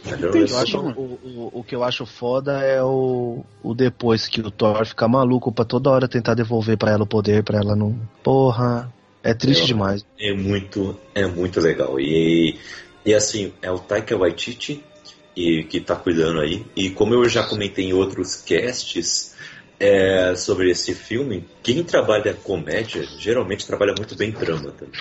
Eu 0.05 0.57
acho, 0.57 0.79
o, 0.79 1.19
o, 1.23 1.51
o, 1.59 1.63
que 1.63 1.75
eu 1.75 1.83
acho 1.83 2.05
foda 2.05 2.59
é 2.61 2.81
o, 2.81 3.43
o 3.61 3.73
depois 3.73 4.27
que 4.27 4.39
o 4.41 4.51
Thor 4.51 4.85
fica 4.85 5.07
maluco 5.07 5.51
pra 5.51 5.65
toda 5.65 5.89
hora 5.89 6.07
tentar 6.07 6.33
devolver 6.33 6.77
para 6.77 6.91
ela 6.91 7.03
o 7.03 7.07
poder, 7.07 7.43
para 7.43 7.57
ela 7.57 7.75
não. 7.75 7.99
Porra, 8.23 8.91
é 9.23 9.33
triste 9.33 9.63
é, 9.63 9.65
demais. 9.65 10.05
É 10.19 10.33
muito, 10.33 10.97
é 11.13 11.25
muito 11.25 11.59
legal. 11.59 11.99
E, 11.99 12.57
e 13.05 13.13
assim, 13.13 13.51
é 13.61 13.71
o 13.71 13.79
Taika 13.79 14.17
Waititi 14.17 14.83
e, 15.35 15.63
que 15.63 15.79
tá 15.79 15.95
cuidando 15.95 16.39
aí. 16.39 16.65
E 16.75 16.89
como 16.89 17.13
eu 17.13 17.27
já 17.27 17.43
comentei 17.43 17.85
em 17.85 17.93
outros 17.93 18.35
casts 18.35 19.35
é, 19.79 20.33
sobre 20.35 20.71
esse 20.71 20.95
filme, 20.95 21.45
quem 21.61 21.83
trabalha 21.83 22.33
comédia 22.33 23.03
geralmente 23.19 23.67
trabalha 23.67 23.93
muito 23.97 24.15
bem 24.15 24.31
drama 24.31 24.71
também. 24.71 24.99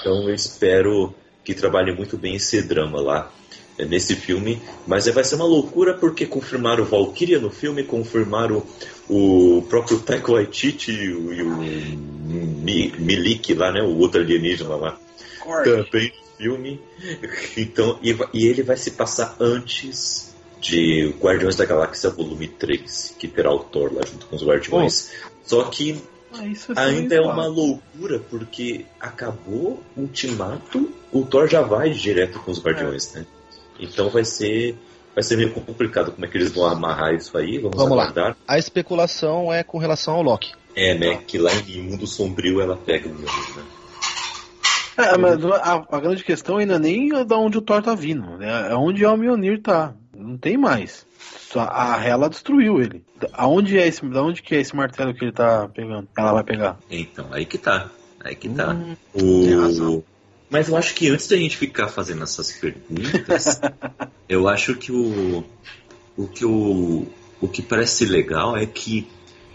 Então 0.00 0.28
eu 0.28 0.34
espero 0.34 1.14
que 1.44 1.54
trabalhe 1.54 1.94
muito 1.94 2.16
bem 2.16 2.36
esse 2.36 2.60
drama 2.62 3.00
lá. 3.00 3.32
É, 3.78 3.86
nesse 3.86 4.14
filme, 4.14 4.60
mas 4.86 5.06
vai 5.06 5.24
ser 5.24 5.36
uma 5.36 5.46
loucura 5.46 5.94
porque 5.94 6.26
confirmaram 6.26 6.84
Valkyria 6.84 7.40
no 7.40 7.50
filme, 7.50 7.82
confirmaram 7.82 8.62
o 9.08 9.64
próprio 9.66 9.98
Taika 9.98 10.30
Waititi 10.30 10.92
e 10.92 11.42
o, 11.42 11.56
Milik 12.98 13.54
lá, 13.54 13.72
né, 13.72 13.82
o 13.82 13.98
outro 13.98 14.20
alienígena 14.20 14.76
lá, 14.76 14.98
também 15.64 16.12
no 16.12 16.36
filme. 16.36 16.80
Então, 17.56 17.98
e, 18.02 18.14
e 18.34 18.46
ele 18.46 18.62
vai 18.62 18.76
se 18.76 18.90
passar 18.90 19.36
antes 19.40 20.34
de 20.60 21.14
Guardiões 21.18 21.56
da 21.56 21.64
Galáxia 21.64 22.10
Volume 22.10 22.48
3, 22.48 23.16
que 23.18 23.26
terá 23.26 23.52
o 23.52 23.60
Thor 23.60 23.92
lá 23.92 24.02
junto 24.04 24.26
com 24.26 24.36
os 24.36 24.44
Guardiões. 24.44 25.12
Oh. 25.24 25.28
Só 25.44 25.64
que 25.64 26.00
ah, 26.76 26.82
ainda 26.82 27.14
é 27.14 27.20
uma 27.20 27.46
loucura 27.46 28.20
porque 28.30 28.84
acabou 29.00 29.82
o 29.96 30.02
Ultimato, 30.02 30.92
o 31.10 31.24
Thor 31.24 31.48
já 31.48 31.62
vai 31.62 31.90
direto 31.90 32.38
com 32.38 32.50
os 32.50 32.62
Guardiões, 32.62 33.14
é. 33.14 33.20
né? 33.20 33.26
Então 33.82 34.08
vai 34.08 34.24
ser 34.24 34.76
vai 35.14 35.22
ser 35.22 35.36
meio 35.36 35.52
complicado 35.52 36.12
como 36.12 36.24
é 36.24 36.28
que 36.28 36.38
eles 36.38 36.52
vão 36.52 36.66
amarrar 36.66 37.14
isso 37.14 37.36
aí. 37.36 37.58
Vamos, 37.58 37.76
Vamos 37.76 37.92
aguardar. 37.92 38.28
Lá. 38.28 38.36
A 38.46 38.58
especulação 38.58 39.52
é 39.52 39.62
com 39.62 39.78
relação 39.78 40.14
ao 40.14 40.22
Loki. 40.22 40.52
É, 40.74 40.94
né? 40.94 41.16
Que 41.26 41.38
lá 41.38 41.50
em 41.54 41.82
Mundo 41.82 42.06
Sombrio 42.06 42.60
ela 42.60 42.76
pega 42.76 43.08
o 43.08 43.12
né? 43.12 43.26
É, 44.96 45.16
mas 45.16 45.44
a, 45.44 45.86
a, 45.90 46.00
grande 46.00 46.22
questão 46.22 46.58
ainda 46.58 46.78
nem 46.78 47.14
é 47.14 47.24
da 47.24 47.36
onde 47.36 47.58
o 47.58 47.62
Thor 47.62 47.82
tá 47.82 47.94
vindo, 47.94 48.36
né? 48.36 48.70
É 48.70 48.74
onde 48.74 49.04
o 49.04 49.16
Mjolnir 49.16 49.60
tá. 49.60 49.94
Não 50.14 50.36
tem 50.36 50.56
mais. 50.56 51.06
Só 51.18 51.60
a 51.60 52.02
Hela 52.02 52.28
destruiu 52.28 52.80
ele. 52.80 53.02
Aonde 53.32 53.78
é 53.78 53.86
esse, 53.86 54.04
da 54.06 54.22
onde 54.22 54.42
que 54.42 54.54
é 54.54 54.60
esse 54.60 54.76
martelo 54.76 55.14
que 55.14 55.24
ele 55.24 55.32
tá 55.32 55.68
pegando? 55.68 56.08
Ela 56.16 56.32
vai 56.32 56.44
pegar. 56.44 56.78
Então, 56.90 57.26
aí 57.30 57.44
que 57.44 57.58
tá. 57.58 57.90
Aí 58.20 58.34
que 58.34 58.48
tá. 58.48 58.72
Hum, 58.72 58.96
o, 59.14 60.04
mas 60.52 60.68
eu 60.68 60.76
acho 60.76 60.94
que 60.94 61.08
antes 61.08 61.26
da 61.26 61.36
gente 61.36 61.56
ficar 61.56 61.88
fazendo 61.88 62.22
essas 62.22 62.52
perguntas, 62.52 63.58
eu 64.28 64.46
acho 64.46 64.74
que 64.74 64.92
o, 64.92 65.42
o 66.14 66.28
que 66.28 66.44
o, 66.44 67.06
o 67.40 67.48
que 67.48 67.62
parece 67.62 68.04
legal 68.04 68.54
é 68.54 68.66
que 68.66 69.08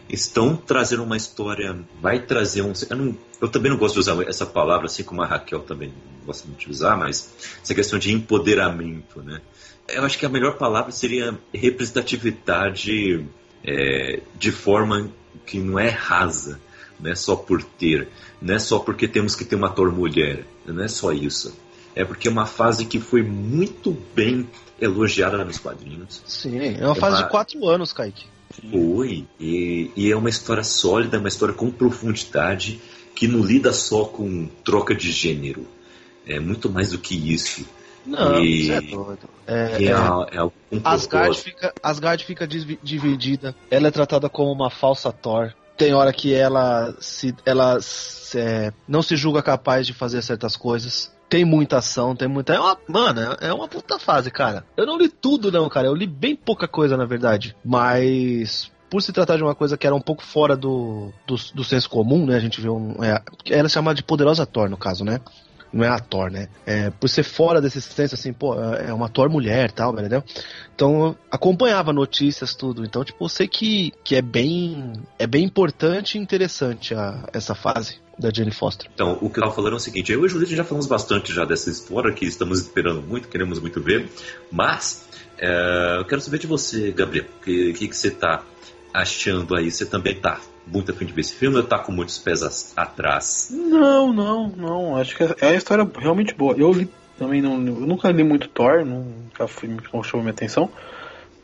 estão 0.10 0.56
trazendo 0.56 1.04
uma 1.04 1.16
história, 1.16 1.78
vai 2.02 2.20
trazer 2.20 2.64
um. 2.64 2.74
Eu, 2.90 2.98
não, 2.98 3.18
eu, 3.40 3.48
também 3.48 3.72
não 3.72 3.78
gosto 3.78 3.94
de 3.94 4.00
usar 4.00 4.20
essa 4.24 4.46
palavra, 4.46 4.88
assim 4.88 5.04
como 5.04 5.22
a 5.22 5.28
Raquel 5.28 5.60
também 5.60 5.90
não 5.90 6.26
gosta 6.26 6.48
muito 6.48 6.62
de 6.62 6.72
usar, 6.72 6.98
mas 6.98 7.32
essa 7.62 7.76
questão 7.76 8.00
de 8.00 8.12
empoderamento, 8.12 9.22
né? 9.22 9.40
Eu 9.88 10.04
acho 10.04 10.18
que 10.18 10.26
a 10.26 10.30
melhor 10.30 10.58
palavra 10.58 10.92
seria 10.92 11.38
representatividade 11.54 13.24
é, 13.64 14.22
de 14.36 14.52
forma 14.52 15.12
que 15.46 15.60
não 15.60 15.78
é 15.78 15.90
rasa, 15.90 16.60
não 17.00 17.12
é 17.12 17.16
só 17.16 17.36
por 17.36 17.64
ter, 17.64 18.10
não 18.42 18.56
é 18.56 18.60
só 18.60 18.80
porque 18.80 19.08
temos 19.08 19.36
que 19.36 19.46
ter 19.46 19.56
uma 19.56 19.68
ator 19.68 19.92
mulher, 19.92 20.46
não 20.66 20.84
é 20.84 20.88
só 20.88 21.12
isso. 21.12 21.56
É 21.96 22.06
porque 22.06 22.28
é 22.28 22.32
uma 22.32 22.46
fase 22.46 22.86
que 22.86 23.00
foi 23.00 23.24
muito 23.24 23.98
bem 24.16 24.48
elogiada 24.80 25.44
nos 25.44 25.58
quadrinhos. 25.58 26.22
Sim, 26.28 26.60
é 26.60 26.86
uma 26.86 26.96
é 26.96 27.00
fase 27.00 27.18
uma... 27.18 27.24
de 27.24 27.30
quatro 27.30 27.68
anos, 27.68 27.92
Kaique. 27.92 28.26
Foi, 28.72 29.26
e, 29.40 29.92
e, 29.96 30.12
é 30.12 30.16
uma 30.16 30.30
história 30.30 30.64
sólida, 30.64 31.20
uma 31.20 31.28
história 31.28 31.54
com 31.54 31.70
profundidade, 31.70 32.80
que 33.14 33.28
não 33.28 33.42
lida 33.42 33.74
só 33.74 34.06
com 34.06 34.48
troca 34.64 34.96
de 34.96 35.12
gênero. 35.12 35.68
É 36.26 36.40
muito 36.40 36.70
mais 36.70 36.92
do 36.92 36.98
que 36.98 37.16
isso. 37.16 37.66
Não, 38.06 38.44
e, 38.44 38.72
é 38.72 38.80
doido. 38.80 39.30
É, 39.46 39.84
é, 39.84 39.86
é, 39.86 40.38
é 40.38 40.44
um 40.44 40.52
Asgard, 40.84 41.38
fica, 41.38 41.74
Asgard 41.84 42.24
fica 42.24 42.48
dividida. 42.48 43.54
Ela 43.70 43.90
é 43.90 43.92
tratada 43.92 44.30
como 44.30 44.52
uma 44.52 44.70
falsa 44.70 45.12
Thor. 45.12 45.54
Tem 45.78 45.94
hora 45.94 46.12
que 46.12 46.34
ela 46.34 46.96
se 47.00 47.36
ela 47.46 47.80
se, 47.80 48.40
é, 48.40 48.74
não 48.88 49.02
se 49.02 49.16
julga 49.16 49.42
capaz 49.42 49.86
de 49.86 49.94
fazer 49.94 50.22
certas 50.22 50.56
coisas. 50.56 51.16
Tem 51.30 51.44
muita 51.44 51.78
ação, 51.78 52.16
tem 52.16 52.28
muita. 52.28 52.54
É 52.54 52.60
uma, 52.60 52.78
mano, 52.88 53.38
é 53.42 53.54
uma 53.54 53.68
puta 53.68 54.00
fase, 54.00 54.32
cara. 54.32 54.66
Eu 54.76 54.86
não 54.86 54.98
li 54.98 55.10
tudo, 55.10 55.52
não, 55.52 55.68
cara. 55.70 55.88
Eu 55.88 55.94
li 55.94 56.08
bem 56.08 56.36
pouca 56.36 56.68
coisa, 56.68 56.96
na 56.96 57.06
verdade. 57.06 57.56
Mas 57.64 58.72
por 58.90 59.02
se 59.02 59.12
tratar 59.12 59.36
de 59.38 59.44
uma 59.44 59.56
coisa 59.56 59.78
que 59.78 59.86
era 59.86 59.96
um 59.96 60.02
pouco 60.02 60.24
fora 60.24 60.56
do, 60.56 61.12
do, 61.26 61.36
do 61.54 61.64
senso 61.64 61.90
comum, 61.90 62.26
né? 62.26 62.36
A 62.36 62.40
gente 62.40 62.62
vê 62.62 62.70
um. 62.70 63.04
É, 63.04 63.22
ela 63.50 63.68
é 63.68 63.70
chamada 63.70 63.96
de 63.96 64.04
Poderosa 64.04 64.46
Thor, 64.46 64.70
no 64.70 64.78
caso, 64.78 65.04
né? 65.04 65.20
Não 65.72 65.84
é 65.84 65.90
a 65.90 66.00
Thor, 66.00 66.32
né? 66.32 66.48
É, 66.66 66.90
por 66.90 67.08
ser 67.10 67.24
fora 67.24 67.62
desse 67.62 67.82
senso, 67.82 68.16
assim, 68.16 68.34
pô, 68.34 68.56
é 68.56 68.94
uma 68.94 69.10
Thor 69.10 69.30
mulher 69.30 69.72
tal, 69.72 69.94
entendeu? 69.94 70.24
Então, 70.76 71.16
acompanhava 71.30 71.92
notícias, 71.92 72.56
tudo. 72.56 72.86
Então, 72.86 73.04
tipo, 73.04 73.24
eu 73.24 73.30
sei 73.30 73.48
que, 73.48 73.94
que 74.04 74.16
é 74.16 74.22
bem 74.22 74.94
é 75.20 75.28
bem 75.28 75.44
importante 75.44 76.18
e 76.18 76.22
interessante 76.22 76.94
a, 76.94 77.28
essa 77.34 77.54
fase 77.56 78.00
da 78.18 78.32
Jane 78.32 78.52
Foster. 78.52 78.90
Então, 78.94 79.18
o 79.22 79.30
que 79.30 79.40
eu 79.40 79.44
tava 79.44 79.56
falando 79.56 79.74
é 79.74 79.76
o 79.78 79.80
seguinte, 79.80 80.12
eu 80.12 80.22
e 80.22 80.26
o 80.26 80.30
Julito 80.30 80.56
já 80.56 80.64
falamos 80.64 80.88
bastante 80.88 81.34
já 81.34 81.46
dessa 81.46 81.70
história, 81.70 82.12
que 82.14 82.26
estamos 82.26 82.60
esperando 82.60 83.02
muito, 83.02 83.28
queremos 83.28 83.60
muito 83.60 83.82
ver, 83.82 84.10
mas 84.52 85.08
é, 85.38 85.98
eu 86.00 86.06
quero 86.06 86.22
saber 86.22 86.40
de 86.40 86.48
você, 86.48 86.92
Gabriel, 86.92 87.26
o 87.26 87.44
que, 87.44 87.74
que, 87.74 87.88
que 87.88 87.96
você 87.96 88.10
tá 88.10 88.44
achando 88.94 89.56
aí? 89.56 89.70
Você 89.70 89.86
também 89.86 90.20
tá 90.20 90.42
muito 90.72 90.92
afim 90.92 91.06
de 91.06 91.14
ver 91.14 91.22
esse 91.22 91.36
filme 91.36 91.58
ou 91.58 91.64
tá 91.64 91.80
com 91.80 91.92
muitos 91.92 92.18
pés 92.18 92.74
atrás? 92.76 93.50
Não, 93.52 94.14
não, 94.14 94.48
não. 94.50 94.98
Acho 94.98 95.16
que 95.16 95.24
é 95.24 95.50
a 95.50 95.56
história 95.56 95.90
realmente 95.98 96.34
boa. 96.34 96.56
Eu 96.58 96.72
li 96.72 96.90
também 97.18 97.42
não. 97.42 97.54
Eu 97.54 97.76
nunca 97.76 98.10
li 98.12 98.24
muito 98.24 98.50
Thor, 98.50 98.86
nunca 98.86 99.48
fui, 99.48 99.70
não 99.94 100.04
chamou 100.04 100.24
minha 100.24 100.34
atenção. 100.34 100.70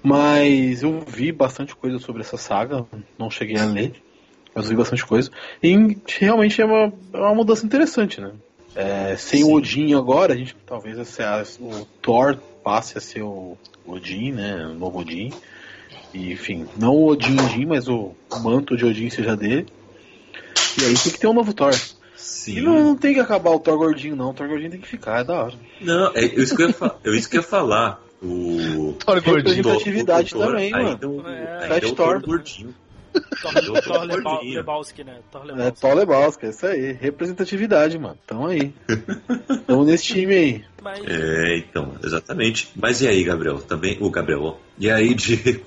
Mas 0.01 0.83
eu 0.83 0.99
vi 0.99 1.31
bastante 1.31 1.75
coisa 1.75 1.97
sobre 1.97 2.21
essa 2.21 2.35
saga, 2.35 2.85
não 3.17 3.31
cheguei 3.31 3.57
a 3.57 3.65
ler. 3.65 3.93
Mas 4.53 4.65
eu 4.65 4.71
vi 4.71 4.75
bastante 4.75 5.05
coisa. 5.05 5.31
E 5.61 5.97
realmente 6.19 6.61
é 6.61 6.65
uma, 6.65 6.93
é 7.13 7.17
uma 7.17 7.33
mudança 7.33 7.65
interessante, 7.65 8.19
né? 8.19 8.31
É, 8.75 9.15
sem 9.15 9.43
Sim. 9.43 9.49
o 9.49 9.53
Odin 9.53 9.93
agora, 9.93 10.33
a 10.33 10.35
gente 10.35 10.55
talvez 10.65 10.97
o 11.59 11.85
Thor 12.01 12.37
passe 12.63 12.97
a 12.97 13.01
ser 13.01 13.21
o 13.21 13.57
Odin, 13.85 14.31
né? 14.31 14.65
O 14.67 14.73
novo 14.73 14.99
Odin. 14.99 15.31
E, 16.13 16.31
enfim, 16.31 16.65
não 16.77 16.93
o 16.95 17.07
Odin 17.07 17.35
Odin, 17.41 17.65
mas 17.65 17.87
o 17.87 18.13
manto 18.41 18.77
de 18.77 18.85
Odin 18.85 19.09
seja 19.09 19.35
dele. 19.35 19.65
E 20.79 20.85
aí 20.85 20.93
tem 20.95 21.11
que 21.11 21.19
ter 21.19 21.27
um 21.27 21.33
novo 21.33 21.53
Thor. 21.53 21.73
Sim. 22.15 22.57
E 22.57 22.61
não, 22.61 22.83
não 22.83 22.95
tem 22.95 23.13
que 23.13 23.19
acabar 23.19 23.51
o 23.51 23.59
Thor 23.59 23.77
gordinho, 23.77 24.15
não. 24.15 24.29
O 24.29 24.33
Thor 24.33 24.47
gordinho 24.47 24.71
tem 24.71 24.79
que 24.79 24.87
ficar, 24.87 25.21
é 25.21 25.23
da 25.23 25.43
hora. 25.43 25.53
Não, 25.81 26.11
é 26.15 26.23
isso 26.25 26.55
que 26.55 26.63
eu 26.63 26.67
ia, 26.67 26.73
fa- 26.73 26.95
é 27.03 27.09
isso 27.11 27.29
que 27.29 27.37
eu 27.37 27.41
ia 27.41 27.47
falar. 27.47 28.01
O. 28.21 28.93
Thor 28.99 29.21
gordinho. 29.21 29.55
Representatividade 29.55 30.33
o 30.35 30.37
Thor 30.37 30.47
também, 30.51 30.71
mano. 30.71 30.87
ainda 30.89 31.09
o- 31.09 31.27
É. 31.27 31.63
ainda 31.63 31.75
é 31.75 31.77
o 31.89 31.95
Thor 31.95 31.95
Thor. 31.95 32.21
gordinho. 32.21 32.75
Thor. 33.41 34.03
Lebowski, 34.05 35.03
né? 35.03 35.19
Thor 35.31 35.41
É 35.43 35.45
Lebowski. 35.47 35.81
Thor 35.81 35.93
Lebowski, 35.95 36.45
é 36.45 36.49
isso 36.49 36.65
aí. 36.65 36.91
Representatividade, 36.93 37.97
mano. 37.97 38.17
Tamo 38.25 38.47
aí. 38.47 38.73
Tamo 39.67 39.83
nesse 39.83 40.05
time 40.05 40.33
aí. 40.35 40.65
Mas, 40.81 40.99
É, 41.05 41.57
então, 41.57 41.95
exatamente. 42.03 42.69
Mas 42.75 43.01
e 43.01 43.07
aí, 43.07 43.23
Gabriel? 43.23 43.59
Também, 43.59 43.97
o 44.01 44.09
Gabriel, 44.09 44.43
ó. 44.43 44.55
E 44.77 44.89
aí, 44.91 45.13
Diego? 45.15 45.65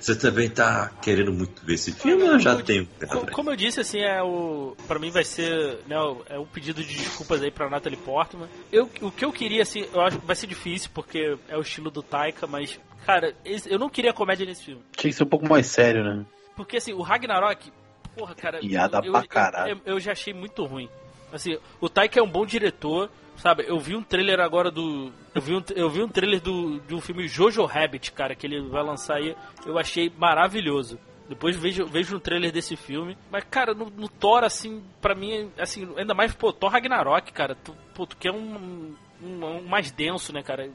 Você 0.00 0.14
também 0.16 0.48
tá 0.48 0.90
querendo 1.02 1.32
muito 1.32 1.64
ver 1.64 1.74
esse 1.74 1.92
filme 1.92 2.22
ou 2.22 2.38
já 2.38 2.60
tem? 2.62 2.82
um 2.82 2.86
co- 3.06 3.26
como 3.32 3.50
eu 3.50 3.56
disse, 3.56 3.80
assim, 3.80 4.00
é 4.00 4.22
o. 4.22 4.76
Pra 4.88 4.98
mim 4.98 5.10
vai 5.10 5.24
ser. 5.24 5.78
Né, 5.86 5.98
o- 5.98 6.22
é 6.28 6.38
um 6.38 6.46
pedido 6.46 6.82
de 6.82 6.94
desculpas 6.96 7.42
aí 7.42 7.50
pra 7.50 7.68
Natalie 7.68 7.98
Portman. 7.98 8.48
Eu, 8.72 8.88
o 9.02 9.10
que 9.10 9.24
eu 9.24 9.32
queria, 9.32 9.62
assim, 9.62 9.84
eu 9.92 10.00
acho 10.00 10.18
que 10.18 10.26
vai 10.26 10.36
ser 10.36 10.46
difícil, 10.46 10.90
porque 10.94 11.36
é 11.48 11.56
o 11.56 11.60
estilo 11.60 11.90
do 11.90 12.02
Taika, 12.02 12.46
mas. 12.46 12.78
Cara, 13.04 13.34
esse- 13.44 13.70
eu 13.72 13.78
não 13.78 13.88
queria 13.88 14.12
comédia 14.12 14.44
nesse 14.44 14.64
filme. 14.64 14.82
Tinha 14.96 15.10
que 15.12 15.16
ser 15.16 15.22
um 15.22 15.28
pouco 15.28 15.48
mais 15.48 15.66
sério, 15.66 16.02
né? 16.02 16.24
Porque 16.56 16.78
assim, 16.78 16.92
o 16.92 17.02
Ragnarok, 17.02 17.70
porra, 18.16 18.34
cara, 18.34 18.58
Piada 18.60 19.00
eu, 19.04 19.12
pra 19.12 19.20
eu- 19.22 19.28
caralho. 19.28 19.80
Eu, 19.84 19.94
eu 19.94 20.00
já 20.00 20.12
achei 20.12 20.32
muito 20.32 20.64
ruim. 20.64 20.88
Assim, 21.32 21.58
o 21.80 21.88
Taika 21.88 22.18
é 22.18 22.22
um 22.22 22.28
bom 22.30 22.46
diretor, 22.46 23.10
sabe? 23.36 23.64
Eu 23.68 23.78
vi 23.78 23.94
um 23.94 24.02
trailer 24.02 24.40
agora 24.40 24.70
do. 24.70 25.12
Eu 25.34 25.42
vi 25.42 25.54
um, 25.54 25.62
eu 25.74 25.90
vi 25.90 26.02
um 26.02 26.08
trailer 26.08 26.40
do, 26.40 26.80
de 26.80 26.94
um 26.94 27.00
filme 27.00 27.28
Jojo 27.28 27.64
Rabbit, 27.64 28.12
cara, 28.12 28.34
que 28.34 28.46
ele 28.46 28.62
vai 28.68 28.82
lançar 28.82 29.16
aí. 29.16 29.36
Eu 29.66 29.78
achei 29.78 30.10
maravilhoso. 30.16 30.98
Depois 31.28 31.56
vejo, 31.56 31.84
vejo 31.86 32.16
um 32.16 32.20
trailer 32.20 32.52
desse 32.52 32.76
filme. 32.76 33.18
Mas, 33.32 33.42
cara, 33.50 33.74
no, 33.74 33.90
no 33.90 34.08
Thor, 34.08 34.44
assim, 34.44 34.82
pra 35.00 35.12
mim, 35.14 35.50
assim, 35.58 35.92
ainda 35.96 36.14
mais, 36.14 36.32
pô, 36.32 36.52
Thor 36.52 36.70
Ragnarok, 36.70 37.32
cara. 37.32 37.56
Tu, 37.56 37.74
pô, 37.92 38.06
tu 38.06 38.16
quer 38.16 38.30
um, 38.30 38.94
um, 39.20 39.44
um 39.44 39.62
mais 39.68 39.90
denso, 39.90 40.32
né, 40.32 40.40
cara? 40.44 40.70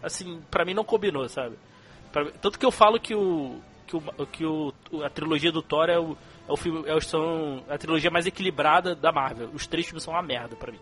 Assim, 0.00 0.40
pra 0.48 0.64
mim 0.64 0.72
não 0.74 0.84
combinou, 0.84 1.28
sabe? 1.28 1.58
Pra- 2.12 2.30
tanto 2.40 2.58
que 2.58 2.64
eu 2.64 2.70
falo 2.70 3.00
que 3.00 3.12
o. 3.14 3.60
que, 3.88 3.96
o, 3.96 4.26
que 4.26 4.44
o, 4.44 4.72
a 5.04 5.10
trilogia 5.10 5.50
do 5.50 5.62
Thor 5.62 5.88
é 5.88 5.98
o, 5.98 6.16
é 6.48 6.52
o 6.52 6.56
filme. 6.56 6.88
É, 6.88 6.94
o- 6.94 7.00
são 7.00 7.64
a 7.68 7.76
trilogia 7.76 8.10
mais 8.10 8.26
equilibrada 8.26 8.94
da 8.94 9.10
Marvel. 9.10 9.50
Os 9.52 9.66
três 9.66 9.86
filmes 9.86 10.04
são 10.04 10.14
uma 10.14 10.22
merda 10.22 10.54
pra 10.54 10.70
mim. 10.72 10.80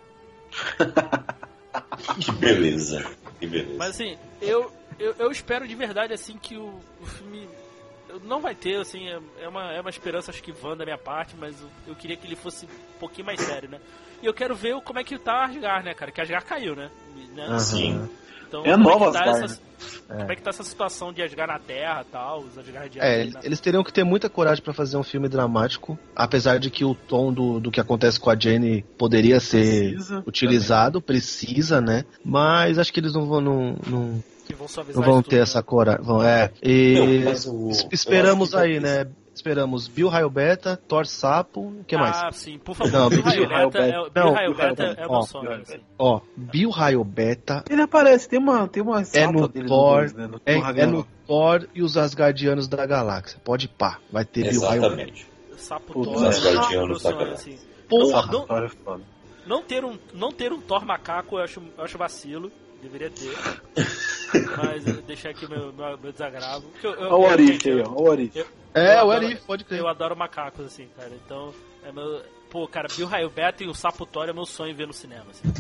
Que 2.21 2.33
beleza. 2.33 3.17
Que 3.39 3.47
beleza. 3.47 3.77
Mas 3.79 3.91
assim, 3.91 4.17
eu, 4.41 4.73
eu, 4.99 5.15
eu 5.19 5.31
espero 5.31 5.69
de 5.69 5.75
verdade 5.75 6.13
assim 6.15 6.37
que 6.39 6.57
o, 6.57 6.81
o 7.01 7.07
filme. 7.07 7.49
Não 8.25 8.41
vai 8.41 8.55
ter, 8.55 8.77
assim, 8.81 9.07
é, 9.09 9.21
é 9.43 9.49
uma, 9.49 9.73
é 9.73 9.81
uma 9.81 9.91
esperança 9.91 10.31
acho 10.31 10.43
que 10.43 10.53
vã 10.53 10.75
da 10.75 10.85
minha 10.85 10.97
parte, 10.97 11.37
mas 11.37 11.61
eu, 11.61 11.69
eu 11.89 11.95
queria 11.95 12.17
que 12.17 12.27
ele 12.27 12.37
fosse 12.37 12.65
um 12.65 12.99
pouquinho 12.99 13.27
mais 13.27 13.41
sério, 13.43 13.69
né? 13.69 13.79
E 14.23 14.27
eu 14.27 14.33
quero 14.33 14.55
ver 14.55 14.81
como 14.81 14.99
é 14.99 15.05
que 15.05 15.19
tá 15.19 15.45
Asgard, 15.45 15.85
né, 15.85 15.93
cara? 15.93 16.11
Que 16.11 16.21
Asgard 16.23 16.47
caiu, 16.47 16.75
né? 16.75 16.91
né? 17.35 17.59
Sim. 17.59 18.09
Então, 18.49 18.65
É 18.65 18.73
como 18.73 18.85
nova 18.85 19.07
que 19.07 19.13
tá 19.13 19.25
essa, 19.27 19.61
Como 20.09 20.33
é 20.33 20.37
que 20.37 20.43
tá 20.43 20.51
essa 20.51 20.63
situação 20.63 21.13
de 21.13 21.21
Asgard 21.23 21.53
na 21.53 21.59
Terra 21.59 22.03
e 22.07 22.11
tal, 22.13 22.41
os 22.41 22.57
Asgardianos 22.57 23.11
É, 23.11 23.25
na- 23.25 23.41
eles 23.43 23.61
teriam 23.61 23.83
que 23.83 23.93
ter 23.93 24.05
muita 24.05 24.29
coragem 24.31 24.63
pra 24.63 24.73
fazer 24.73 24.97
um 24.97 25.03
filme 25.03 25.29
dramático, 25.29 25.99
apesar 26.15 26.59
de 26.59 26.71
que 26.71 26.85
o 26.85 26.95
tom 26.95 27.33
do, 27.33 27.59
do 27.61 27.71
que 27.71 27.81
acontece 27.81 28.19
com 28.21 28.31
a 28.31 28.39
Jenny 28.39 28.85
poderia 28.97 29.41
ser 29.41 29.93
Precisa. 29.95 30.23
utilizado, 30.27 31.01
precisa, 31.03 31.81
né? 31.81 32.05
Mas 32.25 32.79
acho 32.79 32.93
que 32.93 33.01
eles 33.01 33.13
não 33.15 33.27
vão, 33.27 33.41
não, 33.41 33.77
não, 33.87 34.23
que 34.47 34.55
vão 34.55 34.69
suavizar 34.69 35.01
não 35.01 35.07
vão 35.07 35.15
isso 35.17 35.23
tudo, 35.25 35.31
ter 35.31 35.37
né? 35.37 35.43
essa 35.43 35.63
coragem. 35.63 36.05
Vão, 36.05 36.23
é. 36.23 36.51
E 36.63 37.23
Não, 37.25 37.53
o- 37.53 37.71
esperamos 37.91 38.55
aí, 38.55 38.79
né? 38.81 39.07
Esperamos 39.37 39.87
Bill 39.87 40.09
Raio 40.09 40.31
Beta, 40.31 40.81
Thor 40.89 41.07
Sapo, 41.07 41.61
o 41.61 41.85
que 41.85 41.95
mais? 41.95 42.17
Ah, 42.17 42.33
sim, 42.33 42.59
por 42.59 42.75
favor. 42.75 42.91
Não, 42.91 43.11
Bill 43.11 43.23
Raio 43.23 43.71
Beta 43.71 43.79
é, 43.85 44.11
Bill 44.11 44.33
Raio 44.33 44.55
Beta 44.55 44.83
é 44.85 45.07
o 45.07 45.11
meu 45.11 45.19
Ó, 45.19 45.23
sonho. 45.23 45.53
assim. 45.53 45.81
Ó, 45.99 46.21
Bill 46.35 46.71
Raio 46.71 47.05
Beta 47.05 47.63
Ele 47.69 47.83
aparece, 47.83 48.27
tem 48.31 48.39
uma, 48.39 48.67
tem 48.67 48.83
uma 48.83 49.03
é 49.13 49.27
no 49.27 49.47
Thor, 49.47 49.67
dois, 49.67 50.15
né, 50.15 50.27
no 50.27 50.41
é, 50.47 50.55
é 50.55 50.87
no. 50.87 51.07
Thor 51.27 51.69
e 51.75 51.83
os 51.83 51.99
Asgardianos 51.99 52.67
da 52.67 52.87
Galáxia. 52.87 53.39
Pode 53.45 53.69
pá, 53.69 53.99
vai 54.11 54.25
ter 54.25 54.49
Bill 54.49 54.63
Raio 54.63 54.81
Beta. 54.81 54.95
Exatamente. 54.95 55.27
Sapo 55.59 55.93
Thor. 55.93 56.17
os 56.17 56.23
Asgardianos 56.23 57.05
é 57.05 57.09
meu 57.09 57.19
da 57.19 57.25
Galáxia. 57.25 57.55
assim. 57.55 57.67
Porra, 57.91 58.27
Não, 58.33 58.47
é 58.57 59.01
não 59.47 59.63
ter 59.63 59.85
um, 59.85 59.99
não 60.15 60.33
ter 60.33 60.51
um 60.51 60.61
Thor 60.63 60.85
macaco 60.87 61.37
eu 61.37 61.45
acho, 61.45 61.63
eu 61.77 61.85
acho 61.85 61.99
vacilo. 61.99 62.51
Deveria 62.87 63.11
ter. 63.11 63.37
Mas 64.57 64.85
deixar 65.03 65.31
aqui 65.31 65.49
meu, 65.49 65.73
meu, 65.73 65.99
meu 65.99 66.13
desagravo. 66.13 66.63
Porque 66.69 66.87
eu, 66.87 66.93
eu, 66.95 67.11
Olha 67.13 67.17
o 67.17 67.27
Arif 67.27 67.69
aí, 67.69 67.81
ó. 67.81 67.91
Olha 67.91 68.01
o 68.01 68.11
Arif. 68.13 68.45
É, 68.75 69.03
o 69.03 69.11
Arif, 69.11 69.41
pode 69.47 69.65
crer. 69.65 69.81
Eu 69.81 69.89
adoro 69.89 70.17
macacos, 70.17 70.67
assim, 70.67 70.87
cara. 70.97 71.11
Então, 71.25 71.53
é 71.85 71.93
meu. 71.93 72.23
Pô, 72.51 72.67
cara, 72.69 72.89
Bill 72.95 73.07
Raio 73.07 73.29
Beta 73.31 73.65
e 73.65 73.69
o 73.69 73.75
Sapo 73.75 74.07
Thor 74.07 74.29
é 74.29 74.33
meu 74.33 74.47
sonho 74.47 74.75
ver 74.75 74.87
no 74.87 74.93
cinema, 74.93 75.25
assim. 75.31 75.53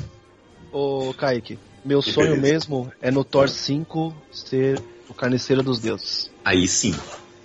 Ô, 0.72 1.12
Kaique, 1.14 1.58
meu 1.84 2.00
Que 2.00 2.12
sonho 2.12 2.34
beleza. 2.36 2.42
mesmo 2.52 2.92
é 3.00 3.10
no 3.10 3.24
Thor 3.24 3.48
5 3.48 4.14
ser 4.30 4.80
o 5.08 5.14
carniceiro 5.14 5.62
dos 5.62 5.80
deuses. 5.80 6.30
Aí 6.44 6.66
sim. 6.68 6.94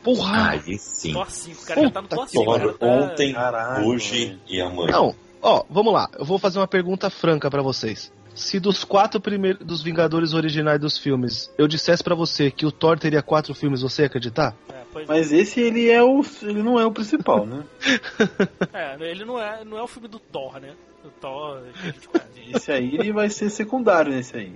Porra! 0.04 0.52
Aí 0.52 0.78
sim. 0.78 1.14
Thor 1.14 1.30
5, 1.30 1.62
o 1.62 1.66
cara 1.66 1.82
já 1.82 1.90
tá 1.92 2.02
no 2.02 2.08
Puta 2.08 2.16
Thor 2.18 2.26
que 2.26 2.32
5. 2.32 2.46
Thor 2.46 2.60
cara, 2.60 2.74
tá- 2.74 2.86
ontem, 2.86 3.34
Caralho, 3.34 3.88
hoje 3.88 4.26
velho. 4.26 4.40
e 4.48 4.62
amanhã. 4.62 4.92
Não, 4.92 5.16
ó, 5.42 5.64
vamos 5.70 5.94
lá. 5.94 6.10
Eu 6.18 6.26
vou 6.26 6.38
fazer 6.40 6.60
uma 6.60 6.68
pergunta 6.68 7.10
franca 7.10 7.50
pra 7.50 7.62
vocês. 7.62 8.12
Se 8.34 8.60
dos 8.60 8.84
quatro 8.84 9.20
primeiros 9.20 9.66
dos 9.66 9.82
Vingadores 9.82 10.34
originais 10.34 10.80
dos 10.80 10.98
filmes, 10.98 11.52
eu 11.58 11.68
dissesse 11.68 12.04
pra 12.04 12.16
você 12.16 12.50
que 12.50 12.66
o 12.66 12.72
Thor 12.72 12.98
teria 12.98 13.22
quatro 13.22 13.54
filmes, 13.54 13.82
você 13.82 14.04
ia 14.04 14.06
acreditar? 14.08 14.56
É, 14.70 14.81
pois- 14.92 15.08
Mas 15.08 15.32
esse 15.32 15.60
ele 15.60 15.90
é 15.90 16.02
o. 16.04 16.22
ele 16.42 16.62
não 16.64 16.80
é 16.80 16.86
o 16.86 16.92
principal, 16.92 17.46
né? 17.46 17.64
é, 18.74 18.98
ele 19.10 19.26
não 19.26 19.40
é, 19.42 19.64
não 19.64 19.78
é 19.78 19.84
o 19.84 19.88
filme 19.88 20.08
do 20.08 20.20
Thor, 20.20 20.60
né? 20.60 20.74
O 21.04 21.10
Thor 21.10 21.62
que 21.82 21.88
a 21.88 21.92
gente 21.92 22.08
conhece. 22.08 22.32
Esse 22.56 22.72
aí 22.72 22.96
ele 22.96 23.12
vai 23.12 23.30
ser 23.30 23.50
secundário 23.50 24.12
nesse 24.12 24.36
aí. 24.38 24.54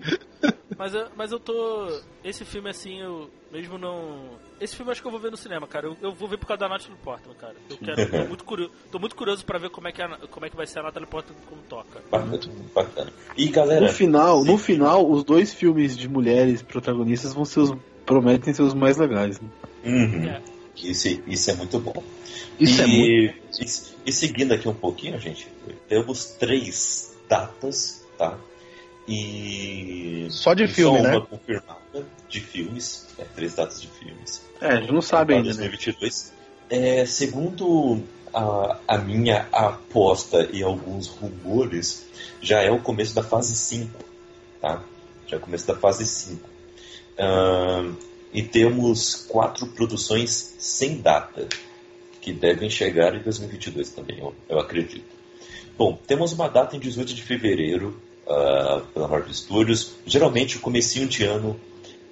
Mas 0.78 0.94
eu, 0.94 1.08
mas 1.16 1.32
eu 1.32 1.40
tô. 1.40 1.88
Esse 2.24 2.46
filme, 2.46 2.70
assim, 2.70 3.00
eu 3.02 3.30
mesmo 3.52 3.78
não. 3.80 4.30
Esse 4.62 4.76
filme 4.76 4.90
eu 4.90 4.92
acho 4.92 5.02
que 5.02 5.08
eu 5.08 5.12
vou 5.12 5.20
ver 5.20 5.32
no 5.32 5.38
cinema, 5.38 5.66
cara. 5.66 5.88
Eu, 5.88 5.98
eu 6.02 6.12
vou 6.14 6.28
ver 6.28 6.38
por 6.38 6.46
causa 6.46 6.60
da 6.60 6.70
Natalie 6.70 6.96
Portman, 7.04 7.34
cara. 7.36 7.56
Eu 7.70 7.78
quero. 7.78 8.12
Tô 8.12 8.18
muito 8.30 8.44
curioso, 8.44 8.72
tô 8.92 9.00
muito 9.00 9.16
curioso 9.16 9.44
pra 9.46 9.58
ver 9.58 9.70
como 9.72 9.88
é, 9.88 9.92
que 9.92 10.02
a- 10.04 10.20
como 10.30 10.46
é 10.46 10.50
que 10.50 10.56
vai 10.56 10.68
ser 10.68 10.80
a 10.80 10.84
Natalie 10.84 11.08
Portman 11.10 11.38
como 11.50 11.62
toca. 11.64 12.02
Bacana, 12.12 12.40
bacana. 12.76 13.14
E 13.36 13.48
galera, 13.48 13.82
No 13.88 13.92
final, 13.92 14.44
no 14.44 14.58
final, 14.58 15.10
os 15.10 15.24
dois 15.24 15.52
filmes 15.54 15.98
de 15.98 16.08
mulheres 16.08 16.62
protagonistas 16.62 17.34
vão 17.34 17.46
ser 17.46 17.62
os. 17.62 17.74
Prometem 18.06 18.54
ser 18.54 18.62
os 18.62 18.74
mais 18.74 18.98
legais. 18.98 19.40
Né? 19.40 19.50
uhum, 19.86 20.26
É. 20.26 20.42
isso, 20.76 21.08
isso 21.28 21.52
é 21.52 21.54
muito 21.56 21.80
bom. 21.80 22.04
Isso 22.60 22.82
e, 22.82 22.84
é 22.84 22.88
muito. 22.88 23.62
E, 23.62 24.10
e 24.10 24.12
seguindo 24.12 24.54
aqui 24.54 24.68
um 24.68 24.74
pouquinho, 24.74 25.20
gente, 25.20 25.48
temos 25.88 26.26
três 26.40 27.16
datas, 27.28 28.06
tá? 28.18 28.38
E. 29.08 30.28
Só 30.30 30.54
de 30.54 30.68
filme, 30.68 30.98
só 30.98 31.04
né? 31.04 31.12
uma 31.12 31.26
confirmada 31.26 32.06
de 32.28 32.40
filmes. 32.40 33.08
É, 33.18 33.24
três 33.36 33.56
datas 33.56 33.82
de 33.82 33.88
filmes. 33.88 34.42
É, 34.60 34.68
a 34.68 34.76
gente 34.82 34.92
não 34.92 35.02
sabe 35.02 35.34
ainda, 35.34 35.50
né? 35.50 35.68
2022. 35.70 36.34
É, 36.70 37.06
segundo 37.06 38.02
a, 38.34 38.78
a 38.88 38.98
minha 38.98 39.48
aposta 39.52 40.50
e 40.52 40.64
alguns 40.64 41.08
rumores, 41.08 42.06
já 42.42 42.62
é 42.62 42.72
o 42.72 42.80
começo 42.80 43.16
da 43.16 43.24
fase 43.24 43.56
5, 43.56 43.92
tá? 44.60 44.84
Já 45.28 45.38
é 45.38 45.40
o 45.40 45.42
começo 45.42 45.66
da 45.66 45.76
fase 45.76 46.06
5. 46.06 46.55
Ahn, 47.18 47.94
e 48.34 48.42
temos 48.42 49.16
quatro 49.28 49.68
produções 49.68 50.56
sem 50.60 50.98
data, 50.98 51.48
que 52.22 52.34
devem 52.34 52.70
chegar 52.70 53.16
em 53.16 53.22
2022 53.22 53.92
também, 53.92 54.20
eu, 54.20 54.34
eu 54.50 54.60
acredito. 54.60 55.06
Bom, 55.78 55.98
temos 56.08 56.34
uma 56.34 56.48
data 56.48 56.76
em 56.76 56.80
18 56.80 57.14
de 57.14 57.22
fevereiro, 57.22 57.96
ah, 58.28 58.82
pela 58.94 59.08
Marvel 59.08 59.34
Studios. 59.34 59.92
Geralmente, 60.06 60.58
o 60.58 60.60
comecinho 60.60 61.08
de 61.08 61.24
ano, 61.24 61.60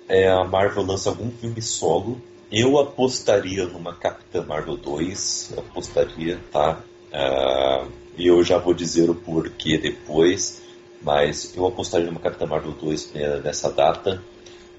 é, 0.07 0.29
a 0.29 0.43
Marvel 0.43 0.83
lança 0.83 1.09
algum 1.09 1.31
filme 1.31 1.61
solo. 1.61 2.21
Eu 2.51 2.77
apostaria 2.79 3.65
numa 3.65 3.95
Capitã 3.95 4.43
Marvel 4.45 4.77
2, 4.77 5.53
apostaria, 5.57 6.39
tá? 6.51 6.79
Ah, 7.11 7.87
E 8.15 8.27
eu 8.27 8.43
já 8.43 8.59
vou 8.59 8.73
dizer 8.73 9.09
o 9.09 9.15
porquê 9.15 9.77
depois, 9.77 10.61
mas 11.01 11.55
eu 11.55 11.65
apostaria 11.65 12.05
numa 12.05 12.19
Capitã 12.19 12.45
Marvel 12.45 12.73
2 12.73 13.13
né, 13.13 13.41
nessa 13.43 13.71
data. 13.71 14.21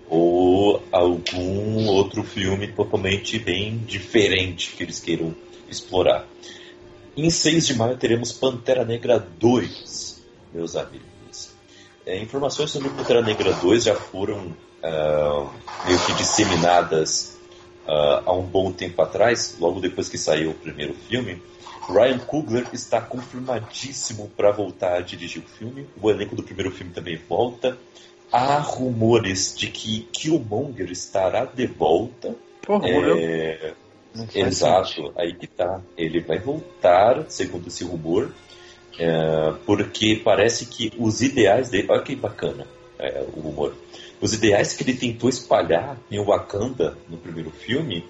Ou 0.08 0.82
algum 0.92 1.86
outro 1.86 2.22
filme 2.22 2.68
totalmente 2.68 3.38
bem 3.38 3.78
diferente 3.78 4.74
que 4.76 4.82
eles 4.82 5.00
queiram 5.00 5.34
explorar. 5.68 6.26
Em 7.16 7.30
6 7.30 7.66
de 7.66 7.74
maio 7.74 7.96
teremos 7.96 8.32
Pantera 8.32 8.84
Negra 8.84 9.18
2, 9.18 10.22
meus 10.52 10.76
amigos. 10.76 11.50
É, 12.04 12.18
informações 12.18 12.70
sobre 12.70 12.90
Pantera 12.90 13.22
Negra 13.22 13.52
2 13.54 13.84
já 13.84 13.94
foram 13.94 14.54
ah, 14.86 15.50
meio 15.86 15.98
que 16.00 16.12
disseminadas 16.12 17.38
uh, 17.86 18.22
há 18.26 18.32
um 18.34 18.42
bom 18.42 18.70
tempo 18.70 19.00
atrás, 19.00 19.56
logo 19.58 19.80
depois 19.80 20.10
que 20.10 20.18
saiu 20.18 20.50
o 20.50 20.54
primeiro 20.54 20.92
filme, 21.08 21.42
Ryan 21.88 22.18
Coogler 22.18 22.66
está 22.70 23.00
confirmadíssimo 23.00 24.30
para 24.36 24.50
voltar 24.50 24.96
a 24.96 25.00
dirigir 25.00 25.42
o 25.42 25.46
filme. 25.46 25.86
O 26.00 26.10
elenco 26.10 26.36
do 26.36 26.42
primeiro 26.42 26.70
filme 26.70 26.92
também 26.92 27.16
volta. 27.28 27.78
Há 28.36 28.58
rumores 28.58 29.54
de 29.56 29.68
que 29.68 30.08
Killmonger 30.10 30.90
estará 30.90 31.44
de 31.44 31.68
volta. 31.68 32.34
Porra, 32.62 32.88
é... 32.88 33.74
Exato, 34.34 34.88
sentido. 34.88 35.12
aí 35.16 35.34
que 35.34 35.46
tá. 35.46 35.80
Ele 35.96 36.18
vai 36.18 36.40
voltar, 36.40 37.26
segundo 37.28 37.68
esse 37.68 37.84
rumor, 37.84 38.34
é... 38.98 39.54
porque 39.64 40.16
parece 40.16 40.66
que 40.66 40.92
os 40.98 41.22
ideais 41.22 41.70
dele. 41.70 41.86
Olha 41.88 42.02
que 42.02 42.16
bacana 42.16 42.66
é, 42.98 43.24
o 43.36 43.40
rumor. 43.40 43.72
Os 44.20 44.32
ideais 44.32 44.72
que 44.72 44.82
ele 44.82 44.94
tentou 44.94 45.30
espalhar 45.30 45.96
em 46.10 46.18
Wakanda 46.18 46.98
no 47.08 47.16
primeiro 47.16 47.52
filme 47.52 48.04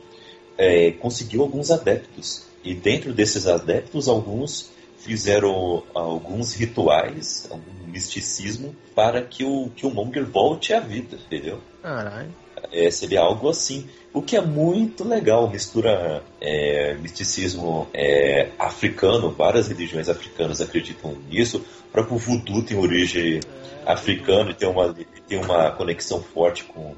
é, 0.56 0.92
conseguiu 0.92 1.42
alguns 1.42 1.70
adeptos. 1.70 2.46
E 2.64 2.72
dentro 2.72 3.12
desses 3.12 3.46
adeptos, 3.46 4.09
alguns 4.09 4.70
fizeram 5.05 5.82
alguns 5.94 6.55
rituais, 6.55 7.47
algum 7.51 7.86
misticismo, 7.86 8.74
para 8.94 9.22
que 9.22 9.44
o, 9.44 9.70
que 9.76 9.86
o 9.86 9.90
Monger 9.90 10.24
volte 10.24 10.72
à 10.72 10.81
vida, 10.81 11.16
entendeu? 11.26 11.60
Caralho. 11.82 12.31
É, 12.72 12.90
seria 12.90 13.20
algo 13.20 13.48
assim. 13.48 13.86
O 14.12 14.22
que 14.22 14.36
é 14.36 14.40
muito 14.40 15.06
legal, 15.06 15.51
mistura 15.51 16.22
é, 16.40 16.94
misticismo 16.94 17.86
é, 17.93 18.48
africano, 18.59 19.31
várias 19.31 19.68
religiões 19.68 20.09
africanas 20.09 20.60
acreditam 20.60 21.14
nisso. 21.28 21.59
O 21.89 21.93
próprio 21.93 22.16
voodoo 22.16 22.62
tem 22.62 22.78
origem 22.78 23.40
africana 23.85 24.51
e 24.51 24.55
tem 24.55 24.68
uma, 24.68 24.94
tem 25.28 25.39
uma 25.39 25.70
conexão 25.72 26.22
forte 26.22 26.64
com, 26.64 26.94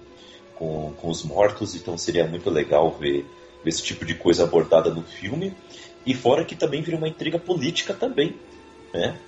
com, 0.55 0.93
com 0.93 1.09
os 1.09 1.25
mortos, 1.25 1.75
então 1.75 1.99
seria 1.99 2.27
muito 2.27 2.49
legal 2.49 2.91
ver 2.93 3.27
esse 3.65 3.83
tipo 3.83 4.05
de 4.05 4.15
coisa 4.15 4.45
abordada 4.45 4.91
no 4.91 5.03
filme. 5.03 5.53
E 6.07 6.15
fora 6.15 6.45
que 6.45 6.55
também 6.55 6.83
vira 6.83 6.97
uma 6.97 7.09
intriga 7.09 7.39
política 7.39 7.93
também, 7.93 8.37
né? 8.95 9.19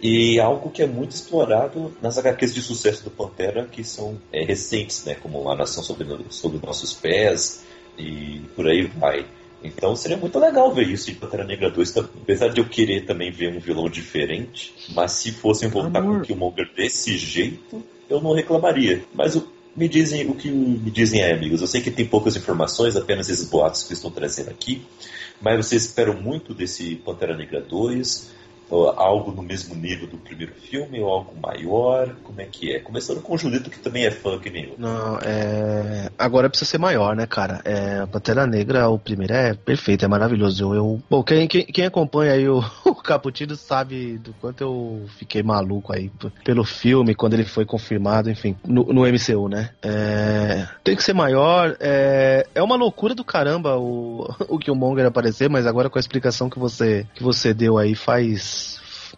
E 0.00 0.38
algo 0.38 0.70
que 0.70 0.82
é 0.82 0.86
muito 0.86 1.10
explorado 1.10 1.92
nas 2.00 2.18
HQs 2.18 2.54
de 2.54 2.62
sucesso 2.62 3.02
do 3.02 3.10
Pantera, 3.10 3.66
que 3.66 3.82
são 3.82 4.16
é, 4.32 4.44
recentes, 4.44 5.04
né? 5.04 5.14
Como 5.14 5.50
A 5.50 5.56
Nação 5.56 5.82
Sobre, 5.82 6.06
sobre 6.30 6.64
Nossos 6.64 6.92
Pés 6.92 7.64
e 7.98 8.40
por 8.54 8.68
aí 8.68 8.84
vai. 8.84 9.26
Então 9.62 9.96
seria 9.96 10.16
muito 10.16 10.38
legal 10.38 10.72
ver 10.72 10.88
isso 10.88 11.10
em 11.10 11.14
Pantera 11.14 11.42
Negra 11.42 11.68
2, 11.68 11.96
apesar 11.96 12.48
de 12.48 12.60
eu 12.60 12.68
querer 12.68 13.04
também 13.06 13.30
ver 13.32 13.48
um 13.48 13.58
vilão 13.58 13.88
diferente, 13.88 14.72
mas 14.90 15.12
se 15.12 15.32
fossem 15.32 15.68
voltar 15.68 15.98
Amor. 15.98 16.16
com 16.16 16.22
o 16.22 16.26
Killmonger 16.26 16.70
desse 16.76 17.16
jeito, 17.16 17.82
eu 18.08 18.20
não 18.20 18.32
reclamaria. 18.32 19.02
Mas 19.12 19.34
o, 19.34 19.48
me 19.78 19.88
dizem 19.88 20.28
o 20.28 20.34
que 20.34 20.50
me 20.50 20.90
dizem 20.90 21.22
aí, 21.22 21.32
amigos. 21.32 21.60
Eu 21.60 21.68
sei 21.68 21.80
que 21.80 21.90
tem 21.90 22.04
poucas 22.04 22.36
informações, 22.36 22.96
apenas 22.96 23.28
esses 23.28 23.48
boatos 23.48 23.84
que 23.84 23.92
estou 23.92 24.10
trazendo 24.10 24.50
aqui, 24.50 24.82
mas 25.40 25.64
vocês 25.64 25.84
esperam 25.84 26.20
muito 26.20 26.52
desse 26.52 26.96
Pantera 26.96 27.36
Negra 27.36 27.60
2? 27.60 28.30
Algo 28.70 29.32
no 29.32 29.42
mesmo 29.42 29.74
nível 29.74 30.06
do 30.06 30.18
primeiro 30.18 30.52
filme 30.54 31.00
ou 31.00 31.08
algo 31.08 31.34
maior? 31.40 32.14
Como 32.22 32.40
é 32.40 32.44
que 32.44 32.74
é? 32.74 32.80
Começando 32.80 33.22
com 33.22 33.34
o 33.34 33.38
Julito, 33.38 33.70
que 33.70 33.78
também 33.78 34.04
é 34.04 34.10
fã 34.10 34.38
que 34.38 34.50
nem 34.50 34.64
eu. 34.64 34.74
Não, 34.78 35.18
é... 35.22 36.10
Agora 36.18 36.48
precisa 36.48 36.70
ser 36.70 36.78
maior, 36.78 37.16
né, 37.16 37.26
cara? 37.26 37.60
É... 37.64 38.04
Pantera 38.06 38.46
Negra, 38.46 38.88
o 38.88 38.98
primeiro 38.98 39.32
é 39.32 39.54
perfeito, 39.54 40.04
é 40.04 40.08
maravilhoso. 40.08 40.74
Eu. 40.74 41.02
Bom, 41.08 41.22
quem, 41.22 41.48
quem, 41.48 41.64
quem, 41.64 41.86
acompanha 41.86 42.32
aí 42.32 42.48
o, 42.48 42.58
o 42.84 42.94
Caputino 42.94 43.56
sabe 43.56 44.18
do 44.18 44.32
quanto 44.34 44.60
eu 44.60 45.06
fiquei 45.18 45.42
maluco 45.42 45.92
aí 45.92 46.10
pelo 46.44 46.64
filme, 46.64 47.14
quando 47.14 47.34
ele 47.34 47.44
foi 47.44 47.64
confirmado, 47.64 48.30
enfim, 48.30 48.56
no, 48.66 48.84
no 48.84 49.02
MCU, 49.02 49.48
né? 49.48 49.70
É... 49.82 50.66
Tem 50.84 50.94
que 50.94 51.02
ser 51.02 51.14
maior. 51.14 51.76
É... 51.80 52.46
é 52.54 52.62
uma 52.62 52.76
loucura 52.76 53.14
do 53.14 53.24
caramba 53.24 53.78
o, 53.78 54.28
o 54.48 54.58
Killmonger 54.58 55.06
aparecer, 55.06 55.48
mas 55.48 55.66
agora 55.66 55.88
com 55.88 55.98
a 55.98 56.00
explicação 56.00 56.50
que 56.50 56.58
você, 56.58 57.06
que 57.14 57.22
você 57.22 57.54
deu 57.54 57.78
aí 57.78 57.94
faz 57.94 58.57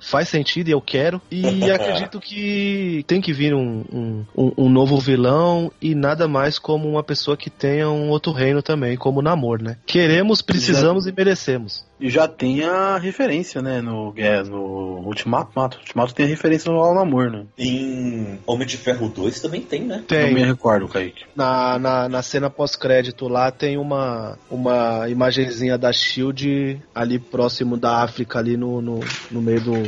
faz 0.00 0.28
sentido 0.28 0.68
e 0.68 0.72
eu 0.72 0.80
quero. 0.80 1.20
E 1.30 1.70
acredito 1.70 2.20
que 2.20 3.04
tem 3.06 3.20
que 3.20 3.32
vir 3.32 3.54
um, 3.54 3.84
um, 3.92 4.52
um, 4.56 4.68
novo 4.68 4.98
vilão 4.98 5.70
e 5.80 5.94
nada 5.94 6.26
mais 6.26 6.58
como 6.58 6.88
uma 6.88 7.02
pessoa 7.02 7.36
que 7.36 7.50
tenha 7.50 7.88
um 7.90 8.08
outro 8.08 8.32
reino 8.32 8.62
também, 8.62 8.96
como 8.96 9.20
o 9.20 9.22
Namor, 9.22 9.62
né? 9.62 9.76
Queremos, 9.86 10.42
precisamos 10.42 11.04
Já... 11.04 11.10
e 11.10 11.14
merecemos. 11.14 11.89
E 12.00 12.08
já 12.08 12.26
tem 12.26 12.64
a 12.64 12.96
referência, 12.96 13.60
né, 13.60 13.80
no, 13.80 14.12
é, 14.16 14.42
no 14.42 15.02
Ultimato. 15.06 15.78
Ultimato 15.78 16.14
tem 16.14 16.26
a 16.26 16.28
referência 16.28 16.72
no 16.72 16.78
Ao 16.78 16.94
Namor, 16.94 17.30
né? 17.30 17.44
Em 17.58 18.38
Homem 18.46 18.66
de 18.66 18.76
Ferro 18.76 19.08
2 19.08 19.40
também 19.40 19.60
tem, 19.60 19.82
né? 19.82 20.02
Tem. 20.06 20.28
Não 20.28 20.34
me 20.34 20.44
recordo, 20.44 20.88
Kaique. 20.88 21.24
Na, 21.36 21.78
na, 21.78 22.08
na 22.08 22.22
cena 22.22 22.48
pós-crédito 22.48 23.28
lá 23.28 23.50
tem 23.50 23.76
uma, 23.76 24.38
uma 24.50 25.08
imagenzinha 25.08 25.76
da 25.76 25.92
SHIELD 25.92 26.80
ali 26.94 27.18
próximo 27.18 27.76
da 27.76 28.02
África, 28.02 28.38
ali 28.38 28.56
no, 28.56 28.80
no, 28.80 29.00
no 29.30 29.42
meio 29.42 29.60
do, 29.60 29.82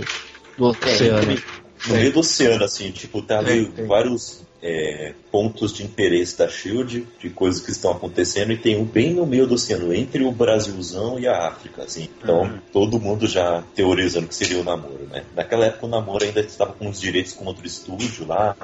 do 0.58 0.66
oceano. 0.66 1.32
É, 1.32 1.88
no 1.88 1.94
meio 1.94 2.12
do 2.12 2.20
oceano, 2.20 2.64
assim, 2.64 2.90
tipo, 2.90 3.22
tá 3.22 3.38
ali 3.38 3.64
tem, 3.64 3.72
tem. 3.72 3.86
vários 3.86 4.42
é, 4.62 5.12
pontos 5.30 5.72
de 5.72 5.82
interesse 5.82 6.38
da 6.38 6.48
Shield, 6.48 7.06
de 7.18 7.30
coisas 7.30 7.60
que 7.60 7.72
estão 7.72 7.90
acontecendo, 7.90 8.52
e 8.52 8.56
tem 8.56 8.78
um 8.78 8.84
bem 8.84 9.12
no 9.12 9.26
meio 9.26 9.46
do 9.46 9.54
oceano, 9.54 9.92
entre 9.92 10.22
o 10.22 10.30
Brasilzão 10.30 11.18
e 11.18 11.26
a 11.26 11.48
África, 11.48 11.82
assim. 11.82 12.08
Então, 12.22 12.42
uhum. 12.42 12.58
todo 12.72 13.00
mundo 13.00 13.26
já 13.26 13.64
teorizando 13.74 14.28
que 14.28 14.34
seria 14.34 14.60
o 14.60 14.64
namoro, 14.64 15.08
né? 15.10 15.24
Naquela 15.34 15.66
época 15.66 15.86
o 15.86 15.88
namoro 15.88 16.24
ainda 16.24 16.40
estava 16.40 16.72
com 16.72 16.88
os 16.88 17.00
direitos 17.00 17.32
com 17.32 17.44
outro 17.44 17.66
estúdio 17.66 18.26
lá, 18.26 18.56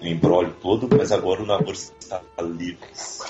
o 0.00 0.06
embrólio 0.06 0.54
todo, 0.60 0.88
mas 0.94 1.10
agora 1.10 1.42
o 1.42 1.46
namoro 1.46 1.72
está 1.72 2.20
livre. 2.40 2.78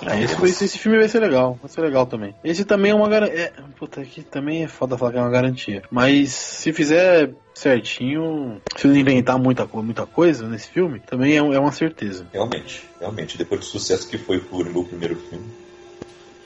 É, 0.02 0.22
esse, 0.22 0.64
esse, 0.64 0.78
filme 0.78 0.98
vai 0.98 1.08
ser 1.08 1.20
legal, 1.20 1.58
vai 1.60 1.70
ser 1.70 1.80
legal 1.80 2.06
também. 2.06 2.34
Esse 2.42 2.64
também 2.64 2.90
é 2.90 2.94
uma 2.94 3.08
garantia. 3.08 3.38
É, 3.38 3.52
puta, 3.78 4.00
aqui 4.00 4.22
também 4.22 4.64
é 4.64 4.68
foda 4.68 4.98
falar 4.98 5.12
que 5.12 5.18
é 5.18 5.20
uma 5.20 5.30
garantia. 5.30 5.82
Mas 5.90 6.32
se 6.32 6.72
fizer 6.72 7.32
certinho, 7.54 8.60
se 8.76 8.86
não 8.86 8.96
inventar 8.96 9.38
muita, 9.38 9.64
muita 9.66 10.06
coisa 10.06 10.48
nesse 10.48 10.68
filme, 10.68 11.00
também 11.00 11.32
é, 11.32 11.36
é 11.36 11.58
uma 11.58 11.72
certeza. 11.72 12.26
Realmente, 12.32 12.84
realmente, 13.00 13.38
depois 13.38 13.60
do 13.60 13.66
sucesso 13.66 14.08
que 14.08 14.18
foi 14.18 14.40
por 14.40 14.68
meu 14.68 14.84
primeiro 14.84 15.16
filme. 15.16 15.46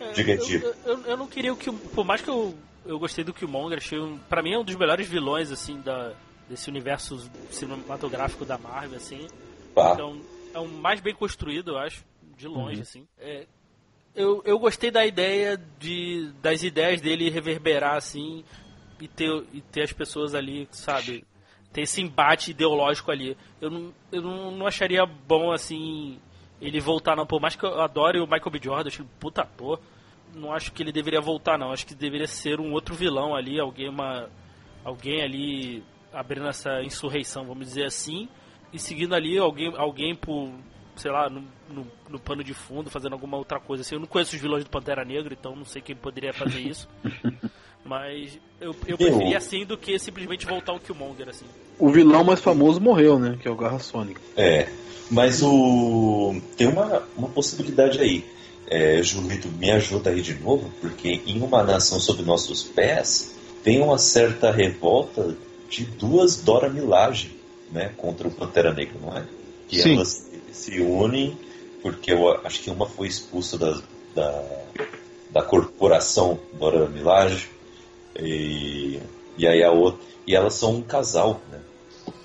É, 0.00 0.12
Diga 0.12 0.32
eu, 0.32 0.74
eu, 0.84 1.00
eu, 1.06 1.16
não 1.16 1.26
queria 1.26 1.52
o 1.52 1.56
que. 1.56 1.72
Por 1.72 2.04
mais 2.04 2.20
que 2.20 2.28
eu, 2.28 2.54
eu 2.86 2.98
gostei 2.98 3.24
do 3.24 3.32
Killmonger, 3.32 3.78
achei 3.78 3.98
um, 3.98 4.18
pra 4.28 4.42
mim 4.42 4.52
é 4.52 4.58
um 4.58 4.64
dos 4.64 4.76
melhores 4.76 5.08
vilões, 5.08 5.50
assim, 5.50 5.80
da, 5.80 6.12
desse 6.48 6.68
universo 6.68 7.30
cinematográfico 7.50 8.44
da 8.44 8.58
Marvel, 8.58 8.96
assim. 8.96 9.26
Pá. 9.74 9.92
Então, 9.94 10.20
é 10.54 10.58
um 10.58 10.68
mais 10.68 11.00
bem 11.00 11.14
construído, 11.14 11.72
eu 11.72 11.78
acho, 11.78 12.04
de 12.36 12.48
longe, 12.48 12.76
uhum. 12.76 12.82
assim. 12.82 13.08
É, 13.18 13.46
eu, 14.14 14.42
eu 14.44 14.58
gostei 14.58 14.90
da 14.90 15.06
ideia 15.06 15.56
de 15.78 16.32
das 16.42 16.62
ideias 16.62 17.00
dele 17.00 17.30
reverberar, 17.30 17.96
assim, 17.96 18.44
e 19.00 19.08
ter, 19.08 19.44
e 19.52 19.60
ter 19.60 19.82
as 19.82 19.92
pessoas 19.92 20.34
ali, 20.34 20.68
sabe? 20.72 21.24
Ter 21.72 21.82
esse 21.82 22.02
embate 22.02 22.50
ideológico 22.50 23.10
ali. 23.10 23.36
Eu 23.60 23.70
não, 23.70 23.94
eu 24.10 24.22
não, 24.22 24.50
não 24.50 24.66
acharia 24.66 25.06
bom, 25.06 25.52
assim, 25.52 26.18
ele 26.60 26.80
voltar, 26.80 27.14
não. 27.14 27.26
Por 27.26 27.40
mais 27.40 27.54
que 27.54 27.64
eu 27.64 27.80
adore 27.80 28.18
o 28.18 28.26
Michael 28.26 28.50
B. 28.50 28.60
Jordan, 28.62 28.88
acho 28.88 29.02
ele 29.02 29.08
puta 29.20 29.42
ator. 29.42 29.80
Não 30.34 30.52
acho 30.52 30.72
que 30.72 30.82
ele 30.82 30.92
deveria 30.92 31.20
voltar, 31.20 31.58
não. 31.58 31.72
Acho 31.72 31.86
que 31.86 31.94
deveria 31.94 32.26
ser 32.26 32.60
um 32.60 32.72
outro 32.72 32.94
vilão 32.94 33.34
ali, 33.34 33.58
alguém, 33.58 33.88
uma, 33.88 34.28
alguém 34.84 35.22
ali 35.22 35.84
abrindo 36.12 36.48
essa 36.48 36.82
insurreição, 36.82 37.44
vamos 37.44 37.68
dizer 37.68 37.86
assim 37.86 38.28
e 38.72 38.78
seguindo 38.78 39.14
ali 39.14 39.36
alguém, 39.38 39.72
alguém 39.76 40.14
por, 40.14 40.50
sei 40.96 41.10
lá, 41.10 41.28
no, 41.28 41.42
no, 41.68 41.86
no, 42.08 42.18
pano 42.18 42.44
de 42.44 42.54
fundo, 42.54 42.90
fazendo 42.90 43.12
alguma 43.12 43.36
outra 43.36 43.58
coisa 43.58 43.82
assim. 43.82 43.96
Eu 43.96 44.00
não 44.00 44.06
conheço 44.06 44.34
os 44.34 44.40
vilões 44.40 44.64
do 44.64 44.70
Pantera 44.70 45.04
Negra, 45.04 45.36
então 45.38 45.56
não 45.56 45.64
sei 45.64 45.82
quem 45.82 45.96
poderia 45.96 46.32
fazer 46.32 46.60
isso. 46.60 46.88
Mas 47.84 48.38
eu, 48.60 48.76
eu 48.86 48.96
preferia 48.98 49.38
assim 49.38 49.64
do 49.64 49.76
que 49.76 49.98
simplesmente 49.98 50.46
voltar 50.46 50.74
o 50.74 50.78
Killmonger, 50.78 51.28
assim. 51.28 51.46
O 51.78 51.88
vilão 51.88 52.22
mais 52.22 52.38
famoso 52.38 52.80
morreu, 52.80 53.18
né? 53.18 53.38
Que 53.40 53.48
é 53.48 53.50
o 53.50 53.56
Garra 53.56 53.78
Sônica. 53.78 54.20
É, 54.36 54.68
mas 55.10 55.42
o... 55.42 56.40
tem 56.58 56.68
uma, 56.68 57.02
uma 57.16 57.28
possibilidade 57.28 57.98
aí. 57.98 58.24
É, 58.68 59.02
Julito, 59.02 59.48
me 59.48 59.70
ajuda 59.70 60.10
aí 60.10 60.20
de 60.20 60.34
novo, 60.34 60.70
porque 60.80 61.22
em 61.26 61.42
Uma 61.42 61.64
Nação 61.64 61.98
Sob 61.98 62.22
Nossos 62.22 62.62
Pés 62.62 63.34
tem 63.64 63.80
uma 63.82 63.98
certa 63.98 64.52
revolta 64.52 65.36
de 65.68 65.84
duas 65.84 66.36
Dora 66.36 66.68
Milaje 66.68 67.39
né, 67.70 67.92
contra 67.96 68.28
o 68.28 68.30
Pantera 68.30 68.72
Negra, 68.72 68.94
não 69.00 69.16
é? 69.16 69.24
Que 69.68 69.80
Sim. 69.80 69.96
elas 69.96 70.28
se 70.52 70.80
unem 70.80 71.38
porque 71.82 72.12
eu 72.12 72.28
acho 72.44 72.60
que 72.60 72.70
uma 72.70 72.86
foi 72.86 73.08
expulsa 73.08 73.56
da, 73.56 73.80
da, 74.14 74.44
da 75.30 75.42
corporação 75.42 76.38
Dora 76.58 76.88
Milaje 76.88 77.48
e, 78.18 79.00
e 79.38 79.46
aí 79.46 79.62
a 79.62 79.70
outra 79.70 80.00
e 80.26 80.34
elas 80.34 80.54
são 80.54 80.76
um 80.76 80.82
casal, 80.82 81.40
né? 81.50 81.58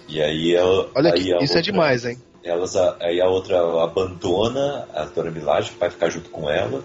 E 0.08 0.22
aí 0.22 0.54
ela, 0.54 0.90
Olha 0.94 1.14
aí 1.14 1.22
isso 1.22 1.32
é 1.32 1.36
outra, 1.38 1.60
é 1.60 1.62
demais, 1.62 2.06
hein? 2.06 2.18
Elas 2.44 2.76
aí 2.76 3.20
a 3.22 3.28
outra 3.28 3.60
abandona 3.84 4.88
a 4.94 5.06
Dora 5.06 5.32
Milaje, 5.32 5.72
vai 5.80 5.90
ficar 5.90 6.10
junto 6.10 6.30
com 6.30 6.50
ela. 6.50 6.84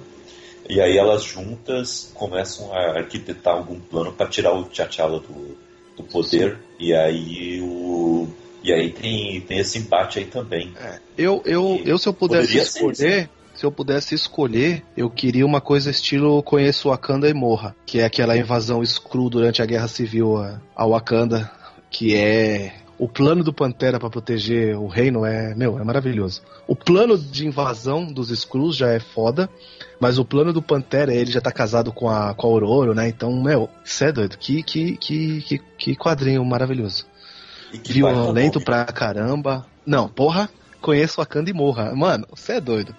E 0.68 0.80
aí 0.80 0.96
elas 0.96 1.24
juntas 1.24 2.12
começam 2.14 2.72
a 2.72 2.98
arquitetar 2.98 3.56
algum 3.56 3.80
plano 3.80 4.12
para 4.12 4.28
tirar 4.28 4.54
o 4.54 4.64
T'Challa 4.64 5.18
do, 5.18 5.56
do 5.96 6.04
poder. 6.04 6.54
Sim. 6.54 6.58
E 6.78 6.94
aí 6.94 7.60
o 7.60 8.28
e 8.62 8.72
aí 8.72 8.90
tem, 8.90 9.40
tem 9.40 9.58
esse 9.58 9.78
embate 9.78 10.18
aí 10.18 10.24
também. 10.24 10.72
É, 10.80 10.98
eu, 11.16 11.42
eu, 11.44 11.80
eu, 11.84 11.98
se 11.98 12.08
eu 12.08 12.12
pudesse 12.12 12.58
escolher, 12.58 13.28
se 13.54 13.66
eu 13.66 13.72
pudesse 13.72 14.14
escolher, 14.14 14.82
eu 14.96 15.10
queria 15.10 15.44
uma 15.44 15.60
coisa 15.60 15.90
estilo 15.90 16.42
Conheço 16.42 16.88
Wakanda 16.88 17.28
e 17.28 17.34
Morra, 17.34 17.76
que 17.84 18.00
é 18.00 18.04
aquela 18.04 18.36
invasão 18.36 18.82
Skrull 18.82 19.28
durante 19.28 19.60
a 19.60 19.66
Guerra 19.66 19.88
Civil 19.88 20.36
a, 20.74 20.86
Wakanda, 20.86 21.50
que 21.90 22.14
é 22.14 22.72
o 22.98 23.08
plano 23.08 23.42
do 23.42 23.52
Pantera 23.52 23.98
para 23.98 24.10
proteger 24.10 24.76
o 24.76 24.86
reino 24.86 25.24
é, 25.24 25.54
meu, 25.54 25.78
é 25.78 25.84
maravilhoso. 25.84 26.42
O 26.66 26.76
plano 26.76 27.18
de 27.18 27.46
invasão 27.46 28.04
dos 28.04 28.30
Skrulls 28.30 28.76
já 28.76 28.90
é 28.90 29.00
foda, 29.00 29.48
mas 29.98 30.18
o 30.18 30.24
plano 30.24 30.52
do 30.52 30.62
Pantera, 30.62 31.12
ele 31.14 31.30
já 31.30 31.40
tá 31.40 31.50
casado 31.50 31.92
com 31.92 32.08
a, 32.08 32.34
com 32.34 32.46
a 32.46 32.50
Aurora, 32.50 32.94
né? 32.94 33.08
Então, 33.08 33.42
meu, 33.42 33.68
isso 33.84 34.04
é 34.04 34.12
doido. 34.12 34.36
Que, 34.38 34.62
que, 34.62 34.96
que, 34.96 35.42
que, 35.42 35.58
que 35.78 35.96
quadrinho 35.96 36.44
maravilhoso. 36.44 37.06
Violento 37.72 38.60
pra 38.60 38.84
caramba. 38.86 39.66
Não, 39.86 40.08
porra, 40.08 40.48
conheço 40.80 41.20
a 41.20 41.26
e 41.46 41.52
morra. 41.52 41.94
Mano, 41.94 42.26
você 42.30 42.54
é 42.54 42.60
doido. 42.60 42.94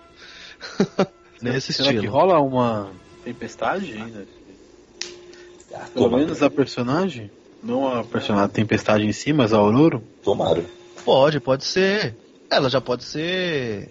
Nesse 1.42 1.74
Será 1.74 1.88
estilo. 1.90 2.04
que 2.04 2.08
rola 2.08 2.40
uma 2.40 2.92
tempestade 3.24 3.94
ainda? 3.94 4.28
Ah, 5.74 5.80
Pelo 5.94 6.06
tomara. 6.06 6.24
menos 6.24 6.44
a 6.44 6.50
personagem? 6.50 7.32
Não 7.64 7.88
a 7.88 8.04
personagem 8.04 8.46
a 8.46 8.50
tempestade 8.50 9.06
em 9.06 9.12
si, 9.12 9.34
mas 9.34 9.54
a 9.54 9.58
Aurora? 9.58 10.02
Tomara. 10.24 10.64
Pode, 11.04 11.40
pode 11.40 11.66
ser. 11.66 12.16
Ela 12.50 12.70
já 12.70 12.82
pode 12.82 13.04
ser 13.04 13.90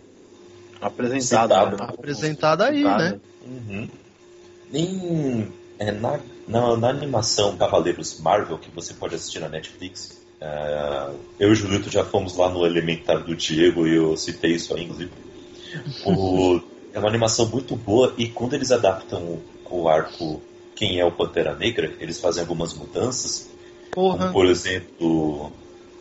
Apresentada. 0.81 1.55
Citada. 1.55 1.77
né? 1.77 1.91
apresentada 1.93 2.67
aí, 2.67 2.79
Citada. 2.79 3.11
né? 3.11 3.21
Uhum. 3.47 3.89
Em, 4.73 5.53
é, 5.79 5.91
na, 5.93 6.21
na, 6.47 6.77
na 6.77 6.89
animação 6.89 7.57
Cavaleiros 7.57 8.21
Marvel, 8.21 8.59
que 8.59 8.71
você 8.71 8.95
pode 8.95 9.15
assistir 9.15 9.41
na 9.41 9.49
Netflix, 9.49 10.20
é, 10.41 11.11
eu 11.39 11.49
e 11.49 11.53
o 11.53 11.55
Julito 11.55 11.91
já 11.91 12.05
fomos 12.05 12.37
lá 12.37 12.49
no 12.49 12.65
Elementar 12.65 13.23
do 13.23 13.35
Diego 13.37 13.87
e 13.87 13.95
eu 13.97 14.17
citei 14.17 14.53
isso 14.53 14.75
aí, 14.75 14.85
inclusive. 14.85 15.11
O- 16.05 16.61
é 16.93 16.99
uma 16.99 17.09
animação 17.09 17.47
muito 17.49 17.77
boa 17.77 18.13
e 18.19 18.27
quando 18.29 18.55
eles 18.55 18.73
adaptam 18.73 19.23
o, 19.23 19.43
o 19.71 19.89
arco 19.89 20.41
Quem 20.75 20.99
é 20.99 21.05
o 21.05 21.13
Pantera 21.13 21.55
Negra, 21.55 21.93
eles 22.01 22.19
fazem 22.19 22.41
algumas 22.41 22.75
mudanças, 22.75 23.49
como 23.93 24.17
Porra. 24.17 24.33
por 24.33 24.47
exemplo, 24.47 25.53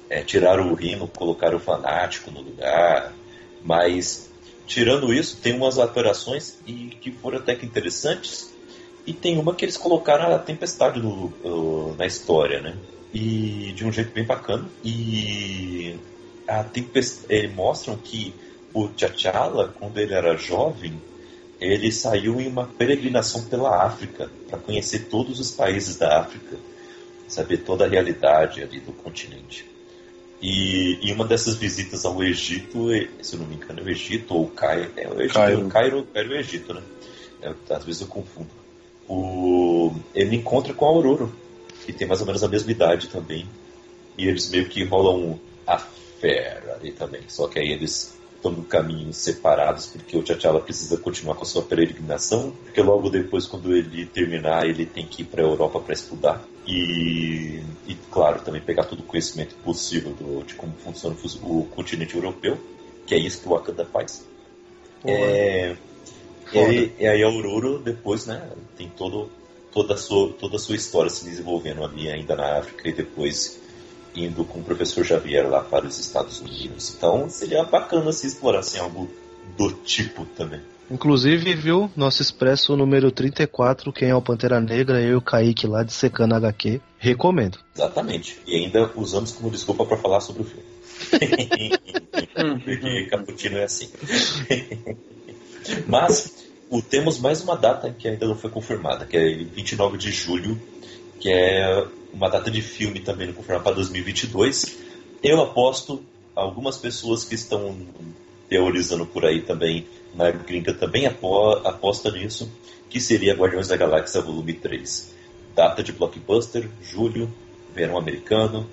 é, 0.09 0.21
tirar 0.23 0.59
o 0.59 0.73
Rino, 0.73 1.07
colocar 1.07 1.53
o 1.53 1.59
Fanático 1.59 2.31
no 2.31 2.41
lugar, 2.41 3.13
mas 3.63 4.29
tirando 4.65 5.13
isso, 5.13 5.37
tem 5.41 5.53
umas 5.53 5.77
alterações 5.77 6.57
e 6.65 6.95
que 7.01 7.11
foram 7.11 7.39
até 7.39 7.55
que 7.55 7.65
interessantes. 7.65 8.49
E 9.05 9.13
tem 9.13 9.37
uma 9.37 9.53
que 9.55 9.65
eles 9.65 9.75
colocaram 9.77 10.33
a 10.33 10.39
tempestade 10.39 10.99
no- 11.01 11.33
no- 11.43 11.95
na 11.95 12.05
história, 12.05 12.61
né? 12.61 12.75
E 13.13 13.73
de 13.75 13.85
um 13.85 13.91
jeito 13.91 14.13
bem 14.13 14.23
bacana. 14.23 14.69
E 14.83 15.95
a 16.47 16.65
eles 16.73 17.25
mostram 17.55 17.95
que 17.97 18.33
o 18.73 18.87
T'Challa, 18.87 19.73
quando 19.79 19.97
ele 19.97 20.13
era 20.13 20.35
jovem, 20.37 20.99
ele 21.59 21.91
saiu 21.91 22.39
em 22.39 22.47
uma 22.47 22.65
peregrinação 22.65 23.43
pela 23.45 23.83
África 23.83 24.29
para 24.47 24.59
conhecer 24.59 25.07
todos 25.09 25.39
os 25.39 25.51
países 25.51 25.97
da 25.97 26.19
África, 26.19 26.57
saber 27.27 27.57
toda 27.57 27.85
a 27.85 27.87
realidade 27.87 28.61
ali 28.61 28.79
do 28.79 28.93
continente. 28.93 29.65
E, 30.41 30.97
e 31.01 31.11
uma 31.11 31.25
dessas 31.25 31.55
visitas 31.55 32.05
ao 32.05 32.23
Egito, 32.23 32.93
eh, 32.93 33.09
se 33.21 33.35
eu 33.35 33.41
não 33.41 33.47
me 33.47 33.55
engano, 33.55 33.81
é 33.81 33.83
o 33.83 33.89
Egito 33.89 34.33
ou 34.33 34.45
o 34.45 34.49
Cairo, 34.49 34.91
é 34.95 35.07
o 35.09 35.19
Egito, 35.19 35.33
Cairo. 35.33 35.65
o 35.65 35.69
Cairo, 35.69 36.07
Cairo 36.13 36.33
é 36.33 36.35
o 36.35 36.39
Egito, 36.39 36.73
né? 36.73 36.81
É, 37.41 37.53
às 37.73 37.83
vezes 37.83 38.01
eu 38.01 38.07
confundo. 38.07 38.49
O, 39.07 39.93
ele 40.15 40.37
encontra 40.37 40.73
com 40.73 40.85
a 40.85 40.89
Aurora, 40.89 41.27
que 41.91 41.97
tem 41.97 42.07
mais 42.07 42.21
ou 42.21 42.27
menos 42.27 42.43
a 42.43 42.47
mesma 42.47 42.71
idade 42.71 43.07
também. 43.07 43.47
E 44.17 44.27
eles 44.27 44.49
meio 44.49 44.67
que 44.67 44.83
rolam 44.83 45.39
a 45.65 45.77
fera 45.77 46.75
ali 46.75 46.91
também. 46.91 47.21
Só 47.27 47.47
que 47.47 47.59
aí 47.59 47.71
eles 47.71 48.13
tomam 48.41 48.61
caminhos 48.63 49.17
separados, 49.17 49.87
porque 49.87 50.15
o 50.17 50.23
T'Challa 50.23 50.61
precisa 50.61 50.97
continuar 50.97 51.35
com 51.35 51.43
a 51.43 51.45
sua 51.45 51.61
peregrinação, 51.61 52.53
porque 52.63 52.81
logo 52.81 53.09
depois, 53.09 53.45
quando 53.45 53.75
ele 53.75 54.05
terminar, 54.05 54.65
ele 54.65 54.85
tem 54.85 55.05
que 55.05 55.23
ir 55.23 55.25
para 55.25 55.41
a 55.41 55.45
Europa 55.45 55.79
para 55.79 55.93
estudar. 55.93 56.45
E, 56.65 57.61
e, 57.87 57.95
claro, 58.11 58.41
também 58.41 58.61
pegar 58.61 58.83
todo 58.85 58.99
o 58.99 59.03
conhecimento 59.03 59.55
possível 59.63 60.13
do- 60.13 60.43
de 60.45 60.53
como 60.53 60.73
funciona 60.83 61.15
o 61.43 61.59
o 61.59 61.65
continente 61.65 62.15
europeu, 62.15 62.57
que 63.05 63.15
é 63.15 63.17
isso 63.17 63.41
que 63.41 63.47
o 63.47 63.51
Wakanda 63.51 63.85
faz. 63.85 64.23
Porra. 65.01 65.15
É, 65.15 65.75
e, 66.53 66.91
e 66.99 67.07
aí 67.07 67.23
a 67.23 67.27
Aurora 67.27 67.79
depois, 67.79 68.25
né, 68.25 68.47
tem 68.77 68.89
todo, 68.89 69.29
toda, 69.71 69.93
a 69.93 69.97
sua, 69.97 70.33
toda 70.33 70.55
a 70.55 70.59
sua 70.59 70.75
história 70.75 71.09
se 71.09 71.25
desenvolvendo 71.25 71.83
ali 71.83 72.09
ainda 72.09 72.35
na 72.35 72.57
África 72.57 72.87
e 72.87 72.93
depois 72.93 73.59
indo 74.15 74.43
com 74.43 74.59
o 74.59 74.63
professor 74.63 75.05
Xavier 75.05 75.49
lá 75.49 75.61
para 75.61 75.85
os 75.85 75.99
Estados 75.99 76.41
Unidos. 76.41 76.93
Então 76.95 77.29
seria 77.29 77.63
bacana 77.63 78.11
se 78.11 78.27
explorassem 78.27 78.79
algo 78.79 79.09
do 79.57 79.71
tipo 79.71 80.25
também. 80.25 80.61
Inclusive, 80.91 81.53
viu, 81.53 81.91
nosso 81.95 82.21
expresso 82.21 82.75
número 82.75 83.11
34, 83.11 83.93
quem 83.93 84.09
é 84.09 84.15
o 84.15 84.21
Pantera 84.21 84.59
Negra, 84.59 84.99
eu 84.99 85.11
e 85.11 85.15
o 85.15 85.21
Kaique 85.21 85.67
lá 85.67 85.83
de 85.83 85.93
Secando 85.93 86.33
HQ, 86.33 86.81
recomendo. 86.97 87.59
Exatamente. 87.75 88.39
E 88.47 88.55
ainda 88.55 88.91
usamos 88.95 89.31
como 89.31 89.51
desculpa 89.51 89.85
para 89.85 89.97
falar 89.97 90.19
sobre 90.19 90.41
o 90.41 90.45
filme. 90.45 90.65
Porque 92.65 93.05
Caputino 93.05 93.57
é 93.57 93.65
assim. 93.65 93.89
Mas 95.85 96.48
o, 96.69 96.81
temos 96.81 97.19
mais 97.19 97.41
uma 97.41 97.55
data 97.55 97.93
que 97.97 98.07
ainda 98.07 98.27
não 98.27 98.35
foi 98.35 98.49
confirmada, 98.49 99.05
que 99.05 99.17
é 99.17 99.43
29 99.43 99.97
de 99.97 100.11
julho, 100.11 100.59
que 101.19 101.29
é 101.31 101.85
uma 102.13 102.29
data 102.29 102.49
de 102.49 102.61
filme 102.61 102.99
também 102.99 103.27
não 103.27 103.33
confirmada 103.33 103.63
para 103.63 103.75
2022. 103.75 104.77
Eu 105.23 105.41
aposto, 105.41 106.01
algumas 106.35 106.77
pessoas 106.77 107.23
que 107.23 107.35
estão 107.35 107.75
teorizando 108.47 109.05
por 109.05 109.25
aí 109.25 109.41
também, 109.41 109.87
na 110.13 110.31
gringa 110.31 110.73
também 110.73 111.05
apo, 111.05 111.51
aposta 111.67 112.11
nisso, 112.11 112.51
que 112.89 112.99
seria 112.99 113.35
Guardiões 113.35 113.67
da 113.67 113.77
Galáxia 113.77 114.21
Volume 114.21 114.53
3. 114.53 115.13
Data 115.55 115.83
de 115.83 115.91
blockbuster, 115.91 116.69
julho, 116.81 117.31
verão 117.73 117.97
americano, 117.97 118.67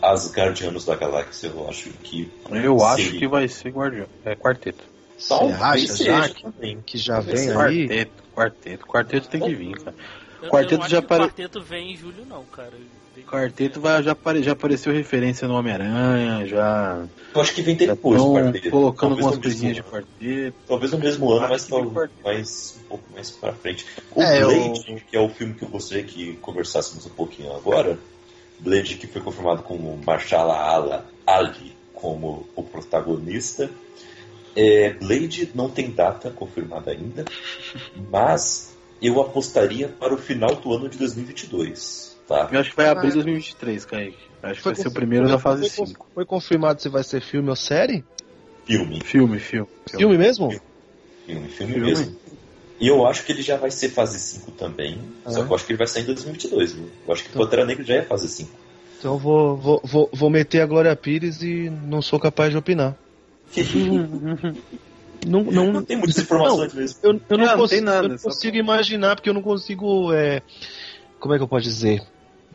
as 0.00 0.32
Guardianos 0.32 0.84
da 0.84 0.94
Galáxia, 0.94 1.48
eu 1.48 1.68
acho 1.68 1.90
que 1.90 2.30
Eu 2.50 2.82
acho 2.84 3.02
Seria. 3.04 3.18
que 3.18 3.28
vai 3.28 3.48
ser 3.48 3.70
Guardião. 3.70 4.06
É 4.24 4.34
quarteto. 4.34 4.95
Talvez 5.28 5.62
acha 5.62 5.86
seja 5.96 6.16
já 6.22 6.28
que, 6.28 6.42
também. 6.42 6.78
que 6.84 6.98
já 6.98 7.14
Talvez 7.14 7.38
vem 7.40 7.48
seja. 7.48 7.62
aí? 7.64 7.86
Quarteto, 7.88 8.22
quarteto. 8.34 8.86
Quarteto 8.86 9.28
tem 9.28 9.40
que 9.40 9.54
vir, 9.54 9.76
cara. 9.82 9.96
Eu, 10.42 10.50
Quarteto 10.50 10.84
eu 10.84 10.88
já 10.88 10.98
apare- 10.98 11.22
o 11.24 11.26
quarteto 11.28 11.60
vem 11.62 11.92
em 11.92 11.96
julho, 11.96 12.24
não, 12.28 12.44
cara. 12.44 12.72
Quarteto 13.26 13.80
vai, 13.80 14.02
já, 14.02 14.12
apare, 14.12 14.42
já 14.42 14.52
apareceu 14.52 14.92
referência 14.92 15.48
no 15.48 15.54
Homem-Aranha, 15.54 16.46
já 16.46 17.06
Eu 17.34 17.40
acho 17.40 17.54
que 17.54 17.62
vem 17.62 17.74
depois 17.74 18.22
do 18.22 18.30
quarteto. 18.34 18.70
colocando 18.70 19.16
Talvez 19.16 19.24
algumas 19.26 19.42
coisinhas 19.42 19.76
de 19.76 19.82
quarteto. 19.82 20.56
Talvez 20.68 20.92
no 20.92 20.98
mesmo 20.98 21.32
ano, 21.32 21.48
mas 21.48 21.66
quarteto. 21.66 22.12
mais, 22.22 22.78
um 22.84 22.88
pouco 22.88 23.04
mais 23.14 23.30
pra 23.30 23.52
frente. 23.54 23.86
O 24.14 24.20
É, 24.22 24.42
eu- 24.42 24.48
Blade, 24.48 25.04
que 25.10 25.16
é 25.16 25.20
o 25.20 25.30
filme 25.30 25.54
que 25.54 25.62
eu 25.64 25.68
gostaria 25.70 26.04
que 26.04 26.34
conversássemos 26.42 27.06
um 27.06 27.10
pouquinho 27.10 27.56
agora, 27.56 27.98
Blade 28.60 28.96
que 28.96 29.06
foi 29.06 29.22
confirmado 29.22 29.62
como 29.62 29.98
Marshall 30.06 30.50
Ala 30.50 31.06
Ali 31.26 31.74
como 31.94 32.46
o 32.54 32.62
protagonista. 32.62 33.70
É, 34.56 34.94
Blade 34.94 35.50
não 35.54 35.68
tem 35.68 35.90
data 35.90 36.30
confirmada 36.30 36.90
ainda, 36.90 37.24
mas 38.10 38.74
eu 39.02 39.20
apostaria 39.20 39.88
para 39.88 40.14
o 40.14 40.16
final 40.16 40.54
do 40.56 40.72
ano 40.72 40.88
de 40.88 40.96
2022. 40.98 42.16
Tá? 42.26 42.48
Eu 42.50 42.58
acho 42.60 42.70
que 42.70 42.76
vai 42.76 42.88
abrir 42.88 43.08
Ah. 43.10 43.14
2023, 43.14 43.84
Kaique. 43.84 44.16
Acho 44.42 44.60
que 44.60 44.64
vai 44.66 44.74
ser 44.74 44.88
o 44.88 44.92
primeiro 44.92 45.28
da 45.28 45.38
fase 45.38 45.68
foi, 45.70 45.86
5. 45.86 46.06
Foi 46.14 46.24
confirmado 46.24 46.80
se 46.80 46.88
vai 46.88 47.04
ser 47.04 47.20
filme 47.20 47.48
ou 47.50 47.56
série? 47.56 48.04
Filme, 48.64 49.00
Filme, 49.04 49.38
filme. 49.38 49.68
Filme 49.88 50.18
mesmo? 50.18 50.50
filme, 51.24 51.48
filme, 51.48 51.72
Filme. 51.74 51.80
mesmo. 51.88 52.16
E 52.80 52.88
eu 52.88 53.06
acho 53.06 53.24
que 53.24 53.32
ele 53.32 53.42
já 53.42 53.56
vai 53.56 53.70
ser 53.70 53.88
fase 53.90 54.18
5 54.18 54.50
também, 54.52 54.98
só 55.26 55.40
É? 55.42 55.44
que 55.44 55.50
eu 55.50 55.54
acho 55.54 55.64
que 55.66 55.72
ele 55.72 55.78
vai 55.78 55.86
sair 55.86 56.02
em 56.02 56.06
2022. 56.06 56.72
Viu? 56.72 56.88
Eu 57.06 57.12
acho 57.12 57.24
que 57.24 57.30
Pantera 57.30 57.64
Negra 57.64 57.84
já 57.84 57.94
é 57.94 58.02
fase 58.02 58.28
5. 58.28 58.50
Então 58.98 59.12
eu 59.14 59.18
vou, 59.18 59.56
vou, 59.56 59.80
vou, 59.84 60.10
vou 60.12 60.30
meter 60.30 60.60
a 60.62 60.66
Glória 60.66 60.94
Pires 60.96 61.42
e 61.42 61.70
não 61.70 62.02
sou 62.02 62.18
capaz 62.18 62.50
de 62.50 62.56
opinar. 62.58 62.96
Não, 65.26 65.42
não, 65.42 65.72
Não 65.72 65.82
tem 65.84 65.96
muitas 65.96 66.18
informações 66.18 66.72
mesmo. 66.74 66.98
eu, 67.02 67.12
eu 67.28 67.38
não, 67.38 67.44
Não, 67.46 67.52
não 67.52 67.56
consigo, 67.58 67.68
tem 67.68 67.80
nada, 67.80 68.06
eu 68.06 68.10
não 68.10 68.18
consigo 68.18 68.56
imaginar, 68.56 69.16
porque 69.16 69.28
eu 69.30 69.34
não 69.34 69.42
consigo. 69.42 70.12
é, 70.12 70.42
como 71.18 71.34
é 71.34 71.36
que 71.38 71.42
eu 71.42 71.48
posso 71.48 71.64
dizer? 71.64 72.02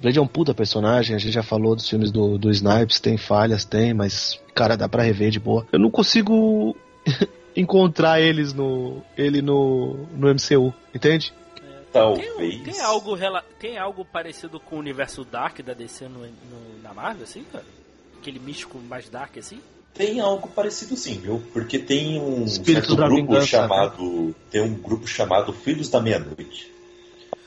Blade 0.02 0.18
é 0.18 0.22
um 0.22 0.28
puta 0.28 0.54
personagem, 0.54 1.16
a 1.16 1.20
gente 1.20 1.34
já 1.34 1.44
falou 1.44 1.76
dos 1.76 1.88
filmes 1.88 2.12
do, 2.12 2.38
do 2.38 2.50
Snipes, 2.50 3.00
tem 3.00 3.18
falhas, 3.18 3.66
tem, 3.66 3.94
mas, 3.94 4.40
cara, 4.56 4.76
dá 4.76 4.90
pra 4.90 5.04
rever 5.04 5.30
de 5.30 5.40
boa. 5.40 5.68
Eu 5.72 5.78
não 5.80 5.92
consigo 5.92 6.76
encontrar 7.56 8.20
eles 8.22 8.54
no. 8.54 9.02
ele 9.18 9.42
no, 9.42 10.08
no 10.16 10.28
MCU, 10.34 10.74
entende? 10.96 11.34
Talvez. 11.92 12.34
Tem, 12.36 12.60
tem 12.64 12.80
algo, 12.82 13.18
tem 13.60 13.78
algo 13.78 14.06
parecido 14.06 14.60
com 14.62 14.78
o 14.78 14.80
universo 14.80 15.26
Dark 15.26 15.60
da 15.60 15.74
DC 15.74 16.06
no, 16.06 16.20
no- 16.22 16.82
na 16.82 16.94
Marvel, 16.94 17.24
assim, 17.24 17.44
cara? 17.52 17.66
Aquele 18.18 18.40
místico 18.40 18.80
mais 18.80 19.10
Dark, 19.10 19.38
assim? 19.38 19.60
Tem 19.94 20.20
algo 20.20 20.48
parecido 20.48 20.96
sim, 20.96 21.20
viu? 21.20 21.42
Porque 21.52 21.78
tem 21.78 22.20
um 22.20 22.46
Espírito 22.46 22.88
certo 22.88 22.96
grupo 22.96 23.16
vingança, 23.16 23.48
chamado. 23.48 24.36
Tem 24.50 24.62
um 24.62 24.74
grupo 24.74 25.08
chamado 25.08 25.54
Filhos 25.54 25.90
da 25.90 26.00
Meia-Noite. 26.00 26.72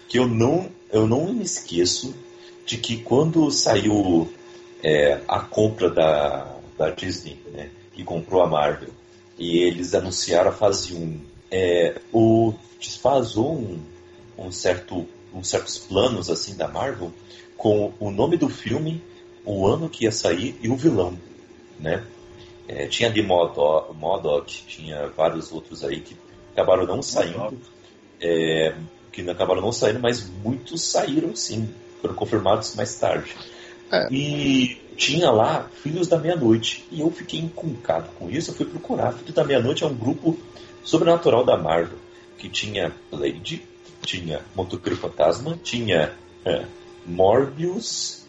Que 0.08 0.18
eu 0.18 0.28
não, 0.28 0.68
eu 0.92 1.06
não 1.06 1.32
me 1.32 1.44
esqueço 1.44 2.14
de 2.66 2.76
que 2.76 2.98
quando 2.98 3.50
saiu 3.50 4.30
é, 4.82 5.20
a 5.26 5.40
compra 5.40 5.90
da, 5.90 6.54
da 6.78 6.90
Disney, 6.90 7.38
né? 7.52 7.70
Que 7.92 8.04
comprou 8.04 8.42
a 8.42 8.46
Marvel. 8.46 8.90
e 9.38 9.58
eles 9.58 9.94
anunciaram 9.94 10.50
a 10.50 10.52
fase 10.52 10.94
1. 10.94 11.20
É, 11.50 12.00
o 12.12 12.54
desfazou 12.78 13.54
um, 13.54 13.78
um 14.36 14.50
certo, 14.52 15.06
uns 15.32 15.48
certos 15.48 15.78
planos 15.78 16.28
assim 16.28 16.56
da 16.56 16.68
Marvel 16.68 17.12
com 17.56 17.92
o 17.98 18.10
nome 18.10 18.36
do 18.36 18.48
filme, 18.48 19.02
o 19.44 19.66
ano 19.66 19.88
que 19.88 20.04
ia 20.04 20.12
sair 20.12 20.58
e 20.60 20.68
o 20.68 20.76
vilão, 20.76 21.18
né? 21.78 22.04
É, 22.66 22.86
tinha 22.86 23.08
ali 23.08 23.22
Modok, 23.22 23.94
Modok, 23.94 24.64
tinha 24.66 25.08
vários 25.08 25.52
outros 25.52 25.84
aí 25.84 26.00
que 26.00 26.16
acabaram 26.52 26.86
não 26.86 27.02
saindo, 27.02 27.58
é, 28.20 28.74
que 29.12 29.28
acabaram 29.28 29.60
não 29.60 29.72
saindo, 29.72 30.00
mas 30.00 30.28
muitos 30.28 30.82
saíram 30.82 31.36
sim, 31.36 31.68
foram 32.00 32.14
confirmados 32.14 32.74
mais 32.74 32.94
tarde. 32.98 33.34
É. 33.92 34.08
E 34.10 34.80
tinha 34.96 35.30
lá 35.30 35.68
Filhos 35.82 36.08
da 36.08 36.18
Meia-Noite. 36.18 36.86
E 36.90 37.00
eu 37.00 37.10
fiquei 37.10 37.40
encuncado 37.40 38.08
com 38.18 38.30
isso, 38.30 38.50
eu 38.50 38.54
fui 38.54 38.66
procurar. 38.66 39.12
Filhos 39.12 39.34
da 39.34 39.44
Meia-Noite 39.44 39.84
é 39.84 39.86
um 39.86 39.94
grupo 39.94 40.38
sobrenatural 40.82 41.44
da 41.44 41.56
Marvel, 41.56 41.98
que 42.38 42.48
tinha 42.48 42.92
Blade, 43.10 43.62
tinha 44.02 44.40
Motoqueiro 44.54 44.98
Fantasma, 44.98 45.58
tinha 45.62 46.12
é, 46.44 46.64
Morbius 47.06 48.23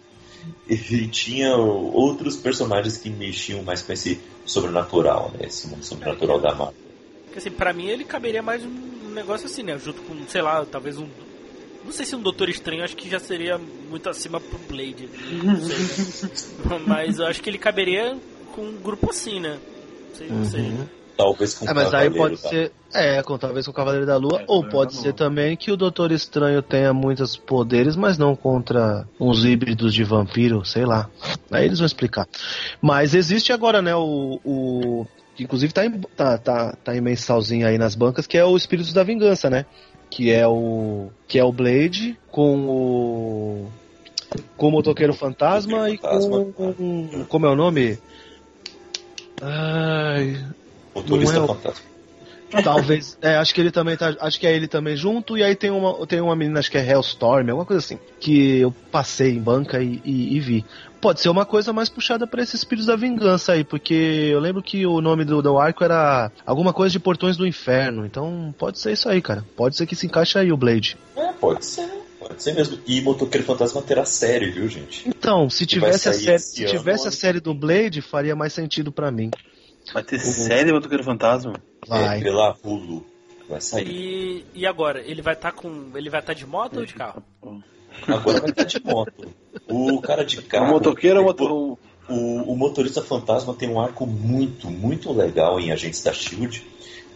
e 0.67 0.75
tinha 1.07 1.55
outros 1.55 2.35
personagens 2.35 2.97
que 2.97 3.09
mexiam 3.09 3.63
mais 3.63 3.81
com 3.81 3.93
esse 3.93 4.19
sobrenatural, 4.45 5.31
né? 5.33 5.47
Esse 5.47 5.67
mundo 5.67 5.83
sobrenatural 5.83 6.39
da 6.39 6.49
Marvel. 6.53 6.75
Assim, 7.35 7.51
pra 7.51 7.73
mim 7.73 7.87
ele 7.87 8.03
caberia 8.03 8.41
mais 8.41 8.63
um 8.63 9.11
negócio 9.13 9.47
assim, 9.47 9.63
né? 9.63 9.77
Junto 9.77 10.01
com, 10.03 10.15
sei 10.27 10.41
lá, 10.41 10.65
talvez 10.65 10.97
um. 10.97 11.07
Não 11.83 11.91
sei 11.91 12.05
se 12.05 12.15
um 12.15 12.21
Doutor 12.21 12.49
Estranho, 12.49 12.83
acho 12.83 12.95
que 12.95 13.09
já 13.09 13.19
seria 13.19 13.57
muito 13.57 14.09
acima 14.09 14.39
pro 14.39 14.57
Blade. 14.57 15.07
Não 15.43 15.55
sei. 15.57 15.77
né? 15.77 16.81
Mas 16.87 17.19
eu 17.19 17.27
acho 17.27 17.41
que 17.41 17.49
ele 17.49 17.57
caberia 17.57 18.17
com 18.53 18.63
um 18.63 18.77
grupo 18.77 19.09
assim, 19.09 19.39
né? 19.39 19.59
Não 20.09 20.15
sei, 20.15 20.27
não 20.29 20.45
sei. 20.45 20.73
Talvez 21.17 21.53
com 21.53 21.69
É, 21.69 21.73
mas 21.73 21.93
aí 21.93 22.09
pode 22.09 22.35
da- 22.41 22.49
ser. 22.49 22.71
É, 22.93 23.21
com, 23.23 23.37
talvez 23.37 23.65
com 23.65 23.71
o 23.71 23.75
Cavaleiro 23.75 24.05
da 24.05 24.17
Lua. 24.17 24.41
É, 24.41 24.45
ou 24.47 24.63
pode 24.67 24.95
ser 24.95 25.07
Lua. 25.09 25.13
também 25.13 25.55
que 25.55 25.71
o 25.71 25.77
Doutor 25.77 26.11
Estranho 26.11 26.61
tenha 26.61 26.93
muitos 26.93 27.35
poderes, 27.37 27.95
mas 27.95 28.17
não 28.17 28.35
contra 28.35 29.07
uns 29.19 29.45
híbridos 29.45 29.93
de 29.93 30.03
vampiro, 30.03 30.63
sei 30.65 30.85
lá. 30.85 31.09
Aí 31.51 31.65
eles 31.65 31.79
vão 31.79 31.85
explicar. 31.85 32.27
Mas 32.81 33.13
existe 33.13 33.51
agora, 33.53 33.81
né, 33.81 33.95
o. 33.95 34.39
o 34.43 35.07
que 35.35 35.43
inclusive 35.43 35.73
tá 35.73 35.85
em, 35.85 35.91
tá, 36.15 36.37
tá, 36.37 36.77
tá 36.81 36.95
em 36.95 37.01
mensalzinho 37.01 37.67
aí 37.67 37.77
nas 37.77 37.93
bancas, 37.95 38.25
que 38.27 38.37
é 38.37 38.45
o 38.45 38.55
Espíritos 38.55 38.93
da 38.93 39.03
Vingança, 39.03 39.49
né? 39.49 39.65
Que 40.09 40.31
é 40.31 40.47
o. 40.47 41.09
Que 41.27 41.37
é 41.39 41.43
o 41.43 41.51
Blade 41.51 42.17
com 42.31 42.65
o. 42.67 43.67
Com 44.57 44.67
o 44.67 44.71
Motoqueiro 44.71 45.13
Fantasma 45.13 45.89
e 45.89 45.97
Fantasma. 45.97 46.45
com, 46.55 46.73
com. 46.73 47.25
Como 47.27 47.45
é 47.45 47.49
o 47.49 47.55
nome? 47.55 47.97
Ai. 49.41 50.43
Não 51.07 51.31
é 51.31 51.39
o- 51.39 51.47
Fantasma. 51.47 51.95
Talvez, 52.63 53.17
é, 53.21 53.35
acho 53.37 53.53
que 53.53 53.59
ele 53.59 53.71
também 53.71 53.97
tá, 53.97 54.15
acho 54.21 54.39
que 54.39 54.45
é 54.47 54.55
ele 54.55 54.67
também 54.67 54.95
junto, 54.95 55.37
e 55.37 55.43
aí 55.43 55.55
tem 55.55 55.71
uma, 55.71 56.05
tem 56.07 56.21
uma 56.21 56.35
menina, 56.35 56.59
acho 56.59 56.69
que 56.71 56.77
é 56.77 56.87
Hellstorm, 56.89 57.49
alguma 57.49 57.65
coisa 57.65 57.83
assim, 57.83 57.99
que 58.19 58.59
eu 58.59 58.71
passei 58.91 59.31
em 59.31 59.41
banca 59.41 59.81
e, 59.81 59.99
e- 60.05 60.35
e 60.35 60.39
vi. 60.39 60.65
Pode 61.01 61.19
ser 61.21 61.29
uma 61.29 61.45
coisa 61.45 61.73
mais 61.73 61.89
puxada 61.89 62.25
pra 62.25 62.41
esses 62.41 62.55
espíritos 62.55 62.85
da 62.87 62.95
vingança 62.95 63.53
aí, 63.53 63.63
porque 63.63 63.93
eu 64.31 64.39
lembro 64.39 64.61
que 64.61 64.85
o 64.85 65.01
nome 65.01 65.25
do, 65.25 65.41
do 65.41 65.57
arco 65.57 65.83
era 65.83 66.31
alguma 66.45 66.71
coisa 66.71 66.91
de 66.93 66.99
Portões 66.99 67.35
do 67.35 67.45
Inferno, 67.45 68.05
então 68.05 68.53
pode 68.57 68.79
ser 68.79 68.93
isso 68.93 69.09
aí, 69.09 69.21
cara. 69.21 69.43
Pode 69.55 69.75
ser 69.75 69.85
que 69.85 69.95
se 69.95 70.05
encaixe 70.05 70.37
aí 70.37 70.51
o 70.51 70.57
Blade. 70.57 70.97
É, 71.15 71.31
pode 71.33 71.65
ser. 71.65 71.87
Pode 72.19 72.41
ser 72.41 72.53
mesmo. 72.55 72.79
E 72.87 73.01
Motoqueiro 73.01 73.45
Fantasma 73.45 73.81
terá 73.83 74.05
série, 74.05 74.49
viu, 74.49 74.67
gente? 74.67 75.07
Então, 75.07 75.47
se 75.49 75.65
tivesse 75.65 76.09
a 76.09 76.13
série, 76.13 76.39
se 76.39 76.63
ano, 76.63 76.71
tivesse 76.79 77.03
a 77.03 77.09
ano 77.09 77.17
série 77.17 77.39
do 77.39 77.53
Blade, 77.53 78.01
faria 78.01 78.35
mais 78.35 78.53
sentido 78.53 78.91
pra 78.91 79.11
mim. 79.11 79.29
Vai 79.95 80.03
ter 80.03 80.19
série 80.19 80.73
Motoqueiro 80.73 81.05
Fantasma? 81.05 81.53
Vai. 81.87 82.19
É, 82.19 82.21
pela 82.21 82.53
Hulu. 82.61 83.05
Vai 83.47 83.61
sair. 83.61 83.87
E, 83.87 84.45
e 84.53 84.65
agora, 84.67 84.99
ele 84.99 85.21
vai 85.21 85.35
estar 85.35 85.53
com. 85.53 85.91
Ele 85.95 86.09
vai 86.09 86.19
estar 86.19 86.33
de 86.33 86.45
moto 86.45 86.79
ou 86.81 86.85
de 86.85 86.93
carro? 86.93 87.23
Agora 88.05 88.41
vai 88.41 88.49
estar 88.49 88.65
de 88.65 88.83
moto. 88.83 89.33
O 89.69 90.01
cara 90.01 90.25
de 90.25 90.39
O 90.39 90.43
carro. 90.43 90.73
motoqueiro 90.73 91.19
é 91.19 91.21
o 91.21 91.23
Pô, 91.23 91.29
motor. 91.29 91.77
O, 92.09 92.51
o 92.51 92.57
motorista 92.57 93.01
fantasma 93.01 93.53
tem 93.53 93.69
um 93.69 93.79
arco 93.79 94.05
muito, 94.05 94.69
muito 94.69 95.13
legal 95.13 95.61
em 95.61 95.71
Agentes 95.71 96.03
da 96.03 96.11
Shield. 96.11 96.61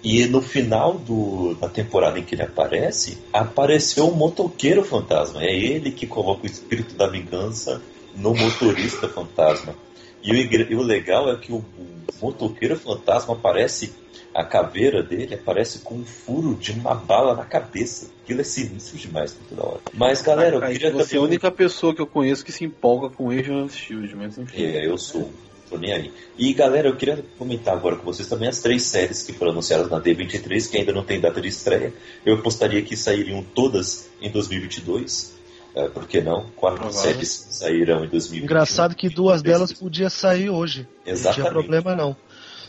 E 0.01 0.25
no 0.27 0.41
final 0.41 0.93
do, 0.93 1.55
da 1.55 1.67
temporada 1.67 2.17
em 2.17 2.23
que 2.23 2.33
ele 2.33 2.43
aparece, 2.43 3.17
apareceu 3.33 4.07
o 4.07 4.15
motoqueiro 4.15 4.85
fantasma. 4.85 5.43
É 5.43 5.53
ele 5.53 5.91
que 5.91 6.07
coloca 6.07 6.43
o 6.43 6.45
espírito 6.45 6.95
da 6.95 7.07
vingança 7.07 7.81
no 8.15 8.33
motorista 8.33 9.09
fantasma. 9.09 9.75
E 10.21 10.31
o, 10.31 10.35
e 10.35 10.75
o 10.75 10.81
legal 10.81 11.31
é 11.31 11.37
que 11.37 11.51
o, 11.51 11.57
o 11.57 11.87
motoqueiro 12.21 12.75
fantasma 12.75 13.33
aparece, 13.33 13.93
a 14.33 14.43
caveira 14.43 15.01
dele 15.01 15.35
aparece 15.35 15.79
com 15.79 15.95
um 15.95 16.05
furo 16.05 16.55
de 16.55 16.71
uma 16.71 16.93
bala 16.93 17.35
na 17.35 17.45
cabeça. 17.45 18.09
Aquilo 18.23 18.41
é 18.41 18.43
sinistro 18.43 18.97
demais, 18.97 19.35
muito 19.35 19.55
da 19.55 19.63
hora. 19.63 19.79
Mas 19.93 20.21
galera, 20.21 20.57
eu 20.57 20.61
queria 20.61 20.91
você 20.91 21.15
é 21.15 21.19
a 21.19 21.21
única 21.21 21.49
pessoa 21.51 21.95
que 21.95 22.01
eu 22.01 22.07
conheço 22.07 22.45
que 22.45 22.51
se 22.51 22.63
empolga 22.63 23.09
com 23.09 23.29
Agents 23.29 23.65
of 23.65 23.77
Shield, 23.77 24.15
mas 24.15 24.37
enfim. 24.37 24.63
É, 24.63 24.85
eu 24.85 24.97
sou. 24.97 25.31
Tô 25.69 25.77
nem 25.77 25.93
aí. 25.93 26.11
E 26.35 26.51
galera, 26.51 26.87
eu 26.87 26.95
queria 26.95 27.23
comentar 27.37 27.75
agora 27.75 27.95
com 27.95 28.03
vocês 28.03 28.27
também 28.27 28.49
as 28.49 28.59
três 28.59 28.81
séries 28.83 29.21
que 29.21 29.33
foram 29.33 29.51
anunciadas 29.51 29.87
na 29.89 30.01
D23, 30.01 30.69
que 30.69 30.77
ainda 30.77 30.91
não 30.91 31.03
tem 31.03 31.19
data 31.19 31.39
de 31.39 31.47
estreia. 31.47 31.93
Eu 32.25 32.35
apostaria 32.35 32.81
que 32.81 32.97
sairiam 32.97 33.43
todas 33.53 34.09
em 34.19 34.31
2022. 34.31 35.38
É, 35.79 35.87
por 35.87 36.05
que 36.07 36.19
não? 36.19 36.45
Quatro 36.57 36.79
Provável. 36.79 37.11
séries 37.11 37.47
saíram 37.51 38.03
em 38.03 38.09
2021. 38.09 38.43
Engraçado 38.43 38.95
que 38.95 39.07
duas 39.07 39.41
delas 39.41 39.71
podia 39.71 40.09
sair 40.09 40.49
hoje. 40.49 40.81
Não 40.81 41.03
tinha 41.03 41.13
Exatamente. 41.13 41.51
problema 41.51 41.95
não. 41.95 42.15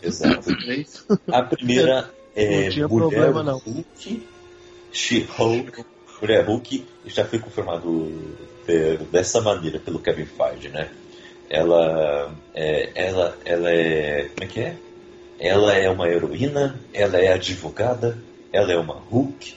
Exato. 0.03 0.51
A 1.31 1.43
primeira 1.43 2.11
é 2.37 2.65
Não 2.65 2.71
tinha 2.71 2.89
Mulher 2.89 3.11
problema, 3.11 3.43
não. 3.43 3.59
Hulk, 3.59 4.27
She-Hulk. 4.93 5.85
Mulher 6.21 6.45
Hulk 6.47 6.87
já 7.07 7.25
foi 7.25 7.39
confirmado 7.39 8.13
é, 8.69 8.99
dessa 9.11 9.41
maneira 9.41 9.79
pelo 9.81 9.99
Kevin 9.99 10.27
Feige, 10.27 10.69
né? 10.69 10.89
Ela 11.49 12.33
é, 12.55 12.91
ela, 12.95 13.37
ela 13.45 13.71
é, 13.71 14.29
como 14.29 14.45
é 14.45 14.47
que 14.47 14.61
é? 14.61 14.77
Ela 15.39 15.75
é 15.75 15.91
uma 15.91 16.09
heroína, 16.09 16.79
ela 16.93 17.19
é 17.19 17.33
advogada, 17.33 18.17
ela 18.53 18.71
é 18.71 18.77
uma 18.77 18.95
Hulk, 18.95 19.55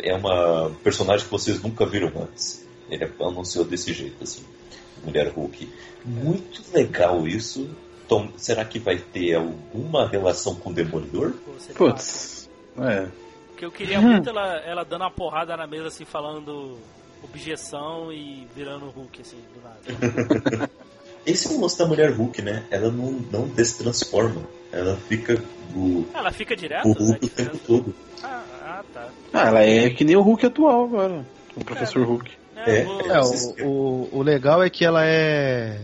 é 0.00 0.14
uma 0.14 0.70
personagem 0.84 1.24
que 1.24 1.32
vocês 1.32 1.60
nunca 1.62 1.86
viram 1.86 2.12
antes. 2.22 2.59
Ele 2.90 3.10
anunciou 3.20 3.64
desse 3.64 3.92
jeito, 3.92 4.22
assim, 4.22 4.44
Mulher 5.04 5.28
Hulk. 5.28 5.68
Muito 6.04 6.62
legal 6.72 7.26
isso. 7.26 7.70
Tom, 8.08 8.28
será 8.36 8.64
que 8.64 8.78
vai 8.78 8.98
ter 8.98 9.34
alguma 9.36 10.08
relação 10.08 10.54
com 10.54 10.70
o 10.70 10.72
Demolidor? 10.72 11.34
Putz. 11.76 12.50
É. 12.78 13.06
Porque 13.48 13.64
eu 13.64 13.70
queria 13.70 14.00
muito 14.00 14.28
ela, 14.28 14.56
ela 14.58 14.84
dando 14.84 15.02
uma 15.02 15.10
porrada 15.10 15.56
na 15.56 15.66
mesa, 15.66 15.88
assim, 15.88 16.04
falando 16.04 16.78
objeção 17.22 18.12
e 18.12 18.46
virando 18.54 18.86
Hulk, 18.86 19.20
assim, 19.20 19.36
do 19.54 19.62
nada. 19.62 20.70
Esse 21.26 21.48
é 21.48 21.50
o 21.50 21.60
lance 21.60 21.78
da 21.78 21.86
mulher 21.86 22.10
Hulk, 22.12 22.40
né? 22.42 22.64
Ela 22.70 22.90
não, 22.90 23.12
não 23.30 23.46
destransforma. 23.46 24.42
Ela 24.72 24.96
fica 24.96 25.42
o, 25.76 26.06
Ela 26.14 26.32
fica 26.32 26.56
direto? 26.56 26.86
o 26.86 26.88
né? 26.88 26.94
Hulk 26.98 27.26
o 27.26 27.28
tempo 27.28 27.58
todo. 27.58 27.94
Ah, 28.22 28.42
ah, 28.62 28.84
tá. 28.92 29.08
Ah, 29.32 29.48
ela 29.48 29.62
é 29.62 29.90
que 29.90 30.04
nem 30.04 30.16
o 30.16 30.22
Hulk 30.22 30.46
atual 30.46 30.84
agora. 30.84 31.26
O 31.54 31.64
professor 31.64 32.04
Hulk. 32.04 32.39
É, 32.66 32.84
vou- 32.84 33.00
É, 33.10 33.20
o, 33.64 33.66
o, 33.66 34.18
o 34.18 34.22
legal 34.22 34.62
é 34.62 34.70
que 34.70 34.84
ela 34.84 35.04
é. 35.04 35.78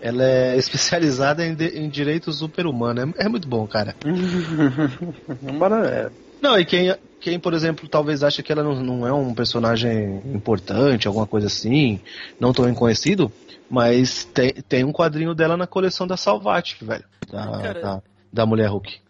Ela 0.00 0.22
é 0.24 0.56
especializada 0.58 1.44
em, 1.44 1.54
de- 1.54 1.78
em 1.78 1.88
direitos 1.88 2.38
super-humanos. 2.38 3.12
É, 3.18 3.24
é 3.24 3.28
muito 3.28 3.48
bom, 3.48 3.66
cara. 3.66 3.94
Maravilha. 5.42 6.12
Não, 6.40 6.58
e 6.58 6.64
quem, 6.64 6.94
quem, 7.20 7.38
por 7.38 7.52
exemplo, 7.52 7.88
talvez 7.88 8.22
ache 8.22 8.42
que 8.42 8.52
ela 8.52 8.62
não, 8.62 8.74
não 8.80 9.06
é 9.06 9.12
um 9.12 9.34
personagem 9.34 10.22
importante, 10.32 11.08
alguma 11.08 11.26
coisa 11.26 11.48
assim, 11.48 12.00
não 12.38 12.52
tão 12.52 12.64
bem 12.64 12.74
conhecido, 12.74 13.30
mas 13.68 14.24
tem, 14.24 14.52
tem 14.68 14.84
um 14.84 14.92
quadrinho 14.92 15.34
dela 15.34 15.56
na 15.56 15.66
coleção 15.66 16.06
da 16.06 16.16
Salvat, 16.16 16.76
velho. 16.80 17.04
Da, 17.30 17.46
Cara, 17.58 17.80
da, 17.80 18.02
da 18.32 18.46
Mulher 18.46 18.68
Hulk. 18.68 19.00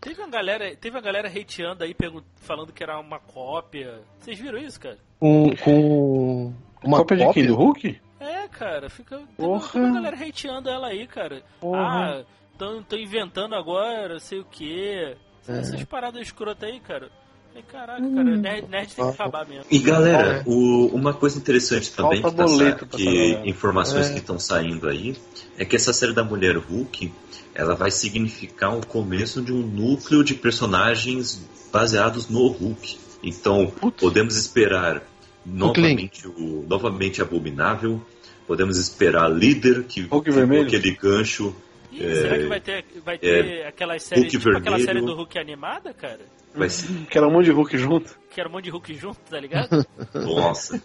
Teve 0.00 0.20
uma 0.20 0.28
galera, 0.28 0.76
teve 0.76 0.96
uma 0.96 1.02
galera 1.02 1.28
hateando 1.28 1.82
aí, 1.82 1.94
falando 2.36 2.72
que 2.72 2.82
era 2.82 2.98
uma 2.98 3.18
cópia. 3.18 4.00
Vocês 4.18 4.38
viram 4.38 4.58
isso, 4.58 4.80
cara? 4.80 4.98
Com, 5.18 5.56
com 5.56 6.54
uma 6.84 6.98
cópia 6.98 7.16
de 7.16 7.32
quem? 7.32 7.46
Do 7.46 7.56
Hulk? 7.56 8.00
É, 8.20 8.48
cara, 8.48 8.88
fica. 8.88 9.20
Porra. 9.36 9.68
teve 9.72 9.84
uma 9.84 9.94
galera 9.94 10.16
hateando 10.16 10.70
ela 10.70 10.88
aí, 10.88 11.06
cara. 11.06 11.42
Porra. 11.60 12.20
Ah, 12.20 12.24
tão, 12.56 12.82
tão 12.82 12.98
inventando 12.98 13.54
agora, 13.54 14.18
sei 14.18 14.40
o 14.40 14.44
quê. 14.44 15.16
É. 15.48 15.58
Essas 15.58 15.82
paradas 15.84 16.22
escrotas 16.22 16.68
aí, 16.68 16.78
cara. 16.80 17.10
Falei, 17.58 17.64
caraca, 17.70 18.00
cara, 18.02 18.36
nerd, 18.36 18.68
nerd 18.68 18.94
tem 18.94 19.04
que 19.04 19.10
acabar 19.10 19.48
mesmo. 19.48 19.64
E 19.70 19.78
galera, 19.78 20.42
o- 20.46 20.86
uma 20.94 21.12
coisa 21.12 21.38
interessante 21.38 21.90
também, 21.92 22.20
Falta 22.22 22.44
que, 22.44 22.86
tá 22.86 22.96
que 22.96 23.40
informações 23.44 24.08
É. 24.08 24.12
que 24.12 24.18
estão 24.18 24.38
saindo 24.38 24.88
aí, 24.88 25.16
é 25.56 25.64
que 25.64 25.74
essa 25.76 25.92
série 25.92 26.12
da 26.12 26.22
Mulher 26.24 26.56
Hulk, 26.56 27.12
ela 27.54 27.74
vai 27.74 27.90
significar 27.90 28.76
o 28.76 28.86
começo 28.86 29.42
de 29.42 29.52
um 29.52 29.60
núcleo 29.66 30.22
de 30.22 30.34
personagens 30.34 31.42
baseados 31.72 32.28
no 32.28 32.46
Hulk. 32.48 32.96
Então, 33.22 33.72
podemos 33.98 34.36
esperar 34.36 35.02
novamente 35.44 36.26
o 36.28 36.64
novamente 36.68 37.20
Abominável, 37.20 38.00
podemos 38.46 38.76
esperar 38.76 39.28
Líder, 39.28 39.84
que 39.84 40.02
Hulk 40.02 40.30
ficou 40.30 40.46
vermelho? 40.46 40.66
aquele 40.66 40.92
gancho 40.94 41.54
Ih, 41.92 42.04
É, 42.04 42.14
será 42.14 42.38
que 42.38 42.46
vai 42.46 42.60
ter, 42.60 42.84
vai 43.04 43.18
ter 43.18 43.66
aquela 43.66 43.98
série, 43.98 44.20
Hulk 44.22 44.30
tipo 44.30 44.48
aquela 44.50 44.76
vermelho. 44.76 44.84
série 44.84 45.00
do 45.00 45.14
Hulk 45.14 45.38
animada, 45.38 45.92
cara? 45.94 46.20
Vai 46.54 46.68
ser. 46.68 46.88
Que 47.10 47.16
era 47.18 47.26
um 47.26 47.30
monte 47.32 47.46
de 47.46 47.50
Hulk 47.52 47.78
junto. 47.78 48.18
Que 48.30 48.40
era 48.40 48.48
um 48.48 48.52
monte 48.52 48.64
de 48.64 48.70
Hulk 48.70 48.94
junto, 48.94 49.18
tá 49.30 49.38
ligado? 49.40 49.86
Nossa. 50.14 50.82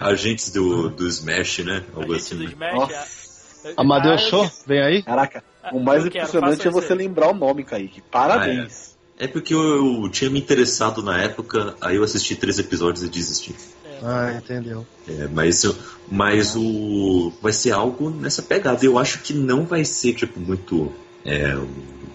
Agentes 0.00 0.50
do, 0.52 0.88
do 0.90 1.06
Smash, 1.08 1.58
né? 1.60 1.84
A 1.94 1.96
Algo 2.00 2.14
gente 2.14 2.22
assim. 2.22 2.36
do 2.36 2.42
né? 2.44 2.48
Smash. 2.50 2.74
Nossa. 2.74 3.68
a- 3.76 3.80
Amadeus 3.80 4.14
Ah, 4.14 4.28
Show, 4.28 4.50
vem 4.66 4.80
aí. 4.80 5.02
Caraca, 5.02 5.44
Ah, 5.62 5.70
o 5.74 5.80
mais 5.80 6.02
quero, 6.04 6.16
impressionante 6.16 6.66
é 6.66 6.70
você 6.70 6.92
aí. 6.92 6.98
lembrar 6.98 7.28
o 7.28 7.34
nome, 7.34 7.64
Kaique. 7.64 8.00
Parabéns. 8.10 8.96
É 9.18 9.26
porque 9.28 9.52
eu, 9.52 10.02
eu 10.04 10.08
tinha 10.10 10.30
me 10.30 10.38
interessado 10.40 11.02
na 11.02 11.22
época, 11.22 11.74
aí 11.82 11.96
eu 11.96 12.02
assisti 12.04 12.34
três 12.36 12.58
episódios 12.58 13.02
e 13.04 13.08
desisti. 13.10 13.54
Ah, 14.02 14.34
entendeu. 14.36 14.86
É, 15.08 15.28
mas, 15.28 15.64
mas 16.10 16.56
o 16.56 17.32
vai 17.42 17.52
ser 17.52 17.72
algo 17.72 18.10
nessa 18.10 18.42
pegada. 18.42 18.84
Eu 18.84 18.98
acho 18.98 19.20
que 19.20 19.34
não 19.34 19.64
vai 19.66 19.84
ser 19.84 20.14
tipo 20.14 20.40
muito 20.40 20.92
é, 21.24 21.54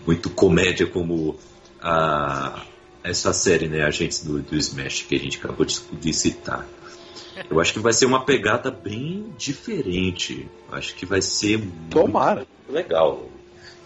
muito 0.06 0.30
comédia 0.30 0.88
como 0.88 1.36
a 1.82 2.66
essa 3.04 3.32
série, 3.34 3.68
né, 3.68 3.84
Agentes 3.84 4.24
do, 4.24 4.42
do 4.42 4.56
Smash 4.56 5.04
que 5.04 5.16
a 5.16 5.20
gente 5.20 5.38
acabou 5.38 5.64
de, 5.64 5.80
de 6.02 6.12
citar. 6.12 6.68
Eu 7.50 7.60
acho 7.60 7.74
que 7.74 7.80
vai 7.80 7.94
ser 7.94 8.06
uma 8.06 8.26
pegada 8.26 8.72
bem 8.72 9.26
diferente. 9.38 10.48
Acho 10.72 10.96
que 10.96 11.06
vai 11.06 11.22
ser 11.22 11.58
muito 11.60 11.90
Tomara. 11.90 12.48
legal. 12.68 13.30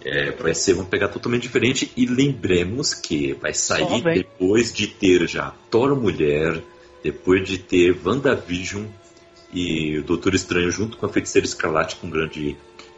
É, 0.05 0.31
vai 0.31 0.55
ser 0.55 0.73
uma 0.73 0.85
pegada 0.85 1.11
totalmente 1.11 1.41
diferente 1.41 1.91
e 1.97 2.05
lembremos 2.05 2.93
que 2.93 3.33
vai 3.33 3.53
sair 3.53 4.01
depois 4.01 4.71
de 4.71 4.87
ter 4.87 5.27
já 5.27 5.53
Thor 5.69 5.93
Mulher, 5.99 6.63
depois 7.03 7.47
de 7.47 7.57
ter 7.57 7.99
WandaVision 8.03 8.85
e 9.53 9.97
o 9.97 10.03
Doutor 10.03 10.35
Estranho 10.35 10.71
junto 10.71 10.97
com 10.97 11.05
a 11.05 11.09
Feiticeira 11.09 11.45
Escarlate 11.45 11.95
com 11.95 12.09
grande 12.09 12.57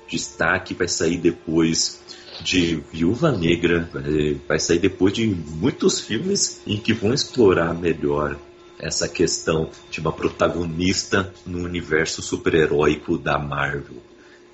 destaque, 0.10 0.74
vai 0.74 0.88
sair 0.88 1.18
depois 1.18 2.02
de 2.44 2.76
Viúva 2.92 3.32
Negra, 3.32 3.90
vai, 3.94 4.34
vai 4.48 4.60
sair 4.60 4.80
depois 4.80 5.14
de 5.14 5.26
muitos 5.28 6.00
filmes 6.00 6.62
em 6.66 6.78
que 6.78 6.94
vão 6.94 7.14
explorar 7.14 7.74
melhor 7.74 8.38
essa 8.80 9.08
questão 9.08 9.70
de 9.90 10.00
uma 10.00 10.12
protagonista 10.12 11.34
no 11.46 11.64
universo 11.64 12.22
super-heróico 12.22 13.18
da 13.18 13.38
Marvel. 13.38 14.02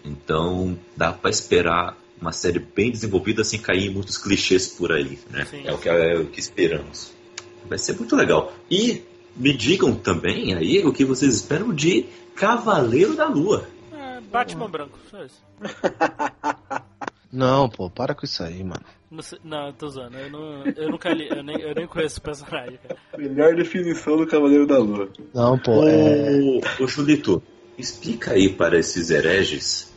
Então 0.03 0.77
dá 0.95 1.13
pra 1.13 1.29
esperar 1.29 1.97
uma 2.21 2.31
série 2.31 2.59
bem 2.59 2.91
desenvolvida 2.91 3.43
sem 3.43 3.59
cair 3.59 3.87
em 3.87 3.93
muitos 3.93 4.17
clichês 4.17 4.67
por 4.67 4.91
aí, 4.91 5.17
né? 5.29 5.45
Sim. 5.45 5.61
É 5.65 5.73
o 5.73 5.77
que, 5.77 5.89
é 5.89 6.19
o 6.19 6.25
que 6.25 6.39
esperamos. 6.39 7.13
Vai 7.69 7.77
ser 7.77 7.93
muito 7.93 8.15
legal. 8.15 8.53
E 8.69 9.01
me 9.37 9.53
digam 9.53 9.95
também 9.95 10.53
aí 10.53 10.85
o 10.85 10.91
que 10.91 11.05
vocês 11.05 11.35
esperam 11.35 11.73
de 11.73 12.05
Cavaleiro 12.35 13.15
da 13.15 13.27
Lua. 13.27 13.67
É, 13.93 14.19
Batman 14.21 14.69
branco, 14.69 14.97
só 15.09 15.23
isso. 15.23 15.41
Não, 17.31 17.69
pô, 17.69 17.89
para 17.89 18.15
com 18.15 18.25
isso 18.25 18.41
aí, 18.41 18.63
mano. 18.63 18.83
Não, 19.11 19.23
não, 19.43 19.73
tô 19.73 19.89
zoando. 19.89 20.17
Eu, 20.17 20.29
não, 20.29 20.65
eu 20.65 20.89
nunca 20.89 21.09
li, 21.09 21.27
eu 21.29 21.43
nem, 21.43 21.59
eu 21.59 21.75
nem 21.75 21.85
conheço 21.85 22.19
o 22.19 22.21
personagem, 22.21 22.77
cara. 22.77 22.99
Melhor 23.17 23.55
definição 23.55 24.17
do 24.17 24.25
Cavaleiro 24.25 24.65
da 24.65 24.77
Lua. 24.77 25.09
Não, 25.33 25.59
pô, 25.59 25.87
é. 25.87 26.31
Ô, 26.79 26.83
ô 26.83 26.87
Julito, 26.87 27.43
explica 27.77 28.31
aí 28.31 28.49
para 28.49 28.79
esses 28.79 29.09
hereges 29.09 29.93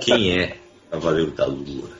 quem 0.00 0.38
é 0.38 0.58
Cavaleiro 0.90 1.30
da 1.30 1.46
Lua. 1.46 1.90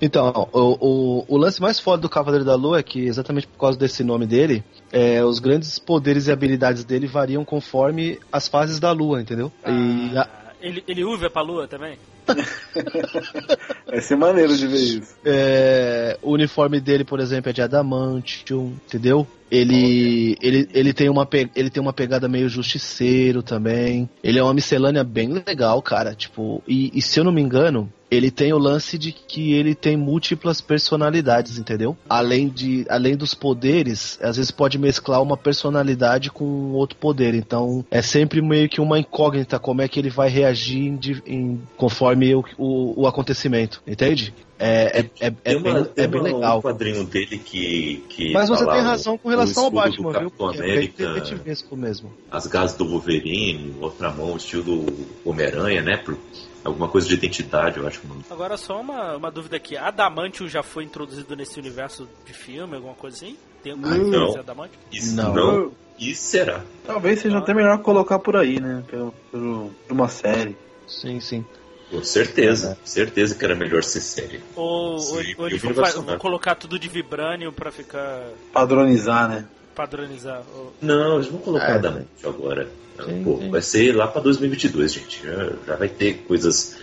Então, 0.00 0.48
o, 0.52 0.60
o, 0.60 1.24
o 1.26 1.36
lance 1.38 1.60
mais 1.60 1.80
foda 1.80 2.02
do 2.02 2.08
Cavaleiro 2.08 2.44
da 2.44 2.54
Lua 2.54 2.78
é 2.78 2.82
que, 2.82 3.00
exatamente 3.00 3.46
por 3.46 3.58
causa 3.58 3.78
desse 3.78 4.04
nome 4.04 4.26
dele, 4.26 4.62
é, 4.92 5.22
os 5.24 5.38
grandes 5.38 5.78
poderes 5.78 6.26
e 6.26 6.32
habilidades 6.32 6.84
dele 6.84 7.06
variam 7.06 7.44
conforme 7.44 8.18
as 8.30 8.48
fases 8.48 8.78
da 8.80 8.92
Lua, 8.92 9.20
entendeu? 9.20 9.52
E 9.66 10.16
a- 10.16 10.22
Ah, 10.22 10.52
ele, 10.60 10.82
ele 10.88 11.04
uva 11.04 11.28
pra 11.28 11.42
lua 11.42 11.68
também? 11.68 11.98
Vai 13.86 14.00
ser 14.00 14.16
maneiro 14.16 14.56
de 14.56 14.66
ver 14.66 14.78
isso. 14.78 15.14
é, 15.24 16.18
o 16.22 16.32
uniforme 16.32 16.80
dele, 16.80 17.04
por 17.04 17.20
exemplo, 17.20 17.50
é 17.50 17.52
de 17.52 17.62
adamantium, 17.62 18.74
entendeu? 18.86 19.26
Ele, 19.50 20.36
ele, 20.40 20.68
ele, 20.74 20.92
tem 20.92 21.08
uma, 21.08 21.28
ele 21.54 21.70
tem 21.70 21.82
uma 21.82 21.92
pegada 21.92 22.28
meio 22.28 22.48
justiceiro 22.48 23.42
também. 23.42 24.08
Ele 24.22 24.38
é 24.38 24.42
uma 24.42 24.54
miscelânea 24.54 25.04
bem 25.04 25.42
legal, 25.46 25.80
cara. 25.82 26.14
Tipo, 26.14 26.62
e, 26.66 26.90
e 26.94 27.00
se 27.02 27.20
eu 27.20 27.24
não 27.24 27.32
me 27.32 27.40
engano, 27.40 27.90
ele 28.10 28.30
tem 28.30 28.52
o 28.52 28.58
lance 28.58 28.96
de 28.96 29.12
que 29.12 29.52
ele 29.52 29.74
tem 29.74 29.96
múltiplas 29.96 30.60
personalidades, 30.60 31.58
entendeu? 31.58 31.96
Além, 32.08 32.48
de, 32.48 32.86
além 32.88 33.16
dos 33.16 33.34
poderes, 33.34 34.18
às 34.22 34.36
vezes 34.36 34.50
pode 34.50 34.78
mesclar 34.78 35.22
uma 35.22 35.36
personalidade 35.36 36.30
com 36.30 36.44
outro 36.72 36.96
poder. 36.96 37.34
Então 37.34 37.84
é 37.90 38.00
sempre 38.02 38.40
meio 38.40 38.68
que 38.68 38.80
uma 38.80 38.98
incógnita 38.98 39.58
como 39.58 39.82
é 39.82 39.88
que 39.88 39.98
ele 39.98 40.10
vai 40.10 40.28
reagir 40.28 40.86
em 40.86 40.96
em- 41.26 41.60
conforme 41.76 42.34
o, 42.34 42.44
o, 42.56 43.02
o 43.02 43.06
acontecimento, 43.06 43.82
entende? 43.86 44.32
É, 44.58 45.00
é, 45.00 45.10
é, 45.28 45.34
é 45.44 45.56
uma- 45.56 45.82
bem, 45.82 45.92
é 45.96 46.06
bem 46.06 46.20
uma- 46.20 46.28
legal. 46.32 46.58
um 46.58 46.62
quadrinho 46.62 47.04
dele 47.04 47.38
que. 47.38 48.02
que 48.08 48.32
Mas 48.32 48.48
você 48.48 48.64
fala 48.64 48.76
tem 48.76 48.82
razão 48.84 49.18
com 49.18 49.28
relação 49.28 49.64
ao 49.64 49.70
Batman, 49.70 50.12
do 50.12 50.18
viu? 50.20 50.30
Capitão 50.30 50.50
Que 50.52 50.56
é 50.58 50.60
bem 50.62 50.70
América, 50.72 51.76
mesmo. 51.76 52.12
as 52.30 52.46
garras 52.46 52.74
do 52.74 52.88
Wolverine, 52.88 53.74
outra 53.80 54.10
mão, 54.10 54.34
estilo 54.36 54.86
Homem-Aranha, 55.24 55.82
né? 55.82 55.98
Por 55.98 56.16
alguma 56.64 56.88
coisa 56.88 57.06
de 57.06 57.14
identidade, 57.14 57.78
eu 57.78 57.86
acho. 57.86 58.00
que 58.00 58.06
não- 58.06 58.16
Agora 58.30 58.56
só 58.56 58.80
uma, 58.80 59.16
uma 59.16 59.30
dúvida 59.30 59.56
aqui. 59.56 59.76
Adamantium 59.76 60.48
já 60.48 60.62
foi 60.62 60.84
introduzido 60.84 61.36
nesse 61.36 61.58
universo 61.60 62.08
de 62.24 62.32
filme, 62.32 62.76
alguma 62.76 62.94
coisa 62.94 63.16
assim? 63.16 63.36
Tem 63.62 63.72
alguma 63.72 63.90
Não. 63.94 64.04
referência 64.06 64.38
a 64.38 64.42
Adamantium? 64.42 64.80
Isso 64.90 65.16
Não. 65.16 65.34
não. 65.34 65.72
E 65.98 66.14
será? 66.14 66.62
Talvez 66.86 67.20
seja 67.20 67.38
até 67.38 67.52
melhor 67.52 67.78
colocar 67.82 68.18
por 68.18 68.36
aí, 68.36 68.58
né? 68.60 68.82
Pelo, 68.88 69.12
pelo, 69.30 69.70
por 69.86 69.94
uma 69.94 70.08
série. 70.08 70.56
Sim, 70.86 71.20
sim. 71.20 71.44
Com 71.90 72.02
certeza. 72.02 72.76
Certeza 72.84 73.34
que 73.34 73.44
era 73.44 73.54
melhor 73.54 73.82
ser 73.84 74.00
série. 74.00 74.40
Ou, 74.56 74.92
ou, 74.94 74.98
Sim, 74.98 75.34
ou 75.38 75.46
eles 75.46 75.62
vão, 75.62 75.72
vão 76.02 76.18
colocar 76.18 76.54
tudo 76.56 76.78
de 76.78 76.88
vibrânio 76.88 77.52
pra 77.52 77.70
ficar 77.70 78.28
Padronizar, 78.52 79.28
né? 79.28 79.46
padronizar? 79.74 80.42
Ou- 80.56 80.72
Não, 80.80 81.16
eles 81.16 81.26
vão 81.28 81.38
colocar 81.38 81.72
É. 81.72 81.74
Adamante 81.74 82.06
agora. 82.24 82.68
Sim, 83.04 83.22
Pô, 83.22 83.36
sim. 83.38 83.50
vai 83.50 83.60
ser 83.60 83.94
lá 83.94 84.08
pra 84.08 84.22
2022, 84.22 84.92
gente. 84.94 85.22
Já, 85.22 85.52
já 85.66 85.76
vai 85.76 85.88
ter 85.88 86.14
coisas, 86.26 86.76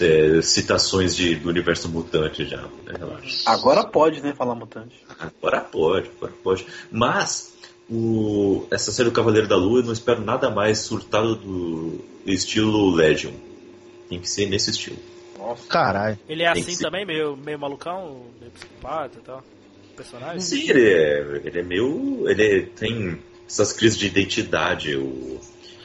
é, 0.00 0.40
citações 0.40 1.14
de, 1.14 1.34
do 1.36 1.50
universo 1.50 1.88
mutante 1.90 2.46
já. 2.46 2.56
né? 2.62 2.94
Relaxa. 2.98 3.42
Agora 3.50 3.84
pode, 3.84 4.22
né? 4.22 4.32
Falar 4.34 4.54
mutante. 4.54 4.96
Agora 5.20 5.60
pode, 5.60 6.10
agora 6.16 6.32
pode. 6.42 6.66
Mas 6.90 7.52
o, 7.90 8.66
essa 8.70 8.90
série 8.90 9.10
do 9.10 9.14
Cavaleiro 9.14 9.46
da 9.46 9.56
Lua 9.56 9.80
eu 9.80 9.84
não 9.84 9.92
espero 9.92 10.22
nada 10.22 10.48
mais 10.50 10.78
surtado 10.78 11.34
do 11.36 12.00
estilo 12.26 12.90
Legion. 12.94 13.32
Tem 14.08 14.18
que 14.18 14.28
ser 14.28 14.46
nesse 14.46 14.70
estilo. 14.70 14.98
Nossa. 15.38 15.66
Caralho. 15.68 16.18
Ele 16.28 16.42
é 16.42 16.52
Tem 16.52 16.62
assim 16.62 16.78
também, 16.78 17.06
meio, 17.06 17.36
meio 17.36 17.58
malucão, 17.58 18.26
meio 18.40 18.50
psicopata 18.52 19.18
e 19.18 19.22
tal? 19.22 19.44
Personagem? 19.96 20.40
Sim, 20.40 20.70
ele 20.70 20.88
é, 20.88 21.40
ele 21.44 21.58
é 21.58 21.62
meio. 21.62 22.28
Ele 22.28 22.66
tem 22.66 23.18
essas 23.46 23.72
crises 23.72 23.98
de 23.98 24.06
identidade. 24.06 24.96
O, 24.96 25.40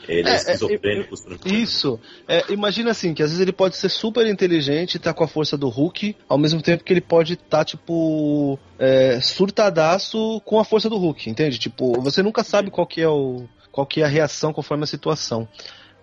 ele 0.07 0.27
é, 0.27 0.31
É, 0.31 0.33
é, 0.33 0.37
esquizofrênico. 0.37 1.15
Isso. 1.45 1.99
É, 2.27 2.51
imagina 2.51 2.91
assim, 2.91 3.13
que 3.13 3.23
às 3.23 3.29
vezes 3.29 3.41
ele 3.41 3.51
pode 3.53 3.75
ser 3.75 3.89
super 3.89 4.25
inteligente 4.27 4.95
e 4.95 4.99
tá 4.99 5.13
com 5.13 5.23
a 5.23 5.27
força 5.27 5.57
do 5.57 5.69
Hulk, 5.69 6.15
ao 6.27 6.37
mesmo 6.37 6.61
tempo 6.61 6.83
que 6.83 6.91
ele 6.91 7.01
pode 7.01 7.33
estar, 7.33 7.63
tipo, 7.63 8.59
é, 8.77 9.19
surtadaço 9.21 10.41
com 10.45 10.59
a 10.59 10.65
força 10.65 10.89
do 10.89 10.97
Hulk, 10.97 11.29
entende? 11.29 11.57
Tipo, 11.57 11.99
você 12.01 12.21
nunca 12.21 12.43
sabe 12.43 12.69
qual 12.69 12.85
que 12.85 13.01
é 13.01 13.07
o. 13.07 13.45
qual 13.71 13.87
que 13.87 14.01
é 14.01 14.05
a 14.05 14.09
reação 14.09 14.53
conforme 14.53 14.83
a 14.83 14.87
situação. 14.87 15.47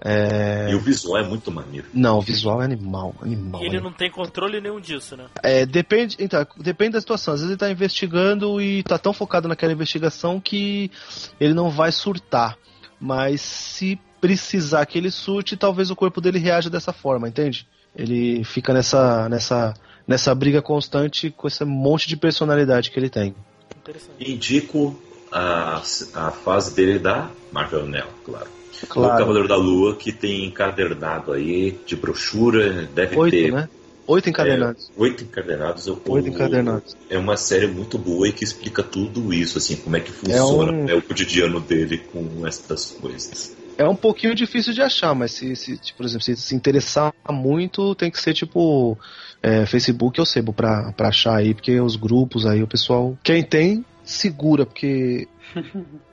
É... 0.03 0.71
E 0.71 0.75
o 0.75 0.81
visual 0.81 1.19
é 1.19 1.29
muito 1.29 1.51
maneiro. 1.51 1.87
Não, 1.93 2.19
o 2.19 2.23
visual 2.23 2.63
é 2.63 2.65
animal, 2.65 3.15
animal. 3.21 3.61
E 3.61 3.65
ele 3.65 3.77
animal. 3.77 3.91
não 3.91 3.97
tem 3.97 4.11
controle 4.11 4.61
nenhum 4.61 4.81
disso, 4.81 5.17
né? 5.17 5.27
É, 5.43 5.67
depende, 5.67 6.17
então, 6.19 6.47
depende 6.57 6.93
da 6.93 7.01
situação. 7.01 7.35
Às 7.35 7.41
vezes 7.41 7.51
ele 7.51 7.59
tá 7.59 7.71
investigando 7.71 8.61
e 8.61 8.83
tá 8.83 8.99
tão 8.99 9.13
focado 9.13 9.47
naquela 9.47 9.73
investigação 9.73 10.41
que 10.41 10.91
ele 11.39 11.53
não 11.53 11.71
vai 11.71 11.93
surtar. 11.93 12.57
Mas 12.99 13.41
se 13.41 13.99
precisar 14.21 14.85
que 14.87 14.99
ele 14.99 15.11
surte, 15.11 15.57
talvez 15.57 15.91
o 15.91 15.97
corpo 15.97 16.21
dele 16.21 16.39
reaja 16.39 16.71
dessa 16.71 16.93
forma, 16.93 17.29
entende? 17.29 17.67
Ele 17.95 18.45
fica 18.45 18.73
nessa, 18.73 19.29
nessa, 19.29 19.75
nessa 20.07 20.35
briga 20.35 20.63
constante 20.63 21.31
com 21.31 21.49
esse 21.49 21.65
monte 21.65 22.09
de 22.09 22.17
personalidade 22.17 22.91
que 22.91 22.99
ele 22.99 23.11
tem. 23.11 23.35
Interessante. 23.77 24.33
Indico 24.33 25.01
a, 25.33 25.83
a 26.15 26.31
fase 26.31 26.75
dele 26.75 26.99
da 26.99 27.31
Marvel 27.53 27.87
Neo, 27.87 28.09
claro. 28.25 28.60
O 28.83 28.87
Claro. 28.87 29.19
Cavaleiro 29.19 29.49
da 29.49 29.57
Lua, 29.57 29.95
que 29.97 30.13
tem 30.13 30.47
encadernado 30.47 31.33
aí 31.33 31.79
de 31.87 31.97
brochura, 31.97 32.89
deve 32.95 33.17
Oito, 33.17 33.31
ter 33.37 33.53
né? 33.53 33.69
Oito 34.07 34.29
encadenados. 34.29 34.91
é, 34.91 35.01
oito 35.01 35.23
encadernados. 35.25 35.87
O- 35.87 36.01
Oito 36.09 36.27
o- 36.27 36.29
encadernados. 36.29 36.97
É 37.09 37.17
uma 37.19 37.37
série 37.37 37.67
muito 37.69 37.97
boa 37.99 38.27
e 38.29 38.33
que 38.33 38.43
explica 38.43 38.83
tudo 38.83 39.33
isso, 39.33 39.59
assim, 39.59 39.77
como 39.77 39.97
é 39.97 40.01
que 40.01 40.11
funciona 40.11 40.73
um- 40.73 40.85
né, 40.85 40.95
o 40.95 41.03
cotidiano 41.03 41.61
dele 41.61 41.99
com 41.99 42.47
essas 42.47 42.87
coisas. 43.01 43.57
É 43.79 43.87
um 43.89 43.95
pouquinho 43.97 44.35
difícil 44.35 44.73
de 44.75 44.83
achar, 44.83 45.15
mas 45.15 45.33
se, 45.33 45.55
se 45.57 45.79
tipo, 45.79 45.99
por 45.99 46.07
exemplo, 46.07 46.23
se 46.25 46.37
se 46.37 46.55
interessar 46.55 47.15
muito, 47.31 47.95
tem 47.95 48.11
que 48.11 48.21
ser 48.21 48.35
tipo 48.35 48.99
é, 49.43 49.65
Facebook 49.65 50.19
ou 50.21 50.27
Sebo 50.27 50.53
pra, 50.53 50.93
pra 50.93 51.09
achar 51.09 51.37
aí, 51.37 51.55
porque 51.55 51.81
os 51.81 51.97
grupos 51.97 52.45
aí, 52.45 52.63
o 52.63 52.67
pessoal. 52.67 53.17
Quem 53.23 53.43
tem, 53.43 53.85
segura, 54.05 54.67
porque 54.67 55.27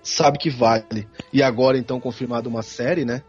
sabe 0.01 0.37
que 0.37 0.49
vale. 0.49 1.07
E 1.31 1.41
agora, 1.43 1.77
então, 1.77 1.99
confirmado 1.99 2.49
uma 2.49 2.61
série, 2.61 3.05
né? 3.05 3.21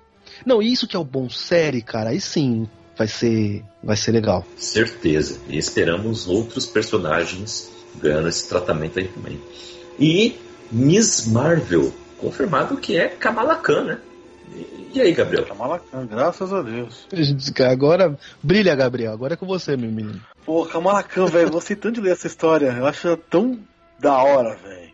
Não, 0.44 0.62
isso 0.62 0.86
que 0.86 0.96
é 0.96 0.98
o 0.98 1.04
bom 1.04 1.28
série, 1.28 1.82
cara. 1.82 2.10
Aí 2.10 2.20
sim, 2.20 2.68
vai 2.96 3.06
ser, 3.06 3.64
vai 3.82 3.96
ser 3.96 4.12
legal. 4.12 4.44
Certeza. 4.56 5.40
E 5.48 5.56
esperamos 5.56 6.28
outros 6.28 6.66
personagens 6.66 7.70
ganhando 7.96 8.28
esse 8.28 8.48
tratamento 8.48 8.98
aí 8.98 9.08
também. 9.08 9.40
E 9.98 10.36
Miss 10.70 11.26
Marvel, 11.26 11.92
confirmado 12.18 12.76
que 12.76 12.96
é 12.96 13.08
Kamala 13.08 13.56
Khan, 13.56 13.84
né? 13.84 13.98
E 14.92 15.00
aí, 15.00 15.12
Gabriel? 15.12 15.44
Kamala 15.44 15.78
Khan, 15.78 16.06
graças 16.06 16.52
a 16.52 16.62
Deus. 16.62 17.06
Agora 17.70 18.18
brilha, 18.42 18.74
Gabriel. 18.74 19.12
Agora 19.12 19.34
é 19.34 19.36
com 19.36 19.46
você, 19.46 19.76
meu 19.76 19.90
menino. 19.90 20.20
Pô, 20.44 20.64
Kamala 20.66 21.02
Khan, 21.02 21.26
velho, 21.26 21.50
gostei 21.50 21.76
tanto 21.76 21.96
de 21.96 22.00
ler 22.00 22.12
essa 22.12 22.26
história. 22.26 22.74
Eu 22.76 22.86
acho 22.86 23.06
ela 23.06 23.16
tão 23.16 23.58
da 23.98 24.16
hora, 24.22 24.56
velho. 24.56 24.87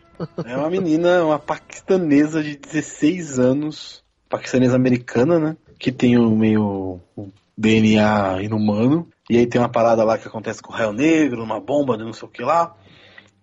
É 0.45 0.57
uma 0.57 0.69
menina, 0.69 1.23
uma 1.23 1.39
paquistanesa 1.39 2.43
de 2.43 2.55
16 2.55 3.39
anos, 3.39 4.03
paquistanesa 4.29 4.75
americana, 4.75 5.39
né? 5.39 5.57
Que 5.77 5.91
tem 5.91 6.17
o 6.17 6.29
meio 6.31 6.99
o 7.15 7.31
DNA 7.57 8.41
inumano. 8.41 9.07
E 9.29 9.37
aí 9.37 9.47
tem 9.47 9.59
uma 9.59 9.69
parada 9.69 10.03
lá 10.03 10.17
que 10.17 10.27
acontece 10.27 10.61
com 10.61 10.71
o 10.71 10.75
Raio 10.75 10.93
Negro, 10.93 11.43
uma 11.43 11.59
bomba 11.59 11.97
não 11.97 12.13
sei 12.13 12.27
o 12.27 12.31
que 12.31 12.43
lá. 12.43 12.75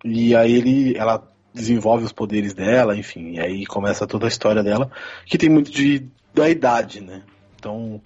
E 0.03 0.35
aí 0.35 0.53
ele, 0.53 0.97
ela 0.97 1.23
desenvolve 1.53 2.05
os 2.05 2.11
poderes 2.11 2.53
dela, 2.53 2.97
enfim. 2.97 3.33
E 3.33 3.39
aí 3.39 3.65
começa 3.65 4.07
toda 4.07 4.25
a 4.25 4.29
história 4.29 4.63
dela, 4.63 4.89
que 5.25 5.37
tem 5.37 5.49
muito 5.49 5.71
de 5.71 6.07
da 6.33 6.49
idade, 6.49 6.99
né? 6.99 7.21
Então 7.55 8.01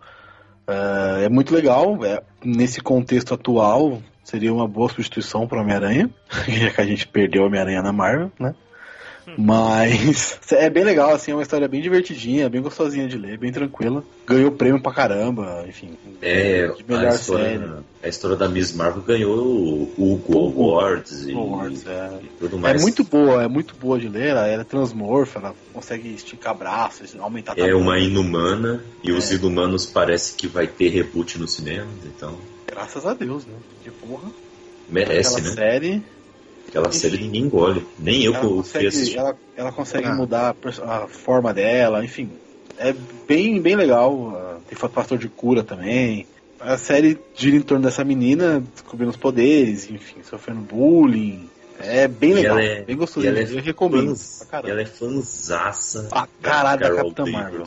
uh, 0.68 1.22
é 1.23 1.30
muito 1.30 1.53
legal. 1.53 2.03
É, 2.03 2.22
nesse 2.44 2.81
contexto 2.81 3.34
atual, 3.34 4.02
seria 4.28 4.54
uma 4.54 4.68
boa 4.68 4.90
substituição 4.90 5.48
para 5.48 5.62
Homem-Aranha, 5.62 6.10
já 6.48 6.70
que 6.70 6.82
a 6.82 6.86
gente 6.86 7.08
perdeu 7.08 7.45
Homem-Aranha 7.45 7.82
na 7.82 7.94
Marvel, 7.94 8.30
né? 8.38 8.54
Mas 9.38 10.38
é 10.52 10.70
bem 10.70 10.84
legal, 10.84 11.14
assim, 11.14 11.32
é 11.32 11.34
uma 11.34 11.44
história 11.44 11.68
bem 11.68 11.82
divertidinha, 11.82 12.49
bem 12.49 12.62
gostosinha 12.62 13.08
de 13.08 13.18
ler, 13.18 13.38
bem 13.38 13.52
tranquila. 13.52 14.04
Ganhou 14.26 14.52
prêmio 14.52 14.82
pra 14.82 14.94
caramba, 14.94 15.66
enfim. 15.68 15.98
É, 16.22 16.68
de 16.68 16.84
melhor 16.86 17.12
a 17.12 17.16
história, 17.16 17.60
série. 17.60 17.72
A 18.04 18.08
história 18.08 18.36
da 18.36 18.49
Miss 18.49 18.74
Marvel 18.74 19.02
ganhou 19.02 19.38
o 19.98 20.14
Hugo 20.14 20.38
Awards, 20.38 21.26
e, 21.26 21.34
Awards 21.34 21.86
é. 21.88 22.20
e, 22.22 22.28
tudo 22.40 22.58
mais. 22.58 22.80
É 22.80 22.82
muito 22.82 23.04
boa, 23.06 23.44
é 23.44 23.48
muito 23.48 23.76
boa 23.76 23.98
de 23.98 24.10
ler, 24.10 24.30
ela 24.30 24.48
é 24.48 24.64
transmorfa, 24.64 25.40
ela 25.40 25.56
consegue 25.74 26.14
esticar 26.14 26.56
braços, 26.56 27.16
aumentar 27.18 27.58
É 27.58 27.74
uma 27.74 27.98
inumana, 27.98 28.84
e 29.04 29.10
é. 29.10 29.14
os 29.14 29.32
inumanos 29.32 29.86
parece 29.86 30.36
que 30.36 30.48
vai 30.48 30.68
ter 30.68 30.90
reboot 30.90 31.40
no 31.40 31.48
cinema, 31.48 31.88
então... 32.06 32.38
Graças 32.78 33.08
a 33.08 33.14
Deus, 33.16 33.44
né? 33.44 33.56
Que 33.84 33.90
porra. 33.90 34.30
Merece, 34.88 35.40
Aquela 35.40 35.49
né? 35.49 35.56
série 35.56 36.04
Aquela 36.68 36.90
Enfim, 36.90 36.98
série 36.98 37.18
ninguém 37.18 37.44
engole. 37.44 37.88
Nem 37.98 38.24
eu 38.24 38.34
consegue, 38.34 39.18
ela, 39.18 39.36
ela, 39.56 39.72
consegue 39.72 40.08
ah. 40.08 40.14
mudar 40.14 40.56
a, 40.84 40.95
a, 40.98 41.08
forma 41.08 41.52
dela, 41.54 42.06
enfim. 42.06 42.30
É 42.78 42.94
bem, 43.28 43.60
bem 43.60 43.76
legal. 43.76 44.14
Uh, 44.14 44.62
tem 44.70 44.78
fator 44.78 45.18
de 45.18 45.28
cura 45.28 45.64
também. 45.64 46.28
A 46.60 46.78
série 46.78 47.18
gira 47.34 47.56
em 47.58 47.62
torno 47.62 47.84
dessa 47.84 48.04
menina 48.04 48.64
descobrindo 48.74 49.10
os 49.10 49.18
poderes, 49.18 49.90
enfim, 49.90 50.22
sofrendo 50.24 50.62
bullying. 50.62 51.49
É 51.80 52.08
bem 52.08 52.34
legal, 52.34 52.60
é, 52.60 52.84
bem 52.84 52.95
gostoso. 52.95 53.26
Ela 53.26 53.40
é 53.40 53.44
eu 53.44 53.62
recomendo. 53.62 54.16
Fãs, 54.16 54.48
ela 54.52 54.82
é 54.82 54.86
fanzaça. 54.86 56.10
Ah, 56.12 56.28
caralho, 56.44 56.82
da, 56.82 56.90
da 56.90 56.95
Capitã 56.95 57.26
Marvel. 57.26 57.64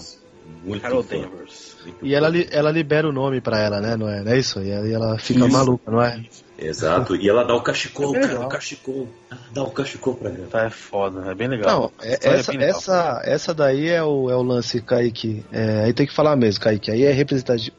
Muito 0.65 0.83
Carol. 0.83 1.03
Danvers. 1.03 1.77
Muito 1.83 2.07
e 2.07 2.15
ela, 2.15 2.31
ela 2.51 2.71
libera 2.71 3.09
o 3.09 3.13
nome 3.13 3.41
pra 3.41 3.59
ela, 3.59 3.81
né? 3.81 3.97
Não 3.97 4.09
é, 4.09 4.23
não 4.23 4.33
é 4.33 4.39
isso? 4.39 4.61
E 4.61 4.71
ela 4.71 5.19
fica 5.19 5.41
isso. 5.41 5.53
maluca, 5.53 5.91
não 5.91 6.03
é? 6.03 6.23
Exato, 6.59 7.17
e 7.17 7.27
ela 7.27 7.43
dá 7.43 7.55
o 7.55 7.63
cachecol, 7.63 8.15
é 8.15 8.21
cara, 8.21 8.41
o 8.41 8.49
cachecol. 8.49 9.09
Dá 9.51 9.63
o 9.63 9.71
cachecol 9.71 10.15
pra 10.15 10.29
ela. 10.29 10.47
Tá, 10.47 10.65
é 10.67 10.71
foda, 10.71 11.31
é 11.31 11.35
bem 11.35 11.49
legal. 11.49 11.81
Não, 11.81 11.93
é, 12.03 12.19
essa, 12.21 12.53
é 12.53 12.59
legal. 12.59 12.69
essa, 12.69 13.23
essa 13.25 13.55
daí 13.55 13.89
é 13.89 14.03
o, 14.03 14.29
é 14.29 14.37
o 14.37 14.43
lance, 14.43 14.83
Kaique. 14.83 15.43
É, 15.51 15.85
aí 15.85 15.95
tem 15.95 16.07
que 16.07 16.15
falar 16.15 16.37
mesmo, 16.37 16.61
Kaique. 16.61 16.91
Aí 16.91 17.05
é 17.05 17.13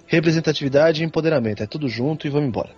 representatividade 0.08 1.04
e 1.04 1.06
empoderamento. 1.06 1.62
É 1.62 1.68
tudo 1.68 1.88
junto 1.88 2.26
e 2.26 2.30
vamos 2.32 2.48
embora. 2.48 2.72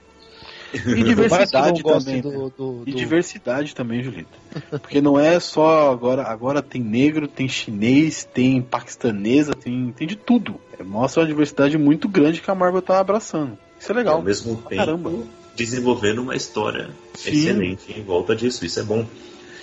E 0.74 1.04
diversidade 1.04 1.84
também. 1.84 2.22
Do, 2.22 2.32
do, 2.32 2.50
do... 2.50 2.84
E 2.86 2.94
diversidade 2.94 3.76
também, 3.76 4.02
Julito. 4.02 4.38
Porque 4.82 5.02
não 5.02 5.20
é 5.20 5.40
só 5.40 5.92
agora. 5.92 6.24
Agora 6.24 6.62
tem 6.62 6.82
negro, 6.82 7.28
tem 7.28 7.48
chinês, 7.48 8.28
tem 8.34 8.62
paquistanesa, 8.62 9.54
tem, 9.54 9.94
tem 9.96 10.08
de 10.08 10.16
tudo. 10.16 10.60
É, 10.78 10.84
mostra 10.84 11.22
uma 11.22 11.28
diversidade 11.28 11.78
muito 11.78 12.08
grande 12.08 12.42
que 12.42 12.50
a 12.50 12.56
Marvel 12.56 12.82
tá 12.82 13.00
abraçando. 13.00 13.58
Isso 13.80 13.92
é 13.92 13.96
legal. 13.96 14.16
E 14.16 14.18
ao 14.18 14.24
mesmo 14.24 14.56
tempo, 14.56 14.76
Caramba. 14.76 15.12
desenvolvendo 15.56 16.20
uma 16.22 16.36
história 16.36 16.90
Sim. 17.14 17.32
excelente 17.32 17.94
em 17.96 18.04
volta 18.04 18.36
disso. 18.36 18.66
Isso 18.66 18.80
é 18.80 18.84
bom. 18.84 19.06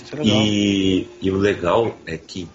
Isso 0.04 0.16
é 0.16 0.22
e, 0.24 1.08
e 1.20 1.30
o 1.30 1.36
legal 1.36 1.96
é 2.06 2.16
que 2.16 2.48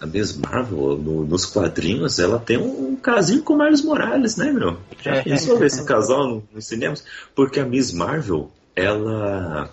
a 0.00 0.06
Miss 0.06 0.36
Marvel, 0.36 0.98
no, 0.98 1.24
nos 1.24 1.46
quadrinhos, 1.46 2.18
ela 2.18 2.38
tem 2.38 2.58
um 2.58 2.96
casinho 2.96 3.42
com 3.42 3.54
o 3.54 3.58
Miles 3.58 3.82
Morales, 3.82 4.36
né, 4.36 4.50
meu? 4.52 4.78
Já 5.02 5.16
é. 5.16 5.22
pensou 5.22 5.58
ver 5.58 5.66
esse 5.66 5.84
casal 5.84 6.28
nos 6.28 6.44
no 6.52 6.62
cinemas? 6.62 7.04
Porque 7.34 7.60
a 7.60 7.64
Miss 7.64 7.92
Marvel, 7.92 8.50
ela 8.74 9.70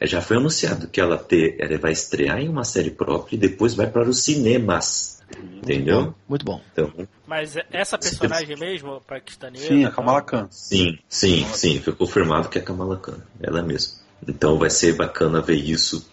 é, 0.00 0.06
já 0.06 0.20
foi 0.20 0.36
anunciado 0.36 0.86
que 0.86 1.00
ela, 1.00 1.18
ter, 1.18 1.56
ela 1.58 1.76
vai 1.78 1.92
estrear 1.92 2.38
em 2.38 2.48
uma 2.48 2.64
série 2.64 2.90
própria 2.90 3.34
e 3.34 3.38
depois 3.38 3.74
vai 3.74 3.88
para 3.88 4.08
os 4.08 4.22
cinemas. 4.22 5.18
Entendeu? 5.62 6.14
Muito 6.26 6.44
bom. 6.44 6.60
Então, 6.72 6.90
Mas 7.26 7.54
essa 7.70 7.98
personagem 7.98 8.56
mesmo, 8.56 9.00
paquistanesa? 9.06 9.66
Sim, 9.66 9.84
a 9.84 9.90
Kamala 9.90 10.22
Khan. 10.22 10.48
Sim, 10.50 10.98
sim, 11.06 11.44
sim. 11.52 11.80
Foi 11.80 11.92
confirmado 11.92 12.48
que 12.48 12.58
é 12.58 12.62
a 12.62 12.64
Kamala 12.64 12.96
Khan. 12.96 13.20
Ela 13.42 13.62
mesma. 13.62 13.98
Então 14.26 14.58
vai 14.58 14.70
ser 14.70 14.94
bacana 14.94 15.42
ver 15.42 15.56
isso. 15.56 16.08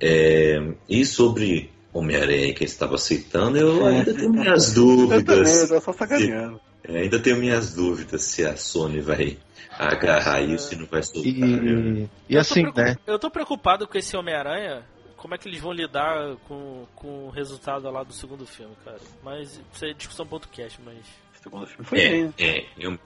É, 0.00 0.62
e 0.88 1.04
sobre 1.04 1.71
Homem-Aranha 1.92 2.54
que 2.54 2.64
ele 2.64 2.70
estava 2.70 2.94
aceitando, 2.94 3.58
eu 3.58 3.86
ainda 3.86 4.14
tenho 4.14 4.30
minhas 4.30 4.72
dúvidas. 4.74 5.70
Eu, 5.70 5.80
só 5.80 5.92
sacaneando. 5.92 6.60
Se, 6.84 6.96
ainda 6.96 7.18
tenho 7.20 7.36
minhas 7.36 7.74
dúvidas 7.74 8.22
se 8.24 8.44
a 8.44 8.56
Sony 8.56 9.00
vai 9.00 9.38
agarrar 9.78 10.40
isso 10.40 10.74
e 10.74 10.76
não 10.76 10.86
vai 10.86 11.02
soltar. 11.02 11.30
E, 11.30 12.08
e 12.28 12.38
assim, 12.38 12.64
né? 12.74 12.96
Eu 13.06 13.18
tô 13.18 13.30
preocupado 13.30 13.86
com 13.86 13.98
esse 13.98 14.16
Homem-Aranha. 14.16 14.84
Como 15.16 15.34
é 15.34 15.38
que 15.38 15.48
eles 15.48 15.60
vão 15.60 15.72
lidar 15.72 16.36
com, 16.48 16.84
com 16.96 17.26
o 17.26 17.30
resultado 17.30 17.88
lá 17.88 18.02
do 18.02 18.12
segundo 18.12 18.44
filme, 18.44 18.74
cara? 18.84 18.98
Mas 19.22 19.60
isso 19.72 19.84
é 19.84 19.92
discussão 19.92 20.26
podcast, 20.26 20.80
mas. 20.84 20.96
O 20.96 21.42
segundo 21.42 21.66
filme 21.66 21.84
foi 21.84 22.00
é, 22.00 22.10
bem. 22.10 22.34
É, 22.38 22.64
eu 22.76 22.98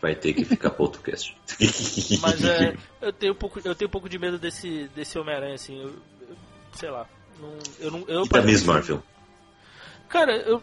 vai 0.00 0.14
ter 0.14 0.34
que 0.34 0.44
ficar 0.44 0.70
pro 0.70 0.88
podcast. 0.88 1.36
Mas 2.20 2.44
é, 2.44 2.76
eu 3.00 3.12
tenho 3.12 3.32
um 3.32 3.36
pouco, 3.36 3.60
eu 3.64 3.74
tenho 3.74 3.88
um 3.88 3.92
pouco 3.92 4.08
de 4.08 4.18
medo 4.18 4.38
desse, 4.38 4.88
desse 4.94 5.18
Homem-Aranha, 5.18 5.54
assim. 5.54 5.80
Eu, 5.80 5.94
eu, 6.28 6.36
sei 6.72 6.90
lá. 6.90 7.06
Não, 7.40 7.58
eu 7.80 7.90
não, 7.90 8.04
eu, 8.08 8.24
e 8.24 8.28
da 8.28 8.42
Miss 8.42 8.64
Marvel? 8.64 9.02
Cara, 10.08 10.36
eu. 10.36 10.62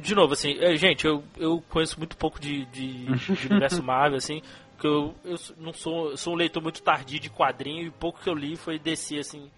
De 0.00 0.14
novo, 0.14 0.32
assim, 0.32 0.56
é, 0.60 0.74
gente, 0.76 1.04
eu, 1.06 1.22
eu 1.36 1.62
conheço 1.68 1.98
muito 1.98 2.16
pouco 2.16 2.40
de, 2.40 2.64
de, 2.66 3.04
de 3.04 3.46
universo 3.48 3.82
Marvel, 3.84 4.16
assim, 4.16 4.40
que 4.78 4.86
eu, 4.86 5.14
eu 5.24 5.36
não 5.58 5.72
sou, 5.72 6.10
eu 6.10 6.16
sou 6.16 6.32
um 6.32 6.36
leitor 6.36 6.62
muito 6.62 6.82
tardio 6.82 7.20
de 7.20 7.28
quadrinho 7.28 7.86
e 7.86 7.90
pouco 7.90 8.20
que 8.20 8.28
eu 8.28 8.34
li 8.34 8.56
foi 8.56 8.78
descer, 8.78 9.20
assim, 9.20 9.50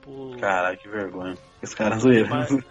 por... 0.00 0.36
Caralho, 0.38 0.78
que 0.78 0.88
vergonha. 0.88 1.36
Esse 1.62 1.76
cara 1.76 1.98
zoeiro. 1.98 2.28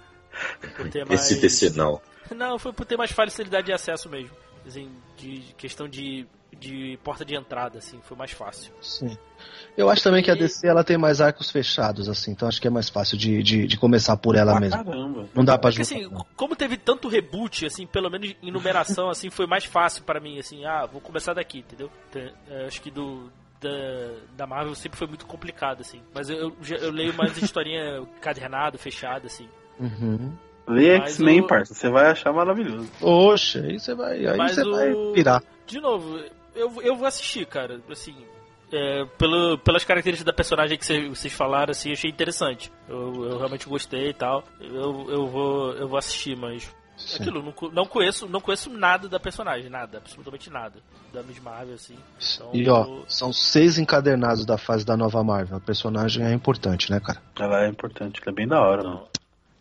Esse 1.12 1.40
DC 1.40 1.70
não. 1.78 2.02
Não, 2.36 2.58
foi 2.58 2.74
por 2.74 2.86
ter 2.86 2.98
mais 2.98 3.12
facilidade 3.12 3.68
de 3.68 3.74
acesso 3.74 4.10
mesmo. 4.10 4.36
Assim, 4.66 4.90
de 5.18 5.54
questão 5.56 5.88
de 5.88 6.26
de 6.56 6.98
porta 7.04 7.24
de 7.26 7.36
entrada, 7.36 7.78
assim, 7.78 8.00
foi 8.02 8.18
mais 8.18 8.32
fácil. 8.32 8.74
Sim. 8.82 9.18
Eu 9.76 9.90
acho 9.90 10.04
também 10.04 10.24
que 10.24 10.32
a 10.32 10.36
DC 10.36 10.68
ela 10.68 10.84
tem 10.84 10.98
mais 10.98 11.20
arcos 11.20 11.50
fechados, 11.50 12.08
assim, 12.08 12.32
então 12.32 12.48
acho 12.48 12.62
que 12.62 12.68
é 12.68 12.72
mais 12.72 12.90
fácil 12.90 13.18
de, 13.18 13.42
de, 13.42 13.68
de 13.68 13.78
começar 13.78 14.16
por 14.18 14.36
ela 14.36 14.58
ah, 14.58 14.60
mesma. 14.60 14.84
Caramba. 14.84 15.26
Não 15.34 15.44
dá 15.44 15.58
pra 15.58 15.70
Porque, 15.70 15.82
assim, 15.82 16.10
como 16.36 16.56
teve 16.56 16.78
tanto 16.78 17.08
reboot, 17.08 17.66
assim, 17.66 17.86
pelo 17.86 18.10
menos 18.10 18.36
em 18.42 18.52
numeração, 18.52 19.10
assim, 19.10 19.30
foi 19.30 19.48
mais 19.48 19.66
fácil 19.66 20.04
para 20.04 20.20
mim, 20.20 20.40
assim, 20.40 20.66
ah, 20.66 20.86
vou 20.86 21.02
começar 21.02 21.34
daqui, 21.34 21.60
entendeu? 21.60 21.90
É, 22.16 22.66
acho 22.66 22.82
que 22.82 22.92
do, 22.92 23.32
da, 23.60 23.70
da 24.38 24.48
Marvel 24.48 24.76
sempre 24.76 24.98
foi 24.98 25.08
muito 25.08 25.26
complicado, 25.26 25.82
assim. 25.82 26.02
Mas 26.14 26.30
eu, 26.30 26.38
eu, 26.38 26.78
eu 26.78 26.92
leio 26.92 27.14
mais 27.16 27.36
historinha 27.38 28.04
cadernado, 28.22 28.78
fechado, 28.78 29.26
assim. 29.28 29.48
Uhum. 29.80 30.34
Lê 30.68 30.96
X-Men, 30.98 31.42
o... 31.42 31.48
parça, 31.48 31.74
você 31.74 31.90
vai 31.90 32.12
achar 32.12 32.32
maravilhoso. 32.32 32.90
Oxe, 33.02 33.60
aí 33.60 33.80
você 33.80 33.94
vai, 33.94 34.26
aí 34.26 34.38
você 34.38 34.62
o... 34.62 34.72
vai 34.72 34.94
pirar. 35.14 35.44
De 35.66 35.80
novo, 35.80 36.20
eu, 36.56 36.82
eu 36.82 36.96
vou 36.96 37.08
assistir, 37.08 37.46
cara. 37.46 37.82
Assim, 37.90 38.16
é, 38.72 39.06
pelo, 39.18 39.58
pelas 39.60 39.84
características 39.84 40.26
da 40.26 40.34
personagem 40.34 40.78
que 40.78 41.10
vocês 41.10 41.34
falaram, 41.34 41.72
assim, 41.72 41.92
achei 41.92 42.10
interessante. 42.10 42.72
Eu, 42.90 43.30
eu 43.30 43.38
realmente 43.38 43.68
gostei 43.68 44.10
e 44.10 44.14
tal. 44.14 44.44
Eu, 44.60 45.10
eu, 45.10 45.28
vou, 45.28 45.74
eu 45.74 45.88
vou 45.88 45.98
assistir, 45.98 46.36
mas. 46.36 46.74
Sim. 46.98 47.22
Aquilo, 47.22 47.42
não, 47.42 47.72
não, 47.72 47.86
conheço, 47.86 48.28
não 48.28 48.40
conheço 48.40 48.70
nada 48.70 49.10
da 49.10 49.20
personagem, 49.20 49.68
nada, 49.68 49.98
absolutamente 49.98 50.50
nada. 50.50 50.80
Da 51.12 51.24
Miss 51.24 51.40
Marvel, 51.40 51.74
assim. 51.74 51.98
Então, 52.20 52.50
e 52.54 52.70
ó, 52.70 52.86
eu... 52.86 53.04
são 53.08 53.34
seis 53.34 53.80
encadernados 53.80 54.46
da 54.46 54.58
fase 54.58 54.86
da 54.86 54.96
nova 54.96 55.24
Marvel. 55.24 55.58
A 55.58 55.60
personagem 55.60 56.24
é 56.24 56.32
importante, 56.32 56.92
né, 56.92 57.00
cara? 57.00 57.22
Ela 57.36 57.66
é 57.66 57.68
importante, 57.68 58.22
ela 58.22 58.32
é 58.32 58.36
bem 58.36 58.48
da 58.48 58.62
hora, 58.62 58.82
então, 58.82 58.94
mano. 58.94 59.08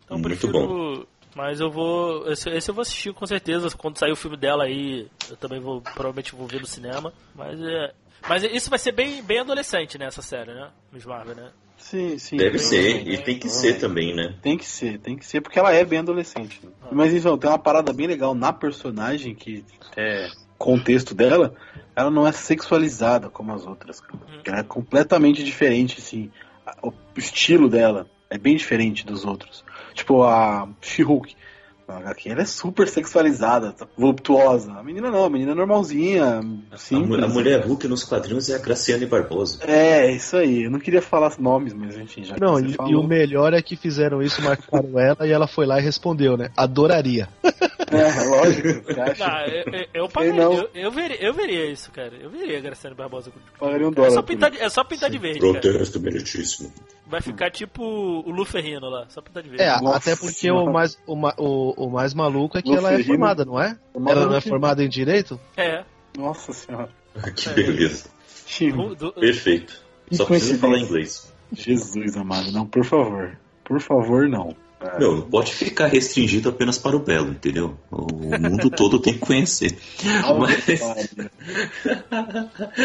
Então 0.05 0.19
Muito 0.19 0.29
prefiro, 0.29 0.53
bom. 0.53 1.05
Mas 1.35 1.61
eu 1.61 1.71
vou. 1.71 2.31
Esse, 2.31 2.51
esse, 2.51 2.71
eu 2.71 2.75
vou 2.75 2.83
assistir 2.83 3.13
com 3.13 3.27
certeza. 3.27 3.69
Quando 3.77 3.99
sair 3.99 4.13
o 4.13 4.17
filme 4.17 4.37
dela 4.37 4.65
aí, 4.65 5.09
eu 5.31 5.37
também 5.37 5.61
vou. 5.61 5.81
Provavelmente 5.81 6.35
vou 6.35 6.47
ver 6.47 6.61
no 6.61 6.67
cinema. 6.67 7.13
Mas 7.35 7.61
é. 7.61 7.93
Mas 8.29 8.45
isso 8.45 8.71
vai 8.71 8.79
ser 8.79 8.93
bem, 8.93 9.23
bem 9.23 9.41
adolescente, 9.41 9.99
né, 9.99 10.07
essa 10.07 10.23
série, 10.23 10.55
né? 10.55 10.71
Miss 10.93 11.05
Marvel, 11.05 11.35
né? 11.35 11.51
Sim, 11.77 12.17
sim. 12.19 12.37
Deve 12.37 12.59
ser, 12.61 13.09
e 13.09 13.19
tem 13.19 13.37
que 13.37 13.49
ser 13.49 13.81
também, 13.81 14.15
né? 14.15 14.37
Tem 14.41 14.57
que 14.57 14.65
ser, 14.65 14.99
tem 15.01 15.17
que 15.17 15.27
ser, 15.27 15.41
porque 15.41 15.59
ela 15.59 15.73
é 15.73 15.85
bem 15.85 15.99
adolescente. 15.99 16.61
Né? 16.63 16.71
Mas 16.93 17.13
então, 17.13 17.37
tem 17.37 17.51
uma 17.51 17.59
parada 17.59 17.93
bem 17.93 18.07
legal 18.07 18.35
na 18.35 18.53
personagem 18.53 19.35
que 19.35 19.65
é 19.97 20.29
contexto 20.57 21.13
dela, 21.13 21.55
ela 21.97 22.09
não 22.09 22.25
é 22.27 22.31
sexualizada 22.31 23.29
como 23.29 23.53
as 23.53 23.67
outras, 23.67 24.01
cara. 24.01 24.23
Ela 24.47 24.59
é 24.61 24.63
completamente 24.63 25.43
diferente, 25.43 25.99
assim. 25.99 26.31
O 26.81 26.93
estilo 27.17 27.69
dela 27.69 28.07
é 28.31 28.39
bem 28.39 28.57
diferente 28.57 29.05
dos 29.05 29.25
outros. 29.25 29.65
Tipo, 29.95 30.23
a 30.25 30.69
She-Hulk. 30.81 31.35
A 31.89 31.99
HQ, 31.99 32.31
ela 32.31 32.41
é 32.43 32.45
super 32.47 32.89
sexualizada, 32.89 33.73
tá 33.73 33.87
voluptuosa. 33.99 34.73
A 34.73 34.83
menina 34.83 35.11
não, 35.11 35.25
a 35.25 35.29
menina 35.29 35.51
é 35.51 35.55
normalzinha, 35.55 36.41
simples. 36.77 37.23
a 37.23 37.29
mulher 37.29 37.67
Hulk 37.67 37.87
nos 37.89 38.05
quadrinhos 38.05 38.49
é 38.49 38.55
a 38.55 38.59
Graciane 38.59 39.05
Barbosa. 39.05 39.59
É, 39.67 40.11
isso 40.11 40.37
aí. 40.37 40.63
Eu 40.63 40.71
não 40.71 40.79
queria 40.79 41.03
falar 41.03 41.35
nomes, 41.39 41.75
mas 41.75 41.99
enfim, 41.99 42.23
já 42.25 42.35
que 42.37 42.41
Não, 42.41 42.55
você 42.55 42.67
e, 42.87 42.91
e 42.93 42.95
o 42.95 43.03
melhor 43.03 43.53
é 43.53 43.61
que 43.61 43.77
fizeram 43.77 44.23
isso, 44.23 44.41
marcaram 44.41 44.97
ela 44.99 45.27
e 45.27 45.33
ela 45.33 45.47
foi 45.47 45.67
lá 45.67 45.81
e 45.81 45.83
respondeu, 45.83 46.37
né? 46.37 46.51
Adoraria. 46.57 47.29
É, 47.93 48.25
lógico. 48.25 48.87
Você 48.91 48.99
acha? 49.01 49.25
Ah, 49.27 49.47
eu, 49.47 49.65
eu, 49.93 50.09
pagaria, 50.09 50.43
não. 50.43 50.55
eu, 50.55 50.69
eu 50.75 50.91
veria, 50.91 51.23
eu 51.23 51.35
veria 51.35 51.71
isso, 51.71 51.91
cara. 51.93 52.13
Eu 52.19 52.31
veria 52.31 52.57
a 52.57 52.61
Graciane 52.63 52.97
Barbosa. 52.97 53.31
com- 53.31 53.39
Pagaria 53.67 53.87
um 53.87 53.91
É 53.91 53.95
dólar. 53.95 54.11
só 54.13 54.23
por 54.23 54.29
pintar 54.29 54.51
de, 54.51 54.59
é 54.63 54.69
só 54.71 54.83
pintar 54.83 55.11
de 55.11 55.19
verde, 55.19 55.41
cara. 55.41 55.53
Protesto 55.61 56.01
meritíssimo. 56.01 56.73
Vai 57.13 57.21
ficar 57.21 57.51
tipo 57.51 57.83
o 57.85 58.31
Luferrino 58.31 58.89
lá, 58.89 59.05
só 59.11 59.21
pintar 59.21 59.43
de 59.43 59.51
verde. 59.51 59.63
É, 59.63 59.79
Nossa 59.83 59.97
até 59.99 60.17
porque 60.17 60.33
Senhora. 60.33 60.69
o 60.69 60.73
mais, 60.73 60.99
o, 61.07 61.15
o, 61.15 61.87
o 61.87 61.91
mais 61.91 62.15
maluco 62.15 62.57
é 62.57 62.63
que 62.63 62.71
Luferrino- 62.71 62.89
ela 62.89 62.99
é 63.01 63.05
formada, 63.05 63.45
não 63.45 63.61
é? 63.61 63.77
Formada 63.93 64.19
ela 64.21 64.31
não 64.31 64.37
é 64.37 64.41
formada 64.41 64.83
em 64.83 64.89
direito? 64.89 65.39
É. 65.55 65.85
Nossa 66.17 66.55
senhora. 66.55 66.89
Que 67.37 67.51
É. 67.51 67.53
beleza. 67.53 68.09
Do- 68.75 68.95
do- 68.95 69.13
Perfeito. 69.13 69.79
Que 70.09 70.17
Só 70.17 70.25
precisa 70.25 70.59
falar 70.59 70.79
inglês. 70.79 71.31
Jesus 71.53 72.17
amado, 72.17 72.51
não, 72.51 72.67
por 72.67 72.83
favor. 72.85 73.37
Por 73.63 73.79
favor, 73.79 74.27
não. 74.27 74.57
Meu, 74.99 75.17
não 75.17 75.23
pode 75.23 75.55
ficar 75.55 75.87
restringido 75.87 76.49
apenas 76.49 76.79
para 76.79 76.97
o 76.97 77.01
belo, 77.01 77.31
entendeu? 77.31 77.77
O 77.91 78.07
mundo 78.39 78.71
todo 78.71 78.99
tem 78.99 79.15
que 79.15 79.21
conhecer. 79.21 79.77
Mas, 80.39 81.05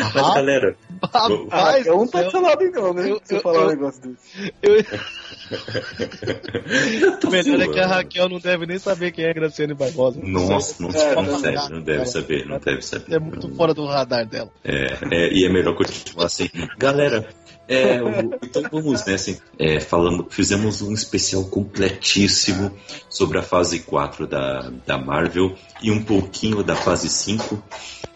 mas 0.04 0.34
galera, 0.34 0.76
Rapaz, 1.02 1.86
eu 1.86 1.96
não 1.98 2.22
eu- 2.22 2.32
selado 2.32 2.64
então, 2.64 2.94
né? 2.94 3.10
eu- 3.12 3.22
Se 3.24 3.34
eu 3.34 3.38
eu- 3.38 3.42
falar 3.44 3.60
um 3.60 3.64
eu- 3.64 3.70
negócio 3.70 4.02
desse. 4.02 4.54
eu- 4.62 4.84
tô 7.20 7.28
o 7.28 7.32
melhor 7.32 7.62
é 7.62 7.68
que 7.68 7.80
a. 7.80 7.88
Raquel 7.88 8.30
não 8.30 8.40
deve 8.40 8.66
nem 8.66 8.80
saber 8.80 9.12
quem 9.12 9.26
é 9.26 9.34
Graciane 9.34 9.74
Barbosa. 9.74 10.20
Nossa, 10.24 10.82
não, 10.82 10.90
É, 10.90 11.16
não 11.16 11.24
não, 11.24 11.42
deve, 11.42 11.56
não, 11.56 11.70
não 11.70 11.82
deve 11.82 11.98
não. 12.00 12.06
saber, 12.06 12.46
não 12.48 12.60
deve 12.60 12.82
saber. 12.82 13.14
É 13.16 13.20
muito 13.20 13.50
fora 13.56 13.74
do 13.74 13.86
radar 13.86 14.26
dela. 14.26 14.50
É, 14.64 14.98
é, 15.12 15.34
e 15.34 15.46
é 15.46 15.50
melhor 15.50 15.76
continuar 15.76 16.26
assim. 16.26 16.50
Galera, 16.78 17.28
é, 17.68 18.00
então 18.42 18.64
vamos 18.72 19.06
nessa. 19.06 19.32
hein? 19.32 19.42
É, 19.60 19.80
falando, 19.80 20.28
fizemos 20.30 20.82
um 20.82 20.94
especial 20.94 21.44
completíssimo 21.46 22.72
sobre 23.10 23.38
a 23.38 23.44
fase 23.44 23.80
4 23.80 24.26
da, 24.26 24.72
da 24.86 24.98
Marvel 24.98 25.56
e 25.82 25.92
um 25.92 26.04
pouquinho 26.04 26.64
da 26.64 26.76
fase 26.76 27.10
5. 27.10 27.62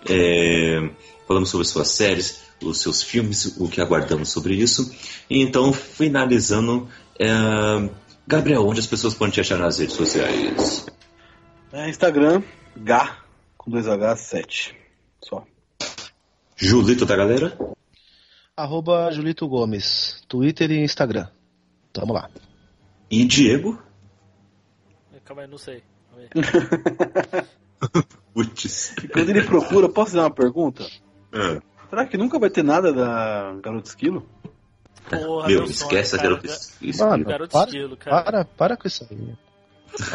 É, 0.09 0.89
falamos 1.27 1.49
sobre 1.49 1.67
suas 1.67 1.89
séries, 1.89 2.41
os 2.63 2.79
seus 2.79 3.03
filmes, 3.03 3.57
o 3.57 3.67
que 3.67 3.81
aguardamos 3.81 4.29
sobre 4.29 4.55
isso. 4.55 4.93
E 5.29 5.41
então, 5.41 5.73
finalizando, 5.73 6.87
é, 7.19 7.27
Gabriel, 8.25 8.65
onde 8.65 8.79
as 8.79 8.87
pessoas 8.87 9.13
podem 9.13 9.33
te 9.33 9.41
achar 9.41 9.57
nas 9.57 9.79
redes 9.79 9.95
sociais? 9.95 10.85
É, 11.73 11.89
Instagram, 11.89 12.41
Gá, 12.75 13.17
com 13.57 13.71
2H7. 13.71 14.73
Só. 15.21 15.45
Julito 16.55 17.05
da 17.05 17.15
galera? 17.15 17.57
Arroba 18.61 19.09
Julito 19.11 19.47
Gomes, 19.47 20.21
Twitter 20.27 20.71
e 20.71 20.83
Instagram. 20.83 21.27
Tamo 21.93 22.13
lá. 22.13 22.29
E 23.09 23.25
Diego? 23.25 23.81
Calma 25.23 25.43
aí, 25.43 25.47
não 25.47 25.57
sei. 25.57 25.83
Putz. 28.33 28.93
Quando 29.13 29.29
ele 29.29 29.43
procura, 29.43 29.87
posso 29.89 30.11
fazer 30.11 30.19
uma 30.19 30.31
pergunta? 30.31 30.85
Ah. 31.33 31.61
Será 31.89 32.05
que 32.05 32.17
nunca 32.17 32.39
vai 32.39 32.49
ter 32.49 32.63
nada 32.63 32.93
da 32.93 33.53
Garota 33.61 33.87
Esquilo? 33.87 34.25
Porra, 35.09 35.47
Meu, 35.47 35.59
meu 35.59 35.67
sonho, 35.67 35.71
esquece 35.71 36.15
a 36.15 36.19
cara. 36.19 36.29
garota. 36.29 36.47
Isso, 36.81 37.03
Mano, 37.05 37.25
Garoto 37.25 37.51
para, 37.51 37.65
esquilo, 37.69 37.97
cara. 37.97 38.23
para, 38.23 38.45
para 38.45 38.77
com 38.77 38.87
isso 38.87 39.05
aí. 39.09 39.17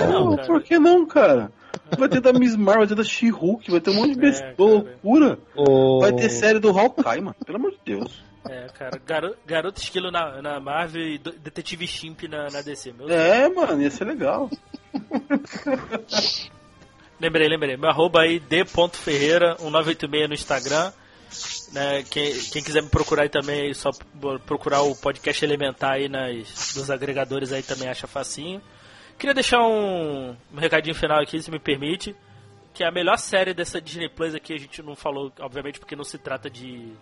Não, 0.08 0.32
Oh, 0.32 0.36
cara. 0.36 0.46
por 0.46 0.62
que 0.62 0.78
não, 0.78 1.06
cara? 1.06 1.52
Vai 1.98 2.08
ter 2.08 2.20
da 2.20 2.32
Miss 2.32 2.56
Marvel, 2.56 2.86
vai 2.86 2.88
ter 2.88 2.94
da 2.94 3.04
She-Hulk, 3.04 3.70
vai 3.70 3.80
ter 3.80 3.90
um 3.90 3.94
monte 3.94 4.14
de 4.14 4.18
É, 4.18 4.22
besteira, 4.22 4.54
cara. 4.56 4.68
loucura. 4.68 5.38
O... 5.54 6.00
Vai 6.00 6.12
ter 6.12 6.30
série 6.30 6.58
do 6.58 6.70
Hawkeye, 6.70 7.20
mano. 7.20 7.36
Pelo 7.44 7.58
amor 7.58 7.72
de 7.72 7.78
Deus. 7.84 8.24
É, 8.48 8.66
cara. 8.68 9.00
Garo, 9.04 9.36
garoto 9.44 9.80
esquilo 9.80 10.10
na, 10.10 10.40
na 10.40 10.60
Marvel 10.60 11.02
e 11.02 11.18
Detetive 11.18 11.86
Chimp 11.86 12.22
na, 12.24 12.48
na 12.50 12.62
DC. 12.62 12.92
Meu 12.92 13.08
É, 13.08 13.48
mano, 13.48 13.82
ia 13.82 13.90
ser 13.90 14.04
legal. 14.04 14.50
Lembrei, 17.18 17.48
lembrei. 17.48 17.76
Meu 17.76 17.88
arroba 17.88 18.20
aí, 18.20 18.38
d.ferreira1986 18.38 20.28
no 20.28 20.34
Instagram. 20.34 20.92
Né, 21.72 22.04
quem, 22.08 22.32
quem 22.52 22.62
quiser 22.62 22.82
me 22.82 22.88
procurar 22.88 23.22
aí 23.22 23.28
também, 23.28 23.70
é 23.70 23.74
só 23.74 23.90
procurar 24.46 24.82
o 24.82 24.94
podcast 24.94 25.44
Elementar 25.44 25.94
aí 25.94 26.08
nas, 26.08 26.76
nos 26.76 26.90
agregadores 26.90 27.52
aí 27.52 27.62
também 27.62 27.88
acha 27.88 28.06
facinho. 28.06 28.60
Queria 29.18 29.34
deixar 29.34 29.60
um, 29.62 30.30
um 30.52 30.56
recadinho 30.56 30.94
final 30.94 31.20
aqui, 31.20 31.40
se 31.42 31.50
me 31.50 31.58
permite. 31.58 32.14
Que 32.74 32.84
é 32.84 32.88
a 32.88 32.92
melhor 32.92 33.16
série 33.16 33.54
dessa 33.54 33.80
Disney 33.80 34.08
Plus 34.08 34.34
aqui, 34.34 34.52
a 34.52 34.58
gente 34.58 34.82
não 34.82 34.94
falou, 34.94 35.32
obviamente, 35.40 35.78
porque 35.80 35.96
não 35.96 36.04
se 36.04 36.18
trata 36.18 36.50
de, 36.50 36.92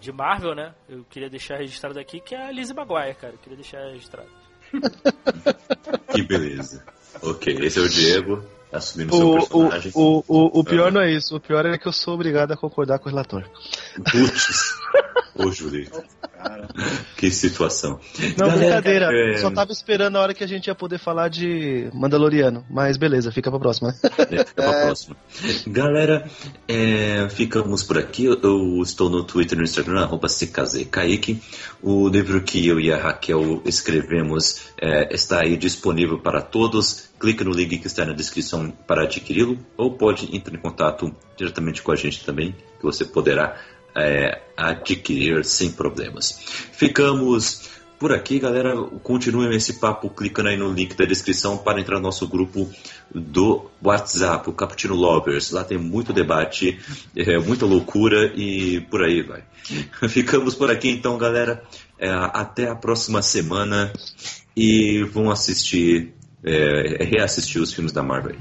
de 0.00 0.10
Marvel, 0.10 0.54
né? 0.54 0.74
Eu 0.88 1.04
queria 1.04 1.30
deixar 1.30 1.58
registrado 1.58 1.98
aqui, 1.98 2.18
que 2.18 2.34
é 2.34 2.48
a 2.48 2.50
Lizzie 2.50 2.74
Maguire, 2.74 3.14
cara. 3.14 3.34
Eu 3.34 3.38
queria 3.38 3.56
deixar 3.56 3.78
registrado. 3.90 4.28
Que 6.12 6.22
beleza. 6.22 6.84
Ok, 7.22 7.54
esse 7.62 7.78
é 7.78 7.82
o 7.82 7.88
Diego, 7.88 8.44
assumindo 8.72 9.14
seu 9.14 9.26
O, 9.26 9.30
o, 9.34 9.38
personagem. 9.38 9.92
o, 9.94 10.24
o, 10.26 10.60
o 10.60 10.64
pior 10.64 10.88
Ah. 10.88 10.90
não 10.90 11.00
é 11.00 11.12
isso, 11.12 11.36
o 11.36 11.40
pior 11.40 11.64
é 11.66 11.76
que 11.78 11.86
eu 11.86 11.92
sou 11.92 12.14
obrigado 12.14 12.52
a 12.52 12.56
concordar 12.56 12.98
com 12.98 13.06
o 13.08 13.10
relator. 13.10 13.44
Putz. 14.10 14.72
Ô, 15.34 15.44
Cara, 16.36 16.68
que 17.16 17.30
situação. 17.30 17.98
Não, 18.36 18.48
Galera, 18.48 18.58
brincadeira, 18.82 19.08
é- 19.32 19.38
só 19.38 19.50
tava 19.50 19.72
esperando 19.72 20.16
a 20.16 20.20
hora 20.20 20.34
que 20.34 20.44
a 20.44 20.46
gente 20.46 20.66
ia 20.66 20.74
poder 20.74 20.98
falar 20.98 21.28
de 21.28 21.88
Mandaloriano, 21.94 22.66
mas 22.68 22.98
beleza, 22.98 23.32
fica 23.32 23.48
pra 23.50 23.58
próxima. 23.58 23.94
É, 24.18 24.44
fica 24.44 24.62
pra 24.62 24.72
próxima. 24.84 25.16
Galera, 25.68 26.28
é, 26.68 27.28
ficamos 27.30 27.82
por 27.82 27.96
aqui. 27.96 28.26
Eu, 28.26 28.38
eu 28.42 28.82
estou 28.82 29.08
no 29.08 29.24
Twitter 29.24 29.56
e 29.56 29.60
no 29.60 29.64
Instagram, 29.64 30.02
arroba 30.02 30.28
CKZKaique. 30.28 31.40
O 31.82 32.08
livro 32.08 32.42
que 32.42 32.66
eu 32.66 32.78
e 32.78 32.92
a 32.92 32.98
Raquel 32.98 33.62
escrevemos 33.64 34.62
é, 34.80 35.14
está 35.14 35.40
aí 35.40 35.56
disponível 35.56 36.18
para 36.18 36.42
todos. 36.42 37.04
Clique 37.22 37.44
no 37.44 37.52
link 37.52 37.78
que 37.78 37.86
está 37.86 38.04
na 38.04 38.12
descrição 38.12 38.68
para 38.84 39.04
adquiri-lo, 39.04 39.56
ou 39.76 39.96
pode 39.96 40.34
entrar 40.36 40.56
em 40.56 40.58
contato 40.58 41.14
diretamente 41.36 41.80
com 41.80 41.92
a 41.92 41.94
gente 41.94 42.24
também, 42.24 42.50
que 42.50 42.82
você 42.82 43.04
poderá 43.04 43.60
é, 43.96 44.42
adquirir 44.56 45.44
sem 45.44 45.70
problemas. 45.70 46.40
Ficamos 46.72 47.70
por 47.96 48.12
aqui, 48.12 48.40
galera. 48.40 48.74
Continuem 49.04 49.56
esse 49.56 49.74
papo 49.74 50.10
clicando 50.10 50.48
aí 50.48 50.56
no 50.56 50.72
link 50.72 50.96
da 50.96 51.04
descrição 51.04 51.56
para 51.56 51.80
entrar 51.80 51.98
no 51.98 52.02
nosso 52.02 52.26
grupo 52.26 52.68
do 53.14 53.70
WhatsApp, 53.80 54.50
o 54.50 54.52
Cappuccino 54.52 54.96
Lovers. 54.96 55.52
Lá 55.52 55.62
tem 55.62 55.78
muito 55.78 56.12
debate, 56.12 56.80
é, 57.14 57.38
muita 57.38 57.66
loucura 57.66 58.32
e 58.34 58.80
por 58.90 59.04
aí 59.04 59.22
vai. 59.22 59.44
Ficamos 60.10 60.56
por 60.56 60.72
aqui 60.72 60.90
então, 60.90 61.16
galera. 61.16 61.62
É, 61.96 62.10
até 62.10 62.68
a 62.68 62.74
próxima 62.74 63.22
semana 63.22 63.92
e 64.56 65.04
vão 65.04 65.30
assistir, 65.30 66.12
é, 66.44 67.04
reassistir 67.04 67.60
os 67.60 67.72
filmes 67.72 67.92
da 67.92 68.02
Marvel. 68.02 68.36